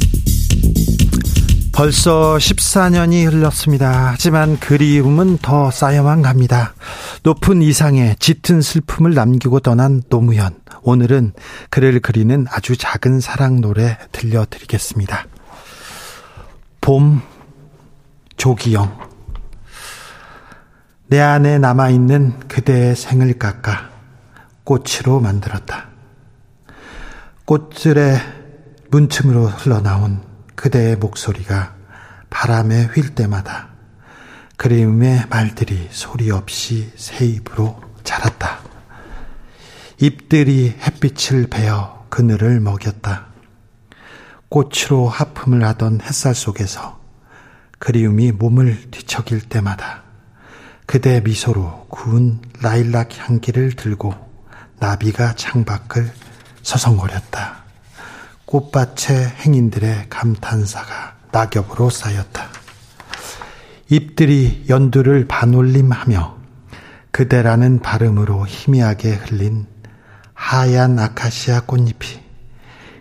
벌써 1.73 2.35
14년이 2.35 3.25
흘렀습니다. 3.31 4.09
하지만 4.11 4.59
그리움은 4.59 5.37
더 5.37 5.71
쌓여만 5.71 6.21
갑니다. 6.21 6.73
높은 7.23 7.61
이상의 7.61 8.17
짙은 8.19 8.61
슬픔을 8.61 9.13
남기고 9.13 9.61
떠난 9.61 10.03
노무현. 10.09 10.59
오늘은 10.83 11.33
그를 11.69 12.01
그리는 12.01 12.45
아주 12.49 12.75
작은 12.75 13.21
사랑 13.21 13.61
노래 13.61 13.97
들려드리겠습니다. 14.11 15.25
봄, 16.81 17.21
조기영. 18.35 18.99
내 21.07 21.19
안에 21.19 21.57
남아있는 21.57 22.47
그대의 22.47 22.95
생을 22.95 23.39
깎아 23.39 23.89
꽃으로 24.65 25.19
만들었다. 25.21 25.87
꽃들의 27.45 28.19
문틈으로 28.89 29.47
흘러나온 29.47 30.30
그대의 30.61 30.95
목소리가 30.95 31.73
바람에 32.29 32.85
휠 32.93 33.15
때마다 33.15 33.69
그리움의 34.57 35.25
말들이 35.27 35.87
소리 35.89 36.29
없이 36.29 36.93
새 36.95 37.25
입으로 37.25 37.81
자랐다. 38.03 38.59
잎들이 39.99 40.75
햇빛을 40.79 41.47
베어 41.47 42.05
그늘을 42.09 42.59
먹였다. 42.59 43.25
꽃으로 44.49 45.09
하품을 45.09 45.63
하던 45.63 46.01
햇살 46.01 46.35
속에서 46.35 47.01
그리움이 47.79 48.31
몸을 48.31 48.91
뒤척일 48.91 49.41
때마다 49.41 50.03
그대 50.85 51.21
미소로 51.21 51.87
구운 51.89 52.39
라일락 52.61 53.17
향기를 53.17 53.75
들고 53.75 54.13
나비가 54.77 55.33
창밖을 55.33 56.11
서성거렸다. 56.61 57.60
꽃밭의 58.51 59.29
행인들의 59.45 60.07
감탄사가 60.09 61.15
낙엽으로 61.31 61.89
쌓였다. 61.89 62.49
잎들이 63.87 64.65
연두를 64.67 65.25
반올림하며 65.25 66.37
그대라는 67.11 67.79
발음으로 67.79 68.45
희미하게 68.45 69.13
흘린 69.13 69.67
하얀 70.33 70.99
아카시아 70.99 71.61
꽃잎이 71.61 72.19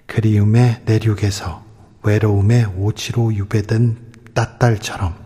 그리움의 0.06 0.82
내륙에서 0.84 1.64
외로움의 2.04 2.66
오지로 2.76 3.34
유배된 3.34 3.96
따딸처럼 4.34 5.16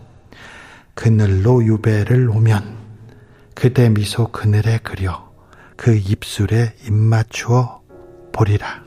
그늘로 0.95 1.63
유배를 1.63 2.31
오면 2.31 2.77
그대 3.53 3.89
미소 3.89 4.31
그늘에 4.31 4.79
그려 4.79 5.31
그 5.77 5.95
입술에 5.95 6.73
입맞추어 6.87 7.83
보리라. 8.31 8.84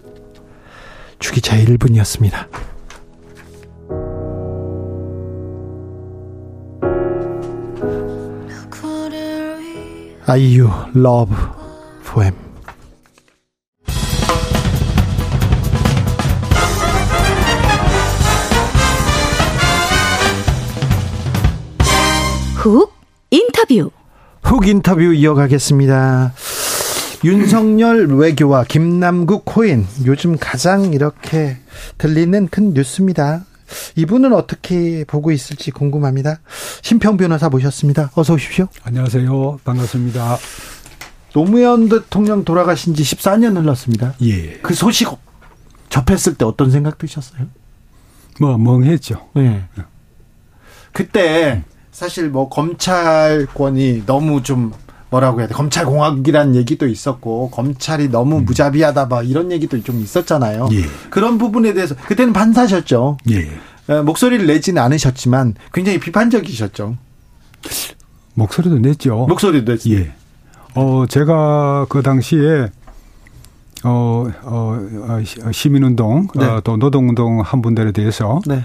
주기자의 1.19 1.67
1분이었습니다. 1.67 2.49
아이유 10.27 10.69
Love 10.93 11.35
Poem 12.05 12.35
훅 22.57 22.93
인터뷰 23.31 23.91
훅 24.43 24.67
인터뷰 24.69 25.01
이어가겠습니다. 25.15 26.35
윤석열 27.25 28.07
외교와 28.07 28.65
김남국 28.65 29.45
코인 29.45 29.87
요즘 30.05 30.37
가장 30.39 30.93
이렇게 30.93 31.57
들리는 31.99 32.49
큰 32.49 32.75
뉴스입니다. 32.75 33.45
이분은 33.97 34.33
어떻게 34.33 35.05
보고 35.05 35.33
있을지 35.33 35.73
궁금합니다. 35.73 36.41
심평 36.83 37.17
변호사 37.17 37.49
모셨습니다. 37.49 38.11
어서 38.15 38.35
오십시오. 38.35 38.69
안녕하세요. 38.85 39.59
반갑습니다. 39.65 40.39
노무현 41.33 41.89
대통령 41.89 42.45
돌아가신 42.45 42.95
지 42.95 43.03
14년 43.03 43.61
흘렀습니다. 43.61 44.15
예. 44.23 44.59
그 44.63 44.75
소식 44.75 45.09
접했을 45.89 46.35
때 46.35 46.45
어떤 46.45 46.71
생각 46.71 46.99
드셨어요? 46.99 47.47
뭐 48.41 48.57
멍했죠. 48.57 49.29
네. 49.35 49.65
그때 50.93 51.65
사실 51.91 52.31
뭐 52.31 52.49
검찰권이 52.49 54.05
너무 54.07 54.43
좀 54.43 54.73
뭐라고 55.11 55.41
해야 55.41 55.49
돼 55.49 55.55
검찰 55.55 55.87
공화국이라는 55.87 56.55
얘기도 56.55 56.87
있었고 56.87 57.51
검찰이 57.51 58.09
너무 58.09 58.39
음. 58.39 58.45
무자비하다 58.45 59.07
막 59.07 59.29
이런 59.29 59.51
얘기도 59.53 59.83
좀 59.83 60.01
있었잖아요. 60.01 60.69
예. 60.73 60.83
그런 61.11 61.39
부분에 61.39 61.73
대해서 61.73 61.95
그때는 61.95 62.33
판사셨죠. 62.33 63.19
예. 63.31 63.49
어, 63.93 64.03
목소리를 64.03 64.47
내지는 64.47 64.83
않으셨지만 64.83 65.55
굉장히 65.73 65.99
비판적이셨죠. 65.99 66.97
목소리도 68.35 68.79
냈죠. 68.79 69.27
목소리도 69.29 69.73
냈죠. 69.73 69.91
예. 69.93 70.13
어 70.75 71.07
제가 71.09 71.87
그 71.89 72.03
당시에 72.03 72.71
어, 73.85 74.27
어, 74.43 74.79
어 75.09 75.51
시민운동, 75.53 76.29
네. 76.35 76.45
어, 76.45 76.61
또 76.63 76.77
노동운동 76.77 77.41
한 77.41 77.63
분들에 77.63 77.93
대해서 77.93 78.41
네. 78.47 78.65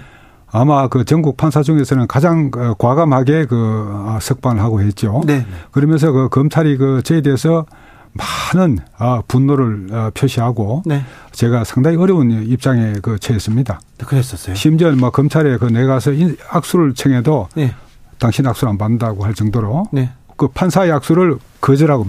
아마 0.56 0.86
그 0.86 1.04
전국 1.04 1.36
판사 1.36 1.64
중에서는 1.64 2.06
가장 2.06 2.52
그 2.52 2.76
과감하게 2.78 3.46
그 3.46 3.90
아, 4.06 4.20
석방을 4.22 4.62
하고 4.62 4.80
했죠. 4.80 5.20
네. 5.26 5.44
그러면서 5.72 6.12
그 6.12 6.28
검찰이 6.28 6.76
그 6.76 7.02
저에 7.02 7.22
대해서 7.22 7.66
많은 8.12 8.78
아, 8.96 9.20
분노를 9.26 9.88
어, 9.90 10.10
표시하고 10.14 10.84
네. 10.86 11.04
제가 11.32 11.64
상당히 11.64 11.96
어려운 11.96 12.30
입장에 12.30 12.94
그 13.02 13.18
처했습니다. 13.18 13.80
그랬었어요. 14.06 14.54
심지어 14.54 14.92
뭐 14.92 15.10
검찰에 15.10 15.56
그 15.58 15.64
내가서 15.64 16.12
악수를 16.48 16.94
청해도 16.94 17.48
네. 17.56 17.74
당신 18.20 18.46
악수를 18.46 18.70
안 18.70 18.78
받는다고 18.78 19.24
할 19.24 19.34
정도로 19.34 19.86
네. 19.90 20.12
그 20.36 20.46
판사의 20.46 20.92
악수를 20.92 21.36
거절하고 21.60 22.06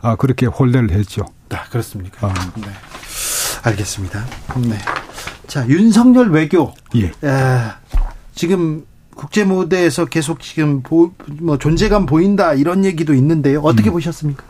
아, 0.00 0.16
그렇게 0.16 0.46
홀대를 0.46 0.90
했죠. 0.92 1.26
네, 1.50 1.58
그렇습니까? 1.70 2.28
아. 2.28 2.34
네. 2.56 2.68
알겠습니다. 3.64 4.24
네. 4.56 4.78
자, 5.52 5.68
윤석열 5.68 6.30
외교. 6.30 6.72
예. 6.94 7.08
에, 7.08 7.12
지금 8.34 8.86
국제 9.14 9.44
무대에서 9.44 10.06
계속 10.06 10.40
지금 10.40 10.80
보, 10.82 11.12
뭐 11.42 11.58
존재감 11.58 12.06
보인다 12.06 12.54
이런 12.54 12.86
얘기도 12.86 13.12
있는데요. 13.12 13.60
어떻게 13.60 13.90
음. 13.90 13.92
보셨습니까? 13.92 14.44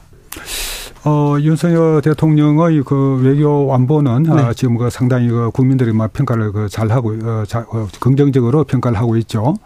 어, 1.05 1.37
윤석열 1.41 2.01
대통령의 2.01 2.83
그 2.85 3.21
외교 3.23 3.67
완보는 3.67 4.23
네. 4.23 4.31
아, 4.31 4.53
지금 4.53 4.79
그 4.79 4.89
상당히 4.89 5.29
그 5.29 5.51
국민들이 5.51 5.93
막 5.93 6.13
평가를 6.13 6.53
그 6.53 6.69
잘하고, 6.69 7.15
어, 7.25 7.45
자, 7.47 7.67
어, 7.71 7.89
긍정적으로 8.01 8.65
평가를 8.65 8.99
하고 8.99 9.17
있죠. 9.17 9.57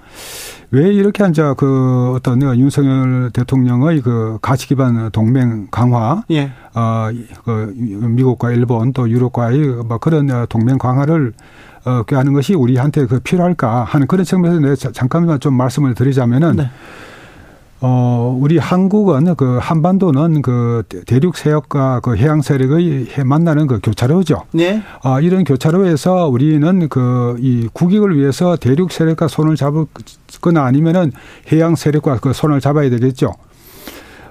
왜 0.71 0.93
이렇게 0.93 1.23
한자 1.23 1.55
그 1.55 2.15
어떤 2.17 2.43
윤석열 2.43 3.31
대통령의 3.33 4.01
그 4.01 4.39
가치 4.41 4.67
기반 4.67 5.11
동맹 5.11 5.69
강화, 5.71 6.23
예. 6.31 6.51
어, 6.75 7.09
그 7.45 7.73
미국과 7.77 8.53
일본 8.53 8.93
또 8.93 9.09
유럽과의 9.09 9.59
뭐 9.87 9.99
그런 9.99 10.47
동맹 10.49 10.79
강화를 10.79 11.35
어, 11.85 12.03
하는 12.11 12.33
것이 12.33 12.55
우리한테 12.55 13.07
그 13.07 13.21
필요할까 13.21 13.85
하는 13.85 14.07
그런 14.07 14.25
측면에서 14.25 14.61
내가 14.61 14.75
잠깐만 14.93 15.39
좀 15.39 15.55
말씀을 15.55 15.95
드리자면은 15.95 16.57
네. 16.57 16.71
어, 17.81 18.37
우리 18.41 18.59
한국은 18.59 19.35
그 19.37 19.59
한반도는 19.61 20.43
그 20.43 20.83
대륙 21.07 21.37
세력과 21.37 22.01
그 22.01 22.17
해양 22.17 22.43
세력의 22.43 23.09
만나는 23.25 23.67
그 23.67 23.81
교차로죠. 23.83 24.45
네. 24.53 24.83
아, 25.03 25.21
이런 25.21 25.45
교차로에서 25.45 26.29
우리는 26.29 26.89
그 26.89 27.37
이 27.39 27.69
국익을 27.73 28.17
위해서 28.17 28.57
대륙 28.57 28.93
세력과 28.93 29.29
손을 29.29 29.57
잡거나 29.57 30.65
아니면은 30.65 31.13
해양 31.53 31.75
세력과 31.75 32.19
그 32.21 32.33
손을 32.33 32.61
잡아야 32.61 32.91
되겠죠. 32.91 33.33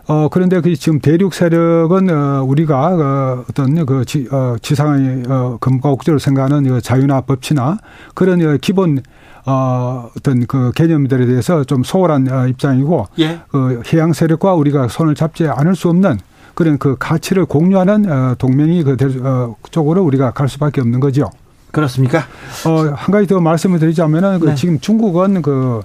어, 0.07 0.27
그런데 0.29 0.61
그 0.61 0.75
지금 0.75 0.99
대륙 0.99 1.33
세력은 1.33 2.09
어, 2.09 2.43
우리가 2.43 2.87
어, 2.87 3.45
어떤 3.49 3.85
그 3.85 4.05
지, 4.05 4.27
어, 4.31 4.55
지상의 4.61 5.23
어, 5.27 5.57
금과 5.59 5.89
옥조를 5.89 6.19
생각하는 6.19 6.63
그 6.63 6.81
자유나 6.81 7.21
법치나 7.21 7.79
그런 8.13 8.41
어, 8.45 8.57
기본 8.61 9.01
어, 9.45 10.09
어떤 10.17 10.45
그 10.47 10.71
개념들에 10.73 11.25
대해서 11.25 11.63
좀 11.63 11.83
소홀한 11.83 12.31
어, 12.31 12.47
입장이고 12.47 13.07
예. 13.19 13.39
그 13.49 13.81
해양 13.93 14.13
세력과 14.13 14.53
우리가 14.55 14.87
손을 14.87 15.15
잡지 15.15 15.47
않을 15.47 15.75
수 15.75 15.89
없는 15.89 16.17
그런 16.55 16.77
그 16.77 16.95
가치를 16.97 17.45
공유하는 17.45 18.11
어, 18.11 18.35
동맹이 18.37 18.83
그 18.83 18.97
어, 19.23 19.55
쪽으로 19.71 20.03
우리가 20.03 20.31
갈 20.31 20.49
수밖에 20.49 20.81
없는 20.81 20.99
거죠. 20.99 21.29
그렇습니까? 21.71 22.19
어, 22.65 22.93
한 22.95 23.11
가지 23.11 23.27
더 23.27 23.39
말씀을 23.39 23.79
드리자면은 23.79 24.39
그 24.39 24.45
네. 24.45 24.55
지금 24.55 24.79
중국은 24.79 25.41
그 25.41 25.81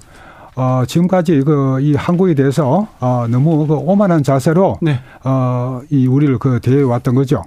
어, 0.55 0.83
지금까지 0.85 1.43
그, 1.45 1.79
이 1.79 1.95
한국에 1.95 2.33
대해서, 2.33 2.87
어, 2.99 3.25
너무 3.29 3.65
그 3.67 3.73
오만한 3.73 4.21
자세로, 4.21 4.79
네. 4.81 4.99
어, 5.23 5.81
이 5.89 6.07
우리를 6.07 6.37
그 6.39 6.59
대해 6.59 6.81
왔던 6.81 7.15
거죠. 7.15 7.43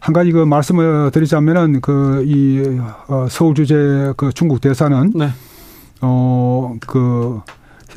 한 0.00 0.12
가지 0.12 0.32
그 0.32 0.44
말씀을 0.44 1.10
드리자면은 1.10 1.80
그, 1.80 2.24
이, 2.26 2.78
어, 3.08 3.26
서울 3.28 3.54
주재 3.54 4.12
그 4.16 4.32
중국 4.32 4.60
대사는, 4.60 5.12
네. 5.14 5.30
어, 6.00 6.76
그, 6.86 7.40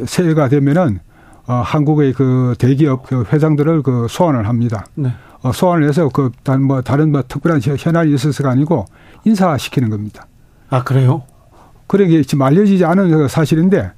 새해가 0.06 0.50
되면은, 0.50 1.00
어, 1.46 1.54
한국의 1.66 2.14
그 2.14 2.56
대기업 2.58 3.08
그 3.08 3.26
회장들을 3.32 3.84
그 3.84 4.08
소환을 4.10 4.48
합니다. 4.48 4.86
네. 4.96 5.12
어, 5.42 5.52
소환을 5.52 5.88
해서 5.88 6.10
그, 6.10 6.32
다른 6.44 6.64
뭐, 6.64 6.82
다른 6.82 7.12
뭐 7.12 7.22
특별한 7.28 7.62
현안이 7.64 8.14
있어서가 8.14 8.50
아니고 8.50 8.86
인사시키는 9.26 9.90
겁니다. 9.90 10.28
아, 10.70 10.84
그래요? 10.84 11.24
그런 11.88 12.08
게 12.10 12.24
지금 12.24 12.44
알려지지 12.44 12.86
않은 12.86 13.28
사실인데, 13.28 13.92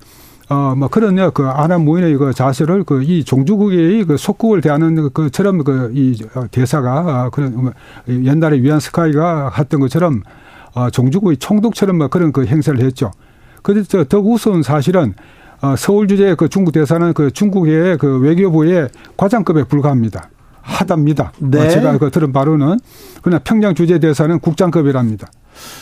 어, 0.50 0.76
뭐 0.76 0.88
그런 0.88 1.32
그 1.32 1.48
아랍 1.48 1.82
모인의 1.82 2.18
그 2.18 2.34
자세를 2.34 2.84
그 2.84 3.02
이 3.04 3.24
종주국의 3.24 4.06
그 4.06 4.18
속국을 4.18 4.62
대하는 4.62 5.10
그처럼 5.12 5.64
그 5.64 5.91
이 5.93 6.18
대사가 6.52 6.91
아, 7.24 7.30
그런 7.30 7.56
뭐 7.56 7.74
옛날에 8.08 8.62
위안 8.62 8.80
스카이가 8.80 9.52
했던 9.58 9.80
것처럼 9.80 10.22
어, 10.76 10.89
종주국의 10.89 11.38
총독처럼 11.38 11.98
뭐 11.98 12.08
그런 12.10 12.32
그 12.32 12.46
행세를 12.46 12.82
했죠. 12.82 13.12
그런데 13.64 14.04
더 14.06 14.20
우스운 14.20 14.62
사실은 14.62 15.14
어, 15.62 15.76
서울 15.78 16.08
주재 16.08 16.36
그 16.36 16.50
중국 16.50 16.74
대사는 16.74 17.14
그 17.14 17.32
중국의 17.32 17.98
그 17.98 18.20
외교부의 18.20 18.89
과장급에 19.18 19.64
불과합니다. 19.64 20.30
하답니다. 20.62 21.32
네. 21.39 21.60
어, 21.66 21.70
제가 21.70 21.98
그 21.98 22.12
들은 22.12 22.34
바로는 22.34 22.80
그러나 23.22 23.39
평양 23.43 23.74
주재 23.74 24.00
대사는 24.00 24.38
국장급이랍니다. 24.39 25.28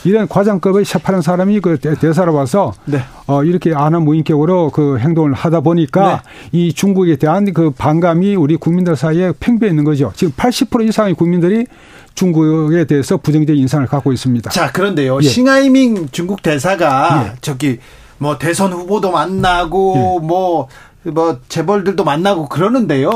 이런 0.04 0.28
과장급의 0.28 0.84
셰파는 0.84 1.22
사람이 1.22 1.60
그 1.60 1.78
대사로 1.78 2.34
와서 2.34 2.72
네. 2.84 3.00
어 3.26 3.42
이렇게 3.44 3.74
안하무인격으로 3.74 4.70
그 4.70 4.98
행동을 4.98 5.32
하다 5.32 5.60
보니까 5.60 6.22
네. 6.52 6.58
이 6.58 6.72
중국에 6.72 7.16
대한 7.16 7.52
그 7.52 7.70
반감이 7.70 8.36
우리 8.36 8.56
국민들 8.56 8.96
사이에 8.96 9.32
팽배해 9.38 9.70
있는 9.70 9.84
거죠. 9.84 10.12
지금 10.14 10.32
80% 10.34 10.88
이상의 10.88 11.14
국민들이 11.14 11.66
중국에 12.14 12.84
대해서 12.84 13.16
부정적인 13.16 13.60
인상을 13.60 13.86
갖고 13.86 14.12
있습니다. 14.12 14.50
자, 14.50 14.70
그런데요. 14.70 15.18
예. 15.18 15.22
싱하이밍 15.22 16.08
중국 16.12 16.42
대사가 16.42 17.26
예. 17.26 17.36
저기 17.40 17.78
뭐 18.18 18.38
대선 18.38 18.72
후보도 18.72 19.10
만나고 19.10 20.20
뭐뭐 20.20 20.68
예. 21.06 21.10
뭐 21.10 21.40
재벌들도 21.48 22.04
만나고 22.04 22.48
그러는데요. 22.48 23.10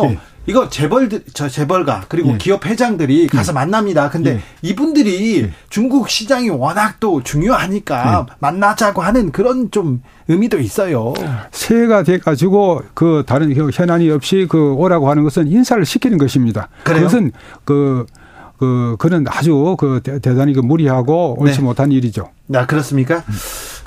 예. 0.48 0.52
이거 0.52 0.68
재벌 0.68 1.08
저 1.34 1.48
재벌가 1.48 2.04
그리고 2.08 2.32
예. 2.32 2.38
기업 2.38 2.66
회장들이 2.66 3.28
가서 3.28 3.52
예. 3.52 3.54
만납니다. 3.54 4.10
근데 4.10 4.36
예. 4.36 4.40
이분들이 4.62 5.42
예. 5.42 5.50
중국 5.68 6.08
시장이 6.08 6.48
워낙 6.50 6.96
또 7.00 7.22
중요하니까 7.22 8.26
예. 8.28 8.34
만나자고 8.38 9.02
하는 9.02 9.30
그런 9.30 9.70
좀 9.70 10.02
의미도 10.28 10.58
있어요. 10.58 11.14
새해가 11.52 12.02
돼 12.02 12.18
가지고 12.18 12.82
그 12.94 13.24
다른 13.26 13.54
현안이 13.72 14.10
없이 14.10 14.46
그 14.48 14.72
오라고 14.74 15.10
하는 15.10 15.24
것은 15.24 15.48
인사를 15.48 15.84
시키는 15.84 16.18
것입니다. 16.18 16.68
그래요? 16.84 17.00
그것은 17.00 17.32
그 17.64 18.06
그, 18.58 18.96
그는 18.98 19.24
아주 19.28 19.76
그 19.78 20.00
대단히 20.02 20.52
그 20.52 20.60
무리하고 20.60 21.36
옳지 21.38 21.58
네. 21.58 21.64
못한 21.64 21.92
일이죠. 21.92 22.30
아, 22.52 22.66
그렇습니까? 22.66 23.22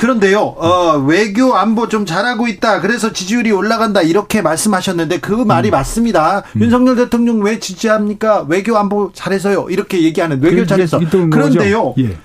그런데요, 0.01 0.39
어, 0.39 0.97
외교 1.05 1.55
안보 1.55 1.87
좀 1.87 2.07
잘하고 2.07 2.47
있다. 2.47 2.81
그래서 2.81 3.13
지지율이 3.13 3.51
올라간다. 3.51 4.01
이렇게 4.01 4.41
말씀하셨는데 4.41 5.19
그 5.19 5.31
말이 5.31 5.69
음. 5.69 5.73
맞습니다. 5.73 6.41
음. 6.55 6.61
윤석열 6.61 6.95
대통령 6.95 7.39
왜 7.43 7.59
지지합니까? 7.59 8.47
외교 8.49 8.75
안보 8.79 9.11
잘해서요. 9.13 9.67
이렇게 9.69 10.01
얘기하는 10.01 10.41
외교 10.41 10.65
잘해서. 10.65 10.99
그런데요. 11.29 11.93
예. 11.99 12.17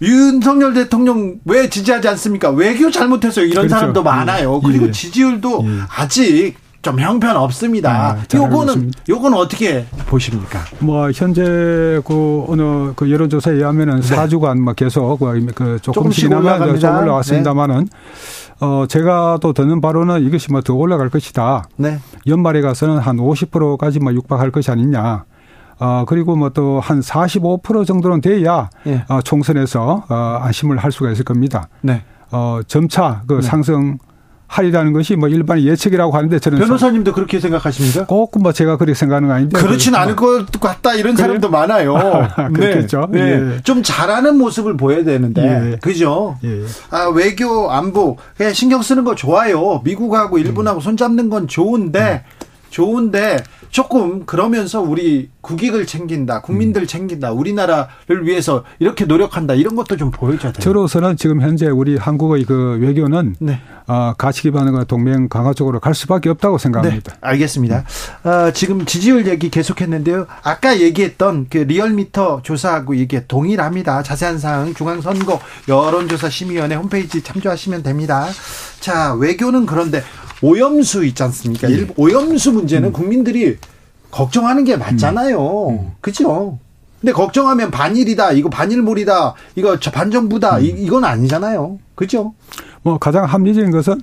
윤석열 0.00 0.74
대통령 0.74 1.40
왜 1.44 1.68
지지하지 1.68 2.06
않습니까? 2.06 2.50
외교 2.50 2.88
잘못해서 2.92 3.40
이런 3.40 3.66
그렇죠. 3.66 3.68
사람도 3.74 4.04
많아요. 4.04 4.60
예. 4.62 4.68
그리고 4.68 4.86
예. 4.86 4.90
지지율도 4.92 5.64
예. 5.64 5.80
아직 5.88 6.54
좀 6.84 7.00
형편 7.00 7.36
없습니다. 7.38 8.10
아, 8.12 8.16
요거는 8.32 8.92
요거는 9.08 9.36
어떻게 9.38 9.86
보십니까? 10.06 10.60
뭐 10.80 11.10
현재 11.12 11.42
그 12.04 12.44
어느 12.46 12.92
그 12.94 13.10
여론조사에 13.10 13.54
의하면은 13.54 14.00
네. 14.00 14.14
4주간 14.16 14.60
뭐 14.60 14.74
계속 14.74 15.18
그, 15.18 15.46
그 15.54 15.78
조금씩나마 15.80 16.58
좀 16.76 16.96
올라왔습니다만은 16.96 17.84
네. 17.86 17.90
어 18.60 18.84
제가 18.86 19.38
또 19.40 19.52
듣는 19.54 19.80
바로는 19.80 20.22
이것이 20.24 20.52
뭐 20.52 20.60
더 20.60 20.74
올라갈 20.74 21.08
것이다. 21.08 21.64
네. 21.76 21.98
연말에 22.26 22.60
가서는 22.60 22.98
한 22.98 23.16
50%까지 23.16 23.98
뭐 23.98 24.12
육박할 24.12 24.50
것이 24.50 24.70
아니냐. 24.70 25.24
어, 25.80 26.04
그리고 26.06 26.36
뭐 26.36 26.50
또 26.50 26.78
한 26.80 27.00
45% 27.00 27.86
정도는 27.86 28.20
돼야 28.20 28.68
네. 28.84 29.04
어, 29.08 29.20
총선에서 29.22 30.04
어, 30.08 30.14
안심을 30.42 30.76
할 30.76 30.92
수가 30.92 31.10
있을 31.10 31.24
겁니다. 31.24 31.68
네. 31.80 32.02
어, 32.30 32.60
점차 32.66 33.22
그 33.26 33.34
네. 33.36 33.40
상승 33.42 33.98
하리라는 34.46 34.92
것이 34.92 35.16
뭐 35.16 35.28
일반 35.28 35.60
예측이라고 35.60 36.12
하는데 36.12 36.38
저는 36.38 36.58
변호사님도 36.58 37.12
그렇게 37.12 37.40
생각하십니까? 37.40 38.06
꼭 38.06 38.38
뭐 38.38 38.52
제가 38.52 38.76
그렇게 38.76 38.94
생각하는 38.94 39.28
거 39.28 39.34
아닌데 39.34 39.58
그렇진 39.58 39.94
않을 39.94 40.16
것 40.16 40.50
같다 40.60 40.94
이런 40.94 41.14
그래요? 41.14 41.26
사람도 41.28 41.48
많아요. 41.50 41.96
아, 42.36 42.48
그렇겠죠. 42.50 43.08
네. 43.10 43.38
네. 43.40 43.54
예. 43.56 43.60
좀 43.62 43.82
잘하는 43.82 44.36
모습을 44.38 44.76
보여야 44.76 45.02
되는데 45.04 45.72
예. 45.72 45.76
그죠? 45.80 46.36
예. 46.44 46.62
아, 46.90 47.08
외교 47.08 47.70
안보 47.70 48.18
신경 48.52 48.82
쓰는 48.82 49.04
거 49.04 49.14
좋아요. 49.14 49.80
미국하고 49.84 50.38
일본하고 50.38 50.78
음. 50.78 50.82
손 50.82 50.96
잡는 50.96 51.30
건 51.30 51.48
좋은데 51.48 52.22
음. 52.24 52.44
좋은데 52.74 53.44
조금 53.70 54.26
그러면서 54.26 54.80
우리 54.80 55.30
국익을 55.42 55.86
챙긴다, 55.86 56.40
국민들 56.40 56.82
음. 56.82 56.86
챙긴다, 56.88 57.30
우리나라를 57.30 58.26
위해서 58.26 58.64
이렇게 58.80 59.04
노력한다 59.04 59.54
이런 59.54 59.76
것도 59.76 59.96
좀 59.96 60.10
보여줘야 60.10 60.52
돼요. 60.52 60.60
저로서는 60.60 61.16
지금 61.16 61.40
현재 61.40 61.66
우리 61.66 61.96
한국의 61.96 62.44
그 62.44 62.78
외교는 62.80 63.36
네. 63.38 63.60
어, 63.86 64.14
가치 64.18 64.42
기반의 64.42 64.86
동맹 64.88 65.28
강화 65.28 65.52
쪽으로 65.52 65.78
갈 65.78 65.94
수밖에 65.94 66.30
없다고 66.30 66.58
생각합니다. 66.58 67.12
네, 67.12 67.18
알겠습니다. 67.20 67.84
어, 68.24 68.50
지금 68.52 68.84
지지율 68.84 69.28
얘기 69.28 69.50
계속했는데요. 69.50 70.26
아까 70.42 70.80
얘기했던 70.80 71.46
그 71.48 71.58
리얼미터 71.58 72.40
조사하고 72.42 72.94
이게 72.94 73.24
동일합니다. 73.28 74.02
자세한 74.02 74.38
사항 74.38 74.74
중앙선거 74.74 75.38
여론조사 75.68 76.28
심의위원회 76.28 76.74
홈페이지 76.74 77.22
참조하시면 77.22 77.84
됩니다. 77.84 78.26
자 78.80 79.14
외교는 79.14 79.66
그런데 79.66 80.02
오염수 80.48 81.04
있지 81.06 81.22
않습니까? 81.22 81.70
예. 81.70 81.86
오염수 81.96 82.52
문제는 82.52 82.90
음. 82.90 82.92
국민들이 82.92 83.56
걱정하는 84.10 84.64
게 84.64 84.76
맞잖아요. 84.76 85.68
음. 85.68 85.74
음. 85.74 85.90
그죠? 86.00 86.58
근데 87.00 87.12
걱정하면 87.12 87.70
반일이다, 87.70 88.32
이거 88.32 88.48
반일몰이다, 88.48 89.34
이거 89.56 89.78
반정부다, 89.78 90.58
음. 90.58 90.62
이, 90.64 90.86
건 90.88 91.04
아니잖아요. 91.04 91.78
그죠? 91.94 92.34
뭐 92.82 92.98
가장 92.98 93.24
합리적인 93.24 93.70
것은 93.70 94.00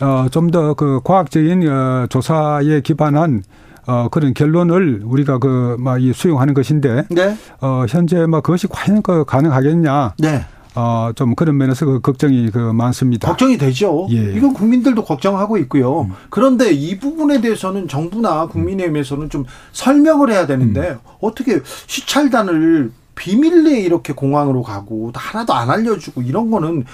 어, 0.00 0.26
좀 0.30 0.50
더 0.50 0.74
그 0.74 1.00
과학적인 1.04 1.68
어, 1.68 2.06
조사에 2.08 2.80
기반한 2.82 3.42
어, 3.86 4.08
그런 4.10 4.32
결론을 4.32 5.02
우리가 5.04 5.38
그, 5.38 5.76
막, 5.78 6.02
이 6.02 6.12
수용하는 6.14 6.54
것인데, 6.54 7.04
네. 7.10 7.36
어, 7.60 7.84
현재 7.86 8.24
뭐 8.24 8.40
그것이 8.40 8.66
과연 8.66 9.02
그 9.02 9.24
가능하겠냐. 9.26 10.14
네. 10.18 10.46
어, 10.74 11.10
좀 11.14 11.34
그런 11.34 11.56
면에서 11.56 11.86
그 11.86 12.00
걱정이 12.00 12.50
그 12.50 12.58
많습니다. 12.58 13.28
걱정이 13.28 13.58
되죠. 13.58 14.08
예. 14.10 14.34
이건 14.34 14.52
국민들도 14.52 15.04
걱정하고 15.04 15.56
있고요. 15.58 16.02
음. 16.02 16.12
그런데 16.30 16.72
이 16.72 16.98
부분에 16.98 17.40
대해서는 17.40 17.86
정부나 17.86 18.46
국민의힘에서는 18.46 19.30
좀 19.30 19.44
설명을 19.72 20.30
해야 20.30 20.46
되는데 20.46 20.90
음. 20.90 20.98
어떻게 21.20 21.60
시찰단을 21.86 22.92
비밀리에 23.14 23.80
이렇게 23.80 24.12
공항으로 24.12 24.62
가고 24.62 25.12
하나도 25.14 25.54
안 25.54 25.70
알려주고 25.70 26.22
이런 26.22 26.50
거는 26.50 26.84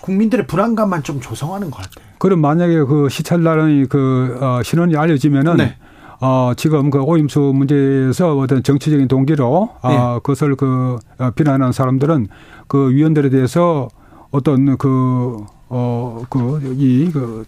국민들의 0.00 0.46
불안감만 0.46 1.02
좀 1.02 1.20
조성하는 1.20 1.70
것 1.70 1.76
같아요. 1.78 2.04
그럼 2.18 2.40
만약에 2.40 2.82
그 2.84 3.08
시찰단의 3.08 3.86
그 3.86 4.38
어, 4.40 4.62
신원이 4.62 4.96
알려지면은 4.96 5.56
네. 5.56 5.76
어, 6.20 6.52
지금 6.56 6.90
그 6.90 7.00
오임수 7.00 7.52
문제에서 7.54 8.36
어떤 8.36 8.62
정치적인 8.62 9.08
동기로 9.08 9.70
아, 9.80 9.88
네. 9.88 9.96
어, 9.96 10.20
그것을 10.22 10.54
그 10.56 10.98
어, 11.18 11.30
비난하는 11.30 11.72
사람들은 11.72 12.28
그 12.68 12.90
위원들에 12.90 13.30
대해서 13.30 13.88
어떤 14.30 14.76
그 14.76 15.44
어, 15.72 16.22
그, 16.28 16.74
이, 16.76 17.08
그, 17.12 17.44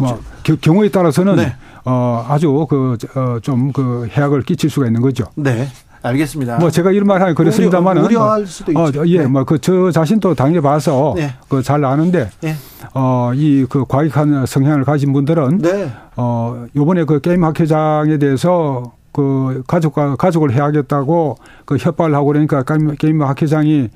뭐, 0.00 0.20
경우에 0.60 0.88
따라서는, 0.90 1.34
네. 1.34 1.56
어, 1.84 2.24
아주 2.28 2.66
그, 2.70 2.96
어, 3.16 3.40
좀 3.42 3.72
그 3.72 4.06
해악을 4.12 4.42
끼칠 4.42 4.70
수가 4.70 4.86
있는 4.86 5.00
거죠. 5.02 5.24
네. 5.34 5.66
알겠습니다. 6.04 6.58
뭐 6.58 6.70
제가 6.70 6.92
이런 6.92 7.06
말 7.06 7.22
하기 7.22 7.34
그렇습니다만은 7.34 8.04
우려, 8.04 8.30
할 8.30 8.46
수도 8.46 8.78
어, 8.78 8.88
있죠. 8.88 9.00
어, 9.00 9.06
예, 9.06 9.18
네. 9.18 9.26
뭐그 9.26 9.58
저 9.60 9.90
자신도 9.90 10.34
당해 10.34 10.60
봐서 10.60 11.14
네. 11.16 11.32
그잘 11.48 11.84
아는데 11.84 12.30
네. 12.42 12.54
어이 12.92 13.64
그 13.68 13.84
과익한 13.86 14.44
성향을 14.46 14.84
가진 14.84 15.12
분들은 15.12 15.58
네. 15.58 15.90
어 16.16 16.66
요번에 16.76 17.04
그 17.04 17.20
게임 17.20 17.44
학회장에 17.44 18.18
대해서 18.18 18.92
그 19.12 19.62
가족과 19.66 20.16
가족을 20.16 20.52
해야겠다고 20.52 21.36
그 21.64 21.76
협박을 21.76 22.14
하고 22.14 22.26
그러니까 22.26 22.62
게임 22.98 23.22
학회장이 23.22 23.88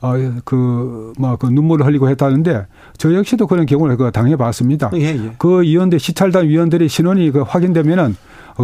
어그뭐그 0.00 1.12
뭐그 1.18 1.46
눈물을 1.46 1.86
흘리고 1.86 2.10
했다는데 2.10 2.66
저 2.98 3.14
역시도 3.14 3.46
그런 3.46 3.64
경우를 3.64 3.96
그 3.96 4.10
당해봤습니다. 4.10 4.90
예, 4.94 5.00
예. 5.00 5.32
그 5.38 5.62
위원들 5.62 5.98
시찰단 5.98 6.48
위원들이 6.48 6.88
신원이 6.88 7.30
그 7.30 7.40
확인되면은 7.40 8.14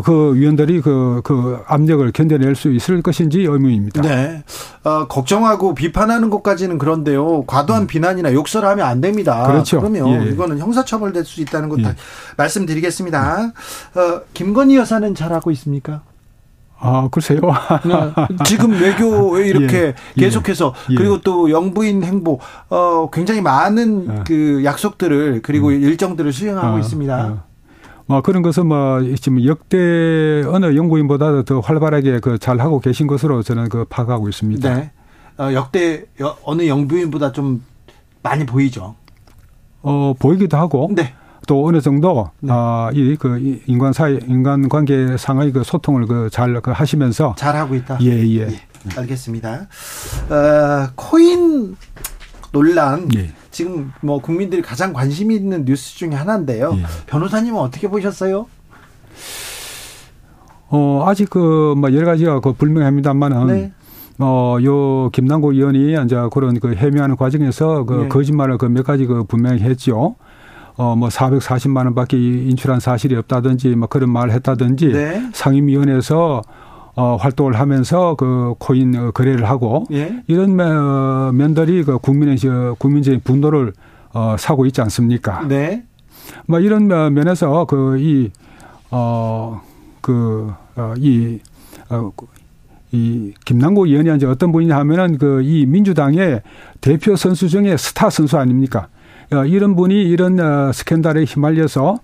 그 0.00 0.34
위원들이 0.34 0.80
그, 0.80 1.20
그 1.24 1.58
압력을 1.66 2.10
견뎌낼 2.12 2.54
수 2.54 2.72
있을 2.72 3.02
것인지 3.02 3.40
의문입니다. 3.42 4.00
네. 4.02 4.42
어, 4.84 5.06
걱정하고 5.06 5.74
비판하는 5.74 6.30
것까지는 6.30 6.78
그런데요. 6.78 7.44
과도한 7.46 7.82
음. 7.82 7.86
비난이나 7.86 8.32
욕설을 8.32 8.68
하면 8.68 8.86
안 8.86 9.00
됩니다. 9.00 9.46
그렇죠. 9.46 9.80
그러면 9.80 10.26
예. 10.26 10.30
이거는 10.30 10.58
형사처벌 10.58 11.12
될 11.12 11.22
수 11.24 11.40
있다는 11.40 11.68
것 11.68 11.78
예. 11.80 11.94
말씀드리겠습니다. 12.36 13.52
어, 13.94 14.20
김건희 14.34 14.76
여사는 14.76 15.14
잘하고 15.14 15.50
있습니까? 15.52 16.02
아, 16.78 17.08
글쎄요. 17.12 17.40
네. 17.84 18.36
지금 18.44 18.72
외교에 18.72 19.46
이렇게 19.46 19.76
예, 19.78 19.94
예, 20.16 20.20
계속해서 20.20 20.74
예, 20.90 20.94
그리고 20.96 21.20
또 21.20 21.48
영부인 21.50 22.02
행보 22.02 22.40
어 22.70 23.08
굉장히 23.12 23.40
많은 23.40 24.06
아. 24.10 24.24
그 24.26 24.62
약속들을 24.64 25.42
그리고 25.42 25.68
음. 25.68 25.74
일정들을 25.80 26.32
수행하고 26.32 26.76
아, 26.76 26.80
있습니다. 26.80 27.14
아. 27.14 27.51
뭐 28.06 28.20
그런 28.20 28.42
것은 28.42 28.66
뭐 28.66 29.00
지금 29.20 29.44
역대 29.44 30.42
어느 30.46 30.76
연구인보다도 30.76 31.44
더 31.44 31.60
활발하게 31.60 32.20
그 32.20 32.38
잘 32.38 32.60
하고 32.60 32.80
계신 32.80 33.06
것으로 33.06 33.42
저는 33.42 33.68
그 33.68 33.84
파악하고 33.88 34.28
있습니다. 34.28 34.74
네. 34.74 34.90
어, 35.38 35.52
역대 35.52 36.04
어느 36.44 36.66
연구인보다 36.66 37.32
좀 37.32 37.64
많이 38.22 38.44
보이죠. 38.44 38.94
어 39.82 40.14
보이기도 40.18 40.56
하고. 40.56 40.90
네. 40.94 41.14
또 41.48 41.66
어느 41.66 41.80
정도 41.80 42.30
네. 42.40 42.52
아이그 42.52 43.62
인간 43.66 43.92
사이 43.92 44.18
인간 44.28 44.68
관계 44.68 45.16
상의 45.16 45.50
그 45.52 45.64
소통을 45.64 46.06
그잘 46.06 46.60
그 46.60 46.70
하시면서 46.70 47.34
잘 47.36 47.56
하고 47.56 47.74
있다. 47.74 47.98
예, 48.02 48.10
예. 48.10 48.48
예 48.48 48.60
알겠습니다. 48.96 49.66
어, 50.30 50.88
코인 50.94 51.76
논란 52.52 53.08
예. 53.16 53.32
지금 53.52 53.92
뭐 54.00 54.18
국민들이 54.18 54.62
가장 54.62 54.92
관심 54.92 55.30
있는 55.30 55.64
뉴스 55.64 55.96
중에 55.96 56.10
하나인데요. 56.10 56.74
예. 56.76 56.82
변호사님은 57.06 57.60
어떻게 57.60 57.86
보셨어요? 57.88 58.46
어, 60.68 61.04
아직 61.06 61.28
그, 61.28 61.74
뭐, 61.76 61.92
여러 61.94 62.06
가지가 62.06 62.40
그 62.40 62.54
불명합니다만은. 62.54 63.46
네. 63.46 63.72
어, 64.18 64.56
요, 64.64 65.10
김남국 65.10 65.54
의원이 65.54 65.94
이제 66.04 66.16
그런 66.32 66.58
그 66.60 66.74
해명하는 66.74 67.16
과정에서 67.16 67.84
그 67.84 67.94
네. 67.94 68.08
거짓말을 68.08 68.56
그 68.58 68.66
몇 68.66 68.84
가지 68.84 69.04
그 69.06 69.24
분명히 69.24 69.60
했죠. 69.60 70.14
어, 70.76 70.94
뭐 70.96 71.08
440만 71.08 71.84
원 71.84 71.94
밖에 71.94 72.16
인출한 72.16 72.78
사실이 72.80 73.16
없다든지 73.16 73.74
뭐 73.76 73.88
그런 73.88 74.10
말을 74.10 74.32
했다든지 74.32 74.88
네. 74.92 75.22
상임위원회에서 75.32 76.42
어, 76.94 77.16
활동을 77.16 77.58
하면서 77.58 78.14
그 78.16 78.54
코인 78.58 78.96
어, 78.96 79.10
거래를 79.12 79.48
하고 79.48 79.84
예? 79.92 80.22
이런 80.26 80.56
면들이 81.36 81.84
그 81.84 81.98
국민의 81.98 82.36
국민적인 82.78 83.20
분노를 83.24 83.72
어, 84.12 84.36
사고 84.38 84.66
있지 84.66 84.80
않습니까? 84.82 85.46
네. 85.48 85.84
뭐 86.46 86.60
이런 86.60 86.88
면에서 86.88 87.64
그 87.64 87.96
이 87.98 88.30
어그 88.90 90.52
어, 90.76 90.94
이 90.98 91.38
어, 91.90 92.10
이 92.92 93.32
김남국 93.44 93.86
의원이 93.88 94.14
이제 94.16 94.26
어떤 94.26 94.52
분이냐 94.52 94.76
하면은 94.76 95.16
그 95.18 95.40
이 95.42 95.64
민주당의 95.66 96.42
대표 96.80 97.16
선수 97.16 97.48
중에 97.48 97.76
스타 97.76 98.10
선수 98.10 98.38
아닙니까? 98.38 98.88
어, 99.32 99.44
이런 99.46 99.74
분이 99.76 99.94
이런 99.94 100.38
어, 100.38 100.72
스캔들에 100.72 101.24
휘말려서 101.24 101.98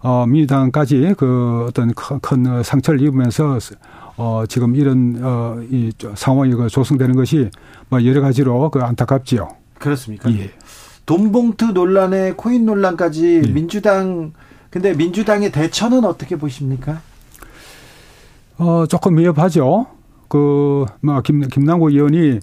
어, 0.00 0.26
민주당까지 0.26 1.14
그 1.16 1.66
어떤 1.68 1.92
큰 1.94 2.62
상처를 2.64 3.00
입으면서 3.02 3.58
어, 4.22 4.44
지금 4.46 4.76
이런, 4.76 5.18
어, 5.20 5.56
이 5.68 5.90
상황이 6.14 6.52
그 6.54 6.68
조성되는 6.68 7.16
것이 7.16 7.50
뭐 7.88 8.04
여러 8.04 8.20
가지로 8.20 8.70
그 8.70 8.78
안타깝지요. 8.80 9.48
그렇습니까? 9.80 10.30
예. 10.30 10.52
돈봉투 11.06 11.72
논란에 11.72 12.34
코인 12.36 12.64
논란까지 12.64 13.42
예. 13.44 13.52
민주당, 13.52 14.32
근데 14.70 14.94
민주당의 14.94 15.50
대처는 15.50 16.04
어떻게 16.04 16.36
보십니까? 16.36 17.00
어, 18.58 18.86
조금 18.88 19.18
위협하죠. 19.18 19.86
그, 20.28 20.86
뭐, 21.00 21.20
김, 21.22 21.40
김남국 21.48 21.90
의원이 21.90 22.38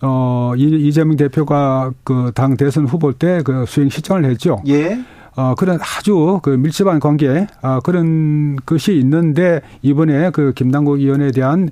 어, 0.00 0.52
이재명 0.56 1.16
대표가 1.16 1.90
그 2.04 2.30
당 2.32 2.56
대선 2.56 2.86
후보 2.86 3.12
때 3.12 3.42
그 3.44 3.64
수행 3.66 3.88
시청을 3.88 4.24
했죠. 4.26 4.62
예. 4.68 5.00
어, 5.36 5.54
그런 5.56 5.78
아주 5.80 6.40
그 6.42 6.50
밀접한 6.50 7.00
관계, 7.00 7.46
어, 7.62 7.80
그런 7.80 8.56
것이 8.66 8.96
있는데 8.98 9.60
이번에 9.82 10.30
그 10.30 10.52
김남국 10.54 11.00
의원에 11.00 11.30
대한 11.30 11.70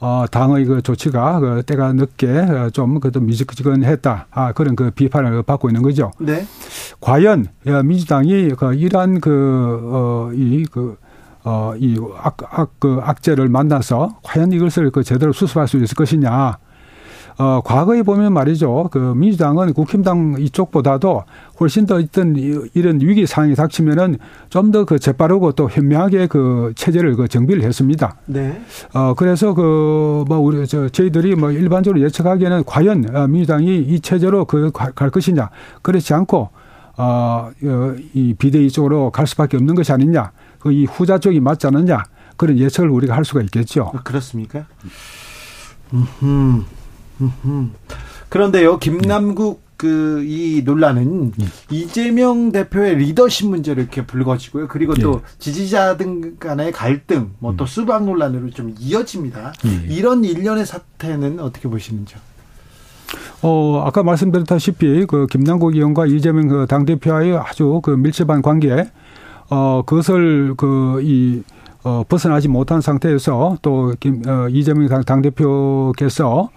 어, 0.00 0.26
당의 0.30 0.66
그 0.66 0.82
조치가 0.82 1.40
그 1.40 1.62
때가 1.64 1.94
늦게 1.94 2.28
어, 2.28 2.70
좀 2.70 3.00
그래도 3.00 3.20
미지근했다. 3.20 4.26
아, 4.30 4.52
그런 4.52 4.76
그 4.76 4.90
비판을 4.90 5.42
받고 5.44 5.70
있는 5.70 5.82
거죠. 5.82 6.10
네. 6.18 6.44
과연 7.00 7.46
민주당이 7.84 8.50
그 8.50 8.74
이러한 8.74 9.20
그, 9.20 9.80
어, 9.84 10.30
이, 10.34 10.66
그, 10.70 10.96
어, 11.44 11.72
이 11.78 11.98
악, 12.18 12.36
악, 12.50 12.72
그 12.78 13.00
악재를 13.02 13.48
만나서 13.48 14.18
과연 14.22 14.52
이것을 14.52 14.90
그 14.90 15.02
제대로 15.02 15.32
수습할 15.32 15.68
수 15.68 15.78
있을 15.78 15.94
것이냐. 15.94 16.58
어, 17.36 17.60
과거에 17.64 18.02
보면 18.02 18.32
말이죠. 18.32 18.88
그 18.92 18.98
민주당은 19.16 19.72
국힘당 19.74 20.36
이쪽보다도 20.38 21.24
훨씬 21.58 21.84
더 21.86 21.96
어떤 21.96 22.36
이런 22.36 23.00
위기 23.00 23.26
상황이 23.26 23.54
닥치면은 23.54 24.18
좀 24.50 24.70
더 24.70 24.84
그 24.84 24.98
재빠르고 24.98 25.52
또 25.52 25.68
현명하게 25.68 26.28
그 26.28 26.72
체제를 26.76 27.16
그 27.16 27.26
정비를 27.28 27.62
했습니다. 27.64 28.16
네. 28.26 28.60
어, 28.92 29.14
그래서 29.14 29.52
그 29.54 30.24
뭐 30.28 30.38
우리 30.38 30.66
저 30.66 30.88
저희들이 30.88 31.34
뭐 31.34 31.50
일반적으로 31.50 32.00
예측하기에는 32.02 32.64
과연 32.64 33.14
어, 33.16 33.26
민주당이 33.26 33.78
이 33.78 34.00
체제로 34.00 34.44
그 34.44 34.70
갈 34.72 35.10
것이냐. 35.10 35.50
그렇지 35.82 36.14
않고 36.14 36.50
어, 36.96 37.50
이 38.14 38.34
비대위 38.38 38.70
쪽으로 38.70 39.10
갈 39.10 39.26
수밖에 39.26 39.56
없는 39.56 39.74
것이 39.74 39.92
아니냐. 39.92 40.30
그 40.60 40.70
이 40.70 40.84
후자 40.86 41.18
쪽이 41.18 41.40
맞지 41.40 41.66
않느냐. 41.66 42.04
그런 42.36 42.58
예측을 42.58 42.88
우리가 42.90 43.14
할 43.16 43.24
수가 43.24 43.42
있겠죠. 43.42 43.92
그렇습니까? 44.04 44.64
음. 45.92 46.64
그런데요, 48.28 48.78
김남국 48.78 49.64
그 49.76 50.22
이 50.24 50.62
논란은 50.64 51.32
예. 51.40 51.46
이재명 51.70 52.52
대표의 52.52 52.96
리더십 52.96 53.48
문제를 53.48 53.82
이렇게 53.82 54.06
불거지고요. 54.06 54.68
그리고 54.68 54.94
또 54.94 55.20
예. 55.22 55.28
지지자들 55.38 56.36
간의 56.38 56.72
갈등, 56.72 57.32
뭐또 57.38 57.64
음. 57.64 57.66
수박 57.66 58.04
논란으로 58.04 58.50
좀 58.50 58.74
이어집니다. 58.78 59.52
예. 59.66 59.94
이런 59.94 60.24
일련의 60.24 60.64
사태는 60.64 61.40
어떻게 61.40 61.68
보시는지요? 61.68 62.18
어, 63.42 63.82
아까 63.84 64.02
말씀드렸다시피 64.02 65.06
그 65.06 65.26
김남국 65.26 65.74
의원과 65.74 66.06
이재명 66.06 66.48
그 66.48 66.66
당대표와의 66.68 67.36
아주 67.36 67.80
그 67.82 67.90
밀접한 67.90 68.42
관계, 68.42 68.90
어, 69.50 69.82
그것을 69.84 70.54
그 70.56 71.00
이, 71.02 71.42
어, 71.82 72.04
벗어나지 72.08 72.48
못한 72.48 72.80
상태에서 72.80 73.58
또 73.60 73.92
김, 74.00 74.22
어, 74.26 74.48
이재명 74.48 74.88
당, 74.88 75.04
당대표께서 75.04 76.48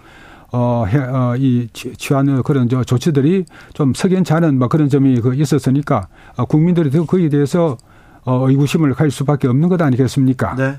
어, 0.50 0.84
해, 0.86 0.98
어, 0.98 1.36
이 1.36 1.68
취하는 1.72 2.42
그런 2.42 2.68
저 2.68 2.82
조치들이 2.82 3.44
좀 3.74 3.92
석연치 3.94 4.32
않은 4.32 4.58
뭐 4.58 4.68
그런 4.68 4.88
점이 4.88 5.20
그 5.20 5.34
있었으니까 5.34 6.08
어, 6.36 6.44
국민들이 6.46 6.90
거기에 6.90 7.28
대해서 7.28 7.76
어, 8.24 8.48
의구심을 8.48 8.94
가질 8.94 9.10
수밖에 9.10 9.48
없는 9.48 9.68
것 9.68 9.80
아니겠습니까? 9.80 10.54
네. 10.56 10.78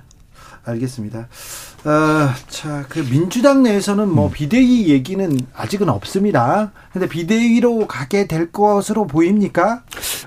알겠습니다. 0.65 1.27
어, 1.85 2.29
자, 2.49 2.85
그 2.89 2.99
민주당 3.09 3.63
내에서는 3.63 4.09
뭐 4.09 4.27
음. 4.27 4.31
비대위 4.33 4.89
얘기는 4.89 5.39
아직은 5.55 5.87
없습니다. 5.87 6.71
근데 6.91 7.07
비대위로 7.07 7.87
가게 7.87 8.27
될 8.27 8.51
것으로 8.51 9.07
보입니까? 9.07 9.83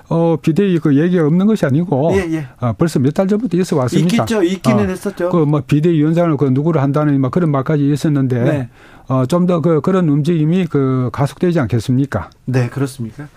어, 0.09 0.35
비대위 0.41 0.79
그 0.79 0.97
얘기가 0.97 1.25
없는 1.27 1.45
것이 1.45 1.65
아니고 1.65 2.11
예, 2.15 2.31
예. 2.33 2.47
아, 2.59 2.73
벌써 2.73 2.99
몇 2.99 3.13
달 3.13 3.27
전부터 3.27 3.57
있어 3.57 3.75
왔습니다. 3.77 4.15
있겠죠. 4.15 4.41
있기는 4.43 4.85
어, 4.85 4.89
했었죠. 4.89 5.29
그 5.29 5.45
뭐 5.45 5.61
비대위원장을 5.61 6.35
그 6.37 6.45
누구를 6.45 6.81
한다는 6.81 7.21
막 7.21 7.29
그런 7.31 7.51
말까지 7.51 7.87
있었는데 7.91 8.43
네. 8.43 8.69
어, 9.07 9.25
좀 9.27 9.45
더 9.45 9.61
그 9.61 9.81
그런 9.81 10.09
움직임이 10.09 10.65
그 10.65 11.09
가속되지 11.13 11.59
않겠습니까? 11.59 12.31
네, 12.45 12.67
그렇습니까? 12.69 13.27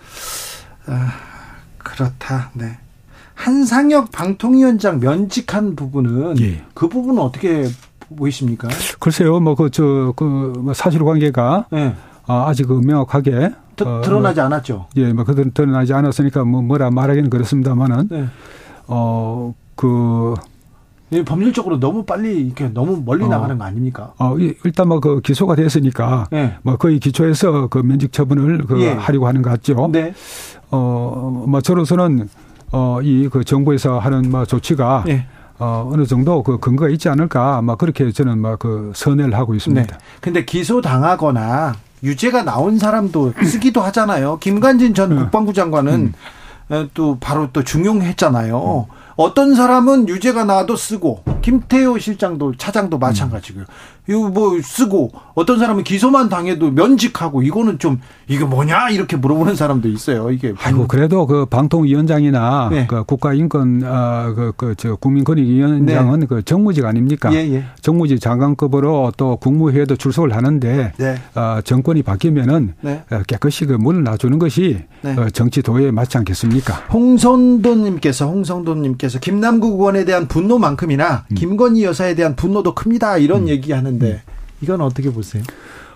아, 0.87 1.11
그렇다. 1.77 2.49
네. 2.53 2.77
한상혁 3.35 4.11
방통위원장 4.11 4.99
면직한 4.99 5.75
부분은 5.75 6.39
예. 6.41 6.63
그 6.73 6.87
부분은 6.89 7.21
어떻게 7.21 7.67
보이십니까? 8.15 8.67
글쎄요, 8.99 9.39
뭐 9.39 9.55
그 9.55 9.69
저그 9.69 10.13
그뭐 10.15 10.73
사실관계가 10.73 11.65
네. 11.71 11.93
아, 12.27 12.45
아직 12.47 12.67
그 12.67 12.73
명확하게 12.73 13.51
드, 13.75 13.83
어, 13.83 14.01
드러나지 14.01 14.41
않았죠. 14.41 14.87
예, 14.97 15.13
뭐 15.13 15.23
그들 15.23 15.51
드러나지 15.51 15.93
않았으니까 15.93 16.43
뭐 16.45 16.61
뭐라 16.61 16.89
말하기는 16.91 17.29
그렇습니다만은 17.29 18.07
네. 18.09 18.25
어 18.87 19.53
그 19.75 20.33
예, 21.11 21.23
법률적으로 21.23 21.79
너무 21.79 22.03
빨리 22.03 22.47
이렇게 22.47 22.67
너무 22.67 23.01
멀리 23.05 23.23
어, 23.23 23.27
나가는 23.27 23.55
거 23.57 23.63
아닙니까? 23.63 24.11
어, 24.17 24.35
일단 24.39 24.87
뭐 24.87 24.99
그 24.99 25.21
기소가 25.21 25.55
됐으니까 25.55 26.27
네. 26.31 26.55
뭐 26.63 26.75
거의 26.77 26.99
기초에서 26.99 27.67
그 27.67 27.77
면직 27.77 28.11
처분을 28.11 28.65
그 28.65 28.81
예. 28.81 28.89
하려고 28.93 29.27
하는 29.27 29.41
것 29.43 29.51
같죠. 29.51 29.87
네. 29.91 30.13
어, 30.71 31.45
뭐 31.47 31.61
저로서는 31.61 32.27
어, 32.71 32.99
이 33.03 33.29
그 33.31 33.43
정부에서 33.45 33.99
하는 33.99 34.29
뭐 34.31 34.43
조치가 34.45 35.03
네. 35.05 35.27
어, 35.59 35.89
어느 35.91 36.05
정도 36.05 36.43
그 36.43 36.59
근거가 36.59 36.89
있지 36.89 37.09
않을까 37.09 37.57
아마 37.57 37.75
그렇게 37.75 38.11
저는 38.11 38.39
막 38.39 38.57
그 38.59 38.91
선회를 38.95 39.35
하고 39.35 39.53
있습니다. 39.55 39.97
네. 39.97 40.03
근데 40.19 40.43
기소 40.45 40.81
당하거나 40.81 41.75
유죄가 42.03 42.43
나온 42.43 42.77
사람도 42.79 43.33
쓰기도 43.43 43.81
하잖아요. 43.81 44.37
김관진 44.39 44.93
전 44.93 45.09
네. 45.09 45.15
국방부 45.15 45.53
장관은 45.53 46.13
음. 46.71 46.89
또 46.93 47.17
바로 47.19 47.49
또 47.53 47.63
중용했잖아요. 47.63 48.87
음. 48.89 48.93
어떤 49.15 49.55
사람은 49.55 50.09
유죄가 50.09 50.43
나와도 50.43 50.75
쓰고 50.75 51.23
김태호 51.41 51.97
실장도 51.97 52.55
차장도 52.57 52.99
마찬가지고요. 52.99 53.65
이거 54.07 54.29
뭐 54.29 54.59
쓰고 54.61 55.11
어떤 55.35 55.59
사람은 55.59 55.83
기소만 55.83 56.29
당해도 56.29 56.71
면직하고 56.71 57.43
이거는 57.43 57.77
좀 57.77 57.99
이게 58.27 58.43
뭐냐 58.45 58.89
이렇게 58.89 59.17
물어보는 59.17 59.55
사람도 59.55 59.87
있어요. 59.89 60.31
이게 60.31 60.53
아이고 60.63 60.87
그래도 60.87 61.27
그 61.27 61.45
방통위원장이나 61.45 62.69
네. 62.71 62.87
그 62.87 63.03
국가인권 63.03 63.83
아그그저 63.83 64.95
국민권익위원장은 64.95 66.19
네. 66.21 66.25
그 66.25 66.41
정무직 66.43 66.85
아닙니까? 66.85 67.33
예, 67.33 67.37
예. 67.53 67.63
정무직 67.81 68.21
장관급으로 68.21 69.11
또 69.17 69.35
국무회의도 69.35 69.95
출석을 69.97 70.35
하는데 70.35 70.93
네. 70.97 71.15
어, 71.35 71.59
정권이 71.63 72.03
바뀌면은 72.03 72.73
네. 72.81 73.03
어, 73.11 73.21
깨끗이 73.27 73.65
그 73.65 73.73
물을 73.73 74.03
놔주는 74.03 74.39
것이 74.39 74.79
네. 75.01 75.15
어, 75.17 75.29
정치 75.29 75.61
도에 75.61 75.91
맞지 75.91 76.17
않겠습니까? 76.17 76.73
홍성도님께서 76.93 78.27
홍성도님께서 78.27 79.19
김남국 79.19 79.79
의원에 79.79 80.05
대한 80.05 80.27
분노만큼이나 80.27 81.25
음. 81.29 81.35
김건희 81.35 81.83
여사에 81.83 82.15
대한 82.15 82.35
분노도 82.35 82.73
큽니다 82.73 83.17
이런 83.17 83.43
음. 83.43 83.47
얘기하는. 83.49 83.96
있는데 83.97 84.21
음. 84.25 84.31
이건 84.61 84.81
어떻게 84.81 85.11
보세요? 85.11 85.43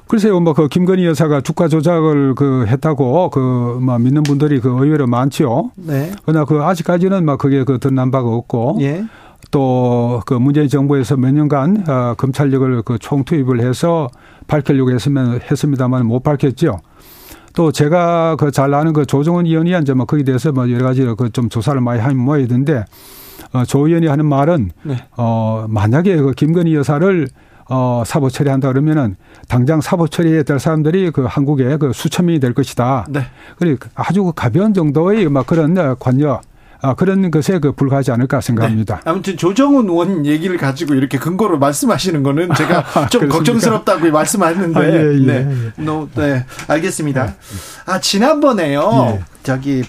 글쎄요, 0.08 0.42
뭐, 0.42 0.54
그, 0.54 0.68
김건희 0.68 1.06
여사가 1.06 1.40
주가 1.40 1.70
조작을 1.70 2.36
그 2.36 2.66
했다고, 2.68 3.30
그, 3.30 3.80
뭐, 3.82 3.98
믿는 3.98 4.24
분들이 4.24 4.60
그 4.60 4.68
의외로 4.70 5.08
많지요. 5.08 5.72
네. 5.78 6.12
그러나 6.26 6.44
그, 6.44 6.62
아직까지는 6.62 7.24
막 7.24 7.38
그게 7.38 7.64
그 7.64 7.80
드러난 7.80 8.12
바가 8.12 8.28
없고. 8.28 8.80
예. 8.82 9.06
또, 9.52 10.22
그 10.26 10.34
문재인 10.34 10.68
정부에서 10.68 11.16
몇 11.16 11.32
년간, 11.34 11.86
어, 11.88 12.14
검찰력을 12.18 12.82
그 12.84 13.00
총투입을 13.00 13.62
해서 13.62 14.10
밝히려고 14.48 14.92
했으면, 14.92 15.40
했습니다만 15.50 16.06
못 16.06 16.24
밝혔죠. 16.24 16.82
또 17.56 17.72
제가 17.72 18.36
그 18.38 18.52
잘 18.52 18.74
아는 18.74 18.92
그 18.92 19.06
조정은 19.06 19.46
의원이 19.46 19.74
이제 19.82 19.94
뭐 19.94 20.06
거기에 20.06 20.24
대해서 20.24 20.52
뭐 20.52 20.70
여러 20.72 20.86
가지 20.86 21.04
그 21.18 21.30
좀 21.32 21.48
조사를 21.48 21.80
많이 21.80 22.02
하면 22.02 22.18
모여있는데, 22.18 22.84
어, 23.54 23.64
조 23.64 23.88
의원이 23.88 24.08
하는 24.08 24.26
말은, 24.26 24.72
네. 24.84 24.98
어, 25.16 25.66
만약에 25.70 26.18
그 26.18 26.32
김건희 26.34 26.76
여사를 26.76 27.28
어, 27.74 28.04
사보 28.06 28.30
처리한다 28.30 28.68
그러면은 28.68 29.16
당장 29.48 29.80
사보 29.80 30.10
처리에 30.10 30.44
될 30.44 30.60
사람들이 30.60 31.12
그 31.12 31.24
한국에 31.24 31.78
그 31.78 31.94
수천 31.94 32.26
명이 32.26 32.42
될 32.42 32.54
것이다. 32.54 33.06
네. 33.10 33.22
그리고 33.58 33.88
아주 33.96 34.26
그 34.26 34.34
가벼운 34.36 34.74
정도의 34.74 35.30
막 35.30 35.48
그런 35.48 35.98
관여 35.98 36.42
아, 36.82 36.96
그런 36.96 37.32
것에 37.32 37.60
그 37.60 37.72
불과하지 37.72 38.12
않을까 38.12 38.42
생각합니다. 38.42 38.96
네. 38.96 39.02
아무튼 39.06 39.38
조정훈 39.38 39.88
의원 39.88 40.26
얘기를 40.26 40.58
가지고 40.58 40.96
이렇게 40.96 41.18
근거로 41.18 41.60
말씀하시는 41.60 42.24
거는 42.24 42.50
제가 42.56 42.84
아, 42.96 43.08
좀 43.08 43.30
걱정스럽다고 43.30 44.12
말씀하셨는데. 44.12 44.80
아, 44.80 44.84
예, 44.84 45.14
예, 45.14 45.26
네. 45.26 45.34
예. 45.78 45.82
네. 45.82 46.08
네. 46.16 46.46
알겠습니다. 46.68 47.26
네. 47.28 47.34
아, 47.86 48.00
지난번에요. 48.02 49.20
예. 49.20 49.24
저기 49.44 49.84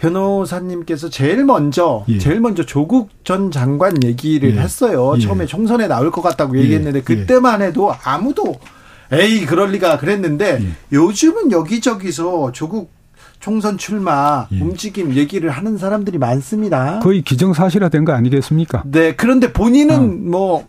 변호사님께서 0.00 1.10
제일 1.10 1.44
먼저 1.44 2.04
예. 2.08 2.18
제일 2.18 2.40
먼저 2.40 2.64
조국 2.64 3.10
전 3.22 3.50
장관 3.50 4.02
얘기를 4.02 4.56
예. 4.56 4.60
했어요. 4.60 5.14
예. 5.16 5.20
처음에 5.20 5.46
총선에 5.46 5.86
나올 5.86 6.10
것 6.10 6.22
같다고 6.22 6.56
예. 6.56 6.62
얘기했는데 6.62 6.98
예. 6.98 7.02
그때만 7.02 7.62
해도 7.62 7.94
아무도 8.02 8.58
에이 9.12 9.44
그럴 9.44 9.70
리가 9.72 9.98
그랬는데 9.98 10.58
예. 10.62 10.66
요즘은 10.92 11.52
여기저기서 11.52 12.52
조국 12.52 12.92
총선 13.40 13.78
출마 13.78 14.46
움직임 14.50 15.14
얘기를 15.14 15.50
하는 15.50 15.78
사람들이 15.78 16.18
많습니다. 16.18 16.98
거의 17.00 17.22
기정사실화된 17.22 18.04
거 18.04 18.12
아니겠습니까? 18.12 18.82
네. 18.86 19.14
그런데 19.14 19.52
본인은 19.52 19.96
어. 19.96 20.30
뭐 20.30 20.68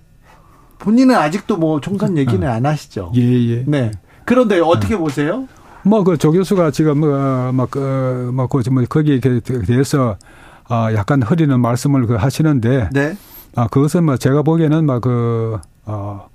본인은 0.79 1.15
아직도 1.15 1.57
뭐 1.57 1.81
총선 1.81 2.17
얘기는 2.17 2.45
어. 2.47 2.51
안 2.51 2.65
하시죠. 2.65 3.11
예, 3.15 3.21
예. 3.21 3.63
네. 3.67 3.91
그런데 4.25 4.59
어떻게 4.59 4.95
어. 4.95 4.99
보세요? 4.99 5.47
뭐 5.83 6.03
그 6.03 6.17
조 6.17 6.31
교수가 6.31 6.71
지금 6.71 6.99
뭐막 6.99 7.71
그, 7.71 8.31
뭐, 8.33 8.47
그, 8.47 8.61
뭐 8.69 8.83
거기에 8.87 9.19
대해서 9.19 10.15
아 10.67 10.93
약간 10.93 11.21
흐리는 11.23 11.59
말씀을 11.59 12.05
그 12.07 12.15
하시는데 12.15 12.89
네. 12.93 13.17
아 13.55 13.67
그것은 13.67 14.05
뭐 14.05 14.17
제가 14.17 14.41
보기에는 14.43 14.85
막그 14.85 15.59
어, 15.85 16.27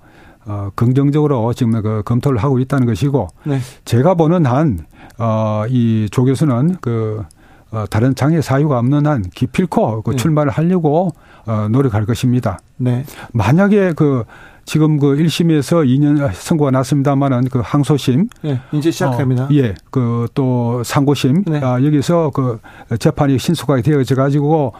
어, 0.45 0.69
긍정적으로 0.75 1.51
지금 1.53 1.81
그 1.81 2.03
검토를 2.05 2.37
하고 2.43 2.59
있다는 2.59 2.85
것이고 2.87 3.27
네. 3.45 3.59
제가 3.85 4.13
보는 4.15 4.45
한 4.45 4.85
어, 5.17 5.63
이 5.69 6.07
조 6.11 6.25
교수는 6.25 6.77
그 6.81 7.23
어, 7.71 7.85
다른 7.89 8.15
장애 8.15 8.41
사유가 8.41 8.77
없는 8.79 9.07
한 9.07 9.23
기필코 9.23 10.03
그 10.03 10.11
네. 10.11 10.17
출마를 10.17 10.51
하려고 10.51 11.09
어, 11.45 11.67
노력할 11.69 12.05
것입니다. 12.05 12.59
네. 12.77 13.05
만약에 13.33 13.93
그 13.95 14.23
지금 14.67 14.99
그 14.99 15.15
1심에서 15.15 15.87
2년 15.87 16.29
선고가 16.33 16.71
났습니다만은 16.71 17.45
그 17.45 17.61
항소심. 17.63 18.27
네, 18.41 18.59
이제 18.73 18.91
시작합니다. 18.91 19.45
어, 19.45 19.49
예. 19.53 19.73
그 19.89 20.27
또 20.33 20.83
상고심. 20.83 21.45
네. 21.47 21.61
아, 21.63 21.81
여기서 21.81 22.31
그 22.33 22.59
재판이 22.99 23.39
신속하게 23.39 23.81
되어져 23.81 24.15
가지고 24.15 24.73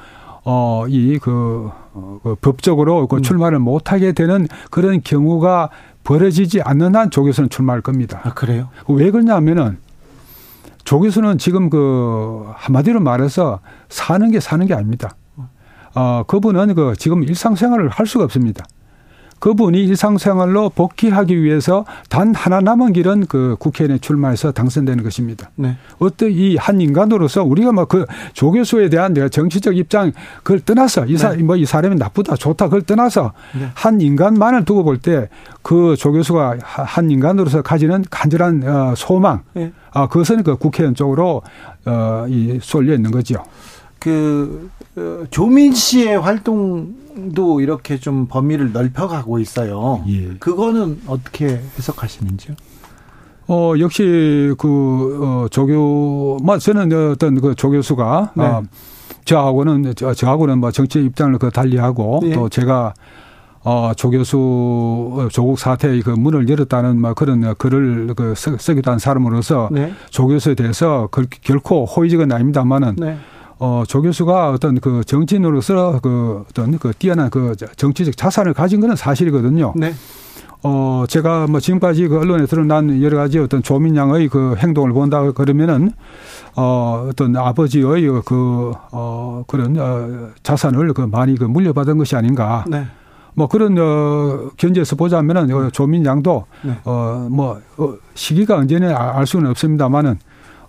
어, 0.44 0.86
이 0.90 1.18
그, 1.20 1.70
어, 1.94 2.20
그 2.22 2.36
법적으로 2.36 3.08
그 3.08 3.16
음. 3.16 3.22
출마를 3.22 3.60
못 3.60 3.94
하게 3.94 4.12
되는 4.12 4.46
그런 4.70 5.02
경우가 5.02 5.70
벌어지지 6.04 6.62
않는 6.62 6.96
한 6.96 7.10
조교수는 7.10 7.50
출마할 7.50 7.82
겁니다. 7.82 8.20
아, 8.24 8.34
그래요? 8.34 8.68
왜 8.90 9.10
그러냐면은 9.10 9.78
조교수는 10.84 11.38
지금 11.38 11.70
그 11.70 12.46
한마디로 12.56 13.00
말해서 13.00 13.62
사는 13.88 14.30
게 14.32 14.42
사는 14.42 14.66
게 14.66 14.74
아닙니다. 14.74 15.16
어, 15.96 16.24
그분은 16.28 16.76
그 16.76 16.94
지금 16.98 17.24
일상생활을 17.24 17.88
할 17.88 18.06
수가 18.06 18.26
없습니다. 18.26 18.66
그분이 19.40 19.84
일상생활로 19.84 20.70
복귀하기 20.70 21.42
위해서 21.42 21.86
단 22.10 22.34
하나 22.36 22.60
남은 22.60 22.94
길은 22.94 23.28
그 23.28 23.56
국회의원에 23.60 24.00
출마해서 24.00 24.52
당선되는 24.52 25.04
것입니다. 25.04 25.52
네. 25.56 25.78
어떤 26.00 26.32
이한 26.32 26.82
인간으로서 26.82 27.44
우리가 27.44 27.72
뭐그 27.72 28.06
조교수에 28.34 28.90
대한 28.90 29.14
내가 29.14 29.30
정치적 29.30 29.78
입장 29.78 30.12
그걸 30.44 30.60
떠나서 30.60 31.06
이 31.06 31.18
사, 31.18 31.30
네. 31.36 31.44
뭐이 31.44 31.66
사람이 31.66 31.96
나쁘다 31.96 32.36
좋다 32.36 32.66
그걸 32.66 32.82
떠나서 32.82 33.34
네. 33.60 33.70
한 33.74 34.02
인간만을 34.02 34.66
두고 34.66 34.84
볼 34.84 34.98
때 35.00 35.28
그 35.62 35.96
조교수가 35.98 36.58
한 36.62 37.12
인간으로서 37.12 37.62
가지는 37.62 38.06
간절한 38.10 38.64
어, 38.66 38.94
소망, 38.96 39.44
네. 39.54 39.74
아, 39.92 40.08
그것은 40.08 40.44
그 40.44 40.56
국회의원 40.56 40.96
쪽으로 40.96 41.42
어, 41.86 42.26
이 42.30 42.58
쏠려 42.62 42.94
있는 42.94 43.12
거죠. 43.12 43.44
그 44.00 44.70
어, 44.96 45.24
조민 45.30 45.74
씨의 45.74 46.20
활동도 46.20 47.62
이렇게 47.62 47.98
좀 47.98 48.28
범위를 48.28 48.72
넓혀가고 48.72 49.40
있어요. 49.40 50.04
예. 50.08 50.36
그거는 50.40 51.02
어떻게 51.08 51.62
해석하시는지요? 51.78 52.56
어 53.50 53.74
역시 53.80 54.54
그 54.58 55.20
어, 55.22 55.48
조교, 55.50 56.40
뭐 56.44 56.58
저는 56.58 57.12
어떤 57.12 57.40
그 57.40 57.56
조교수가 57.56 58.34
네. 58.36 58.44
어, 58.44 58.64
저하고는 59.24 59.94
저, 59.96 60.14
저하고는 60.14 60.60
뭐 60.60 60.72
정치 60.72 61.04
입장을 61.04 61.38
그 61.38 61.50
달리하고 61.50 62.22
예. 62.24 62.34
또 62.34 62.50
제가 62.50 62.94
어, 63.64 63.92
조교수 63.96 65.30
조국 65.32 65.60
사태의 65.60 66.02
그 66.02 66.12
문을 66.12 66.48
열었다는 66.48 67.02
막 67.02 67.16
그런 67.16 67.54
글을 67.56 68.14
그 68.16 68.34
쓰, 68.36 68.56
쓰기도 68.58 68.92
한 68.92 69.00
사람으로서 69.00 69.70
네. 69.72 69.94
조교수에 70.10 70.56
대해서 70.56 71.10
결코 71.42 71.86
호의적은 71.86 72.32
아닙니다만은 72.32 72.96
네. 72.98 73.18
어, 73.60 73.84
조 73.88 74.02
교수가 74.02 74.52
어떤 74.52 74.80
그 74.80 75.04
정치인으로서 75.04 76.00
그 76.02 76.44
어떤 76.50 76.78
그 76.78 76.94
뛰어난 76.98 77.30
그 77.30 77.56
정치적 77.76 78.16
자산을 78.16 78.54
가진 78.54 78.80
거는 78.80 78.96
사실이거든요. 78.96 79.74
네. 79.76 79.94
어, 80.64 81.06
제가 81.08 81.48
뭐 81.48 81.60
지금까지 81.60 82.08
그 82.08 82.20
언론에 82.20 82.46
드러난 82.46 83.02
여러 83.02 83.18
가지 83.18 83.40
어떤 83.40 83.62
조민양의 83.62 84.28
그 84.30 84.56
행동을 84.58 84.92
본다 84.92 85.32
그러면은 85.32 85.92
어, 86.56 87.08
어떤 87.10 87.36
아버지의 87.36 88.22
그, 88.26 88.74
어, 88.92 89.44
그런 89.48 89.78
어, 89.80 90.30
자산을 90.44 90.94
그 90.94 91.02
많이 91.02 91.36
그 91.36 91.44
물려받은 91.46 91.98
것이 91.98 92.16
아닌가. 92.16 92.66
네. 92.68 92.86
뭐 93.36 93.48
그런 93.48 93.78
어 93.78 94.50
견제에서 94.58 94.96
보자면은 94.96 95.54
어, 95.54 95.70
조민양도 95.70 96.46
네. 96.64 96.80
어뭐 96.84 97.62
어, 97.78 97.94
시기가 98.16 98.58
언제는 98.58 98.96
알 98.96 99.28
수는 99.28 99.52
없습니다만은 99.52 100.18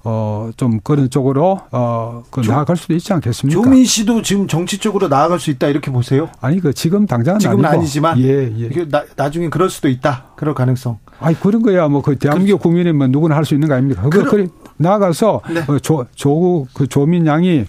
어, 0.05 0.51
좀 0.57 0.81
그런 0.83 1.11
쪽으로, 1.11 1.61
어, 1.73 2.23
그 2.31 2.41
나아갈 2.41 2.77
수도 2.77 2.95
있지 2.95 3.13
않겠습니까? 3.13 3.61
조민 3.61 3.85
씨도 3.85 4.23
지금 4.23 4.47
정치 4.47 4.79
쪽으로 4.79 5.09
나아갈 5.09 5.39
수 5.41 5.51
있다, 5.51 5.67
이렇게 5.69 5.91
보세요? 5.91 6.29
아니, 6.41 6.61
그 6.61 6.73
지금 6.73 7.07
당장은 7.07 7.41
지금은 7.41 7.65
아니고. 7.65 7.81
아니지만. 7.81 8.19
예, 8.21 8.53
예. 8.59 8.85
나, 8.89 9.05
나중에 9.17 9.49
그럴 9.49 9.69
수도 9.71 9.89
있다. 9.89 10.27
그럴 10.37 10.55
가능성. 10.55 10.99
아니, 11.21 11.39
그런 11.39 11.63
거야. 11.63 11.89
뭐, 11.89 12.01
그 12.01 12.17
대한민국 12.17 12.59
그렇죠. 12.59 12.63
국민이면 12.63 13.11
누구나 13.11 13.37
할 13.37 13.45
수 13.45 13.55
있는 13.55 13.69
거 13.69 13.75
아닙니까? 13.75 14.03
그, 14.09 14.25
그래, 14.25 14.47
나아가서, 14.77 15.41
네. 15.53 15.61
어, 15.67 15.79
조, 15.81 16.07
조국, 16.15 16.69
그 16.73 16.87
조민 16.87 17.27
양이 17.27 17.65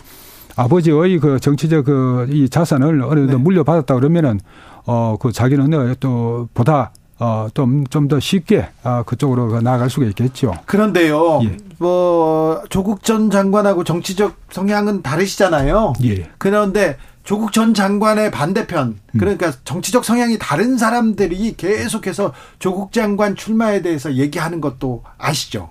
아버지의 0.56 1.20
그 1.20 1.40
정치적 1.40 1.86
그 1.86 2.28
이 2.30 2.48
자산을 2.50 3.02
어느 3.02 3.22
정도 3.22 3.38
네. 3.38 3.44
물려받았다 3.44 3.96
그러면은, 3.96 4.40
어, 4.86 5.18
그 5.20 5.32
자기는 5.32 5.96
또 6.00 6.48
보다 6.54 6.92
어, 7.20 7.48
좀, 7.54 7.86
좀 7.88 8.08
더 8.08 8.20
쉽게, 8.20 8.70
어, 8.84 9.04
그쪽으로 9.06 9.62
나아갈 9.62 9.90
수가 9.90 10.06
있겠죠. 10.08 10.54
그런데요, 10.66 11.42
예. 11.44 11.58
뭐, 11.78 12.64
조국 12.70 13.04
전 13.04 13.30
장관하고 13.30 13.84
정치적 13.84 14.36
성향은 14.52 15.02
다르시잖아요. 15.02 15.94
예. 16.06 16.30
그런데 16.38 16.98
조국 17.24 17.52
전 17.52 17.74
장관의 17.74 18.32
반대편, 18.32 19.00
음. 19.14 19.18
그러니까 19.20 19.52
정치적 19.66 20.06
성향이 20.06 20.38
다른 20.40 20.78
사람들이 20.78 21.56
계속해서 21.58 22.34
조국 22.58 22.94
장관 22.94 23.36
출마에 23.36 23.82
대해서 23.82 24.14
얘기하는 24.16 24.62
것도 24.62 25.04
아시죠? 25.18 25.70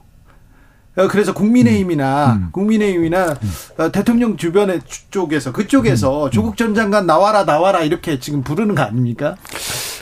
어, 0.96 1.08
그래서 1.08 1.32
국민의힘이나 1.32 2.32
음. 2.32 2.42
음. 2.42 2.48
국민의힘이나 2.52 3.26
음. 3.42 3.52
어, 3.78 3.90
대통령 3.92 4.36
주변의 4.36 4.80
쪽에서 5.10 5.52
그쪽에서 5.52 6.26
음. 6.26 6.30
조국 6.30 6.56
전 6.56 6.74
장관 6.74 7.06
나와라 7.06 7.44
나와라 7.44 7.80
이렇게 7.80 8.18
지금 8.18 8.42
부르는 8.42 8.74
거 8.74 8.82
아닙니까? 8.82 9.36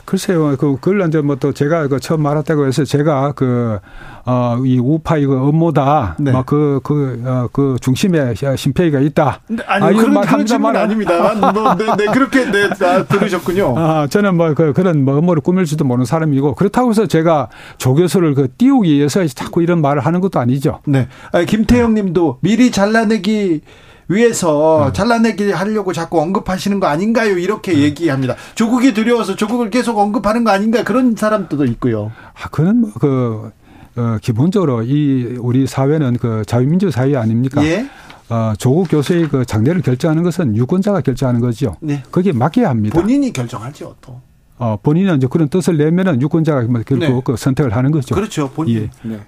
글쎄요, 0.06 0.56
그, 0.56 0.76
그걸 0.80 1.06
이제 1.08 1.20
뭐또 1.20 1.52
제가 1.52 1.88
그 1.88 1.98
처음 1.98 2.22
말했다고 2.22 2.66
해서 2.66 2.84
제가 2.84 3.32
그, 3.32 3.78
어, 4.24 4.56
이 4.64 4.78
우파 4.78 5.16
이거 5.18 5.42
업무다. 5.42 6.16
네. 6.18 6.30
막 6.30 6.46
그, 6.46 6.80
그, 6.84 7.20
어, 7.26 7.48
그 7.52 7.76
중심에 7.80 8.34
심폐이가 8.56 9.00
있다. 9.00 9.40
네, 9.48 9.62
아니, 9.66 9.84
아, 9.84 9.88
그런, 9.88 10.20
그런 10.20 10.46
질문 10.46 10.76
아닙니다. 10.76 11.34
뭐, 11.52 11.74
네, 11.74 11.84
네, 11.96 12.06
그렇게, 12.06 12.44
네, 12.50 12.70
아, 12.86 13.04
들으셨군요. 13.04 13.74
아, 13.76 14.06
저는 14.06 14.36
뭐, 14.36 14.54
그, 14.54 14.72
그런 14.72 15.04
뭐 15.04 15.18
업무를 15.18 15.42
꾸밀지도 15.42 15.84
모르는 15.84 16.06
사람이고, 16.06 16.54
그렇다고 16.54 16.90
해서 16.90 17.06
제가 17.06 17.48
조 17.78 17.94
교수를 17.94 18.34
그 18.34 18.48
띄우기 18.56 18.94
위해서 18.94 19.26
자꾸 19.26 19.60
이런 19.62 19.82
말을 19.82 20.06
하는 20.06 20.20
것도 20.20 20.38
아니죠. 20.38 20.80
네. 20.86 21.08
아, 21.32 21.42
김태형 21.42 21.94
님도 21.94 22.38
미리 22.40 22.70
잘라내기 22.70 23.62
위해서 24.08 24.88
음. 24.88 24.92
잘라내기 24.92 25.50
하려고 25.50 25.92
자꾸 25.92 26.20
언급하시는 26.20 26.78
거 26.80 26.86
아닌가요? 26.86 27.38
이렇게 27.38 27.72
음. 27.72 27.78
얘기합니다. 27.78 28.36
조국이 28.54 28.94
두려워서 28.94 29.36
조국을 29.36 29.70
계속 29.70 29.98
언급하는 29.98 30.44
거 30.44 30.50
아닌가 30.50 30.84
그런 30.84 31.16
사람들도 31.16 31.64
있고요. 31.66 32.12
아, 32.40 32.48
그는 32.48 32.80
뭐 32.80 32.92
그, 33.00 33.50
어, 33.96 34.18
기본적으로 34.20 34.82
이 34.82 35.36
우리 35.40 35.66
사회는 35.66 36.18
그 36.18 36.42
자유민주 36.46 36.90
사회 36.90 37.16
아닙니까? 37.16 37.64
예. 37.64 37.88
어, 38.28 38.52
조국 38.58 38.88
교수의 38.90 39.28
그 39.28 39.44
장례를 39.44 39.82
결정하는 39.82 40.22
것은 40.22 40.56
유권자가 40.56 41.00
결정하는 41.00 41.40
거죠. 41.40 41.76
네. 41.80 42.02
거기에 42.10 42.32
맡겨야 42.32 42.68
합니다. 42.68 43.00
본인이 43.00 43.32
결정하죠, 43.32 43.94
또. 44.00 44.20
어, 44.58 44.76
본인은 44.82 45.18
이제 45.18 45.26
그런 45.30 45.48
뜻을 45.48 45.76
내면은 45.76 46.20
유권자가 46.20 46.62
뭐 46.62 46.82
결국 46.84 47.06
네. 47.06 47.20
그 47.24 47.36
선택을 47.36 47.76
하는 47.76 47.90
거죠. 47.90 48.14
그렇죠. 48.14 48.50
본인. 48.50 48.90
예. 49.04 49.08
네. 49.08 49.20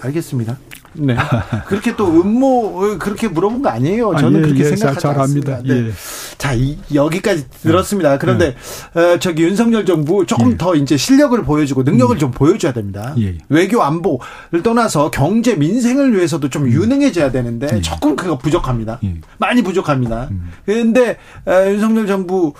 알겠습니다. 0.00 0.58
네. 0.94 1.16
그렇게 1.66 1.96
또 1.96 2.06
음모 2.06 2.98
그렇게 2.98 3.28
물어본 3.28 3.62
거 3.62 3.68
아니에요. 3.68 4.14
저는 4.16 4.36
아, 4.36 4.38
예, 4.38 4.42
그렇게 4.42 4.60
예, 4.60 4.76
생각하지 4.76 5.00
잘, 5.00 5.18
않습니다. 5.18 5.62
네. 5.62 5.86
예. 5.88 5.92
자, 6.38 6.52
이, 6.54 6.78
여기까지 6.92 7.46
들었습니다. 7.62 8.12
네. 8.12 8.18
그런데 8.18 8.54
네. 8.94 9.00
어, 9.00 9.18
저기 9.18 9.42
윤석열 9.42 9.84
정부 9.84 10.24
조금 10.26 10.52
예. 10.52 10.56
더 10.56 10.74
이제 10.74 10.96
실력을 10.96 11.40
보여주고 11.42 11.82
능력을 11.82 12.16
음. 12.16 12.18
좀 12.18 12.30
보여줘야 12.30 12.72
됩니다. 12.72 13.14
예. 13.18 13.38
외교 13.48 13.82
안보를 13.82 14.62
떠나서 14.62 15.10
경제 15.10 15.56
민생을 15.56 16.14
위해서도 16.14 16.48
좀 16.48 16.64
음. 16.64 16.70
유능해져야 16.70 17.30
되는데 17.32 17.68
예. 17.74 17.80
조금 17.80 18.16
그거 18.16 18.38
부족합니다. 18.38 19.00
많이 19.38 19.62
부족합니다. 19.62 20.28
음. 20.30 20.52
그런데 20.64 21.16
어, 21.46 21.52
윤석열 21.66 22.06
정부 22.06 22.54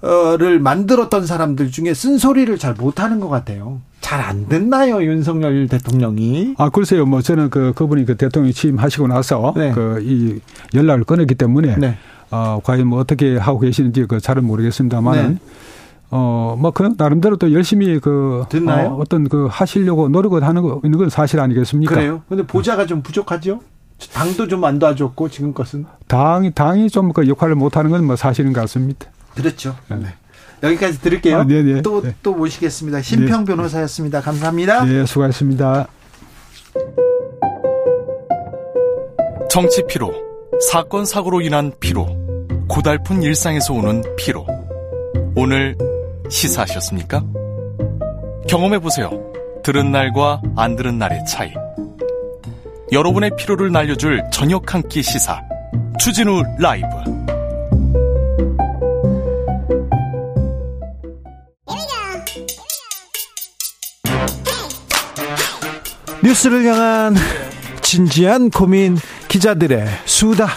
를 0.00 0.60
만들었던 0.60 1.26
사람들 1.26 1.72
중에 1.72 1.92
쓴소리를 1.92 2.56
잘 2.58 2.74
못하는 2.74 3.18
것 3.18 3.28
같아요. 3.28 3.80
잘안 4.00 4.48
됐나요, 4.48 5.02
윤석열 5.02 5.66
대통령이? 5.66 6.54
아, 6.56 6.68
글쎄요. 6.70 7.04
뭐 7.04 7.20
저는 7.20 7.50
그 7.50 7.72
그분이 7.74 8.04
그 8.04 8.16
대통령 8.16 8.52
취임하시고 8.52 9.08
나서 9.08 9.52
네. 9.56 9.72
그이 9.72 10.38
연락을 10.74 11.02
끊었기 11.02 11.34
때문에 11.34 11.76
네. 11.78 11.98
어, 12.30 12.60
과연 12.62 12.86
뭐 12.86 13.00
어떻게 13.00 13.36
하고 13.36 13.58
계시는지 13.58 14.06
그 14.06 14.20
잘은 14.20 14.44
모르겠습니다만은 14.44 15.32
네. 15.34 15.38
어, 16.10 16.56
뭐, 16.58 16.70
그, 16.70 16.94
나름대로 16.96 17.36
또 17.36 17.52
열심히 17.52 17.98
그, 17.98 18.44
듣나요? 18.48 18.96
어, 18.98 19.04
떤그 19.04 19.48
하시려고 19.50 20.08
노력을 20.08 20.42
하는 20.42 20.62
거, 20.62 20.80
있는 20.84 20.98
건 20.98 21.10
사실 21.10 21.38
아니겠습니까? 21.40 21.94
그래요? 21.94 22.22
근데 22.28 22.46
보좌가 22.46 22.86
좀 22.86 23.02
부족하죠? 23.02 23.60
당도 24.14 24.46
좀 24.48 24.64
안 24.64 24.78
도와줬고, 24.78 25.28
지금 25.28 25.52
것은? 25.52 25.84
당이, 26.06 26.52
당이 26.52 26.88
좀 26.88 27.12
그 27.12 27.28
역할을 27.28 27.56
못 27.56 27.76
하는 27.76 27.90
건 27.90 28.04
뭐 28.06 28.16
사실인 28.16 28.52
것 28.54 28.60
같습니다. 28.62 29.06
그렇죠. 29.42 29.76
네. 29.88 29.96
네. 29.96 30.06
여기까지 30.62 31.00
들을게요. 31.00 31.38
아, 31.38 31.44
네네. 31.44 31.82
또, 31.82 32.02
네. 32.02 32.14
또 32.22 32.34
모시겠습니다. 32.34 33.00
심평 33.02 33.44
네. 33.44 33.52
변호사였습니다. 33.54 34.20
감사합니다. 34.20 34.84
네, 34.84 35.06
수고하셨습니다. 35.06 35.86
정치 39.48 39.82
피로, 39.88 40.12
사건 40.70 41.04
사고로 41.04 41.40
인한 41.40 41.72
피로, 41.80 42.06
고달픈 42.68 43.22
일상에서 43.22 43.72
오는 43.74 44.02
피로. 44.16 44.46
오늘 45.36 45.76
시사하셨습니까? 46.28 47.22
경험해 48.48 48.80
보세요. 48.80 49.10
들은 49.62 49.92
날과 49.92 50.42
안 50.56 50.74
들은 50.76 50.98
날의 50.98 51.24
차이. 51.26 51.52
여러분의 52.90 53.30
피로를 53.36 53.70
날려줄 53.70 54.22
저녁 54.32 54.74
한 54.74 54.82
끼 54.88 55.02
시사. 55.02 55.40
추진우 56.00 56.42
라이브. 56.58 56.86
뉴스를 66.22 66.64
향한 66.64 67.14
진지한 67.80 68.50
고민 68.50 68.96
기자들의 69.28 69.86
수다. 70.04 70.48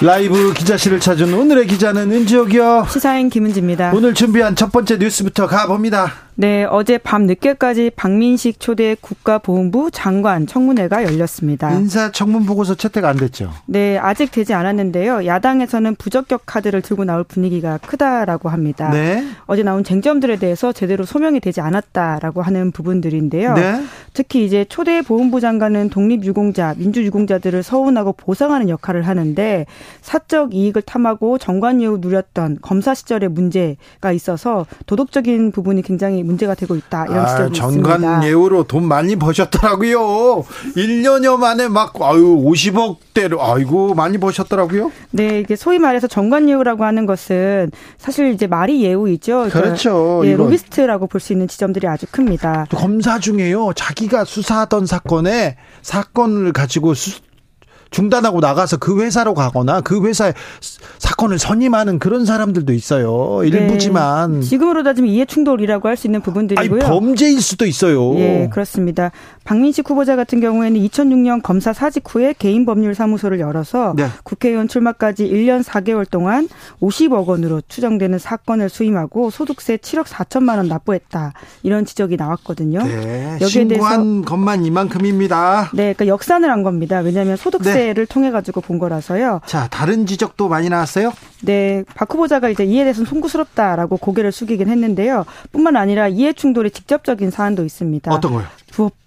라이브 0.00 0.52
기자실을 0.54 1.00
찾은 1.00 1.34
오늘의 1.34 1.66
기자는 1.66 2.12
은지옥이요. 2.12 2.86
시사인 2.90 3.28
김은지입니다. 3.30 3.92
오늘 3.94 4.14
준비한 4.14 4.54
첫 4.54 4.70
번째 4.70 4.96
뉴스부터 4.96 5.46
가봅니다. 5.46 6.27
네, 6.40 6.64
어제 6.70 6.98
밤 6.98 7.26
늦게까지 7.26 7.90
박민식 7.96 8.60
초대 8.60 8.94
국가보훈부 9.00 9.90
장관 9.90 10.46
청문회가 10.46 11.02
열렸습니다. 11.02 11.72
인사 11.72 12.12
청문 12.12 12.46
보고서 12.46 12.76
채택 12.76 13.04
안 13.06 13.16
됐죠? 13.16 13.50
네, 13.66 13.98
아직 13.98 14.30
되지 14.30 14.54
않았는데요. 14.54 15.26
야당에서는 15.26 15.96
부적격 15.96 16.42
카드를 16.46 16.80
들고 16.80 17.04
나올 17.04 17.24
분위기가 17.24 17.78
크다라고 17.78 18.50
합니다. 18.50 18.88
네. 18.90 19.26
어제 19.46 19.64
나온 19.64 19.82
쟁점들에 19.82 20.36
대해서 20.36 20.72
제대로 20.72 21.04
소명이 21.04 21.40
되지 21.40 21.60
않았다라고 21.60 22.42
하는 22.42 22.70
부분들인데요. 22.70 23.54
네. 23.54 23.82
특히 24.12 24.44
이제 24.44 24.64
초대 24.68 25.02
보훈부 25.02 25.40
장관은 25.40 25.90
독립유공자, 25.90 26.76
민주유공자들을 26.78 27.64
서운하고 27.64 28.12
보상하는 28.12 28.68
역할을 28.68 29.02
하는데 29.08 29.66
사적 30.02 30.54
이익을 30.54 30.82
탐하고 30.82 31.38
정관예우 31.38 31.98
누렸던 32.00 32.58
검사 32.62 32.94
시절의 32.94 33.28
문제가 33.30 34.12
있어서 34.12 34.66
도덕적인 34.86 35.50
부분이 35.50 35.82
굉장히 35.82 36.27
문제가 36.28 36.54
되고 36.54 36.76
있다. 36.76 37.06
이런 37.06 37.26
지적이 37.26 37.42
아, 37.42 37.46
있습니다. 37.66 37.88
정관 37.98 38.22
예우로 38.24 38.64
돈 38.64 38.84
많이 38.86 39.16
버셨더라고요. 39.16 40.44
1년여 40.76 41.36
만에 41.38 41.68
막 41.68 41.94
아유 42.00 42.36
50억대로 42.44 43.40
아이고 43.40 43.94
많이 43.94 44.18
버셨더라고요. 44.18 44.92
네, 45.10 45.40
이게 45.40 45.56
소위 45.56 45.78
말해서 45.78 46.06
정관 46.06 46.48
예우라고 46.48 46.84
하는 46.84 47.06
것은 47.06 47.70
사실 47.96 48.32
이제 48.32 48.46
말이 48.46 48.82
예우이죠. 48.84 49.32
그러니까 49.48 49.60
그렇죠. 49.60 50.22
예, 50.24 50.36
로비스트라고 50.36 51.06
볼 51.06 51.18
수 51.18 51.32
있는 51.32 51.48
지점들이 51.48 51.88
아주 51.88 52.06
큽니다. 52.10 52.66
검사 52.70 53.18
중에요. 53.18 53.72
자기가 53.74 54.24
수사하던 54.24 54.86
사건에 54.86 55.56
사건을 55.82 56.52
가지고 56.52 56.94
수, 56.94 57.18
중단하고 57.90 58.40
나가서 58.40 58.76
그 58.78 59.00
회사로 59.02 59.34
가거나 59.34 59.80
그 59.80 60.06
회사에 60.06 60.32
사건을 60.98 61.38
선임하는 61.38 61.98
그런 61.98 62.24
사람들도 62.26 62.72
있어요. 62.72 63.40
일부지만 63.44 64.40
네. 64.40 64.46
지금으로 64.46 64.82
따지면 64.82 65.10
이해 65.10 65.24
충돌이라고 65.24 65.88
할 65.88 65.98
수 65.98 66.06
있는 66.06 66.20
부분들이고요. 66.20 66.80
아니, 66.80 66.90
범죄일 66.90 67.40
수도 67.42 67.66
있어요. 67.66 68.14
예, 68.20 68.48
그렇습니다. 68.52 69.10
박민식 69.48 69.88
후보자 69.88 70.14
같은 70.14 70.40
경우에는 70.40 70.78
2006년 70.78 71.42
검사 71.42 71.72
사직 71.72 72.04
후에 72.06 72.34
개인 72.38 72.66
법률 72.66 72.94
사무소를 72.94 73.40
열어서 73.40 73.94
네. 73.96 74.06
국회의원 74.22 74.68
출마까지 74.68 75.26
1년 75.26 75.64
4개월 75.64 76.08
동안 76.08 76.50
50억 76.82 77.24
원으로 77.24 77.62
추정되는 77.66 78.18
사건을 78.18 78.68
수임하고 78.68 79.30
소득세 79.30 79.78
7억 79.78 80.04
4천만 80.04 80.58
원 80.58 80.68
납부했다. 80.68 81.32
이런 81.62 81.86
지적이 81.86 82.16
나왔거든요. 82.16 82.82
네, 82.82 83.38
여기에 83.40 83.68
대해서 83.68 84.22
것만 84.26 84.66
이만큼입니다. 84.66 85.70
네, 85.72 85.94
그러니까 85.94 86.08
역산을 86.08 86.50
한 86.50 86.62
겁니다. 86.62 86.98
왜냐하면 86.98 87.38
소득세를 87.38 88.04
네. 88.04 88.12
통해 88.12 88.30
가지고 88.30 88.60
본 88.60 88.78
거라서요. 88.78 89.40
자, 89.46 89.66
다른 89.68 90.04
지적도 90.04 90.48
많이 90.48 90.68
나왔어요? 90.68 91.10
네, 91.40 91.84
박 91.94 92.12
후보자가 92.12 92.50
이제 92.50 92.66
이에 92.66 92.82
대해서는 92.82 93.08
송구스럽다라고 93.08 93.96
고개를 93.96 94.30
숙이긴 94.30 94.68
했는데요. 94.68 95.24
뿐만 95.52 95.76
아니라 95.76 96.06
이해 96.06 96.34
충돌이 96.34 96.70
직접적인 96.70 97.30
사안도 97.30 97.64
있습니다. 97.64 98.12
어떤 98.12 98.32
거요? 98.34 98.44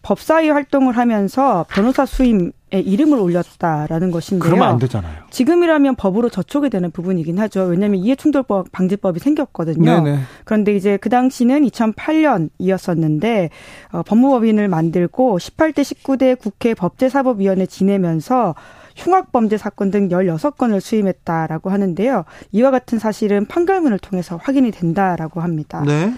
법사위 0.02 0.50
활동을 0.50 0.98
하면서 0.98 1.66
변호사 1.70 2.06
수임에 2.06 2.52
이름을 2.72 3.20
올렸다라는 3.20 4.12
것인데요. 4.12 4.44
그러면 4.44 4.70
안 4.70 4.80
되잖아요. 4.80 5.24
지금이라면 5.30 5.96
법으로 5.96 6.30
저촉이 6.30 6.70
되는 6.70 6.92
부분이긴 6.92 7.40
하죠. 7.40 7.64
왜냐하면 7.64 8.00
이해충돌법 8.00 8.72
방지법이 8.72 9.20
생겼거든요. 9.20 10.02
네네. 10.02 10.20
그런데 10.44 10.76
이제 10.76 10.98
그 10.98 11.10
당시는 11.10 11.66
2008년이었었는데 11.68 13.50
어, 13.92 14.04
법무법인을 14.04 14.68
만들고 14.68 15.38
18대 15.38 15.82
19대 15.82 16.38
국회 16.40 16.74
법제사법위원회 16.74 17.66
지내면서 17.66 18.56
흉악범죄 18.96 19.58
사건 19.58 19.92
등 19.92 20.10
16건을 20.10 20.80
수임했다라고 20.80 21.70
하는데요. 21.70 22.26
이와 22.52 22.72
같은 22.72 23.00
사실은 23.00 23.46
판결문을 23.46 24.00
통해서 24.00 24.38
확인이 24.42 24.72
된다라고 24.72 25.42
합니다. 25.42 25.84
네. 25.86 26.14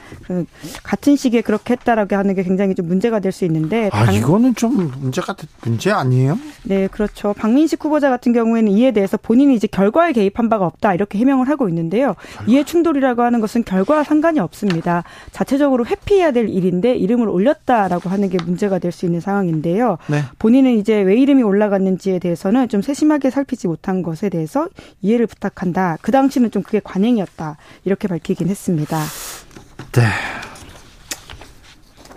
같은 0.84 1.16
시기에 1.16 1.42
그렇게 1.42 1.74
했다라고 1.74 2.16
하는 2.16 2.36
게 2.36 2.44
굉장히 2.44 2.76
좀 2.76 2.88
문제가 2.88 3.20
될 3.20 3.34
수 3.34 3.46
있는데 3.46 3.90
아, 3.92 4.06
방... 4.06 4.14
이거는 4.14 4.54
좀 4.54 4.92
문제가 5.02 5.36
문제 5.64 5.92
아니에요? 5.92 6.38
네, 6.64 6.88
그렇죠. 6.88 7.34
박민식 7.34 7.84
후보자 7.84 8.12
같은 8.12 8.32
경우에는 8.32 8.72
이에 8.72 8.92
대해서 8.92 9.18
본인이 9.18 9.56
이제 9.56 9.66
결과에 9.68 10.12
개입한 10.14 10.50
바가 10.50 10.68
없다 10.68 10.94
이렇게 10.94 11.18
해명을 11.18 11.50
하고 11.50 11.68
있는데요. 11.68 12.16
결과. 12.38 12.44
이해 12.48 12.64
충돌이라고 12.64 13.24
하는 13.24 13.40
것은 13.42 13.64
결과와 13.64 14.04
상관이 14.04 14.40
없습니다. 14.40 15.04
자체적으로 15.32 15.86
회피해야 15.88 16.30
될 16.32 16.48
일인데 16.48 16.96
이름을 16.96 17.28
올렸다라고 17.28 18.10
하는 18.10 18.30
게 18.30 18.38
문제가 18.46 18.78
될 18.80 18.92
수 18.94 19.06
있는 19.08 19.20
상황인데요. 19.20 19.98
네. 20.08 20.22
본인은 20.38 20.78
이제 20.78 21.02
왜 21.02 21.16
이름이 21.16 21.42
올라갔는지에 21.42 22.20
대해서는 22.20 22.63
좀 22.68 22.82
세심하게 22.82 23.30
살피지 23.30 23.68
못한 23.68 24.04
것에 24.04 24.30
대해서 24.30 24.68
이해를 25.02 25.28
부탁한다. 25.28 25.98
그 26.02 26.12
당시는 26.12 26.52
좀 26.52 26.64
그게 26.64 26.80
관행이었다. 26.84 27.58
이렇게 27.86 28.08
밝히긴 28.08 28.48
했습니다. 28.50 29.00
네. 29.94 30.02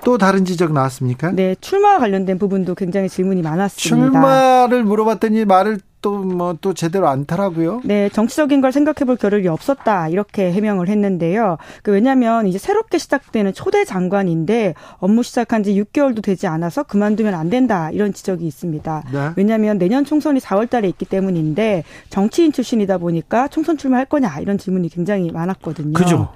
또 0.04 0.18
다른 0.18 0.44
지적 0.44 0.72
나왔습니까? 0.72 1.32
네, 1.32 1.56
출마와 1.60 1.98
관련된 1.98 2.38
부분도 2.38 2.76
굉장히 2.76 3.08
질문이 3.08 3.42
많았습니다. 3.42 4.10
출마를 4.12 4.84
물어봤더니 4.84 5.44
말을 5.44 5.80
또 6.06 6.18
뭐또 6.18 6.68
뭐 6.68 6.74
제대로 6.74 7.08
않더라고요. 7.08 7.80
네, 7.82 8.08
정치적인 8.10 8.60
걸 8.60 8.70
생각해 8.70 9.04
볼 9.04 9.16
겨를이 9.16 9.48
없었다. 9.48 10.08
이렇게 10.08 10.52
해명을 10.52 10.88
했는데요. 10.88 11.56
그 11.82 11.90
왜냐면 11.90 12.46
이제 12.46 12.58
새롭게 12.58 12.98
시작되는 12.98 13.52
초대 13.52 13.84
장관인데 13.84 14.74
업무 14.98 15.24
시작한 15.24 15.64
지 15.64 15.74
6개월도 15.74 16.22
되지 16.22 16.46
않아서 16.46 16.84
그만두면 16.84 17.34
안 17.34 17.50
된다. 17.50 17.90
이런 17.90 18.12
지적이 18.12 18.46
있습니다. 18.46 19.02
네. 19.12 19.30
왜냐면 19.34 19.78
내년 19.78 20.04
총선이 20.04 20.38
4월 20.38 20.70
달에 20.70 20.86
있기 20.90 21.06
때문인데 21.06 21.82
정치인 22.08 22.52
출신이다 22.52 22.98
보니까 22.98 23.48
총선 23.48 23.76
출마할 23.76 24.06
거냐 24.06 24.38
이런 24.38 24.58
질문이 24.58 24.90
굉장히 24.90 25.32
많았거든요. 25.32 25.94
그죠. 25.94 26.28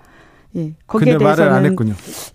예, 0.57 0.73
거기에 0.89 1.17
대해서는 1.17 1.77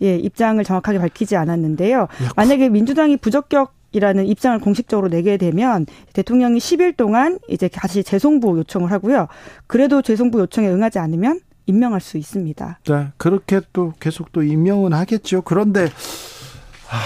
예, 0.02 0.16
입장을 0.16 0.64
정확하게 0.64 0.99
밝히지 0.99 1.36
않았는데요. 1.36 2.07
만약에 2.38 2.70
민주당이 2.70 3.18
부적격 3.18 3.74
이라는 3.95 4.26
입장을 4.27 4.59
공식적으로 4.59 5.07
내게 5.07 5.38
되면 5.38 5.85
대통령이 6.11 6.59
10일 6.59 6.97
동안 6.97 7.39
이제 7.47 7.69
다시 7.69 8.03
재송부 8.03 8.57
요청을 8.57 8.91
하고요. 8.91 9.30
그래도 9.67 10.01
재송부 10.01 10.39
요청에 10.41 10.67
응하지 10.67 10.99
않으면 10.99 11.39
임명할 11.65 12.01
수 12.01 12.17
있습니다. 12.17 12.80
네, 12.84 13.07
그렇게 13.15 13.61
또 13.72 13.93
계속 14.01 14.34
또 14.34 14.43
임명은 14.43 14.91
하겠죠. 14.91 15.43
그런데 15.43 15.85
하, 16.88 16.99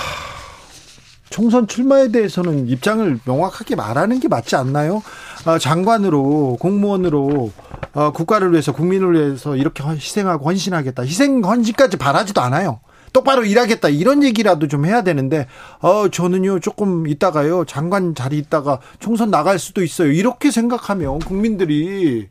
총선 1.29 1.67
출마에 1.67 2.07
대해서는 2.07 2.67
입장을 2.67 3.19
명확하게 3.23 3.75
말하는 3.75 4.19
게 4.19 4.27
맞지 4.27 4.55
않나요? 4.55 5.03
어, 5.45 5.59
장관으로 5.59 6.57
공무원으로 6.59 7.51
어, 7.93 8.11
국가를 8.11 8.51
위해서 8.51 8.71
국민을 8.71 9.13
위해서 9.13 9.55
이렇게 9.55 9.83
희생하고 9.83 10.43
헌신하겠다. 10.45 11.03
희생 11.03 11.43
헌신까지 11.43 11.97
바라지도 11.97 12.41
않아요. 12.41 12.79
똑바로 13.13 13.43
일하겠다 13.45 13.89
이런 13.89 14.23
얘기라도 14.23 14.67
좀 14.67 14.85
해야 14.85 15.03
되는데 15.03 15.47
어 15.81 16.09
저는요 16.09 16.59
조금 16.59 17.07
있다가요 17.07 17.65
장관 17.65 18.15
자리 18.15 18.37
있다가 18.37 18.79
총선 18.99 19.31
나갈 19.31 19.59
수도 19.59 19.83
있어요 19.83 20.11
이렇게 20.11 20.51
생각하면 20.51 21.19
국민들이 21.19 22.27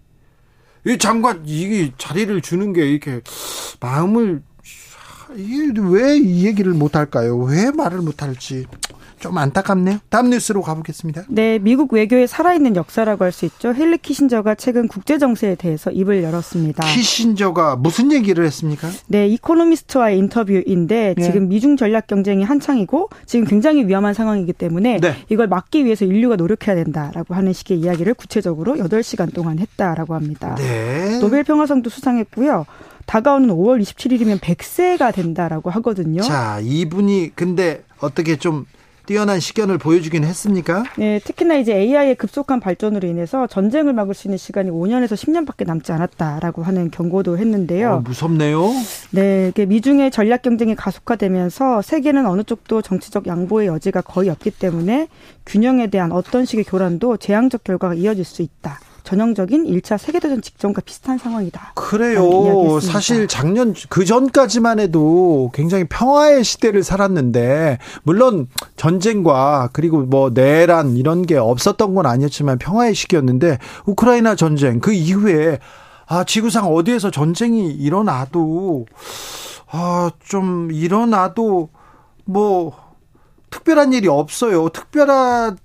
이 0.86 0.98
장관 0.98 1.42
이 1.46 1.92
자리를 1.98 2.40
주는 2.40 2.72
게 2.72 2.88
이렇게 2.90 3.20
마음을 3.80 4.42
이게 5.36 5.72
왜 5.80 6.16
이 6.16 6.46
얘기를 6.46 6.72
못 6.72 6.96
할까요? 6.96 7.36
왜 7.38 7.70
말을 7.70 7.98
못 7.98 8.22
할지 8.22 8.66
좀 9.18 9.36
안타깝네요. 9.38 9.98
다음 10.10 10.30
뉴스로 10.30 10.62
가보겠습니다. 10.62 11.24
네, 11.28 11.58
미국 11.58 11.92
외교의 11.92 12.28
살아있는 12.28 12.76
역사라고 12.76 13.24
할 13.24 13.32
수 13.32 13.44
있죠. 13.46 13.72
헨리 13.74 13.98
키신저가 13.98 14.54
최근 14.56 14.88
국제 14.88 15.18
정세에 15.18 15.54
대해서 15.54 15.90
입을 15.90 16.22
열었습니다. 16.22 16.84
키신저가 16.86 17.76
무슨 17.76 18.10
얘기를 18.10 18.44
했습니까? 18.44 18.88
네, 19.06 19.28
이코노미스트와의 19.28 20.18
인터뷰인데 20.18 21.14
네. 21.16 21.22
지금 21.22 21.48
미중 21.48 21.76
전략 21.76 22.06
경쟁이 22.06 22.42
한창이고 22.42 23.10
지금 23.26 23.46
굉장히 23.46 23.86
위험한 23.86 24.14
상황이기 24.14 24.52
때문에 24.54 24.98
네. 25.00 25.14
이걸 25.28 25.46
막기 25.46 25.84
위해서 25.84 26.04
인류가 26.04 26.36
노력해야 26.36 26.74
된다라고 26.74 27.34
하는 27.34 27.52
식의 27.52 27.78
이야기를 27.80 28.14
구체적으로 28.14 28.76
8시간 28.76 29.32
동안 29.32 29.58
했다라고 29.58 30.14
합니다. 30.14 30.54
네. 30.56 31.18
노벨 31.20 31.44
평화상도 31.44 31.90
수상했고요. 31.90 32.66
다가오는 33.06 33.48
5월 33.48 33.80
27일이면 33.80 34.38
100세가 34.40 35.14
된다라고 35.14 35.70
하거든요. 35.70 36.20
자, 36.22 36.60
이분이 36.62 37.32
근데 37.34 37.82
어떻게 38.00 38.36
좀 38.36 38.66
뛰어난 39.08 39.40
시견을 39.40 39.78
보여주긴 39.78 40.22
했습니까? 40.22 40.84
네, 40.98 41.18
특히나 41.24 41.56
이제 41.56 41.74
AI의 41.74 42.14
급속한 42.16 42.60
발전으로 42.60 43.08
인해서 43.08 43.46
전쟁을 43.46 43.94
막을 43.94 44.12
수 44.12 44.28
있는 44.28 44.36
시간이 44.36 44.70
5년에서 44.70 45.14
10년밖에 45.14 45.66
남지 45.66 45.92
않았다라고 45.92 46.62
하는 46.62 46.90
경고도 46.90 47.38
했는데요. 47.38 47.90
어, 47.90 48.00
무섭네요. 48.00 48.70
네, 49.12 49.50
미중의 49.56 50.10
전략 50.10 50.42
경쟁이 50.42 50.74
가속화되면서 50.74 51.80
세계는 51.80 52.26
어느 52.26 52.42
쪽도 52.42 52.82
정치적 52.82 53.26
양보의 53.26 53.68
여지가 53.68 54.02
거의 54.02 54.28
없기 54.28 54.50
때문에 54.50 55.08
균형에 55.46 55.86
대한 55.86 56.12
어떤 56.12 56.44
식의 56.44 56.64
교란도 56.64 57.16
재앙적 57.16 57.64
결과가 57.64 57.94
이어질 57.94 58.26
수 58.26 58.42
있다. 58.42 58.78
전형적인 59.08 59.64
1차 59.64 59.96
세계대전 59.96 60.42
직전과 60.42 60.82
비슷한 60.82 61.16
상황이다. 61.16 61.72
그래요. 61.74 62.78
사실 62.80 63.26
작년 63.26 63.74
그 63.88 64.04
전까지만 64.04 64.80
해도 64.80 65.50
굉장히 65.54 65.84
평화의 65.84 66.44
시대를 66.44 66.82
살았는데 66.82 67.78
물론 68.02 68.48
전쟁과 68.76 69.70
그리고 69.72 70.02
뭐 70.02 70.28
내란 70.34 70.98
이런 70.98 71.22
게 71.22 71.38
없었던 71.38 71.94
건 71.94 72.04
아니었지만 72.04 72.58
평화의 72.58 72.94
시기였는데 72.94 73.56
우크라이나 73.86 74.34
전쟁 74.34 74.78
그 74.78 74.92
이후에 74.92 75.58
아 76.06 76.24
지구상 76.24 76.66
어디에서 76.66 77.10
전쟁이 77.10 77.70
일어나도 77.70 78.84
아 79.70 80.10
좀 80.22 80.70
일어나도 80.70 81.70
뭐 82.26 82.76
특별한 83.48 83.94
일이 83.94 84.08
없어요. 84.08 84.68
특별한 84.68 85.56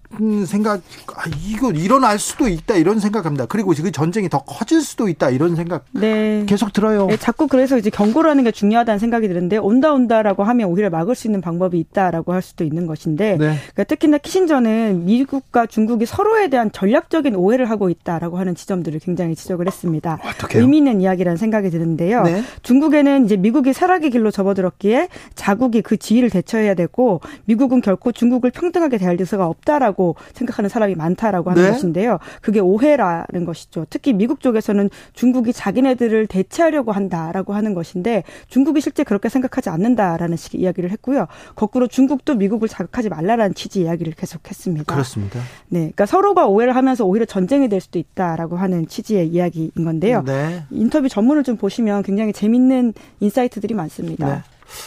생각, 0.45 0.81
아, 1.15 1.23
이거 1.45 1.71
일어날 1.71 2.19
수도 2.19 2.47
있다 2.47 2.75
이런 2.75 2.99
생각합니다. 2.99 3.45
그리고 3.45 3.73
그 3.73 3.91
전쟁이 3.91 4.29
더 4.29 4.39
커질 4.39 4.81
수도 4.81 5.07
있다 5.07 5.29
이런 5.29 5.55
생각 5.55 5.85
네. 5.91 6.45
계속 6.47 6.71
들어요. 6.73 7.07
네, 7.07 7.17
자꾸 7.17 7.47
그래서 7.47 7.77
이제 7.77 7.89
경고를 7.89 8.29
하는 8.29 8.43
게 8.43 8.51
중요하다는 8.51 8.99
생각이 8.99 9.27
드는데 9.27 9.57
온다 9.57 9.91
온다라고 9.91 10.43
하면 10.43 10.69
오히려 10.69 10.89
막을 10.89 11.15
수 11.15 11.27
있는 11.27 11.41
방법이 11.41 11.79
있다라고 11.79 12.33
할 12.33 12.41
수도 12.41 12.63
있는 12.63 12.87
것인데 12.87 13.37
네. 13.37 13.55
그러니까 13.55 13.83
특히나 13.85 14.17
키신저는 14.19 15.05
미국과 15.05 15.65
중국이 15.65 16.05
서로에 16.05 16.49
대한 16.49 16.71
전략적인 16.71 17.35
오해를 17.35 17.69
하고 17.69 17.89
있다라고 17.89 18.37
하는 18.37 18.55
지점들을 18.55 18.99
굉장히 18.99 19.35
지적을 19.35 19.67
했습니다. 19.67 20.19
어떡해요? 20.23 20.61
의미 20.61 20.77
있는 20.77 21.01
이야기라는 21.01 21.37
생각이 21.37 21.69
드는데요. 21.69 22.23
네. 22.23 22.43
중국에는 22.61 23.25
이제 23.25 23.35
미국이 23.37 23.73
쇠락의 23.73 24.11
길로 24.11 24.31
접어들었기에 24.31 25.09
자국이 25.35 25.81
그 25.81 25.97
지위를 25.97 26.29
대처해야 26.29 26.73
되고 26.73 27.21
미국은 27.45 27.81
결코 27.81 28.11
중국을 28.11 28.51
평등하게 28.51 28.97
대할 28.97 29.17
의사가 29.19 29.47
없다라고 29.47 30.02
있다라고 30.03 30.15
생각하는 30.33 30.69
사람이 30.69 30.95
많다라고 30.95 31.51
하는 31.51 31.63
네? 31.63 31.71
것인데요. 31.71 32.19
그게 32.41 32.59
오해라는 32.59 33.45
것이죠. 33.45 33.85
특히 33.89 34.11
미국 34.11 34.41
쪽에서는 34.41 34.89
중국이 35.13 35.53
자기네들을 35.53 36.27
대체하려고 36.27 36.91
한다라고 36.91 37.53
하는 37.53 37.73
것인데 37.73 38.23
중국이 38.49 38.81
실제 38.81 39.03
그렇게 39.03 39.29
생각하지 39.29 39.69
않는다라는 39.69 40.35
식의 40.35 40.61
이야기를 40.61 40.91
했고요. 40.91 41.27
거꾸로 41.55 41.87
중국도 41.87 42.35
미국을 42.35 42.67
자극하지 42.67 43.09
말라라는 43.09 43.55
취지 43.55 43.81
이야기를 43.81 44.13
계속했습니다. 44.13 44.93
그렇습니다. 44.93 45.39
네, 45.69 45.79
그러니까 45.79 46.05
서로가 46.05 46.47
오해를 46.47 46.75
하면서 46.75 47.05
오히려 47.05 47.25
전쟁이 47.25 47.69
될 47.69 47.79
수도 47.79 47.99
있다라고 47.99 48.57
하는 48.57 48.87
취지의 48.87 49.29
이야기인 49.29 49.71
건데요. 49.75 50.23
네. 50.25 50.63
인터뷰 50.71 51.07
전문을 51.07 51.43
좀 51.43 51.57
보시면 51.57 52.03
굉장히 52.03 52.33
재밌는 52.33 52.93
인사이트들이 53.19 53.73
많습니다. 53.73 54.27
네. 54.27 54.41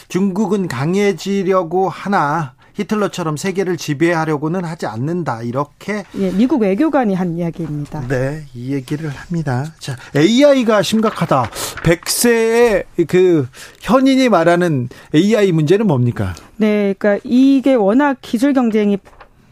중국은 0.09 0.67
강해지려고 0.67 1.87
하나 1.87 2.56
히틀러처럼 2.77 3.37
세계를 3.37 3.75
지배하려고는 3.77 4.63
하지 4.63 4.85
않는다. 4.85 5.41
이렇게 5.41 6.03
예, 6.17 6.31
미국 6.31 6.61
외교관이 6.61 7.15
한 7.15 7.37
이야기입니다. 7.37 8.07
네, 8.07 8.45
이 8.53 8.73
얘기를 8.73 9.09
합니다. 9.09 9.73
자, 9.79 9.95
AI가 10.15 10.83
심각하다. 10.83 11.49
100세의 11.83 12.85
그 13.07 13.47
현인이 13.81 14.29
말하는 14.29 14.89
AI 15.13 15.51
문제는 15.51 15.87
뭡니까? 15.87 16.35
네, 16.57 16.93
그러니까 16.97 17.23
이게 17.23 17.73
워낙 17.73 18.17
기술 18.21 18.53
경쟁이 18.53 18.97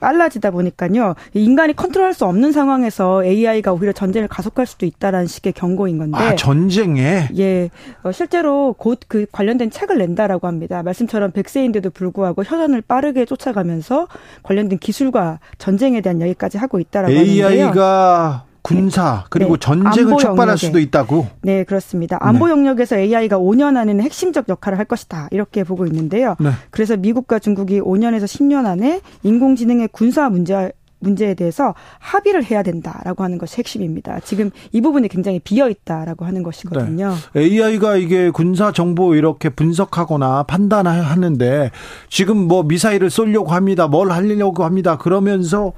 빨라지다 0.05 0.51
보니까요. 0.51 1.15
인간이 1.33 1.75
컨트롤할 1.75 2.13
수 2.13 2.25
없는 2.25 2.51
상황에서 2.51 3.25
AI가 3.25 3.73
오히려 3.73 3.91
전쟁을 3.91 4.27
가속할 4.27 4.67
수도 4.67 4.85
있다라는 4.85 5.25
식의 5.25 5.53
경고인 5.53 5.97
건데. 5.97 6.17
아, 6.17 6.35
전쟁에? 6.35 7.29
예. 7.37 7.71
어, 8.03 8.11
실제로 8.11 8.73
곧 8.77 8.99
그 9.07 9.25
관련된 9.31 9.71
책을 9.71 9.97
낸다라고 9.97 10.47
합니다. 10.47 10.83
말씀처럼 10.83 11.31
100세인데도 11.31 11.93
불구하고 11.93 12.43
혈안을 12.43 12.81
빠르게 12.81 13.25
쫓아가면서 13.25 14.07
관련된 14.43 14.77
기술과 14.79 15.39
전쟁에 15.57 16.01
대한 16.01 16.19
이야기까지 16.19 16.57
하고 16.57 16.79
있다라고 16.79 17.11
AI가 17.13 17.45
하는데요. 17.45 17.65
AI가 17.65 18.45
군사 18.65 19.17
네. 19.17 19.27
그리고 19.29 19.57
네. 19.57 19.59
전쟁을 19.59 20.17
촉발할 20.17 20.57
수도 20.57 20.79
있다고. 20.79 21.27
네, 21.43 21.63
그렇습니다. 21.63 22.17
안보 22.19 22.47
네. 22.47 22.51
영역에서 22.51 22.97
AI가 22.97 23.37
5년 23.37 23.77
안에는 23.77 24.03
핵심적 24.03 24.49
역할을 24.49 24.79
할 24.79 24.85
것이다. 24.85 25.27
이렇게 25.29 25.63
보고 25.63 25.85
있는데요. 25.85 26.35
네. 26.39 26.49
그래서 26.71 26.97
미국과 26.97 27.37
중국이 27.37 27.79
5년에서 27.79 28.23
10년 28.23 28.65
안에 28.65 29.01
인공지능의 29.21 29.89
군사 29.91 30.29
문제 30.29 30.71
문제에 30.99 31.33
대해서 31.33 31.73
합의를 31.99 32.43
해야 32.45 32.63
된다라고 32.63 33.23
하는 33.23 33.37
것이 33.37 33.57
핵심입니다. 33.57 34.19
지금 34.21 34.51
이 34.71 34.81
부분이 34.81 35.07
굉장히 35.07 35.39
비어 35.39 35.69
있다라고 35.69 36.25
하는 36.25 36.43
것이거든요. 36.43 37.13
네. 37.33 37.41
AI가 37.41 37.97
이게 37.97 38.29
군사 38.29 38.71
정보 38.71 39.15
이렇게 39.15 39.49
분석하거나 39.49 40.43
판단하는데 40.43 41.71
지금 42.09 42.37
뭐 42.37 42.63
미사일을 42.63 43.09
쏘려고 43.09 43.51
합니다. 43.51 43.87
뭘 43.87 44.11
하려고 44.11 44.63
합니다. 44.63 44.97
그러면서 44.97 45.73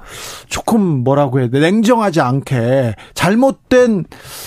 조금 0.48 0.80
뭐라고 0.80 1.40
해야 1.40 1.48
돼? 1.48 1.60
냉정하지 1.60 2.20
않게 2.20 2.94
잘못된 3.14 4.04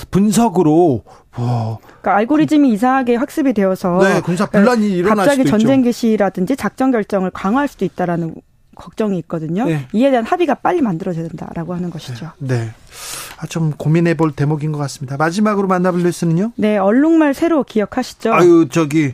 분석으로 0.09 1.03
뭐 1.37 1.79
그러니까 2.01 2.15
알고리즘이 2.17 2.71
이상하게 2.73 3.15
학습이 3.15 3.53
되어서 3.53 3.99
네, 4.03 4.21
군사 4.21 4.45
분란이 4.45 4.89
일어날 4.91 5.15
갑자기 5.15 5.45
전쟁 5.45 5.81
개시라든지 5.81 6.55
작전 6.55 6.91
결정을 6.91 7.31
강화할 7.31 7.67
수도 7.67 7.85
있다라는 7.85 8.35
걱정이 8.75 9.17
있거든요. 9.19 9.65
네. 9.65 9.87
이에 9.93 10.09
대한 10.09 10.25
합의가 10.25 10.55
빨리 10.55 10.81
만들어져야 10.81 11.27
된다라고 11.27 11.73
하는 11.73 11.89
것이죠. 11.89 12.31
네. 12.39 12.71
아, 13.37 13.45
좀 13.47 13.71
고민해 13.71 14.15
볼 14.15 14.31
대목인 14.31 14.71
것 14.71 14.77
같습니다. 14.79 15.17
마지막으로 15.17 15.67
만나볼 15.67 16.03
뉴스는요? 16.03 16.53
네, 16.55 16.77
얼룩말 16.77 17.33
새로 17.33 17.63
기억하시죠? 17.63 18.33
아유, 18.33 18.67
저기 18.69 19.13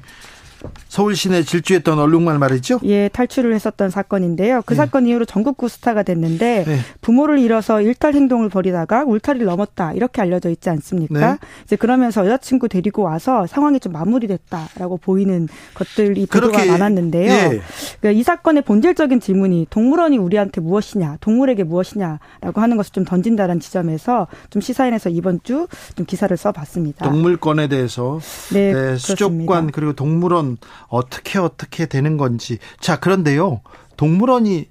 서울 0.88 1.16
시내 1.16 1.44
질주했던 1.44 2.00
얼룩말 2.00 2.40
말이죠? 2.40 2.80
예, 2.84 3.10
탈출을 3.10 3.54
했었던 3.54 3.90
사건인데요. 3.90 4.62
그 4.66 4.74
네. 4.74 4.78
사건 4.78 5.08
이후로 5.08 5.26
전국구 5.26 5.68
스타가 5.70 6.04
됐는데 6.04 6.64
네. 6.66 6.80
부모를 7.02 7.40
잃어서 7.40 7.82
일탈 7.82 8.14
행동을 8.14 8.50
벌이다가 8.50 9.04
울타리를 9.06 9.46
넘었다 9.46 9.94
이렇게 9.94 10.22
알려져 10.22 10.50
있지 10.50 10.70
않습니까? 10.70 11.34
네. 11.34 11.38
이제 11.66 11.76
그러면서 11.76 12.26
여자친구 12.26 12.70
데리고 12.70 13.04
와서 13.04 13.46
상황이 13.48 13.80
좀 13.80 13.94
마무리됐다라고 13.94 14.98
보이는 14.98 15.48
것들이 15.74 16.26
보도가 16.26 16.66
많았는데요. 16.66 17.32
예. 17.32 17.62
그러니까 18.00 18.20
이 18.20 18.24
사건의 18.24 18.64
본질적인 18.64 19.20
질문이 19.20 19.68
동물원이 19.70 20.18
우리한테 20.18 20.62
무엇이냐, 20.62 21.18
동물에게 21.22 21.64
무엇이냐라고 21.64 22.62
하는 22.62 22.78
것을 22.78 22.94
좀 22.94 23.06
던진다는 23.06 23.60
지점에서 23.60 24.28
좀 24.50 24.62
시사인에서 24.62 25.10
이번 25.10 25.40
주 25.44 25.68
좀 25.96 26.06
기사를 26.06 26.36
써봤습니다. 26.36 27.10
동물권에 27.10 27.68
대해서 27.68 28.20
네, 28.54 28.74
네 28.74 28.98
수족관 28.98 29.72
그리고 29.72 29.94
동물원 29.94 30.57
어떻게 30.88 31.40
어떻게 31.40 31.86
되는 31.86 32.18
건지. 32.18 32.58
자, 32.80 33.00
그런데요. 33.00 33.62
동물원이 33.98 34.68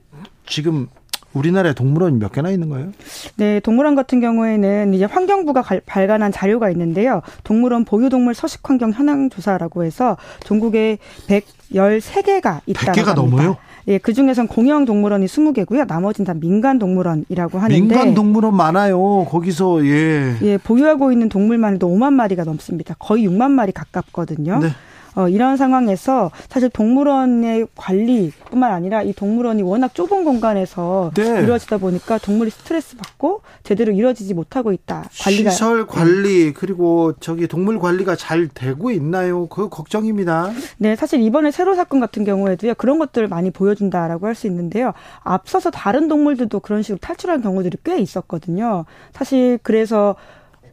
지금 0.46 0.88
우리나라에 1.32 1.74
동물원이 1.74 2.18
몇 2.18 2.32
개나 2.32 2.50
있는 2.50 2.70
거예요? 2.70 2.92
네, 3.36 3.60
동물원 3.60 3.94
같은 3.94 4.20
경우에는 4.20 4.94
이제 4.94 5.04
환경부가 5.04 5.62
발간한 5.84 6.32
자료가 6.32 6.70
있는데요. 6.70 7.20
동물원 7.44 7.84
보유동물 7.84 8.34
서식 8.34 8.68
환경 8.68 8.90
현황 8.92 9.28
조사라고 9.28 9.84
해서 9.84 10.16
전국에 10.44 10.98
113개가 11.28 12.60
있다고 12.66 12.92
100개가 12.92 13.06
합니다. 13.06 13.14
넘어요? 13.14 13.56
예, 13.88 13.98
그 13.98 14.12
중에선 14.12 14.48
공영 14.48 14.84
동물원이 14.84 15.26
20개고요. 15.26 15.86
나머지는 15.86 16.26
다 16.26 16.34
민간 16.34 16.78
동물원이라고 16.78 17.58
하는데 17.58 17.80
민간 17.80 18.14
동물원 18.14 18.56
많아요. 18.56 19.26
거기서 19.28 19.86
예. 19.86 20.36
예, 20.42 20.58
보유하고 20.58 21.12
있는 21.12 21.28
동물만 21.28 21.74
해도 21.74 21.88
5만 21.88 22.12
마리가 22.14 22.44
넘습니다. 22.44 22.96
거의 22.98 23.28
6만 23.28 23.50
마리 23.50 23.72
가깝거든요. 23.72 24.58
네. 24.58 24.68
어, 25.16 25.28
이런 25.28 25.56
상황에서 25.56 26.30
사실 26.48 26.68
동물원의 26.68 27.66
관리뿐만 27.74 28.70
아니라 28.72 29.02
이 29.02 29.12
동물원이 29.12 29.62
워낙 29.62 29.94
좁은 29.94 30.24
공간에서 30.24 31.10
네. 31.14 31.42
이루어지다 31.42 31.78
보니까 31.78 32.18
동물이 32.18 32.50
스트레스 32.50 32.96
받고 32.96 33.40
제대로 33.62 33.92
이루어지지 33.92 34.34
못하고 34.34 34.72
있다. 34.72 35.08
관리가 35.20 35.50
시설 35.50 35.86
관리 35.86 36.52
그리고 36.52 37.14
저기 37.18 37.48
동물 37.48 37.78
관리가 37.80 38.14
잘 38.14 38.48
되고 38.48 38.90
있나요? 38.90 39.46
그 39.46 39.68
걱정입니다. 39.70 40.52
네, 40.76 40.94
사실 40.96 41.20
이번에 41.22 41.50
세로 41.50 41.74
사건 41.74 41.98
같은 42.00 42.24
경우에도요 42.24 42.74
그런 42.74 42.98
것들을 42.98 43.26
많이 43.28 43.50
보여준다라고 43.50 44.26
할 44.26 44.36
수 44.36 44.46
있는데요. 44.48 44.92
앞서서 45.22 45.70
다른 45.70 46.08
동물들도 46.08 46.60
그런 46.60 46.82
식으로 46.82 46.98
탈출한 47.00 47.40
경우들이 47.40 47.78
꽤 47.84 47.98
있었거든요. 47.98 48.84
사실 49.14 49.58
그래서 49.62 50.14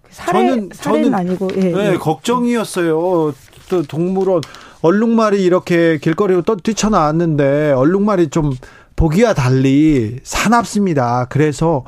살해, 0.09 0.49
저는, 0.49 0.69
살해는 0.73 1.03
저는, 1.11 1.17
아니고 1.17 1.47
예, 1.55 1.71
네, 1.71 1.91
예. 1.93 1.97
걱정이었어요. 1.97 3.33
또 3.73 3.81
동물원 3.81 4.41
얼룩말이 4.81 5.43
이렇게 5.43 5.97
길거리로 5.97 6.43
떠 6.43 6.55
뛰쳐나왔는데 6.55 7.71
얼룩말이 7.71 8.27
좀 8.29 8.51
보기와 8.95 9.33
달리 9.33 10.19
사납습니다. 10.23 11.25
그래서 11.29 11.83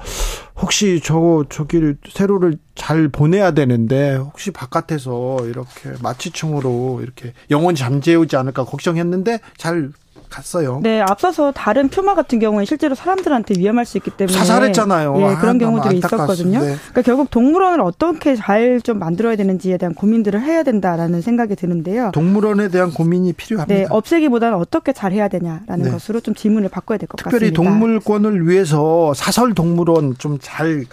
혹시 0.59 0.99
저 1.03 1.45
저기를 1.47 1.97
세로를 2.09 2.57
잘 2.73 3.09
보내야 3.09 3.51
되는데 3.51 4.15
혹시 4.15 4.49
바깥에서 4.49 5.45
이렇게 5.45 5.91
마취총으로 6.01 7.01
이렇게 7.03 7.33
영원 7.51 7.75
잠재우지 7.75 8.35
않을까 8.35 8.63
걱정했는데 8.63 9.39
잘 9.57 9.91
갔어요. 10.35 10.79
네, 10.83 11.01
앞서서 11.01 11.51
다른 11.51 11.87
퓨마 11.89 12.13
같은 12.15 12.39
경우에 12.39 12.65
실제로 12.65 12.93
사람들한테 12.95 13.55
위험할 13.57 13.85
수 13.85 13.97
있기 13.97 14.11
때문에 14.11 14.37
사살했잖아요. 14.37 15.15
예, 15.17 15.35
그런 15.39 15.55
아, 15.55 15.59
경우들이 15.59 15.97
있었거든요. 15.99 16.59
네. 16.59 16.75
그러니까 16.75 17.01
결국 17.03 17.29
동물원을 17.31 17.79
어떻게 17.81 18.35
잘 18.35 18.65
좀 18.83 18.99
만들어야 18.99 19.35
되는지에 19.37 19.77
대한 19.77 19.93
고민들을 19.95 20.41
해야 20.41 20.63
된다라는 20.63 21.21
생각이 21.21 21.55
드는데요. 21.55 22.11
동물원에 22.13 22.67
대한 22.69 22.91
고민이 22.91 23.33
필요합니다. 23.33 23.73
네, 23.73 23.87
없애기보다는 23.89 24.57
어떻게 24.57 24.91
잘 24.91 25.11
해야 25.13 25.27
되냐라는 25.29 25.85
네. 25.85 25.91
것으로 25.91 26.19
좀 26.19 26.35
질문을 26.35 26.69
바꿔야 26.69 26.97
될 26.97 27.07
것 27.07 27.17
같습니다. 27.23 27.39
특별히 27.39 27.53
동물권을 27.53 28.47
위해서 28.49 29.13
사설 29.13 29.53
동물원 29.53 30.15
좀 30.17 30.37
잘 30.41 30.85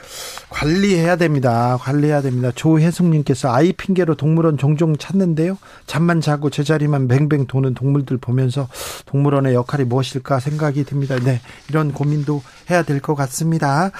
관리해야 0.50 1.16
됩니다. 1.16 1.76
관리해야 1.80 2.20
됩니다. 2.22 2.50
조혜숙님께서 2.54 3.52
아이 3.52 3.72
핑계로 3.72 4.14
동물원 4.14 4.58
종종 4.58 4.96
찾는데요. 4.96 5.58
잠만 5.86 6.20
자고 6.20 6.50
제자리만 6.50 7.08
뱅뱅 7.08 7.46
도는 7.46 7.74
동물들 7.74 8.18
보면서 8.18 8.68
동물 9.06 9.31
동물원의 9.32 9.54
역할이 9.54 9.84
무엇일까 9.84 10.40
생각이 10.40 10.84
듭니다. 10.84 11.16
네, 11.18 11.40
이런 11.70 11.92
고민도 11.92 12.42
해야 12.70 12.82
될 12.82 13.00
것 13.00 13.14
같습니다. 13.16 13.90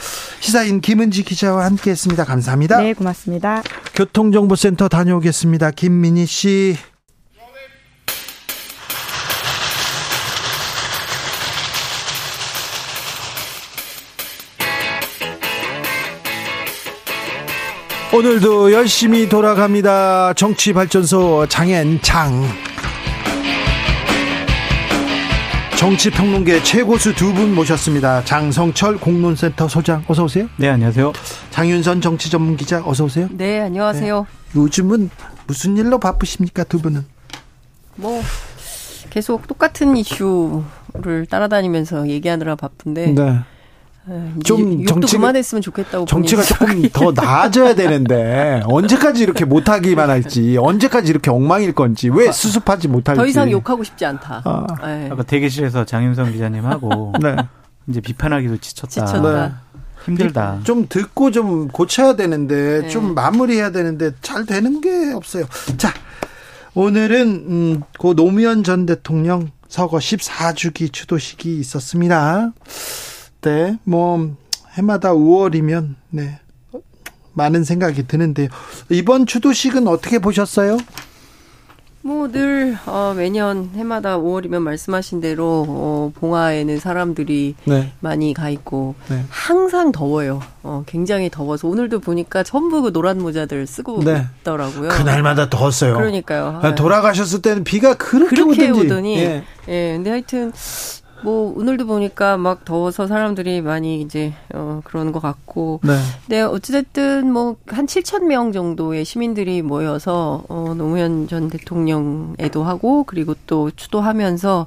시사인 0.40 0.80
김은지 0.80 1.24
기자와 1.24 1.64
함께했습니다. 1.64 2.24
감사합니다. 2.24 2.78
네, 2.78 2.92
고맙습니다. 2.92 3.62
교통정보센터 3.94 4.88
다녀오겠습니다. 4.88 5.70
김민희 5.72 6.26
씨. 6.26 6.76
오늘도 18.14 18.72
열심히 18.72 19.26
돌아갑니다. 19.28 20.34
정치발전소 20.34 21.46
장앤장. 21.48 22.71
정치평론계 25.86 26.62
최고수 26.62 27.12
두 27.12 27.32
분 27.34 27.56
모셨습니다. 27.56 28.22
장성철 28.24 28.98
공론센터 28.98 29.66
소장 29.66 30.04
어서 30.06 30.22
오세요. 30.22 30.46
네, 30.56 30.68
안녕하세요. 30.68 31.12
장윤선 31.50 32.00
정치전문기자 32.00 32.84
어서 32.86 33.02
오세요. 33.04 33.26
네, 33.32 33.58
안녕하세요. 33.62 34.20
네. 34.52 34.60
요즘은 34.60 35.10
무슨 35.48 35.76
일로 35.76 35.98
바쁘십니까 35.98 36.62
두 36.62 36.80
분은? 36.80 37.04
뭐 37.96 38.22
계속 39.10 39.48
똑같은 39.48 39.96
이슈를 39.96 41.26
따라다니면서 41.28 42.06
얘기하느라 42.08 42.54
바쁜데 42.54 43.06
네. 43.14 43.40
네, 44.04 44.32
좀 44.44 44.84
정치 44.84 45.16
그만했으면 45.16 45.62
좋겠다고 45.62 46.06
정치가 46.06 46.42
조금 46.42 46.82
더 46.92 47.12
나아져야 47.12 47.74
되는데 47.74 48.60
언제까지 48.64 49.22
이렇게 49.22 49.44
못하기만 49.44 50.10
할지 50.10 50.56
언제까지 50.58 51.10
이렇게 51.10 51.30
엉망일 51.30 51.72
건지 51.72 52.08
왜 52.08 52.28
아, 52.28 52.32
수습하지 52.32 52.88
못할지 52.88 53.18
더 53.18 53.26
이상 53.26 53.50
욕하고 53.50 53.84
싶지 53.84 54.04
않다. 54.04 54.42
아. 54.44 54.66
네. 54.84 55.08
아까 55.10 55.22
대기실에서 55.22 55.84
장윤성 55.84 56.32
기자님하고 56.32 57.14
네. 57.22 57.36
이제 57.86 58.00
비판하기도 58.00 58.56
지쳤다. 58.58 59.06
지쳤다. 59.06 59.46
네. 59.46 59.52
힘들다. 60.04 60.60
좀 60.64 60.86
듣고 60.88 61.30
좀 61.30 61.68
고쳐야 61.68 62.16
되는데 62.16 62.82
네. 62.82 62.88
좀 62.88 63.14
마무리해야 63.14 63.70
되는데 63.70 64.10
잘 64.20 64.46
되는 64.46 64.80
게 64.80 65.12
없어요. 65.14 65.44
자 65.76 65.94
오늘은 66.74 67.28
음, 67.28 67.82
고 67.98 68.14
노무현 68.14 68.64
전 68.64 68.84
대통령 68.84 69.50
서거 69.68 69.98
14주기 69.98 70.92
추도식이 70.92 71.56
있었습니다. 71.60 72.52
네, 73.42 73.76
뭐 73.84 74.34
해마다 74.74 75.12
5월이면 75.12 75.96
네 76.10 76.38
많은 77.34 77.64
생각이 77.64 78.06
드는데요. 78.06 78.48
이번 78.88 79.26
추도식은 79.26 79.88
어떻게 79.88 80.18
보셨어요? 80.18 80.78
뭐늘 82.04 82.76
어, 82.86 83.14
매년 83.16 83.70
해마다 83.74 84.18
5월이면 84.18 84.60
말씀하신 84.60 85.20
대로 85.20 85.64
어, 85.68 86.12
봉화에는 86.16 86.80
사람들이 86.80 87.54
네. 87.64 87.92
많이 88.00 88.34
가 88.34 88.50
있고 88.50 88.96
네. 89.08 89.24
항상 89.28 89.92
더워요. 89.92 90.40
어, 90.64 90.82
굉장히 90.86 91.30
더워서 91.30 91.68
오늘도 91.68 92.00
보니까 92.00 92.42
전부 92.42 92.82
그 92.82 92.92
노란 92.92 93.18
모자들 93.18 93.66
쓰고 93.68 94.02
네. 94.02 94.26
있더라고요. 94.40 94.88
그날마다 94.88 95.48
더웠어요. 95.48 95.94
그러니까요. 95.94 96.60
아, 96.62 96.74
돌아가셨을 96.74 97.40
때는 97.40 97.62
비가 97.62 97.94
그렇게, 97.94 98.34
그렇게 98.34 98.70
오더니. 98.70 99.18
예. 99.18 99.44
예. 99.68 99.92
근데 99.94 100.10
하여튼 100.10 100.52
뭐 101.22 101.52
오늘도 101.56 101.86
보니까 101.86 102.36
막 102.36 102.64
더워서 102.64 103.06
사람들이 103.06 103.60
많이 103.60 104.00
이제 104.00 104.32
어 104.54 104.80
그러는 104.84 105.12
것 105.12 105.20
같고. 105.20 105.80
네. 105.82 105.98
네 106.28 106.42
어찌됐든 106.42 107.32
뭐 107.32 107.56
한 107.68 107.86
7천 107.86 108.24
명 108.24 108.52
정도의 108.52 109.04
시민들이 109.04 109.62
모여서 109.62 110.44
어 110.48 110.74
노무현 110.76 111.26
전 111.28 111.48
대통령 111.48 112.34
애도하고 112.38 113.04
그리고 113.04 113.34
또 113.46 113.70
추도하면서 113.70 114.66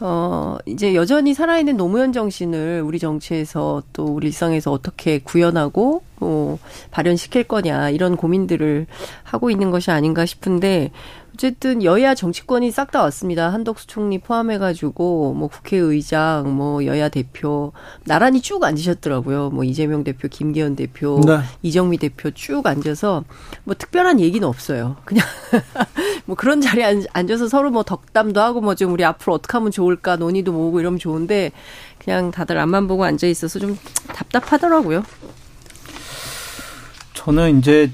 어, 0.00 0.56
이제 0.64 0.94
여전히 0.94 1.34
살아있는 1.34 1.76
노무현 1.76 2.12
정신을 2.12 2.82
우리 2.84 3.00
정치에서 3.00 3.82
또 3.92 4.04
우리 4.04 4.28
일상에서 4.28 4.70
어떻게 4.70 5.18
구현하고, 5.18 6.02
뭐, 6.20 6.58
발현시킬 6.92 7.44
거냐, 7.44 7.90
이런 7.90 8.16
고민들을 8.16 8.86
하고 9.24 9.50
있는 9.50 9.72
것이 9.72 9.90
아닌가 9.90 10.24
싶은데, 10.24 10.92
어쨌든 11.38 11.84
여야 11.84 12.16
정치권이 12.16 12.72
싹 12.72 12.90
다 12.90 13.00
왔습니다. 13.02 13.52
한덕수 13.52 13.86
총리 13.86 14.18
포함해가지고 14.18 15.34
뭐 15.34 15.46
국회의장, 15.46 16.56
뭐 16.56 16.84
여야 16.84 17.08
대표 17.08 17.72
나란히 18.04 18.40
쭉 18.40 18.64
앉으셨더라고요. 18.64 19.50
뭐 19.50 19.62
이재명 19.62 20.02
대표, 20.02 20.26
김기현 20.26 20.74
대표, 20.74 21.20
네. 21.24 21.38
이정미 21.62 21.98
대표 21.98 22.32
쭉 22.32 22.66
앉아서 22.66 23.22
뭐 23.62 23.76
특별한 23.76 24.18
얘기는 24.18 24.46
없어요. 24.48 24.96
그냥 25.04 25.24
뭐 26.26 26.34
그런 26.34 26.60
자리에 26.60 27.04
앉아서 27.12 27.46
서로 27.46 27.70
뭐 27.70 27.84
덕담도 27.84 28.40
하고 28.40 28.60
뭐 28.60 28.74
좀 28.74 28.92
우리 28.92 29.04
앞으로 29.04 29.34
어떻게 29.34 29.52
하면 29.52 29.70
좋을까 29.70 30.16
논의도 30.16 30.52
모으고 30.52 30.80
이러면 30.80 30.98
좋은데 30.98 31.52
그냥 32.02 32.30
다들 32.32 32.58
앞만 32.58 32.86
보고 32.88 33.04
앉아 33.04 33.26
있어서 33.28 33.58
좀 33.60 33.78
답답하더라고요. 34.12 35.04
저는 37.14 37.58
이제 37.58 37.90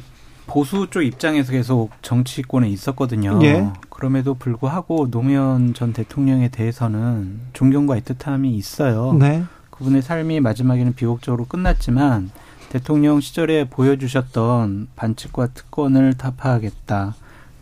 보수 0.47 0.89
쪽 0.91 1.03
입장에서 1.03 1.53
계속 1.53 1.91
정치권에 2.03 2.69
있었거든요. 2.69 3.39
예. 3.43 3.71
그럼에도 3.89 4.35
불구하고 4.35 5.11
노무현 5.11 5.75
전 5.75 5.93
대통령에 5.93 6.49
대해서는 6.49 7.41
존경과 7.53 7.99
애틋함이 7.99 8.47
있어요. 8.53 9.15
네. 9.15 9.45
그분의 9.71 10.03
삶이 10.03 10.41
마지막에는 10.41 10.95
비극적으로 10.95 11.47
끝났지만 11.47 12.31
대통령 12.69 13.21
시절에 13.21 13.69
보여주셨던 13.69 14.89
반칙과 14.97 15.49
특권을 15.49 16.15
타파하겠다, 16.15 17.15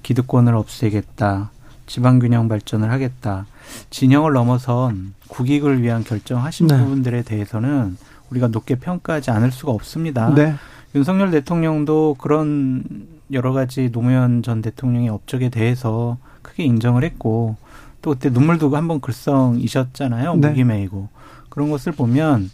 기득권을 0.02 0.54
없애겠다, 0.54 1.50
지방균형 1.86 2.48
발전을 2.48 2.90
하겠다, 2.90 3.46
진영을 3.90 4.32
넘어선 4.32 5.14
국익을 5.28 5.82
위한 5.82 6.04
결정하신 6.04 6.66
네. 6.66 6.78
부분들에 6.78 7.22
대해서는 7.22 7.96
우리가 8.30 8.48
높게 8.48 8.76
평가하지 8.76 9.30
않을 9.30 9.52
수가 9.52 9.72
없습니다. 9.72 10.34
네. 10.34 10.54
윤석열 10.94 11.30
대통령도 11.30 12.16
그런 12.18 12.84
여러 13.32 13.52
가지 13.52 13.90
노무현 13.90 14.42
전 14.42 14.60
대통령의 14.62 15.08
업적에 15.08 15.48
대해서 15.48 16.18
크게 16.42 16.64
인정을 16.64 17.02
했고 17.04 17.56
또 18.02 18.10
그때 18.10 18.28
눈물도 18.30 18.74
한번 18.76 19.00
글썽이셨잖아요. 19.00 20.36
네. 20.36 20.48
무기메이고 20.48 21.08
그런 21.48 21.70
것을 21.70 21.92
보면 21.92 22.50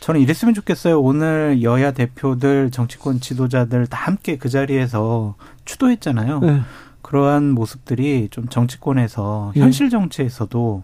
저는 0.00 0.20
이랬으면 0.20 0.54
좋겠어요. 0.54 1.00
오늘 1.00 1.62
여야 1.62 1.90
대표들 1.92 2.70
정치권 2.70 3.20
지도자들 3.20 3.86
다 3.88 3.98
함께 4.06 4.36
그 4.36 4.48
자리에서 4.48 5.34
추도했잖아요. 5.64 6.40
네. 6.40 6.60
그러한 7.02 7.50
모습들이 7.50 8.28
좀 8.30 8.48
정치권에서 8.48 9.52
네. 9.54 9.60
현실 9.60 9.90
정치에서도 9.90 10.82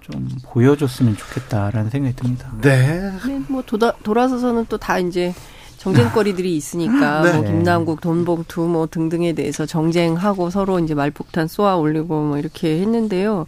좀 0.00 0.28
보여줬으면 0.44 1.16
좋겠다라는 1.16 1.90
생각이 1.90 2.16
듭니다. 2.16 2.50
네. 2.60 3.12
네 3.26 3.38
뭐 3.48 3.62
도다, 3.66 3.92
돌아서서는 4.02 4.66
또 4.66 4.78
다 4.78 4.98
이제 4.98 5.34
정쟁거리들이 5.80 6.54
있으니까 6.56 7.22
네. 7.24 7.32
뭐 7.32 7.42
김남국 7.42 8.00
돈봉투 8.02 8.60
뭐 8.60 8.86
등등에 8.86 9.32
대해서 9.32 9.64
정쟁하고 9.64 10.50
서로 10.50 10.78
이제 10.78 10.94
말폭탄 10.94 11.48
쏘아 11.48 11.76
올리고 11.76 12.22
뭐 12.22 12.38
이렇게 12.38 12.80
했는데요. 12.80 13.46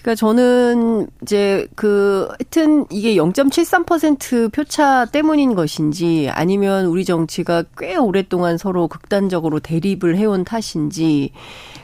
그러니까 0.00 0.14
저는 0.16 1.06
이제 1.22 1.66
그 1.74 2.28
하여튼 2.30 2.86
이게 2.90 3.14
0.73% 3.16 4.52
표차 4.52 5.06
때문인 5.06 5.54
것인지 5.54 6.28
아니면 6.32 6.86
우리 6.86 7.04
정치가 7.04 7.62
꽤 7.78 7.96
오랫동안 7.96 8.58
서로 8.58 8.88
극단적으로 8.88 9.60
대립을 9.60 10.16
해온 10.16 10.44
탓인지 10.44 11.30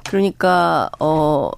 그러니까 0.08 0.90
어. 0.98 1.50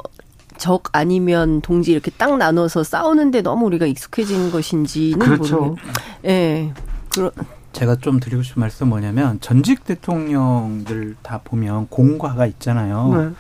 적 0.59 0.91
아니면 0.93 1.61
동지 1.61 1.91
이렇게 1.91 2.13
딱 2.13 2.37
나눠서 2.37 2.85
싸우는데 2.85 3.43
너무 3.43 3.67
우리가 3.67 3.87
익숙해진 3.87 4.53
것인지는 4.53 5.19
그렇죠. 5.19 5.57
모르겠. 5.57 5.85
예. 6.25 6.29
네. 6.29 6.75
그런 7.13 7.33
제가 7.73 7.97
좀 7.97 8.21
드리고 8.21 8.43
싶은 8.43 8.61
말씀 8.61 8.89
뭐냐면 8.89 9.41
전직 9.41 9.85
대통령들 9.85 11.17
다 11.23 11.41
보면 11.43 11.89
공과가 11.89 12.47
있잖아요. 12.47 13.15
네. 13.15 13.31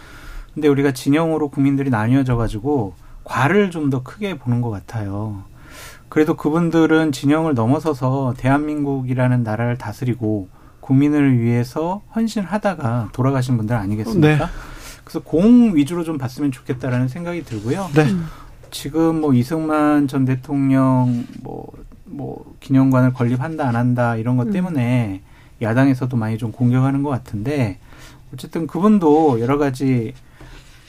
근데 0.55 0.69
우리가 0.69 0.93
진영으로 0.93 1.49
국민들이 1.49 1.91
나뉘어져 1.91 2.37
가지고 2.37 2.95
과를 3.25 3.71
좀 3.71 3.91
더 3.91 4.03
크게 4.03 4.39
보는 4.39 4.61
것 4.61 4.71
같아요. 4.71 5.45
그래도 6.09 6.35
그분들은 6.37 7.13
진영을 7.13 7.55
넘어서서 7.55 8.35
대한민국이라는 8.37 9.43
나라를 9.43 9.79
다스리고 9.79 10.49
국민을 10.81 11.39
위해서 11.39 12.03
헌신하다가 12.15 13.11
돌아가신 13.13 13.57
분들 13.57 13.77
아니겠습니까? 13.77 14.47
네. 14.47 14.53
그래서 15.05 15.21
공 15.21 15.75
위주로 15.75 16.05
좀 16.05 16.19
봤으면 16.19 16.53
좋겠다라는 16.53 17.09
생각이 17.09 17.45
들고요. 17.45 17.89
네. 17.95 18.07
지금 18.71 19.21
뭐 19.21 19.33
이승만 19.33 20.09
전 20.09 20.25
대통령 20.25 21.27
뭐 21.43 21.71
뭐 22.13 22.55
기념관을 22.61 23.13
건립한다 23.13 23.67
안 23.67 23.77
한다 23.77 24.17
이런 24.17 24.37
것 24.37 24.49
음. 24.49 24.53
때문에 24.53 25.23
음. 25.25 25.65
야당에서도 25.65 26.17
많이 26.17 26.39
좀 26.39 26.53
공격하는 26.53 27.03
것 27.03 27.11
같은데 27.11 27.79
어쨌든 28.33 28.67
그분도 28.67 29.41
여러 29.41 29.59
가지 29.59 30.15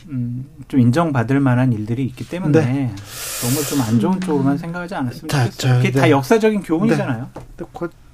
음, 0.10 0.46
좀 0.68 0.80
인정받을 0.82 1.40
만한 1.40 1.72
일들이 1.72 2.04
있기 2.06 2.28
때문에 2.28 2.60
네. 2.60 2.96
너무 3.42 3.64
좀 3.66 3.82
안 3.82 4.00
좋은 4.00 4.20
쪽으로만 4.20 4.58
생각하지 4.58 4.96
않았으면 4.96 5.30
자, 5.30 5.50
좋겠어요. 5.50 5.78
그게 5.78 5.92
네. 5.92 6.00
다 6.00 6.10
역사적인 6.10 6.62
교훈이잖아요. 6.64 7.30
네. 7.34 7.66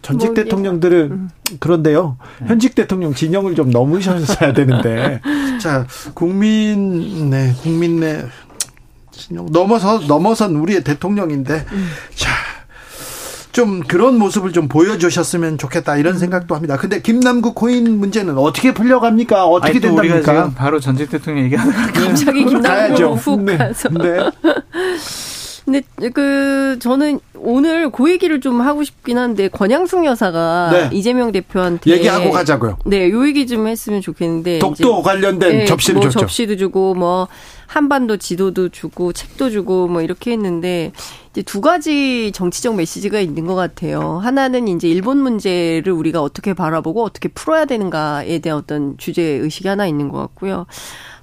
전직 0.02 0.28
뭐, 0.28 0.36
대통령들은 0.36 1.12
음. 1.12 1.30
그런데요. 1.60 2.18
네. 2.42 2.48
현직 2.48 2.76
대통령 2.76 3.14
진영을 3.14 3.56
좀 3.56 3.70
넘으셨어야 3.72 4.54
되는데. 4.54 5.20
자, 5.62 5.86
국민, 6.14 7.30
네, 7.30 7.54
국민 7.62 8.00
내 8.00 8.24
진영 9.12 9.48
넘어서, 9.52 10.00
넘어선 10.08 10.56
우리의 10.56 10.84
대통령인데. 10.84 11.66
음. 11.72 11.90
자, 12.16 12.30
좀 13.60 13.82
그런 13.82 14.18
모습을 14.18 14.54
좀 14.54 14.70
보여주셨으면 14.70 15.58
좋겠다 15.58 15.98
이런 15.98 16.14
음. 16.14 16.18
생각도 16.18 16.56
합니다. 16.56 16.78
근데 16.78 17.02
김남국 17.02 17.56
코인 17.56 18.00
문제는 18.00 18.38
어떻게 18.38 18.74
풀려갑니까? 18.74 19.48
어떻게 19.48 19.72
아니, 19.72 19.82
된답니까? 19.82 20.52
바로 20.56 20.80
전직 20.80 21.10
대통령 21.10 21.44
얘기하다가 21.44 21.92
갑자기 21.92 22.46
김남국 22.46 23.18
훅 23.18 23.44
네. 23.44 23.58
가서. 23.58 23.90
네. 23.90 24.32
근데 25.70 26.10
그 26.10 26.78
저는 26.80 27.20
오늘 27.36 27.92
그 27.92 28.10
얘기를 28.10 28.42
좀 28.42 28.62
하고 28.62 28.84
싶긴 28.84 29.18
한데 29.20 29.48
권양숙 29.48 30.04
여사가 30.06 30.70
네. 30.72 30.90
이재명 30.92 31.32
대표한테 31.32 31.92
얘기하고 31.92 32.32
가자고요. 32.32 32.80
네, 32.86 33.10
요 33.12 33.28
얘기 33.28 33.46
좀 33.46 33.68
했으면 33.68 34.02
좋겠는데 34.02 34.60
독도 34.60 35.04
관련된 35.04 35.60
네, 35.60 35.66
접시를 35.66 36.00
뭐 36.00 36.10
줬죠. 36.10 36.22
접시도 36.22 36.58
주고 36.58 36.96
뭐 36.96 37.28
한반도 37.68 38.18
지도도 38.18 38.70
주고 38.70 39.14
책도 39.14 39.52
주고 39.52 39.88
뭐 39.88 40.02
이렇게 40.02 40.32
했는데 40.32 40.92
이제 41.32 41.44
두 41.44 41.62
가지 41.62 42.32
정치적 42.34 42.76
메시지가 42.76 43.20
있는 43.20 43.46
것 43.46 43.54
같아요. 43.54 44.20
하나는 44.24 44.68
이제 44.68 44.90
일본 44.90 45.20
문제를 45.20 45.94
우리가 45.94 46.24
어떻게 46.24 46.56
바라보고 46.56 47.04
어떻게 47.04 47.30
풀어야 47.30 47.66
되는가에 47.66 48.40
대한 48.40 48.58
어떤 48.58 48.98
주제 48.98 49.22
의식이 49.22 49.68
하나 49.68 49.86
있는 49.86 50.10
것 50.10 50.18
같고요. 50.18 50.66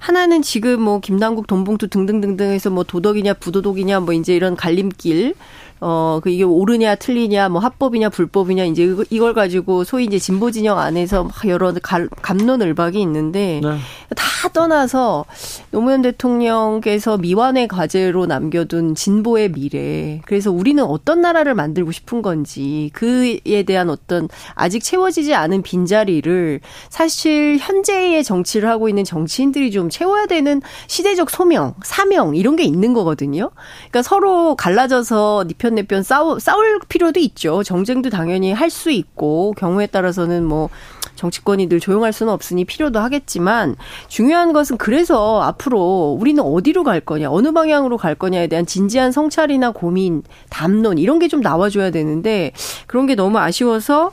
하나는 0.07 0.41
지금 0.41 0.81
뭐 0.81 1.01
김남국 1.01 1.47
돈봉투 1.47 1.89
등등등등 1.89 2.51
해서 2.51 2.69
뭐 2.69 2.85
도덕이냐 2.85 3.33
부도덕이냐 3.33 3.99
뭐 3.99 4.13
이제 4.13 4.33
이런 4.33 4.55
갈림길 4.55 5.35
어 5.79 6.07
어, 6.07 6.19
그 6.23 6.29
이게 6.29 6.43
옳으냐 6.43 6.95
틀리냐 6.95 7.49
뭐 7.49 7.59
합법이냐 7.59 8.09
불법이냐 8.09 8.63
이제 8.65 8.95
이걸 9.09 9.33
가지고 9.33 9.83
소위 9.83 10.05
이제 10.05 10.17
진보 10.17 10.51
진영 10.51 10.79
안에서 10.79 11.25
막 11.25 11.47
여러 11.47 11.73
감론을박이 12.21 13.01
있는데 13.01 13.59
네. 13.61 13.77
다 14.15 14.49
떠나서 14.53 15.25
노무현 15.71 16.01
대통령께서 16.01 17.17
미완의 17.17 17.67
과제로 17.67 18.25
남겨둔 18.25 18.95
진보의 18.95 19.51
미래. 19.51 20.21
그래서 20.25 20.51
우리는 20.51 20.83
어떤 20.83 21.21
나라를 21.21 21.55
만들고 21.55 21.91
싶은 21.91 22.21
건지 22.21 22.89
그에 22.93 23.63
대한 23.63 23.89
어떤 23.89 24.29
아직 24.53 24.83
채워지지 24.83 25.33
않은 25.33 25.61
빈자리를 25.63 26.61
사실 26.89 27.57
현재의 27.59 28.23
정치를 28.23 28.69
하고 28.69 28.87
있는 28.87 29.03
정치인들이 29.03 29.71
좀 29.71 29.89
채워야 29.89 30.25
되는 30.27 30.61
시대적 30.87 31.29
소명, 31.29 31.73
사명 31.83 32.35
이런 32.35 32.55
게 32.55 32.63
있는 32.63 32.93
거거든요. 32.93 33.49
그러니까 33.89 34.01
서로 34.03 34.55
갈라져서 34.55 35.45
니편 35.47 35.66
내편 35.75 36.03
싸우, 36.03 36.39
싸울 36.39 36.79
필요도 36.87 37.19
있죠. 37.19 37.63
정쟁도 37.63 38.09
당연히 38.09 38.51
할 38.53 38.69
수 38.69 38.91
있고 38.91 39.53
경우에 39.57 39.87
따라서는 39.87 40.43
뭐 40.45 40.69
정치권이 41.15 41.67
늘 41.67 41.79
조용할 41.79 42.13
수는 42.13 42.31
없으니 42.31 42.63
필요도 42.65 42.99
하겠지만 42.99 43.75
중요한 44.07 44.53
것은 44.53 44.77
그래서 44.77 45.41
앞으로 45.41 46.15
우리는 46.19 46.43
어디로 46.43 46.83
갈 46.83 46.99
거냐, 46.99 47.31
어느 47.31 47.51
방향으로 47.53 47.97
갈 47.97 48.13
거냐에 48.13 48.47
대한 48.47 48.65
진지한 48.67 49.11
성찰이나 49.11 49.71
고민, 49.71 50.23
담론 50.49 50.97
이런 50.97 51.17
게 51.19 51.27
좀 51.27 51.41
나와줘야 51.41 51.91
되는데 51.91 52.51
그런 52.87 53.05
게 53.07 53.15
너무 53.15 53.37
아쉬워서 53.39 54.11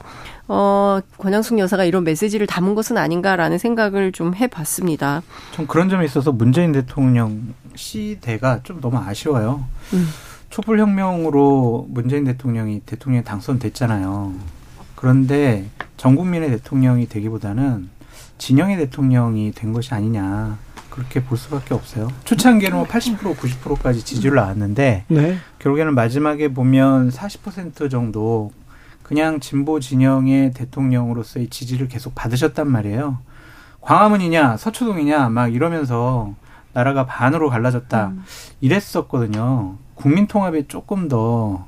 어, 0.49 1.01
권양숙 1.19 1.59
여사가 1.59 1.85
이런 1.85 2.05
메시지를 2.05 2.47
담은 2.47 2.75
것은 2.75 2.99
아닌가라는 2.99 3.59
생각을 3.59 4.13
좀 4.13 4.35
해봤습니다. 4.35 5.23
좀 5.53 5.67
그런 5.67 5.89
점에 5.89 6.05
있어서 6.05 6.33
문재인 6.33 6.73
대통령 6.73 7.55
시대가 7.75 8.61
좀 8.63 8.81
너무 8.81 8.99
아쉬워요. 8.99 9.65
음. 9.93 10.09
촛불혁명으로 10.55 11.89
문재인 11.91 12.23
대통령이 12.23 12.83
대통령에 12.87 13.25
당선됐잖아요. 13.25 14.35
그런데 14.95 15.69
전 15.97 16.15
국민의 16.15 16.49
대통령이 16.51 17.09
되기보다는 17.09 17.91
진영의 18.39 18.77
대통령이 18.77 19.51
된 19.51 19.73
것이 19.73 19.93
아니냐. 19.93 20.57
그렇게 20.91 21.25
볼 21.25 21.37
수밖에 21.37 21.75
없어요. 21.75 22.07
초창기에는 22.23 22.79
뭐 22.79 22.87
80% 22.87 23.35
90%까지 23.35 24.05
지지율 24.05 24.37
나왔는데 24.37 25.07
네. 25.09 25.39
결국에는 25.59 25.93
마지막에 25.93 26.47
보면 26.47 27.11
40% 27.11 27.91
정도 27.91 28.53
그냥 29.03 29.41
진보 29.41 29.81
진영의 29.81 30.53
대통령으로서의 30.53 31.49
지지를 31.49 31.89
계속 31.89 32.15
받으셨단 32.15 32.71
말이에요. 32.71 33.19
광화문이냐 33.81 34.59
서초동이냐 34.59 35.31
막 35.31 35.53
이러면서 35.53 36.33
나라가 36.75 37.07
반으로 37.07 37.51
갈라졌다 37.51 38.07
음. 38.07 38.23
이랬었거든요. 38.61 39.79
국민 39.95 40.27
통합에 40.27 40.67
조금 40.69 41.09
더 41.09 41.67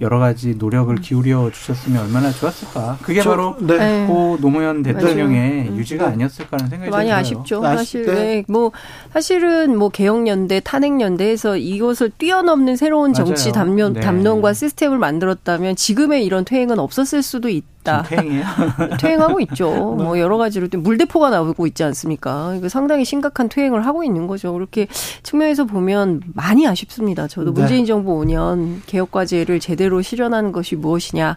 여러 0.00 0.18
가지 0.18 0.56
노력을 0.56 0.92
기울여 0.96 1.50
주셨으면 1.52 2.02
얼마나 2.04 2.32
좋았을까. 2.32 2.98
그게 3.02 3.22
저, 3.22 3.30
바로 3.30 3.56
네. 3.60 4.06
고 4.06 4.36
노무현 4.40 4.82
대통령의 4.82 5.64
맞아요. 5.64 5.76
유지가 5.78 6.06
음. 6.06 6.12
아니었을까라는 6.12 6.70
생각이 6.70 6.90
많이 6.90 7.06
들어요. 7.06 7.20
아쉽죠. 7.20 7.62
사실 7.62 8.06
네. 8.06 8.44
뭐 8.48 8.72
사실은 9.12 9.78
뭐 9.78 9.90
개혁연대, 9.90 10.60
탄핵연대에서 10.64 11.56
이것을 11.56 12.10
뛰어넘는 12.18 12.74
새로운 12.76 13.12
정치 13.12 13.52
담론, 13.52 13.92
네. 13.92 14.00
담론과 14.00 14.54
시스템을 14.54 14.98
만들었다면 14.98 15.76
지금의 15.76 16.24
이런 16.24 16.44
퇴행은 16.44 16.80
없었을 16.80 17.22
수도 17.22 17.48
있. 17.48 17.64
있다. 17.82 18.02
퇴행이에요? 18.02 18.44
퇴행하고 18.98 19.40
있죠. 19.40 19.70
뭐 19.70 20.18
여러 20.18 20.36
가지로 20.38 20.68
물대포가 20.72 21.30
나오고 21.30 21.66
있지 21.66 21.84
않습니까? 21.84 22.54
이거 22.56 22.68
상당히 22.68 23.04
심각한 23.04 23.48
퇴행을 23.48 23.84
하고 23.86 24.02
있는 24.04 24.26
거죠. 24.26 24.52
그렇게 24.52 24.86
측면에서 25.22 25.64
보면 25.64 26.22
많이 26.34 26.66
아쉽습니다. 26.66 27.28
저도 27.28 27.52
네. 27.52 27.60
문재인 27.60 27.84
정부 27.86 28.18
5년 28.20 28.80
개혁 28.86 29.10
과제를 29.10 29.60
제대로 29.60 30.00
실현하는 30.00 30.52
것이 30.52 30.76
무엇이냐 30.76 31.36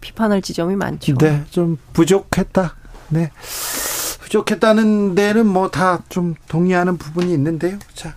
비판할 0.00 0.42
지점이 0.42 0.74
많죠. 0.76 1.14
네, 1.18 1.42
좀 1.50 1.78
부족했다. 1.92 2.74
네. 3.10 3.30
부족했다는 4.20 5.14
데는 5.14 5.46
뭐 5.46 5.68
다 5.70 5.98
좀 6.08 6.34
동의하는 6.48 6.96
부분이 6.96 7.32
있는데요. 7.34 7.78
자, 7.94 8.14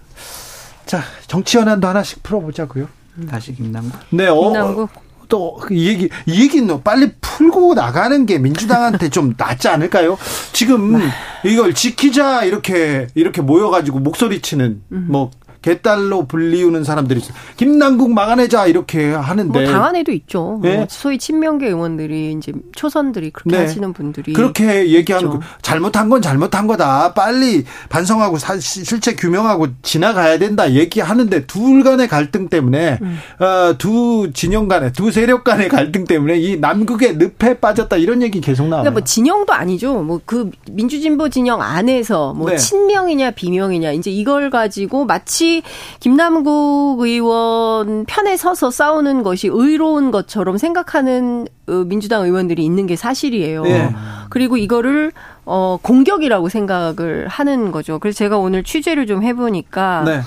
자 0.86 1.02
정치 1.28 1.58
현안도 1.58 1.88
하나씩 1.88 2.24
풀어 2.24 2.40
보자고요. 2.40 2.88
다시 3.30 3.54
김남국. 3.54 4.00
네, 4.12 4.28
어, 4.28 4.40
김남국. 4.42 4.90
또 5.28 5.56
이 5.72 5.88
얘기 5.88 6.10
이 6.26 6.42
얘기는 6.42 6.84
빨리 6.84 7.12
풀고 7.22 7.74
나가는 7.74 8.26
게 8.26 8.38
민주당한테 8.40 9.10
좀 9.10 9.34
낫지 9.38 9.68
않을까요? 9.68 10.18
지금 10.54 11.00
네. 11.00 11.06
이걸 11.44 11.74
지키자 11.74 12.44
이렇게 12.44 13.08
이렇게 13.16 13.42
모여가지고 13.42 14.00
목소리 14.00 14.42
치는 14.42 14.82
음. 14.92 15.08
뭐 15.10 15.32
개딸로 15.66 16.26
불리우는 16.28 16.84
사람들이 16.84 17.20
있어요. 17.20 17.34
김남국 17.58 18.12
막아내자 18.14 18.68
이렇게 18.68 19.14
하는데 19.14 19.60
뭐 19.60 19.72
당한 19.72 19.96
애도 19.96 20.12
있죠. 20.12 20.60
네? 20.62 20.78
뭐 20.78 20.88
소위 20.90 21.18
친명계 21.18 21.68
의원들이 21.68 22.34
이제 22.38 22.52
초선들이 22.76 23.32
그렇게 23.32 23.58
네. 23.58 23.64
하시는 23.64 23.94
분들이 23.94 24.34
그렇게 24.34 24.90
얘기하는 24.92 25.30
거 25.30 25.40
잘못한 25.62 26.10
건 26.10 26.22
잘못한 26.22 26.68
거다. 26.68 27.14
빨리 27.14 27.64
반성하고 27.90 28.38
사, 28.38 28.60
실체 28.60 29.16
규명하고 29.16 29.68
지나가야 29.82 30.38
된다 30.38 30.72
얘기하는데 30.72 31.46
둘 31.48 31.84
간의 31.84 32.08
갈등 32.08 32.50
때문에 32.50 33.00
음. 33.02 33.18
어, 33.40 33.76
두 33.78 34.32
진영 34.34 34.68
간의 34.68 34.94
두 34.94 35.12
세력 35.12 35.44
간의 35.44 35.70
갈등 35.70 36.04
때문에 36.06 36.38
이 36.38 36.58
남극의 36.58 37.18
늪에 37.18 37.60
빠졌다 37.60 37.96
이런 37.98 38.22
얘기 38.22 38.42
계속 38.42 38.64
나와요. 38.68 38.84
그러니까 38.84 38.92
뭐 38.92 39.04
진영도 39.04 39.54
아니죠. 39.54 40.02
뭐 40.04 40.20
그 40.26 40.50
민주진보 40.72 41.30
진영 41.30 41.62
안에서 41.62 42.34
뭐 42.34 42.50
네. 42.50 42.58
친명이냐 42.58 43.32
비명이냐 43.32 43.92
이제 43.92 44.12
이걸 44.12 44.50
가지고 44.50 45.06
마치 45.06 45.55
김남국 46.00 47.00
의원 47.02 48.06
편에 48.06 48.38
서서 48.38 48.72
싸우는 48.72 49.24
것이 49.24 49.50
의로운 49.52 50.12
것처럼 50.12 50.58
생각하는 50.58 51.48
어, 51.68 51.72
민주당 51.86 52.24
의원들이 52.24 52.64
있는 52.64 52.88
게 52.88 52.96
사실이에요. 52.96 53.64
네. 53.64 53.96
그리고 54.30 54.58
이거를 54.58 55.12
어 55.46 55.78
공격이라고 55.82 56.50
생각을 56.50 57.28
하는 57.28 57.72
거죠. 57.72 58.00
그래서 58.00 58.18
제가 58.18 58.38
오늘 58.38 58.64
취재를 58.64 59.06
좀 59.06 59.24
해보니까. 59.24 60.04
네. 60.06 60.22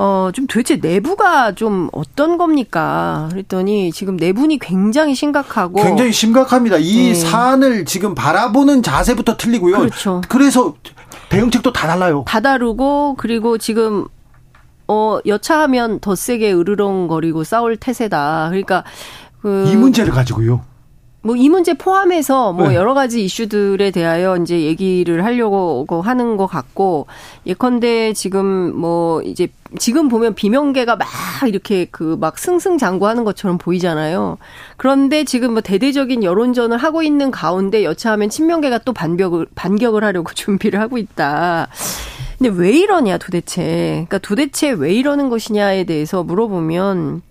어, 0.00 0.30
좀 0.32 0.46
도대체 0.46 0.76
내부가 0.76 1.56
좀 1.56 1.88
어떤 1.90 2.38
겁니까? 2.38 3.26
그랬더니 3.32 3.90
지금 3.90 4.16
내분이 4.16 4.60
굉장히 4.60 5.16
심각하고. 5.16 5.82
굉장히 5.82 6.12
심각합니다. 6.12 6.76
이 6.78 7.08
네. 7.08 7.14
사안을 7.14 7.84
지금 7.84 8.14
바라보는 8.14 8.84
자세부터 8.84 9.36
틀리고요. 9.36 9.76
그렇죠. 9.76 10.20
그래서 10.28 10.76
대응책도 11.30 11.72
다 11.72 11.88
달라요. 11.88 12.24
다 12.28 12.38
다르고, 12.38 13.16
그리고 13.18 13.58
지금 13.58 14.04
어, 14.88 15.18
여차하면 15.26 16.00
더 16.00 16.14
세게 16.14 16.52
으르렁거리고 16.52 17.44
싸울 17.44 17.76
태세다. 17.76 18.48
그러니까 18.50 18.84
그. 19.42 19.68
이 19.68 19.76
문제를 19.76 20.12
가지고요. 20.12 20.62
뭐 21.20 21.36
이 21.36 21.48
문제 21.48 21.74
포함해서 21.74 22.52
뭐 22.52 22.68
네. 22.68 22.76
여러 22.76 22.94
가지 22.94 23.24
이슈들에 23.24 23.90
대하여 23.90 24.36
이제 24.36 24.60
얘기를 24.62 25.24
하려고 25.24 25.84
하는 26.00 26.36
것 26.36 26.46
같고 26.46 27.06
예컨대 27.44 28.12
지금 28.12 28.74
뭐 28.76 29.20
이제 29.22 29.48
지금 29.80 30.08
보면 30.08 30.34
비명계가 30.36 30.94
막 30.96 31.08
이렇게 31.46 31.86
그 31.86 32.16
막 32.18 32.38
승승장구하는 32.38 33.24
것처럼 33.24 33.58
보이잖아요. 33.58 34.38
그런데 34.76 35.24
지금 35.24 35.52
뭐 35.54 35.60
대대적인 35.60 36.22
여론전을 36.22 36.78
하고 36.78 37.02
있는 37.02 37.30
가운데 37.32 37.84
여차하면 37.84 38.30
친명계가 38.30 38.78
또 38.78 38.92
반격을 38.92 39.48
반격을 39.56 40.04
하려고 40.04 40.32
준비를 40.34 40.80
하고 40.80 40.98
있다. 40.98 41.66
근데 42.38 42.50
왜 42.56 42.70
이러냐 42.70 43.18
도대체. 43.18 44.06
그러니까 44.08 44.18
도대체 44.18 44.70
왜 44.70 44.94
이러는 44.94 45.28
것이냐에 45.28 45.84
대해서 45.84 46.22
물어보면 46.22 47.22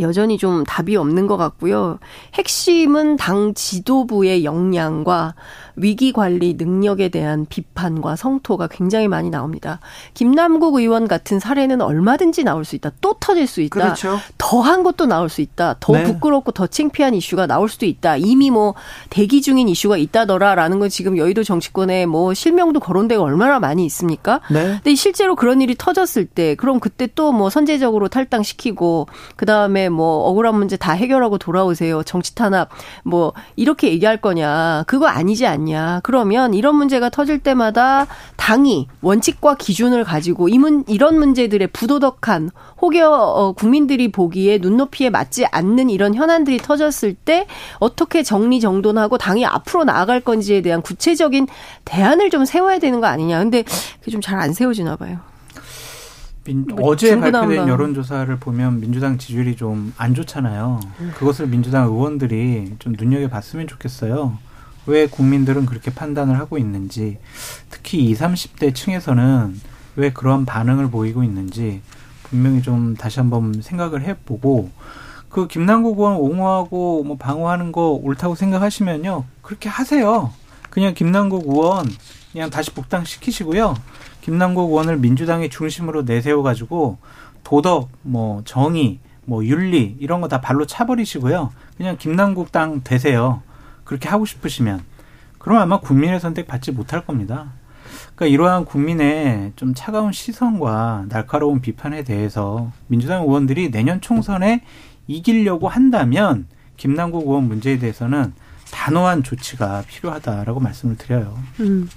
여전히 0.00 0.38
좀 0.38 0.64
답이 0.64 0.96
없는 0.96 1.26
것 1.26 1.36
같고요. 1.36 1.98
핵심은 2.34 3.16
당 3.16 3.54
지도부의 3.54 4.44
역량과 4.44 5.34
위기 5.76 6.12
관리 6.12 6.54
능력에 6.54 7.08
대한 7.08 7.46
비판과 7.48 8.16
성토가 8.16 8.68
굉장히 8.68 9.08
많이 9.08 9.30
나옵니다. 9.30 9.80
김남국 10.14 10.76
의원 10.76 11.08
같은 11.08 11.40
사례는 11.40 11.80
얼마든지 11.80 12.44
나올 12.44 12.64
수 12.64 12.76
있다. 12.76 12.92
또 13.00 13.16
터질 13.18 13.46
수 13.46 13.60
있다. 13.60 13.74
그렇죠. 13.74 14.18
더한 14.38 14.82
것도 14.82 15.06
나올 15.06 15.28
수 15.28 15.40
있다. 15.40 15.76
더 15.80 15.92
네. 15.94 16.04
부끄럽고 16.04 16.52
더 16.52 16.66
창피한 16.66 17.14
이슈가 17.14 17.46
나올 17.46 17.68
수도 17.68 17.86
있다. 17.86 18.16
이미 18.16 18.50
뭐 18.50 18.74
대기 19.10 19.42
중인 19.42 19.68
이슈가 19.68 19.96
있다더라라는 19.96 20.78
건 20.78 20.88
지금 20.88 21.16
여의도 21.18 21.44
정치권에 21.44 22.06
뭐 22.06 22.34
실명도 22.34 22.80
거론되고 22.80 23.22
얼마나 23.22 23.58
많이 23.58 23.84
있습니까? 23.86 24.40
네. 24.50 24.62
근데 24.82 24.94
실제로 24.94 25.34
그런 25.34 25.60
일이 25.60 25.74
터졌을 25.76 26.26
때 26.26 26.54
그럼 26.54 26.78
그때 26.78 27.06
또 27.12 27.32
뭐 27.32 27.50
선제적으로 27.50 28.08
탈당시키고 28.08 29.06
그다음에 29.36 29.88
뭐 29.88 30.28
억울한 30.28 30.54
문제 30.54 30.76
다 30.76 30.92
해결하고 30.92 31.38
돌아오세요. 31.38 32.02
정치 32.02 32.34
탄압 32.34 32.68
뭐 33.04 33.32
이렇게 33.56 33.88
얘기할 33.90 34.18
거냐. 34.20 34.84
그거 34.86 35.06
아니지 35.06 35.46
않냐. 35.46 35.61
않냐. 35.62 36.00
그러면 36.02 36.54
이런 36.54 36.74
문제가 36.76 37.08
터질 37.10 37.38
때마다 37.38 38.06
당이 38.36 38.88
원칙과 39.00 39.54
기준을 39.56 40.04
가지고 40.04 40.48
이 40.48 40.58
문, 40.58 40.84
이런 40.88 41.18
문제들의 41.18 41.68
부도덕한 41.72 42.50
혹여 42.80 43.10
어, 43.10 43.52
국민들이 43.52 44.10
보기에 44.10 44.58
눈높이에 44.58 45.10
맞지 45.10 45.46
않는 45.46 45.90
이런 45.90 46.14
현안들이 46.14 46.58
터졌을 46.58 47.14
때 47.14 47.46
어떻게 47.78 48.22
정리 48.22 48.60
정돈하고 48.60 49.18
당이 49.18 49.46
앞으로 49.46 49.84
나아갈 49.84 50.20
건지에 50.20 50.60
대한 50.62 50.82
구체적인 50.82 51.46
대안을 51.84 52.30
좀 52.30 52.44
세워야 52.44 52.78
되는 52.78 53.00
거 53.00 53.06
아니냐. 53.06 53.38
근데 53.38 53.62
그게 54.00 54.10
좀 54.10 54.20
잘 54.22 54.38
안 54.42 54.52
세워지나 54.52 54.96
봐요. 54.96 55.18
민, 56.44 56.66
뭐 56.68 56.88
어제 56.90 57.16
발표된 57.18 57.68
여론조사를 57.68 58.34
보면 58.38 58.80
민주당 58.80 59.16
지지율이 59.18 59.54
좀 59.56 59.92
안 59.96 60.14
좋잖아요. 60.14 60.80
음. 61.00 61.12
그것을 61.16 61.46
민주당 61.46 61.86
의원들이 61.86 62.74
좀 62.80 62.94
눈여겨봤으면 62.98 63.68
좋겠어요. 63.68 64.36
왜 64.86 65.06
국민들은 65.06 65.66
그렇게 65.66 65.92
판단을 65.92 66.38
하고 66.38 66.58
있는지, 66.58 67.18
특히 67.70 68.10
20, 68.10 68.22
30대 68.22 68.74
층에서는 68.74 69.60
왜 69.96 70.12
그런 70.12 70.44
반응을 70.46 70.90
보이고 70.90 71.22
있는지 71.22 71.82
분명히 72.24 72.62
좀 72.62 72.96
다시 72.96 73.20
한번 73.20 73.60
생각을 73.60 74.02
해보고 74.02 74.70
그 75.28 75.46
김남국 75.46 75.98
의원 75.98 76.16
옹호하고 76.16 77.04
뭐 77.04 77.16
방어하는 77.18 77.72
거 77.72 77.90
옳다고 78.02 78.34
생각하시면요 78.34 79.24
그렇게 79.42 79.68
하세요. 79.68 80.32
그냥 80.70 80.94
김남국 80.94 81.46
의원 81.46 81.86
그냥 82.32 82.48
다시 82.48 82.70
복당 82.70 83.04
시키시고요. 83.04 83.74
김남국 84.22 84.70
의원을 84.70 84.96
민주당의 84.96 85.50
중심으로 85.50 86.02
내세워 86.02 86.42
가지고 86.42 86.96
도덕, 87.44 87.90
뭐 88.02 88.40
정의, 88.46 88.98
뭐 89.24 89.44
윤리 89.44 89.96
이런 90.00 90.20
거 90.22 90.28
다 90.28 90.40
발로 90.40 90.64
차버리시고요. 90.64 91.50
그냥 91.76 91.96
김남국 91.98 92.50
당 92.50 92.82
되세요. 92.82 93.42
그렇게 93.84 94.08
하고 94.08 94.24
싶으시면 94.24 94.82
그럼 95.38 95.58
아마 95.58 95.80
국민의 95.80 96.20
선택 96.20 96.46
받지 96.46 96.72
못할 96.72 97.04
겁니다. 97.04 97.52
그러니까 98.14 98.26
이러한 98.26 98.64
국민의 98.64 99.52
좀 99.56 99.74
차가운 99.74 100.12
시선과 100.12 101.06
날카로운 101.08 101.60
비판에 101.60 102.04
대해서 102.04 102.70
민주당 102.86 103.22
의원들이 103.22 103.70
내년 103.70 104.00
총선에 104.00 104.62
이기려고 105.08 105.68
한다면 105.68 106.46
김남국 106.76 107.26
의원 107.26 107.48
문제에 107.48 107.78
대해서는 107.78 108.32
단호한 108.70 109.22
조치가 109.22 109.84
필요하다라고 109.86 110.58
말씀을 110.58 110.96
드려요. 110.96 111.38
음. 111.60 111.88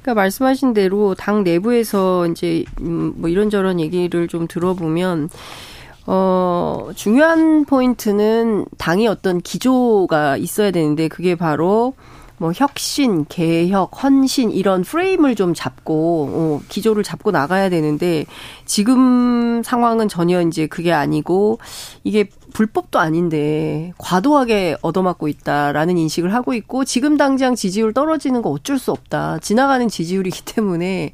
그러니까 0.00 0.14
말씀하신 0.14 0.72
대로 0.72 1.14
당 1.14 1.44
내부에서 1.44 2.26
이제 2.26 2.64
음, 2.80 3.14
뭐 3.16 3.28
이런저런 3.28 3.78
얘기를 3.80 4.28
좀 4.28 4.48
들어보면 4.48 5.28
어, 6.06 6.90
중요한 6.94 7.64
포인트는 7.64 8.66
당이 8.78 9.06
어떤 9.06 9.40
기조가 9.40 10.36
있어야 10.36 10.70
되는데 10.70 11.08
그게 11.08 11.34
바로 11.34 11.94
뭐 12.42 12.50
혁신, 12.52 13.24
개혁, 13.28 14.02
헌신 14.02 14.50
이런 14.50 14.82
프레임을 14.82 15.36
좀 15.36 15.54
잡고 15.54 16.28
어, 16.32 16.60
기조를 16.68 17.04
잡고 17.04 17.30
나가야 17.30 17.70
되는데 17.70 18.26
지금 18.64 19.62
상황은 19.62 20.08
전혀 20.08 20.42
이제 20.42 20.66
그게 20.66 20.92
아니고 20.92 21.60
이게 22.02 22.28
불법도 22.52 22.98
아닌데 22.98 23.92
과도하게 23.98 24.76
얻어맞고 24.82 25.28
있다라는 25.28 25.98
인식을 25.98 26.32
하고 26.34 26.54
있고 26.54 26.84
지금 26.84 27.16
당장 27.16 27.54
지지율 27.54 27.92
떨어지는 27.92 28.42
거 28.42 28.50
어쩔 28.50 28.78
수 28.78 28.90
없다. 28.90 29.38
지나가는 29.40 29.88
지지율이기 29.88 30.42
때문에 30.46 31.12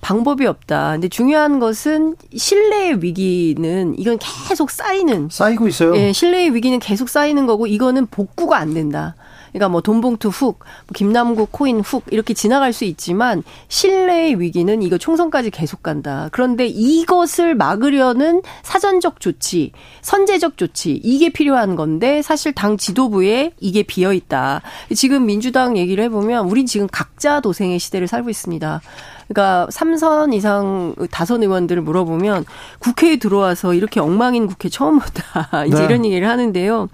방법이 0.00 0.46
없다. 0.46 0.92
근데 0.92 1.08
중요한 1.08 1.58
것은 1.58 2.16
신뢰의 2.34 3.02
위기는 3.02 3.94
이건 3.98 4.18
계속 4.48 4.70
쌓이는 4.70 5.28
쌓이고 5.30 5.68
있어요. 5.68 5.96
예, 5.96 6.12
신뢰의 6.12 6.54
위기는 6.54 6.78
계속 6.78 7.08
쌓이는 7.08 7.46
거고 7.46 7.66
이거는 7.66 8.06
복구가 8.06 8.56
안 8.58 8.74
된다. 8.74 9.14
그러니까 9.52 9.68
뭐 9.68 9.80
돈봉투 9.80 10.28
훅, 10.28 10.58
뭐 10.58 10.66
김남국 10.94 11.52
코인 11.52 11.80
훅 11.80 12.04
이렇게 12.10 12.34
지나갈 12.34 12.72
수 12.72 12.84
있지만 12.84 13.42
신뢰의 13.68 14.40
위기는 14.40 14.82
이거 14.82 14.98
총선까지 14.98 15.50
계속 15.50 15.82
간다. 15.82 16.28
그런데 16.32 16.66
이것을 16.66 17.54
막으려는 17.54 18.42
사전적 18.62 19.20
조치, 19.20 19.72
선제적 20.02 20.56
조치 20.56 21.00
이게 21.02 21.30
필요한 21.30 21.76
건데 21.76 22.22
사실 22.22 22.52
당 22.52 22.76
지도부에 22.76 23.52
이게 23.60 23.82
비어 23.82 24.12
있다. 24.12 24.62
지금 24.94 25.26
민주당 25.26 25.76
얘기를 25.76 26.02
해보면 26.04 26.48
우린 26.48 26.66
지금 26.66 26.86
각자 26.90 27.40
도생의 27.40 27.78
시대를 27.78 28.06
살고 28.06 28.30
있습니다. 28.30 28.80
그러니까 29.28 29.68
삼선 29.70 30.32
이상 30.32 30.94
다선 31.10 31.42
의원들을 31.42 31.82
물어보면 31.82 32.44
국회에 32.80 33.16
들어와서 33.16 33.74
이렇게 33.74 34.00
엉망인 34.00 34.48
국회 34.48 34.68
처음 34.68 34.98
보다 34.98 35.64
이제 35.66 35.78
네. 35.78 35.84
이런 35.84 36.04
얘기를 36.04 36.28
하는데요. 36.28 36.88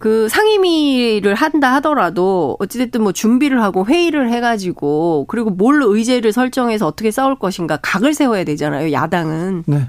그 0.00 0.30
상임위를 0.30 1.34
한다 1.34 1.74
하더라도 1.74 2.56
어찌됐든 2.58 3.02
뭐 3.02 3.12
준비를 3.12 3.62
하고 3.62 3.84
회의를 3.84 4.32
해가지고 4.32 5.26
그리고 5.28 5.50
뭘 5.50 5.82
의제를 5.82 6.32
설정해서 6.32 6.86
어떻게 6.86 7.10
싸울 7.10 7.38
것인가 7.38 7.76
각을 7.82 8.14
세워야 8.14 8.44
되잖아요 8.44 8.92
야당은. 8.92 9.64
네. 9.66 9.88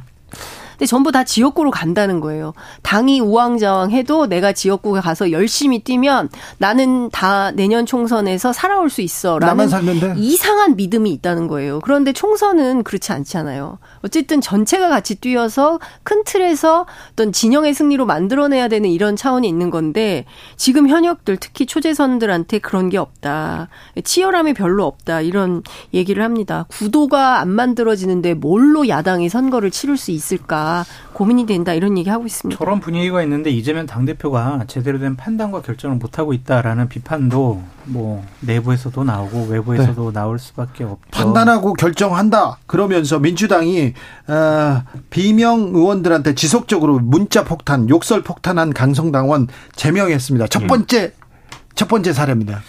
근데 0.71 0.85
전부 0.85 1.11
다 1.11 1.23
지역구로 1.23 1.69
간다는 1.69 2.19
거예요. 2.19 2.53
당이 2.81 3.21
우왕좌왕해도 3.21 4.25
내가 4.25 4.51
지역구에 4.51 4.99
가서 4.99 5.31
열심히 5.31 5.79
뛰면 5.79 6.29
나는 6.57 7.09
다 7.11 7.51
내년 7.51 7.85
총선에서 7.85 8.51
살아올 8.51 8.89
수 8.89 9.01
있어라는 9.01 9.69
이상한 10.17 10.75
믿음이 10.75 11.11
있다는 11.11 11.47
거예요. 11.47 11.79
그런데 11.83 12.11
총선은 12.13 12.81
그렇지 12.83 13.11
않잖아요. 13.13 13.77
어쨌든 14.03 14.41
전체가 14.41 14.89
같이 14.89 15.15
뛰어서 15.15 15.79
큰 16.03 16.23
틀에서 16.23 16.85
어떤 17.13 17.31
진영의 17.31 17.73
승리로 17.73 18.05
만들어내야 18.05 18.67
되는 18.67 18.89
이런 18.89 19.15
차원이 19.15 19.47
있는 19.47 19.69
건데 19.69 20.25
지금 20.55 20.87
현역들 20.87 21.37
특히 21.37 21.65
초재선들한테 21.65 22.59
그런 22.59 22.89
게 22.89 22.97
없다. 22.97 23.69
치열함이 24.03 24.53
별로 24.53 24.85
없다. 24.85 25.21
이런 25.21 25.63
얘기를 25.93 26.23
합니다. 26.23 26.65
구도가 26.69 27.39
안 27.39 27.49
만들어지는데 27.49 28.33
뭘로 28.35 28.87
야당이 28.87 29.29
선거를 29.29 29.71
치를 29.71 29.97
수 29.97 30.11
있을까? 30.11 30.85
고민이 31.13 31.45
된다 31.45 31.73
이런 31.73 31.97
얘기 31.97 32.09
하고 32.09 32.25
있습니다. 32.25 32.57
저런 32.57 32.79
분위기가 32.79 33.21
있는데 33.23 33.51
이재명 33.51 33.85
당 33.85 34.05
대표가 34.05 34.63
제대로 34.67 34.99
된 34.99 35.15
판단과 35.15 35.61
결정을 35.61 35.97
못 35.97 36.17
하고 36.17 36.33
있다라는 36.33 36.89
비판도 36.89 37.61
뭐 37.85 38.23
내부에서도 38.41 39.03
나오고 39.03 39.47
외부에서도 39.49 40.05
네. 40.05 40.13
나올 40.13 40.39
수밖에 40.39 40.83
없죠. 40.83 40.99
판단하고 41.11 41.73
결정한다. 41.73 42.57
그러면서 42.65 43.19
민주당이 43.19 43.90
어, 44.27 44.83
비명 45.09 45.71
의원들한테 45.73 46.35
지속적으로 46.35 46.99
문자 46.99 47.43
폭탄, 47.43 47.89
욕설 47.89 48.21
폭탄한 48.21 48.73
강성당원 48.73 49.47
제명했습니다. 49.75 50.47
첫 50.47 50.63
예. 50.63 50.67
번째 50.67 51.03
음. 51.03 51.11
첫 51.75 51.87
번째 51.87 52.13
사례입니다. 52.13 52.61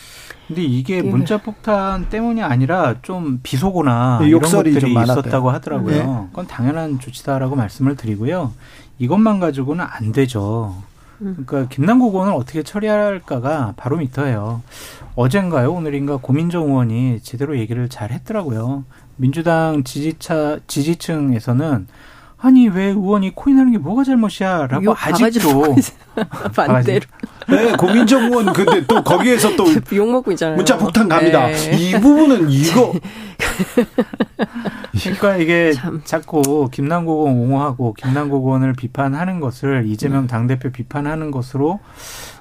근데 0.49 0.62
이게 0.62 0.99
예. 0.99 1.03
문자 1.03 1.39
폭탄 1.39 2.09
때문이 2.09 2.43
아니라 2.43 2.97
좀 3.03 3.40
비속어나 3.43 4.19
네, 4.20 4.28
이런 4.28 4.43
것들이 4.43 4.78
좀 4.78 4.90
있었다고 4.90 5.51
하더라고요. 5.51 5.97
네. 5.97 6.27
그건 6.31 6.47
당연한 6.47 6.99
조치다라고 6.99 7.57
말씀을 7.57 7.97
드리고요. 7.97 8.53
이것만 8.99 9.40
가지고는 9.40 9.85
안 9.89 10.12
되죠. 10.12 10.74
음. 11.23 11.44
그러니까 11.47 11.69
김남국 11.74 12.15
의원을 12.15 12.35
어떻게 12.35 12.62
처리할까가 12.62 13.74
바로미터예요. 13.77 14.62
어젠가요, 15.15 15.73
오늘인가 15.73 16.16
고민정 16.16 16.69
의원이 16.69 17.20
제대로 17.23 17.59
얘기를 17.59 17.89
잘 17.89 18.11
했더라고요. 18.11 18.85
민주당 19.16 19.84
지지차 19.84 20.59
지지층에서는 20.66 21.86
아니 22.44 22.68
왜 22.68 22.86
의원이 22.86 23.36
코인하는 23.36 23.70
게 23.70 23.78
뭐가 23.78 24.02
잘못이야라고 24.02 24.94
아직도 24.97 25.76
반대로. 26.56 27.06
네, 27.48 27.72
고민정 27.72 28.24
의원 28.24 28.52
근데 28.52 28.84
또 28.86 29.02
거기에서 29.02 29.55
또 29.55 29.64
욕 29.94 30.10
먹고 30.10 30.32
있잖아요. 30.32 30.56
문자 30.56 30.76
폭탄 30.76 31.09
갑니다. 31.09 31.47
네. 31.47 31.70
이 31.76 31.93
부분은 31.93 32.51
이거 32.51 32.93
그러니까 35.02 35.36
이게 35.36 35.72
참. 35.72 36.02
자꾸 36.05 36.68
김남국 36.72 37.20
의원 37.20 37.40
옹호하고 37.40 37.94
김남국 37.94 38.44
의원을 38.44 38.72
비판하는 38.72 39.39
것을 39.39 39.84
이재명 39.86 40.26
당대표 40.26 40.70
비판하는 40.70 41.30
것으로 41.30 41.78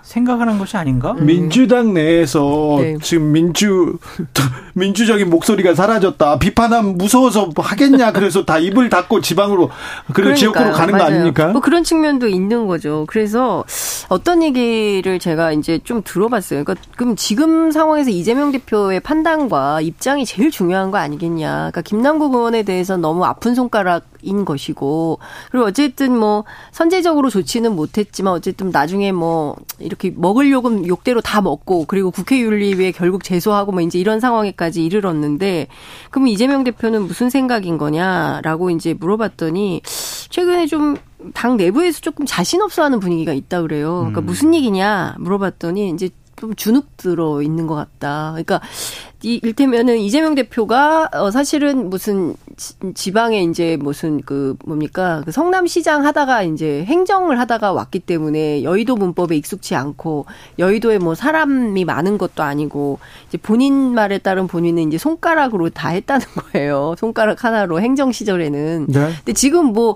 생각하는 0.04 0.58
것이 0.58 0.78
아닌가? 0.78 1.12
음. 1.12 1.26
민주당 1.26 1.94
내에서 1.94 2.78
네. 2.80 2.98
지금 3.02 3.32
민주 3.32 3.98
민주적인 4.74 5.30
목소리가 5.30 5.76
사라졌다. 5.76 6.40
비판하면 6.40 6.98
무서워서 6.98 7.50
하겠냐. 7.56 8.12
그래서 8.12 8.46
다 8.46 8.58
입을 8.58 8.90
닫고 8.90 9.22
지방으로 9.22 9.70
그리고 10.14 10.34
지역구로 10.34 10.72
가는 10.72 10.94
맞아요. 10.94 10.98
거 10.98 11.12
아닙니까? 11.14 11.48
뭐 11.48 11.62
그런 11.62 11.84
측면도 11.84 12.28
있는 12.28 12.68
거죠. 12.68 13.06
그래서 13.08 13.64
어떤 14.10 14.44
얘기를 14.44 15.20
제가 15.20 15.52
이제 15.52 15.80
좀 15.84 16.02
들어봤어요. 16.04 16.64
그러니까 16.64 16.86
그럼 16.96 17.16
지금 17.16 17.72
상황에서 17.72 18.10
이재명 18.10 18.52
대표의 18.52 19.00
판단과 19.02 19.82
입장이 19.82 20.26
제일 20.26 20.52
중요한 20.52 20.92
거 20.92 20.98
아니겠냐. 20.98 21.50
그러니까 21.72 21.82
김남국 21.82 22.34
의원에 22.34 22.64
대해서 22.64 22.98
너무 22.98 23.26
아픈 23.26 23.56
손가락 23.56 24.04
인 24.22 24.46
것이고 24.46 25.20
그리고 25.52 25.66
어쨌든 25.66 26.18
뭐 26.18 26.44
선제적으로 26.72 27.30
좋지는 27.30 27.76
못했지만 27.76 28.34
어쨌든 28.34 28.70
나중에 28.70 29.12
뭐 29.12 29.56
이렇게 29.80 30.12
먹을 30.16 30.52
욕은 30.52 30.88
욕대로 30.88 31.22
다 31.22 31.42
먹고 31.42 31.86
그리고 31.88 32.12
국회윤리위에 32.12 32.92
결국 32.92 33.24
제소하고 33.24 33.72
뭐 33.72 33.82
이제 33.82 34.00
이런 34.00 34.20
상황에까지 34.20 34.84
이르렀는데 34.86 35.68
그럼 36.10 36.28
이재명 36.28 36.64
대표는 36.64 37.08
무슨 37.08 37.30
생각인 37.30 37.78
거냐라고 37.78 38.70
이제 38.70 38.94
물어봤더니 38.94 39.82
최근에 40.30 40.68
좀당 40.68 41.58
내부에서 41.58 42.00
조금 42.02 42.26
자신 42.26 42.62
없어 42.62 42.84
하는 42.84 43.00
분위기가 43.00 43.34
있다 43.34 43.62
그래요. 43.62 43.98
그러니까 44.00 44.22
음. 44.22 44.26
무슨 44.26 44.54
얘기냐 44.54 45.16
물어봤더니 45.20 45.90
이제 45.90 46.10
좀 46.42 46.56
주눅 46.56 46.98
들어 46.98 47.44
있는 47.44 47.68
것 47.68 47.76
같다. 47.76 48.32
그러니까 48.32 48.62
이 49.22 49.40
일테면은 49.44 50.00
이재명 50.00 50.34
대표가 50.34 51.08
어 51.14 51.30
사실은 51.30 51.92
무슨 51.92 52.36
지방에 52.96 53.44
이제 53.44 53.78
무슨 53.80 54.22
그 54.22 54.56
뭡니까 54.66 55.22
그 55.24 55.32
성남시장 55.32 56.04
하다가 56.04 56.42
이제 56.42 56.84
행정을 56.86 57.40
하다가 57.40 57.74
왔기 57.74 58.00
때문에 58.00 58.64
여의도 58.64 58.96
문법에 58.96 59.38
익숙치 59.38 59.76
않고 59.76 60.26
여의도에 60.58 60.98
뭐 60.98 61.14
사람이 61.14 61.86
많은 61.86 62.18
것도 62.18 62.42
아니고 62.42 62.98
이제 63.28 63.38
본인 63.38 63.94
말에 63.94 64.18
따른 64.18 64.48
본인은 64.48 64.88
이제 64.88 64.98
손가락으로 64.98 65.70
다 65.70 65.90
했다는 65.90 66.26
거예요. 66.54 66.96
손가락 66.98 67.44
하나로 67.44 67.80
행정 67.82 68.12
시절에는. 68.12 68.88
네. 68.90 69.12
근데 69.18 69.34
지금 69.34 69.68
뭐 69.68 69.96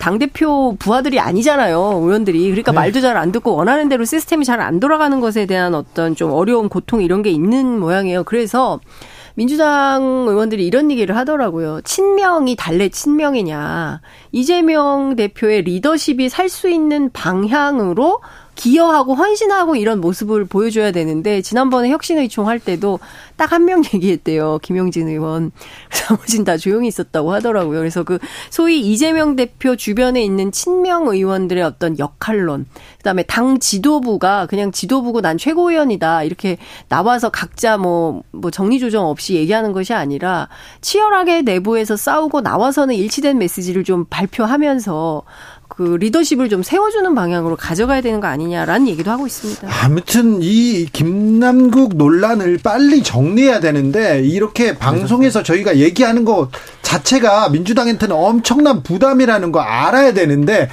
당대표 0.00 0.74
부하들이 0.78 1.20
아니잖아요. 1.20 1.78
의원들이. 2.02 2.48
그러니까 2.48 2.72
네. 2.72 2.76
말도 2.76 3.00
잘 3.00 3.16
안 3.16 3.30
듣고 3.32 3.54
원하는 3.54 3.88
대로 3.88 4.04
시스템이 4.04 4.44
잘 4.44 4.60
안 4.60 4.80
돌아가는 4.80 5.20
것에 5.20 5.46
대한 5.46 5.74
어떤 5.74 6.14
좀 6.16 6.32
어려운 6.32 6.68
고통 6.68 7.02
이런 7.02 7.22
게 7.22 7.30
있는 7.30 7.78
모양이에요. 7.78 8.24
그래서 8.24 8.80
민주당 9.34 10.02
의원들이 10.28 10.66
이런 10.66 10.90
얘기를 10.90 11.16
하더라고요. 11.16 11.80
친명이 11.82 12.56
달래 12.56 12.88
친명이냐. 12.88 14.00
이재명 14.32 15.16
대표의 15.16 15.62
리더십이 15.62 16.28
살 16.28 16.48
수 16.48 16.68
있는 16.68 17.10
방향으로 17.12 18.20
기여하고 18.60 19.14
헌신하고 19.14 19.76
이런 19.76 20.00
모습을 20.02 20.44
보여줘야 20.44 20.92
되는데 20.92 21.40
지난번에 21.40 21.88
혁신의총 21.88 22.46
할 22.46 22.58
때도 22.58 22.98
딱 23.36 23.52
한 23.52 23.64
명 23.64 23.82
얘기했대요. 23.94 24.58
김용진 24.62 25.08
의원. 25.08 25.50
나머진 25.90 26.44
다 26.44 26.56
조용히 26.56 26.88
있었다고 26.88 27.32
하더라고요. 27.32 27.78
그래서 27.78 28.02
그 28.04 28.18
소위 28.50 28.80
이재명 28.80 29.34
대표 29.36 29.76
주변에 29.76 30.22
있는 30.22 30.52
친명 30.52 31.08
의원들의 31.08 31.62
어떤 31.62 31.98
역할론, 31.98 32.66
그다음에 32.98 33.22
당 33.22 33.58
지도부가 33.58 34.46
그냥 34.46 34.72
지도부고 34.72 35.20
난 35.22 35.38
최고위원이다 35.38 36.24
이렇게 36.24 36.58
나와서 36.88 37.30
각자 37.30 37.78
뭐뭐 37.78 38.22
뭐 38.32 38.50
정리조정 38.50 39.06
없이 39.06 39.34
얘기하는 39.36 39.72
것이 39.72 39.94
아니라 39.94 40.48
치열하게 40.82 41.42
내부에서 41.42 41.96
싸우고 41.96 42.42
나와서는 42.42 42.94
일치된 42.94 43.38
메시지를 43.38 43.84
좀 43.84 44.04
발표하면서 44.10 45.22
그 45.80 45.96
리더십을 45.98 46.50
좀 46.50 46.62
세워주는 46.62 47.14
방향으로 47.14 47.56
가져가야 47.56 48.02
되는 48.02 48.20
거 48.20 48.26
아니냐라는 48.26 48.86
얘기도 48.88 49.10
하고 49.10 49.26
있습니다. 49.26 49.66
아무튼 49.82 50.40
이 50.42 50.86
김남국 50.92 51.96
논란을 51.96 52.58
빨리 52.62 53.02
정리해야 53.02 53.60
되는데 53.60 54.20
이렇게 54.22 54.76
방송에서 54.76 55.42
저희가 55.42 55.78
얘기하는 55.78 56.26
것 56.26 56.50
자체가 56.82 57.48
민주당한테는 57.48 58.14
엄청난 58.14 58.82
부담이라는 58.82 59.52
거 59.52 59.60
알아야 59.60 60.12
되는데 60.12 60.68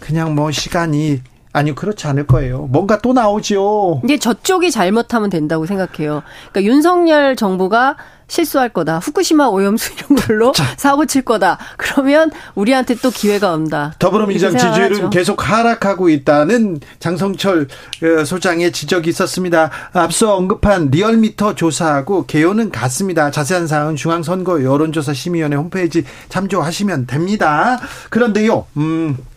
그냥 0.00 0.34
뭐 0.34 0.50
시간이 0.50 1.20
아니 1.56 1.74
그렇지 1.74 2.06
않을 2.06 2.26
거예요. 2.26 2.66
뭔가 2.70 2.98
또 2.98 3.14
나오죠. 3.14 4.02
이제 4.04 4.18
저쪽이 4.18 4.70
잘못하면 4.70 5.30
된다고 5.30 5.64
생각해요. 5.64 6.22
그러니까 6.52 6.70
윤석열 6.70 7.34
정부가 7.34 7.96
실수할 8.28 8.68
거다. 8.68 8.98
후쿠시마 8.98 9.46
오염수 9.46 9.94
이런 9.94 10.18
걸로 10.20 10.52
자. 10.52 10.64
사고 10.76 11.06
칠 11.06 11.22
거다. 11.22 11.56
그러면 11.78 12.30
우리한테 12.56 12.96
또 12.96 13.10
기회가 13.10 13.54
온다. 13.54 13.94
더불어민주당 13.98 14.58
지지율은 14.58 15.08
계속 15.08 15.48
하락하고 15.48 16.10
있다는 16.10 16.80
장성철 16.98 17.68
어, 18.02 18.24
소장의 18.26 18.72
지적이 18.72 19.08
있었습니다. 19.08 19.70
앞서 19.94 20.36
언급한 20.36 20.90
리얼미터 20.90 21.54
조사하고 21.54 22.26
개요는 22.26 22.70
같습니다. 22.70 23.30
자세한 23.30 23.66
사항은 23.66 23.96
중앙선거 23.96 24.62
여론조사 24.62 25.14
심의위원회 25.14 25.56
홈페이지 25.56 26.04
참조하시면 26.28 27.06
됩니다. 27.06 27.80
그런데요, 28.10 28.66
음, 28.76 29.16
어, 29.16 29.35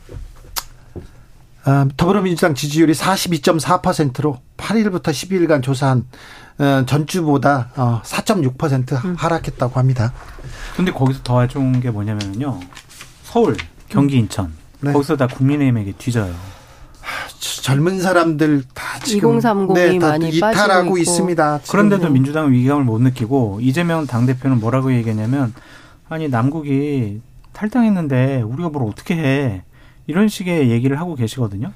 더불어민주당 1.97 2.55
지지율이 2.55 2.93
42.4%로 2.93 4.39
8일부터 4.57 5.07
12일간 5.07 5.61
조사한 5.63 6.05
어, 6.59 6.83
전주보다 6.85 7.71
4.6% 8.03 8.93
어, 8.93 9.01
음. 9.05 9.15
하락했다고 9.17 9.79
합니다. 9.79 10.13
근데 10.75 10.91
거기서 10.91 11.21
더 11.23 11.47
좋은 11.47 11.79
게 11.79 11.89
뭐냐면요. 11.89 12.59
서울, 13.23 13.55
경기, 13.87 14.15
음. 14.15 14.21
인천. 14.21 14.53
네. 14.81 14.93
거기서 14.93 15.17
다 15.17 15.27
국민의힘에게 15.27 15.93
뒤져요. 15.93 16.33
젊은 17.39 18.01
사람들 18.01 18.63
다 18.73 18.99
지금 19.03 19.39
2030이 19.39 19.73
네, 19.73 19.99
많이 19.99 20.29
이탈하고 20.29 20.97
있습니다. 20.97 21.61
그런데도 21.69 22.09
민주당은 22.09 22.51
위기감을 22.51 22.83
못 22.83 22.99
느끼고 23.01 23.59
이재명 23.61 24.05
당 24.07 24.25
대표는 24.25 24.59
뭐라고 24.59 24.93
얘기했냐면 24.93 25.53
아니 26.09 26.27
남국이 26.27 27.21
탈당했는데 27.53 28.41
우리가 28.41 28.69
뭘 28.69 28.89
어떻게 28.89 29.15
해. 29.15 29.63
이런 30.09 30.27
식의 30.27 30.71
얘기를 30.71 30.99
하고 30.99 31.13
계시거든요. 31.13 31.71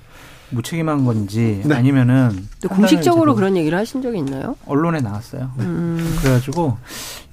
무책임한 0.50 1.06
건지 1.06 1.62
네. 1.66 1.76
아니면은 1.76 2.48
공식적으로 2.68 3.36
그런 3.36 3.56
얘기를 3.56 3.78
하신 3.78 4.02
적이 4.02 4.20
있나요? 4.20 4.56
언론에 4.66 5.02
나왔어요. 5.02 5.52
음. 5.60 6.16
그래가지고 6.20 6.78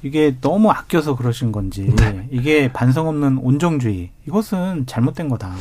이게 0.03 0.37
너무 0.43 0.71
아껴서 0.71 1.17
그러신 1.17 1.53
건지 1.53 1.91
네. 1.97 2.29
이게 2.31 2.71
반성 2.71 3.09
없는 3.09 3.39
온정주의 3.39 4.11
이것은 4.27 4.85
잘못된 4.87 5.31
거다. 5.31 5.55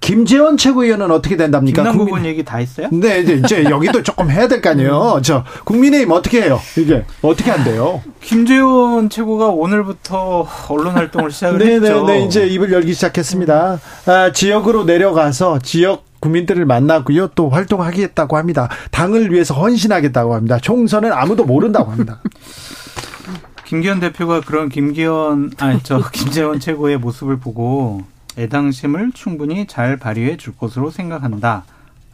김재원 0.00 0.56
최고위원은 0.56 1.10
어떻게 1.10 1.36
된답니까? 1.36 1.82
김남국은 1.82 2.12
국민... 2.12 2.30
얘기 2.30 2.44
다 2.44 2.56
했어요? 2.56 2.88
네, 2.90 3.20
이제, 3.20 3.34
이제 3.34 3.64
여기도 3.64 4.02
조금 4.04 4.30
해야 4.30 4.48
될 4.48 4.60
거 4.62 4.70
아니에요. 4.70 5.14
음. 5.18 5.22
저 5.22 5.44
국민의힘 5.64 6.10
어떻게 6.10 6.42
해요? 6.42 6.60
이게 6.76 7.04
어떻게 7.22 7.50
한대요? 7.50 8.02
김재원 8.22 9.10
최고가 9.10 9.48
오늘부터 9.48 10.48
언론 10.68 10.94
활동을 10.94 11.30
시작을 11.30 11.58
네, 11.58 11.64
네 11.66 11.72
했죠. 11.74 12.04
네, 12.06 12.18
네, 12.18 12.24
이제 12.24 12.46
입을 12.46 12.72
열기 12.72 12.94
시작했습니다. 12.94 13.80
아, 14.06 14.32
지역으로 14.32 14.84
내려가서 14.84 15.58
지역 15.60 16.04
국민들을 16.20 16.64
만나고요. 16.66 17.28
또 17.28 17.48
활동하겠다고 17.48 18.36
합니다. 18.36 18.68
당을 18.90 19.32
위해서 19.32 19.54
헌신하겠다고 19.54 20.34
합니다. 20.34 20.58
총선은 20.58 21.12
아무도 21.12 21.44
모른다고 21.44 21.90
합니다. 21.90 22.20
김기현 23.64 24.00
대표가 24.00 24.40
그런 24.40 24.68
김기현 24.68 25.52
아니 25.58 25.80
저 25.82 26.02
김재원 26.10 26.58
최고의 26.58 26.98
모습을 26.98 27.38
보고 27.38 28.02
애당심을 28.38 29.12
충분히 29.12 29.66
잘 29.66 29.96
발휘해 29.96 30.36
줄 30.36 30.56
것으로 30.56 30.90
생각한다 30.90 31.64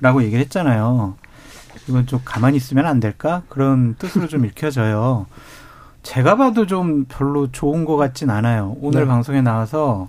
라고 0.01 0.23
얘기를 0.23 0.41
했잖아요. 0.45 1.15
이건 1.89 2.07
좀 2.07 2.21
가만히 2.25 2.57
있으면 2.57 2.87
안 2.87 3.01
될까? 3.01 3.43
그런 3.49 3.95
뜻으로 3.99 4.27
좀 4.29 4.45
읽혀져요. 4.47 5.27
제가 6.03 6.37
봐도 6.37 6.67
좀 6.67 7.05
별로 7.09 7.51
좋은 7.51 7.85
것 7.85 7.97
같진 7.97 8.31
않아요. 8.31 8.77
오늘 8.81 9.03
네. 9.03 9.07
방송에 9.07 9.43
나와서 9.43 10.09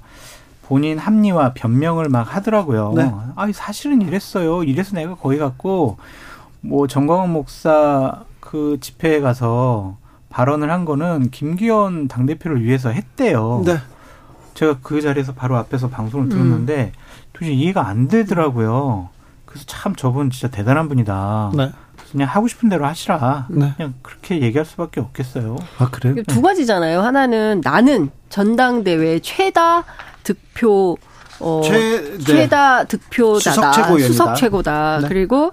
본인 0.63 0.97
합리화 0.97 1.53
변명을 1.53 2.09
막 2.09 2.35
하더라고요. 2.35 2.93
네. 2.95 3.11
아, 3.35 3.49
사실은 3.53 4.01
이랬어요. 4.01 4.63
이래서 4.63 4.95
내가 4.95 5.15
거기 5.15 5.37
갔고 5.37 5.97
뭐 6.61 6.87
정광훈 6.87 7.31
목사 7.31 8.23
그 8.39 8.77
집회에 8.79 9.21
가서 9.21 9.97
발언을 10.29 10.69
한 10.69 10.85
거는 10.85 11.31
김기현 11.31 12.07
당대표를 12.07 12.63
위해서 12.63 12.89
했대요. 12.89 13.63
네. 13.65 13.77
제가 14.57 14.77
그 14.81 15.01
자리에서 15.01 15.33
바로 15.33 15.55
앞에서 15.57 15.87
방송을 15.87 16.29
들었는데 16.29 16.91
음. 16.95 16.99
도저히 17.31 17.53
이해가 17.53 17.87
안 17.87 18.07
되더라고요. 18.07 19.09
그래서 19.45 19.65
참 19.67 19.95
저분 19.95 20.31
진짜 20.31 20.47
대단한 20.47 20.89
분이다. 20.89 21.51
네. 21.55 21.71
그냥 22.11 22.27
하고 22.27 22.47
싶은 22.47 22.67
대로 22.67 22.87
하시라. 22.87 23.45
네. 23.51 23.73
그냥 23.77 23.93
그렇게 24.01 24.41
얘기할 24.41 24.65
수밖에 24.65 24.99
없겠어요. 24.99 25.57
아 25.77 25.89
그래요? 25.91 26.15
두 26.27 26.41
가지잖아요. 26.41 27.01
하나는 27.01 27.61
나는 27.63 28.09
전당대회 28.29 29.19
최다 29.19 29.83
득표 30.23 30.97
어 31.39 31.61
최, 31.63 32.17
네. 32.17 32.17
최다 32.17 32.85
득표자다. 32.85 33.73
수석, 33.73 33.99
수석 33.99 34.35
최고다. 34.37 35.01
네. 35.01 35.07
그리고 35.07 35.51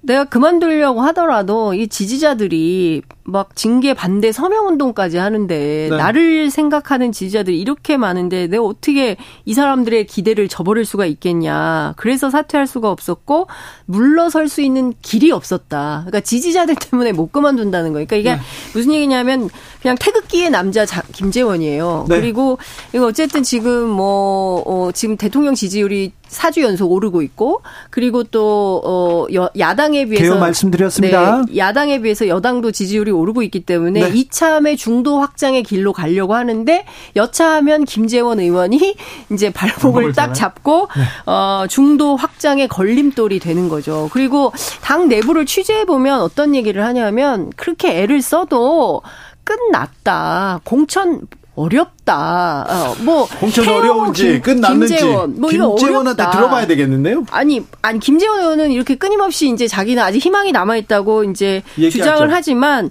내가 0.00 0.24
그만두려고 0.24 1.00
하더라도 1.02 1.74
이 1.74 1.88
지지자들이 1.88 3.02
막 3.24 3.54
징계 3.56 3.94
반대 3.94 4.32
서명 4.32 4.68
운동까지 4.68 5.18
하는데 5.18 5.88
네. 5.90 5.96
나를 5.96 6.50
생각하는 6.50 7.12
지지자들이 7.12 7.60
이렇게 7.60 7.96
많은데 7.96 8.46
내가 8.46 8.62
어떻게 8.62 9.16
이 9.44 9.54
사람들의 9.54 10.06
기대를 10.06 10.48
저버릴 10.48 10.84
수가 10.84 11.04
있겠냐. 11.04 11.94
그래서 11.96 12.30
사퇴할 12.30 12.66
수가 12.66 12.90
없었고 12.90 13.48
물러설 13.86 14.48
수 14.48 14.62
있는 14.62 14.94
길이 15.02 15.30
없었다. 15.30 16.04
그러니까 16.06 16.20
지지자들 16.20 16.76
때문에 16.90 17.12
못 17.12 17.32
그만둔다는 17.32 17.92
거예요. 17.92 18.06
그러니까 18.06 18.16
이게 18.16 18.40
네. 18.40 18.42
무슨 18.72 18.94
얘기냐면 18.94 19.50
그냥 19.82 19.96
태극기의 20.00 20.50
남자 20.50 20.86
자, 20.86 21.02
김재원이에요. 21.12 22.06
네. 22.08 22.20
그리고 22.20 22.58
이거 22.94 23.06
어쨌든 23.06 23.42
지금 23.42 23.88
뭐 23.88 24.62
어, 24.64 24.90
지금 24.92 25.16
대통령 25.16 25.54
지지율이 25.54 26.12
4주 26.28 26.62
연속 26.62 26.92
오르고 26.92 27.22
있고 27.22 27.62
그리고 27.90 28.24
또 28.24 28.82
어, 28.84 29.26
야당에 29.58 30.06
비해서 30.06 30.36
말씀드렸습니다. 30.36 31.42
네, 31.46 31.56
야당에 31.56 32.00
비해서 32.00 32.28
여당도 32.28 32.72
지지율이 32.72 33.10
오르고 33.10 33.42
있기 33.42 33.60
때문에 33.60 34.08
네. 34.08 34.16
이참에 34.16 34.76
중도 34.76 35.20
확장의 35.20 35.62
길로 35.62 35.92
가려고 35.92 36.34
하는데 36.34 36.84
여차하면 37.16 37.84
김재원 37.84 38.40
의원이 38.40 38.96
이제 39.32 39.50
발목을 39.50 40.12
딱 40.12 40.34
잡고 40.34 40.88
네. 40.96 41.02
어, 41.32 41.66
중도 41.68 42.16
확장의 42.16 42.68
걸림돌이 42.68 43.40
되는 43.40 43.68
거죠. 43.68 44.08
그리고 44.12 44.52
당 44.82 45.08
내부를 45.08 45.46
취재해 45.46 45.84
보면 45.84 46.20
어떤 46.20 46.54
얘기를 46.54 46.84
하냐면 46.84 47.50
그렇게 47.56 48.02
애를 48.02 48.22
써도 48.22 49.02
끝났다. 49.44 50.60
공천 50.64 51.22
어렵다. 51.58 52.66
어, 52.68 52.94
뭐 53.02 53.26
공천 53.40 53.66
어려운지 53.68 54.40
끝났는지 54.40 54.96
김재원, 54.96 55.40
뭐 55.40 55.50
김재원한테 55.50 56.30
들어봐야 56.30 56.66
되겠는데요? 56.68 57.24
아니 57.30 57.66
아니 57.82 57.98
김재원 57.98 58.40
의원은 58.40 58.70
이렇게 58.70 58.94
끊임없이 58.94 59.50
이제 59.50 59.66
자기는 59.66 60.00
아직 60.00 60.20
희망이 60.20 60.52
남아 60.52 60.76
있다고 60.76 61.24
이제 61.24 61.62
얘기하죠. 61.76 61.98
주장을 61.98 62.32
하지만 62.32 62.90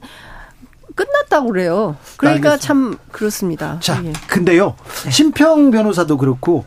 끝났다고 0.95 1.47
그래요. 1.47 1.95
그러니까 2.17 2.51
알겠습니다. 2.53 2.67
참 2.67 2.97
그렇습니다. 3.11 3.77
자, 3.79 4.01
예. 4.03 4.11
근데요. 4.27 4.75
심평 5.09 5.71
변호사도 5.71 6.17
그렇고 6.17 6.65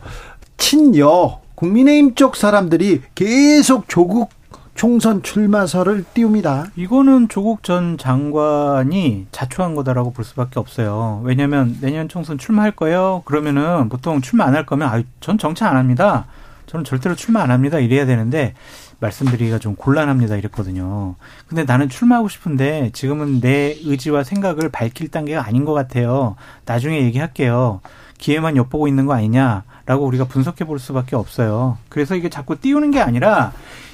친여 0.57 1.41
국민의힘 1.53 2.15
쪽 2.15 2.35
사람들이 2.35 3.01
계속 3.13 3.87
조국 3.87 4.31
총선 4.75 5.21
출마설을 5.21 6.05
띄웁니다. 6.13 6.67
이거는 6.75 7.27
조국 7.27 7.61
전 7.63 7.97
장관이 7.97 9.27
자초한 9.31 9.75
거다라고 9.75 10.11
볼 10.11 10.25
수밖에 10.25 10.59
없어요. 10.59 11.21
왜냐하면 11.23 11.77
내년 11.81 12.09
총선 12.09 12.37
출마할 12.37 12.71
거예요. 12.71 13.21
그러면은 13.25 13.89
보통 13.89 14.21
출마 14.21 14.45
안 14.45 14.55
할 14.55 14.65
거면 14.65 14.87
아, 14.89 15.01
전 15.19 15.37
정치 15.37 15.63
안 15.63 15.77
합니다. 15.77 16.25
저는 16.65 16.83
절대로 16.85 17.15
출마 17.15 17.41
안 17.41 17.51
합니다. 17.51 17.79
이래야 17.79 18.05
되는데 18.05 18.53
말씀드리기가 18.99 19.59
좀 19.59 19.75
곤란합니다. 19.75 20.37
이랬거든요. 20.37 21.15
근데 21.47 21.63
나는 21.65 21.89
출마하고 21.89 22.29
싶은데 22.29 22.91
지금은 22.93 23.41
내 23.41 23.75
의지와 23.83 24.23
생각을 24.23 24.69
밝힐 24.69 25.09
단계가 25.09 25.45
아닌 25.45 25.65
것 25.65 25.73
같아요. 25.73 26.35
나중에 26.65 27.01
얘기할게요. 27.03 27.81
기회만 28.17 28.55
엿보고 28.55 28.87
있는 28.87 29.05
거 29.05 29.13
아니냐라고 29.13 30.05
우리가 30.05 30.25
분석해 30.25 30.65
볼 30.65 30.79
수밖에 30.79 31.15
없어요. 31.15 31.77
그래서 31.89 32.15
이게 32.15 32.29
자꾸 32.29 32.57
띄우는 32.59 32.91
게 32.91 33.01
아니라 33.01 33.51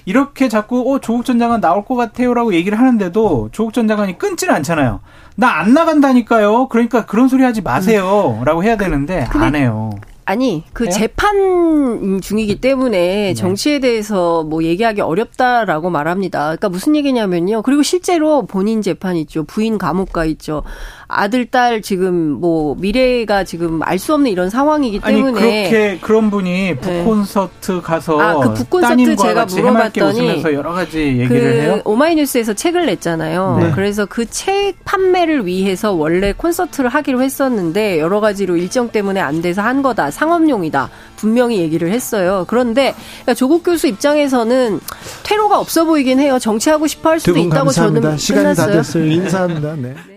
이렇게 0.08 0.48
자꾸 0.48 0.90
어 0.94 1.00
조국 1.00 1.26
전 1.26 1.38
장관 1.38 1.60
나올 1.60 1.84
것 1.84 1.96
같아요라고 1.96 2.54
얘기를 2.54 2.80
하는데도 2.80 3.50
조국 3.52 3.74
전 3.74 3.90
장관이 3.90 4.18
끊지는 4.18 4.54
않잖아요. 4.56 5.02
나 5.36 5.58
안 5.60 5.74
나간다니까요. 5.74 6.70
그러니까 6.70 7.06
그런 7.06 7.28
소리 7.28 7.44
하지 7.44 7.62
마세요라고 7.62 8.64
해야 8.64 8.78
되는데 8.78 9.28
안 9.34 9.54
해요. 9.54 9.90
아니 10.24 10.64
그 10.72 10.86
해요? 10.86 10.92
재판 10.92 12.20
중이기 12.22 12.62
때문에 12.62 12.98
네. 12.98 13.34
정치에 13.34 13.80
대해서 13.80 14.44
뭐 14.44 14.64
얘기하기 14.64 15.02
어렵다라고 15.02 15.90
말합니다. 15.90 16.40
그러니까 16.46 16.70
무슨 16.70 16.96
얘기냐면요. 16.96 17.62
그리고 17.62 17.84
실제로 17.84 18.46
본인 18.46 18.82
재판 18.82 19.18
있죠. 19.18 19.44
부인 19.44 19.78
감옥 19.78 20.14
가 20.14 20.24
있죠. 20.26 20.64
아들 21.10 21.46
딸 21.46 21.82
지금 21.82 22.14
뭐 22.32 22.76
미래가 22.78 23.44
지금 23.44 23.82
알 23.84 23.98
수 23.98 24.14
없는 24.14 24.30
이런 24.30 24.50
상황이기 24.50 25.00
때문에 25.00 25.28
아니, 25.28 25.34
그렇게 25.70 25.98
그런 26.02 26.30
분이 26.30 26.78
북콘서트 26.78 27.72
네. 27.72 27.82
가서 27.82 28.20
아, 28.22 28.40
그 28.40 28.54
북콘서트 28.54 29.16
제가 29.16 29.46
물어봤더니 29.46 30.44
여러 30.54 30.74
가지 30.74 31.00
얘기를 31.00 31.28
그 31.28 31.36
해요. 31.36 31.82
오마이뉴스에서 31.84 32.54
책을 32.54 32.86
냈잖아요. 32.86 33.58
네. 33.62 33.72
그래서 33.74 34.06
그 34.06 34.26
책 34.30 34.76
판매를 34.86 35.46
위해서 35.48 35.94
원래 35.94 36.32
콘서트를 36.34 36.90
하기로 36.90 37.22
했었는데 37.24 38.00
여러 38.00 38.20
가지로 38.20 38.56
일정 38.58 38.90
때문에 38.90 39.20
안 39.20 39.42
돼서 39.42 39.62
한 39.62 39.82
거다. 39.82 40.12
상업용이다. 40.12 40.90
분명히 41.16 41.58
얘기를 41.60 41.90
했어요. 41.92 42.46
그런데 42.48 42.94
그러니까 43.22 43.34
조국 43.34 43.64
교수 43.64 43.88
입장에서는 43.88 44.80
퇴로가 45.24 45.60
없어 45.60 45.86
보이긴 45.86 46.20
해요. 46.20 46.38
정치하고 46.40 46.86
싶어 46.88 47.10
할 47.10 47.20
수도 47.20 47.40
있다고 47.40 47.66
감사합니다. 47.66 48.02
저는 48.10 48.18
시간이 48.18 48.44
끝났어요. 48.44 48.68
다 48.68 48.74
됐어요. 48.74 49.06
인사합니다. 49.06 49.76
네. 49.76 49.96
네. 50.08 50.17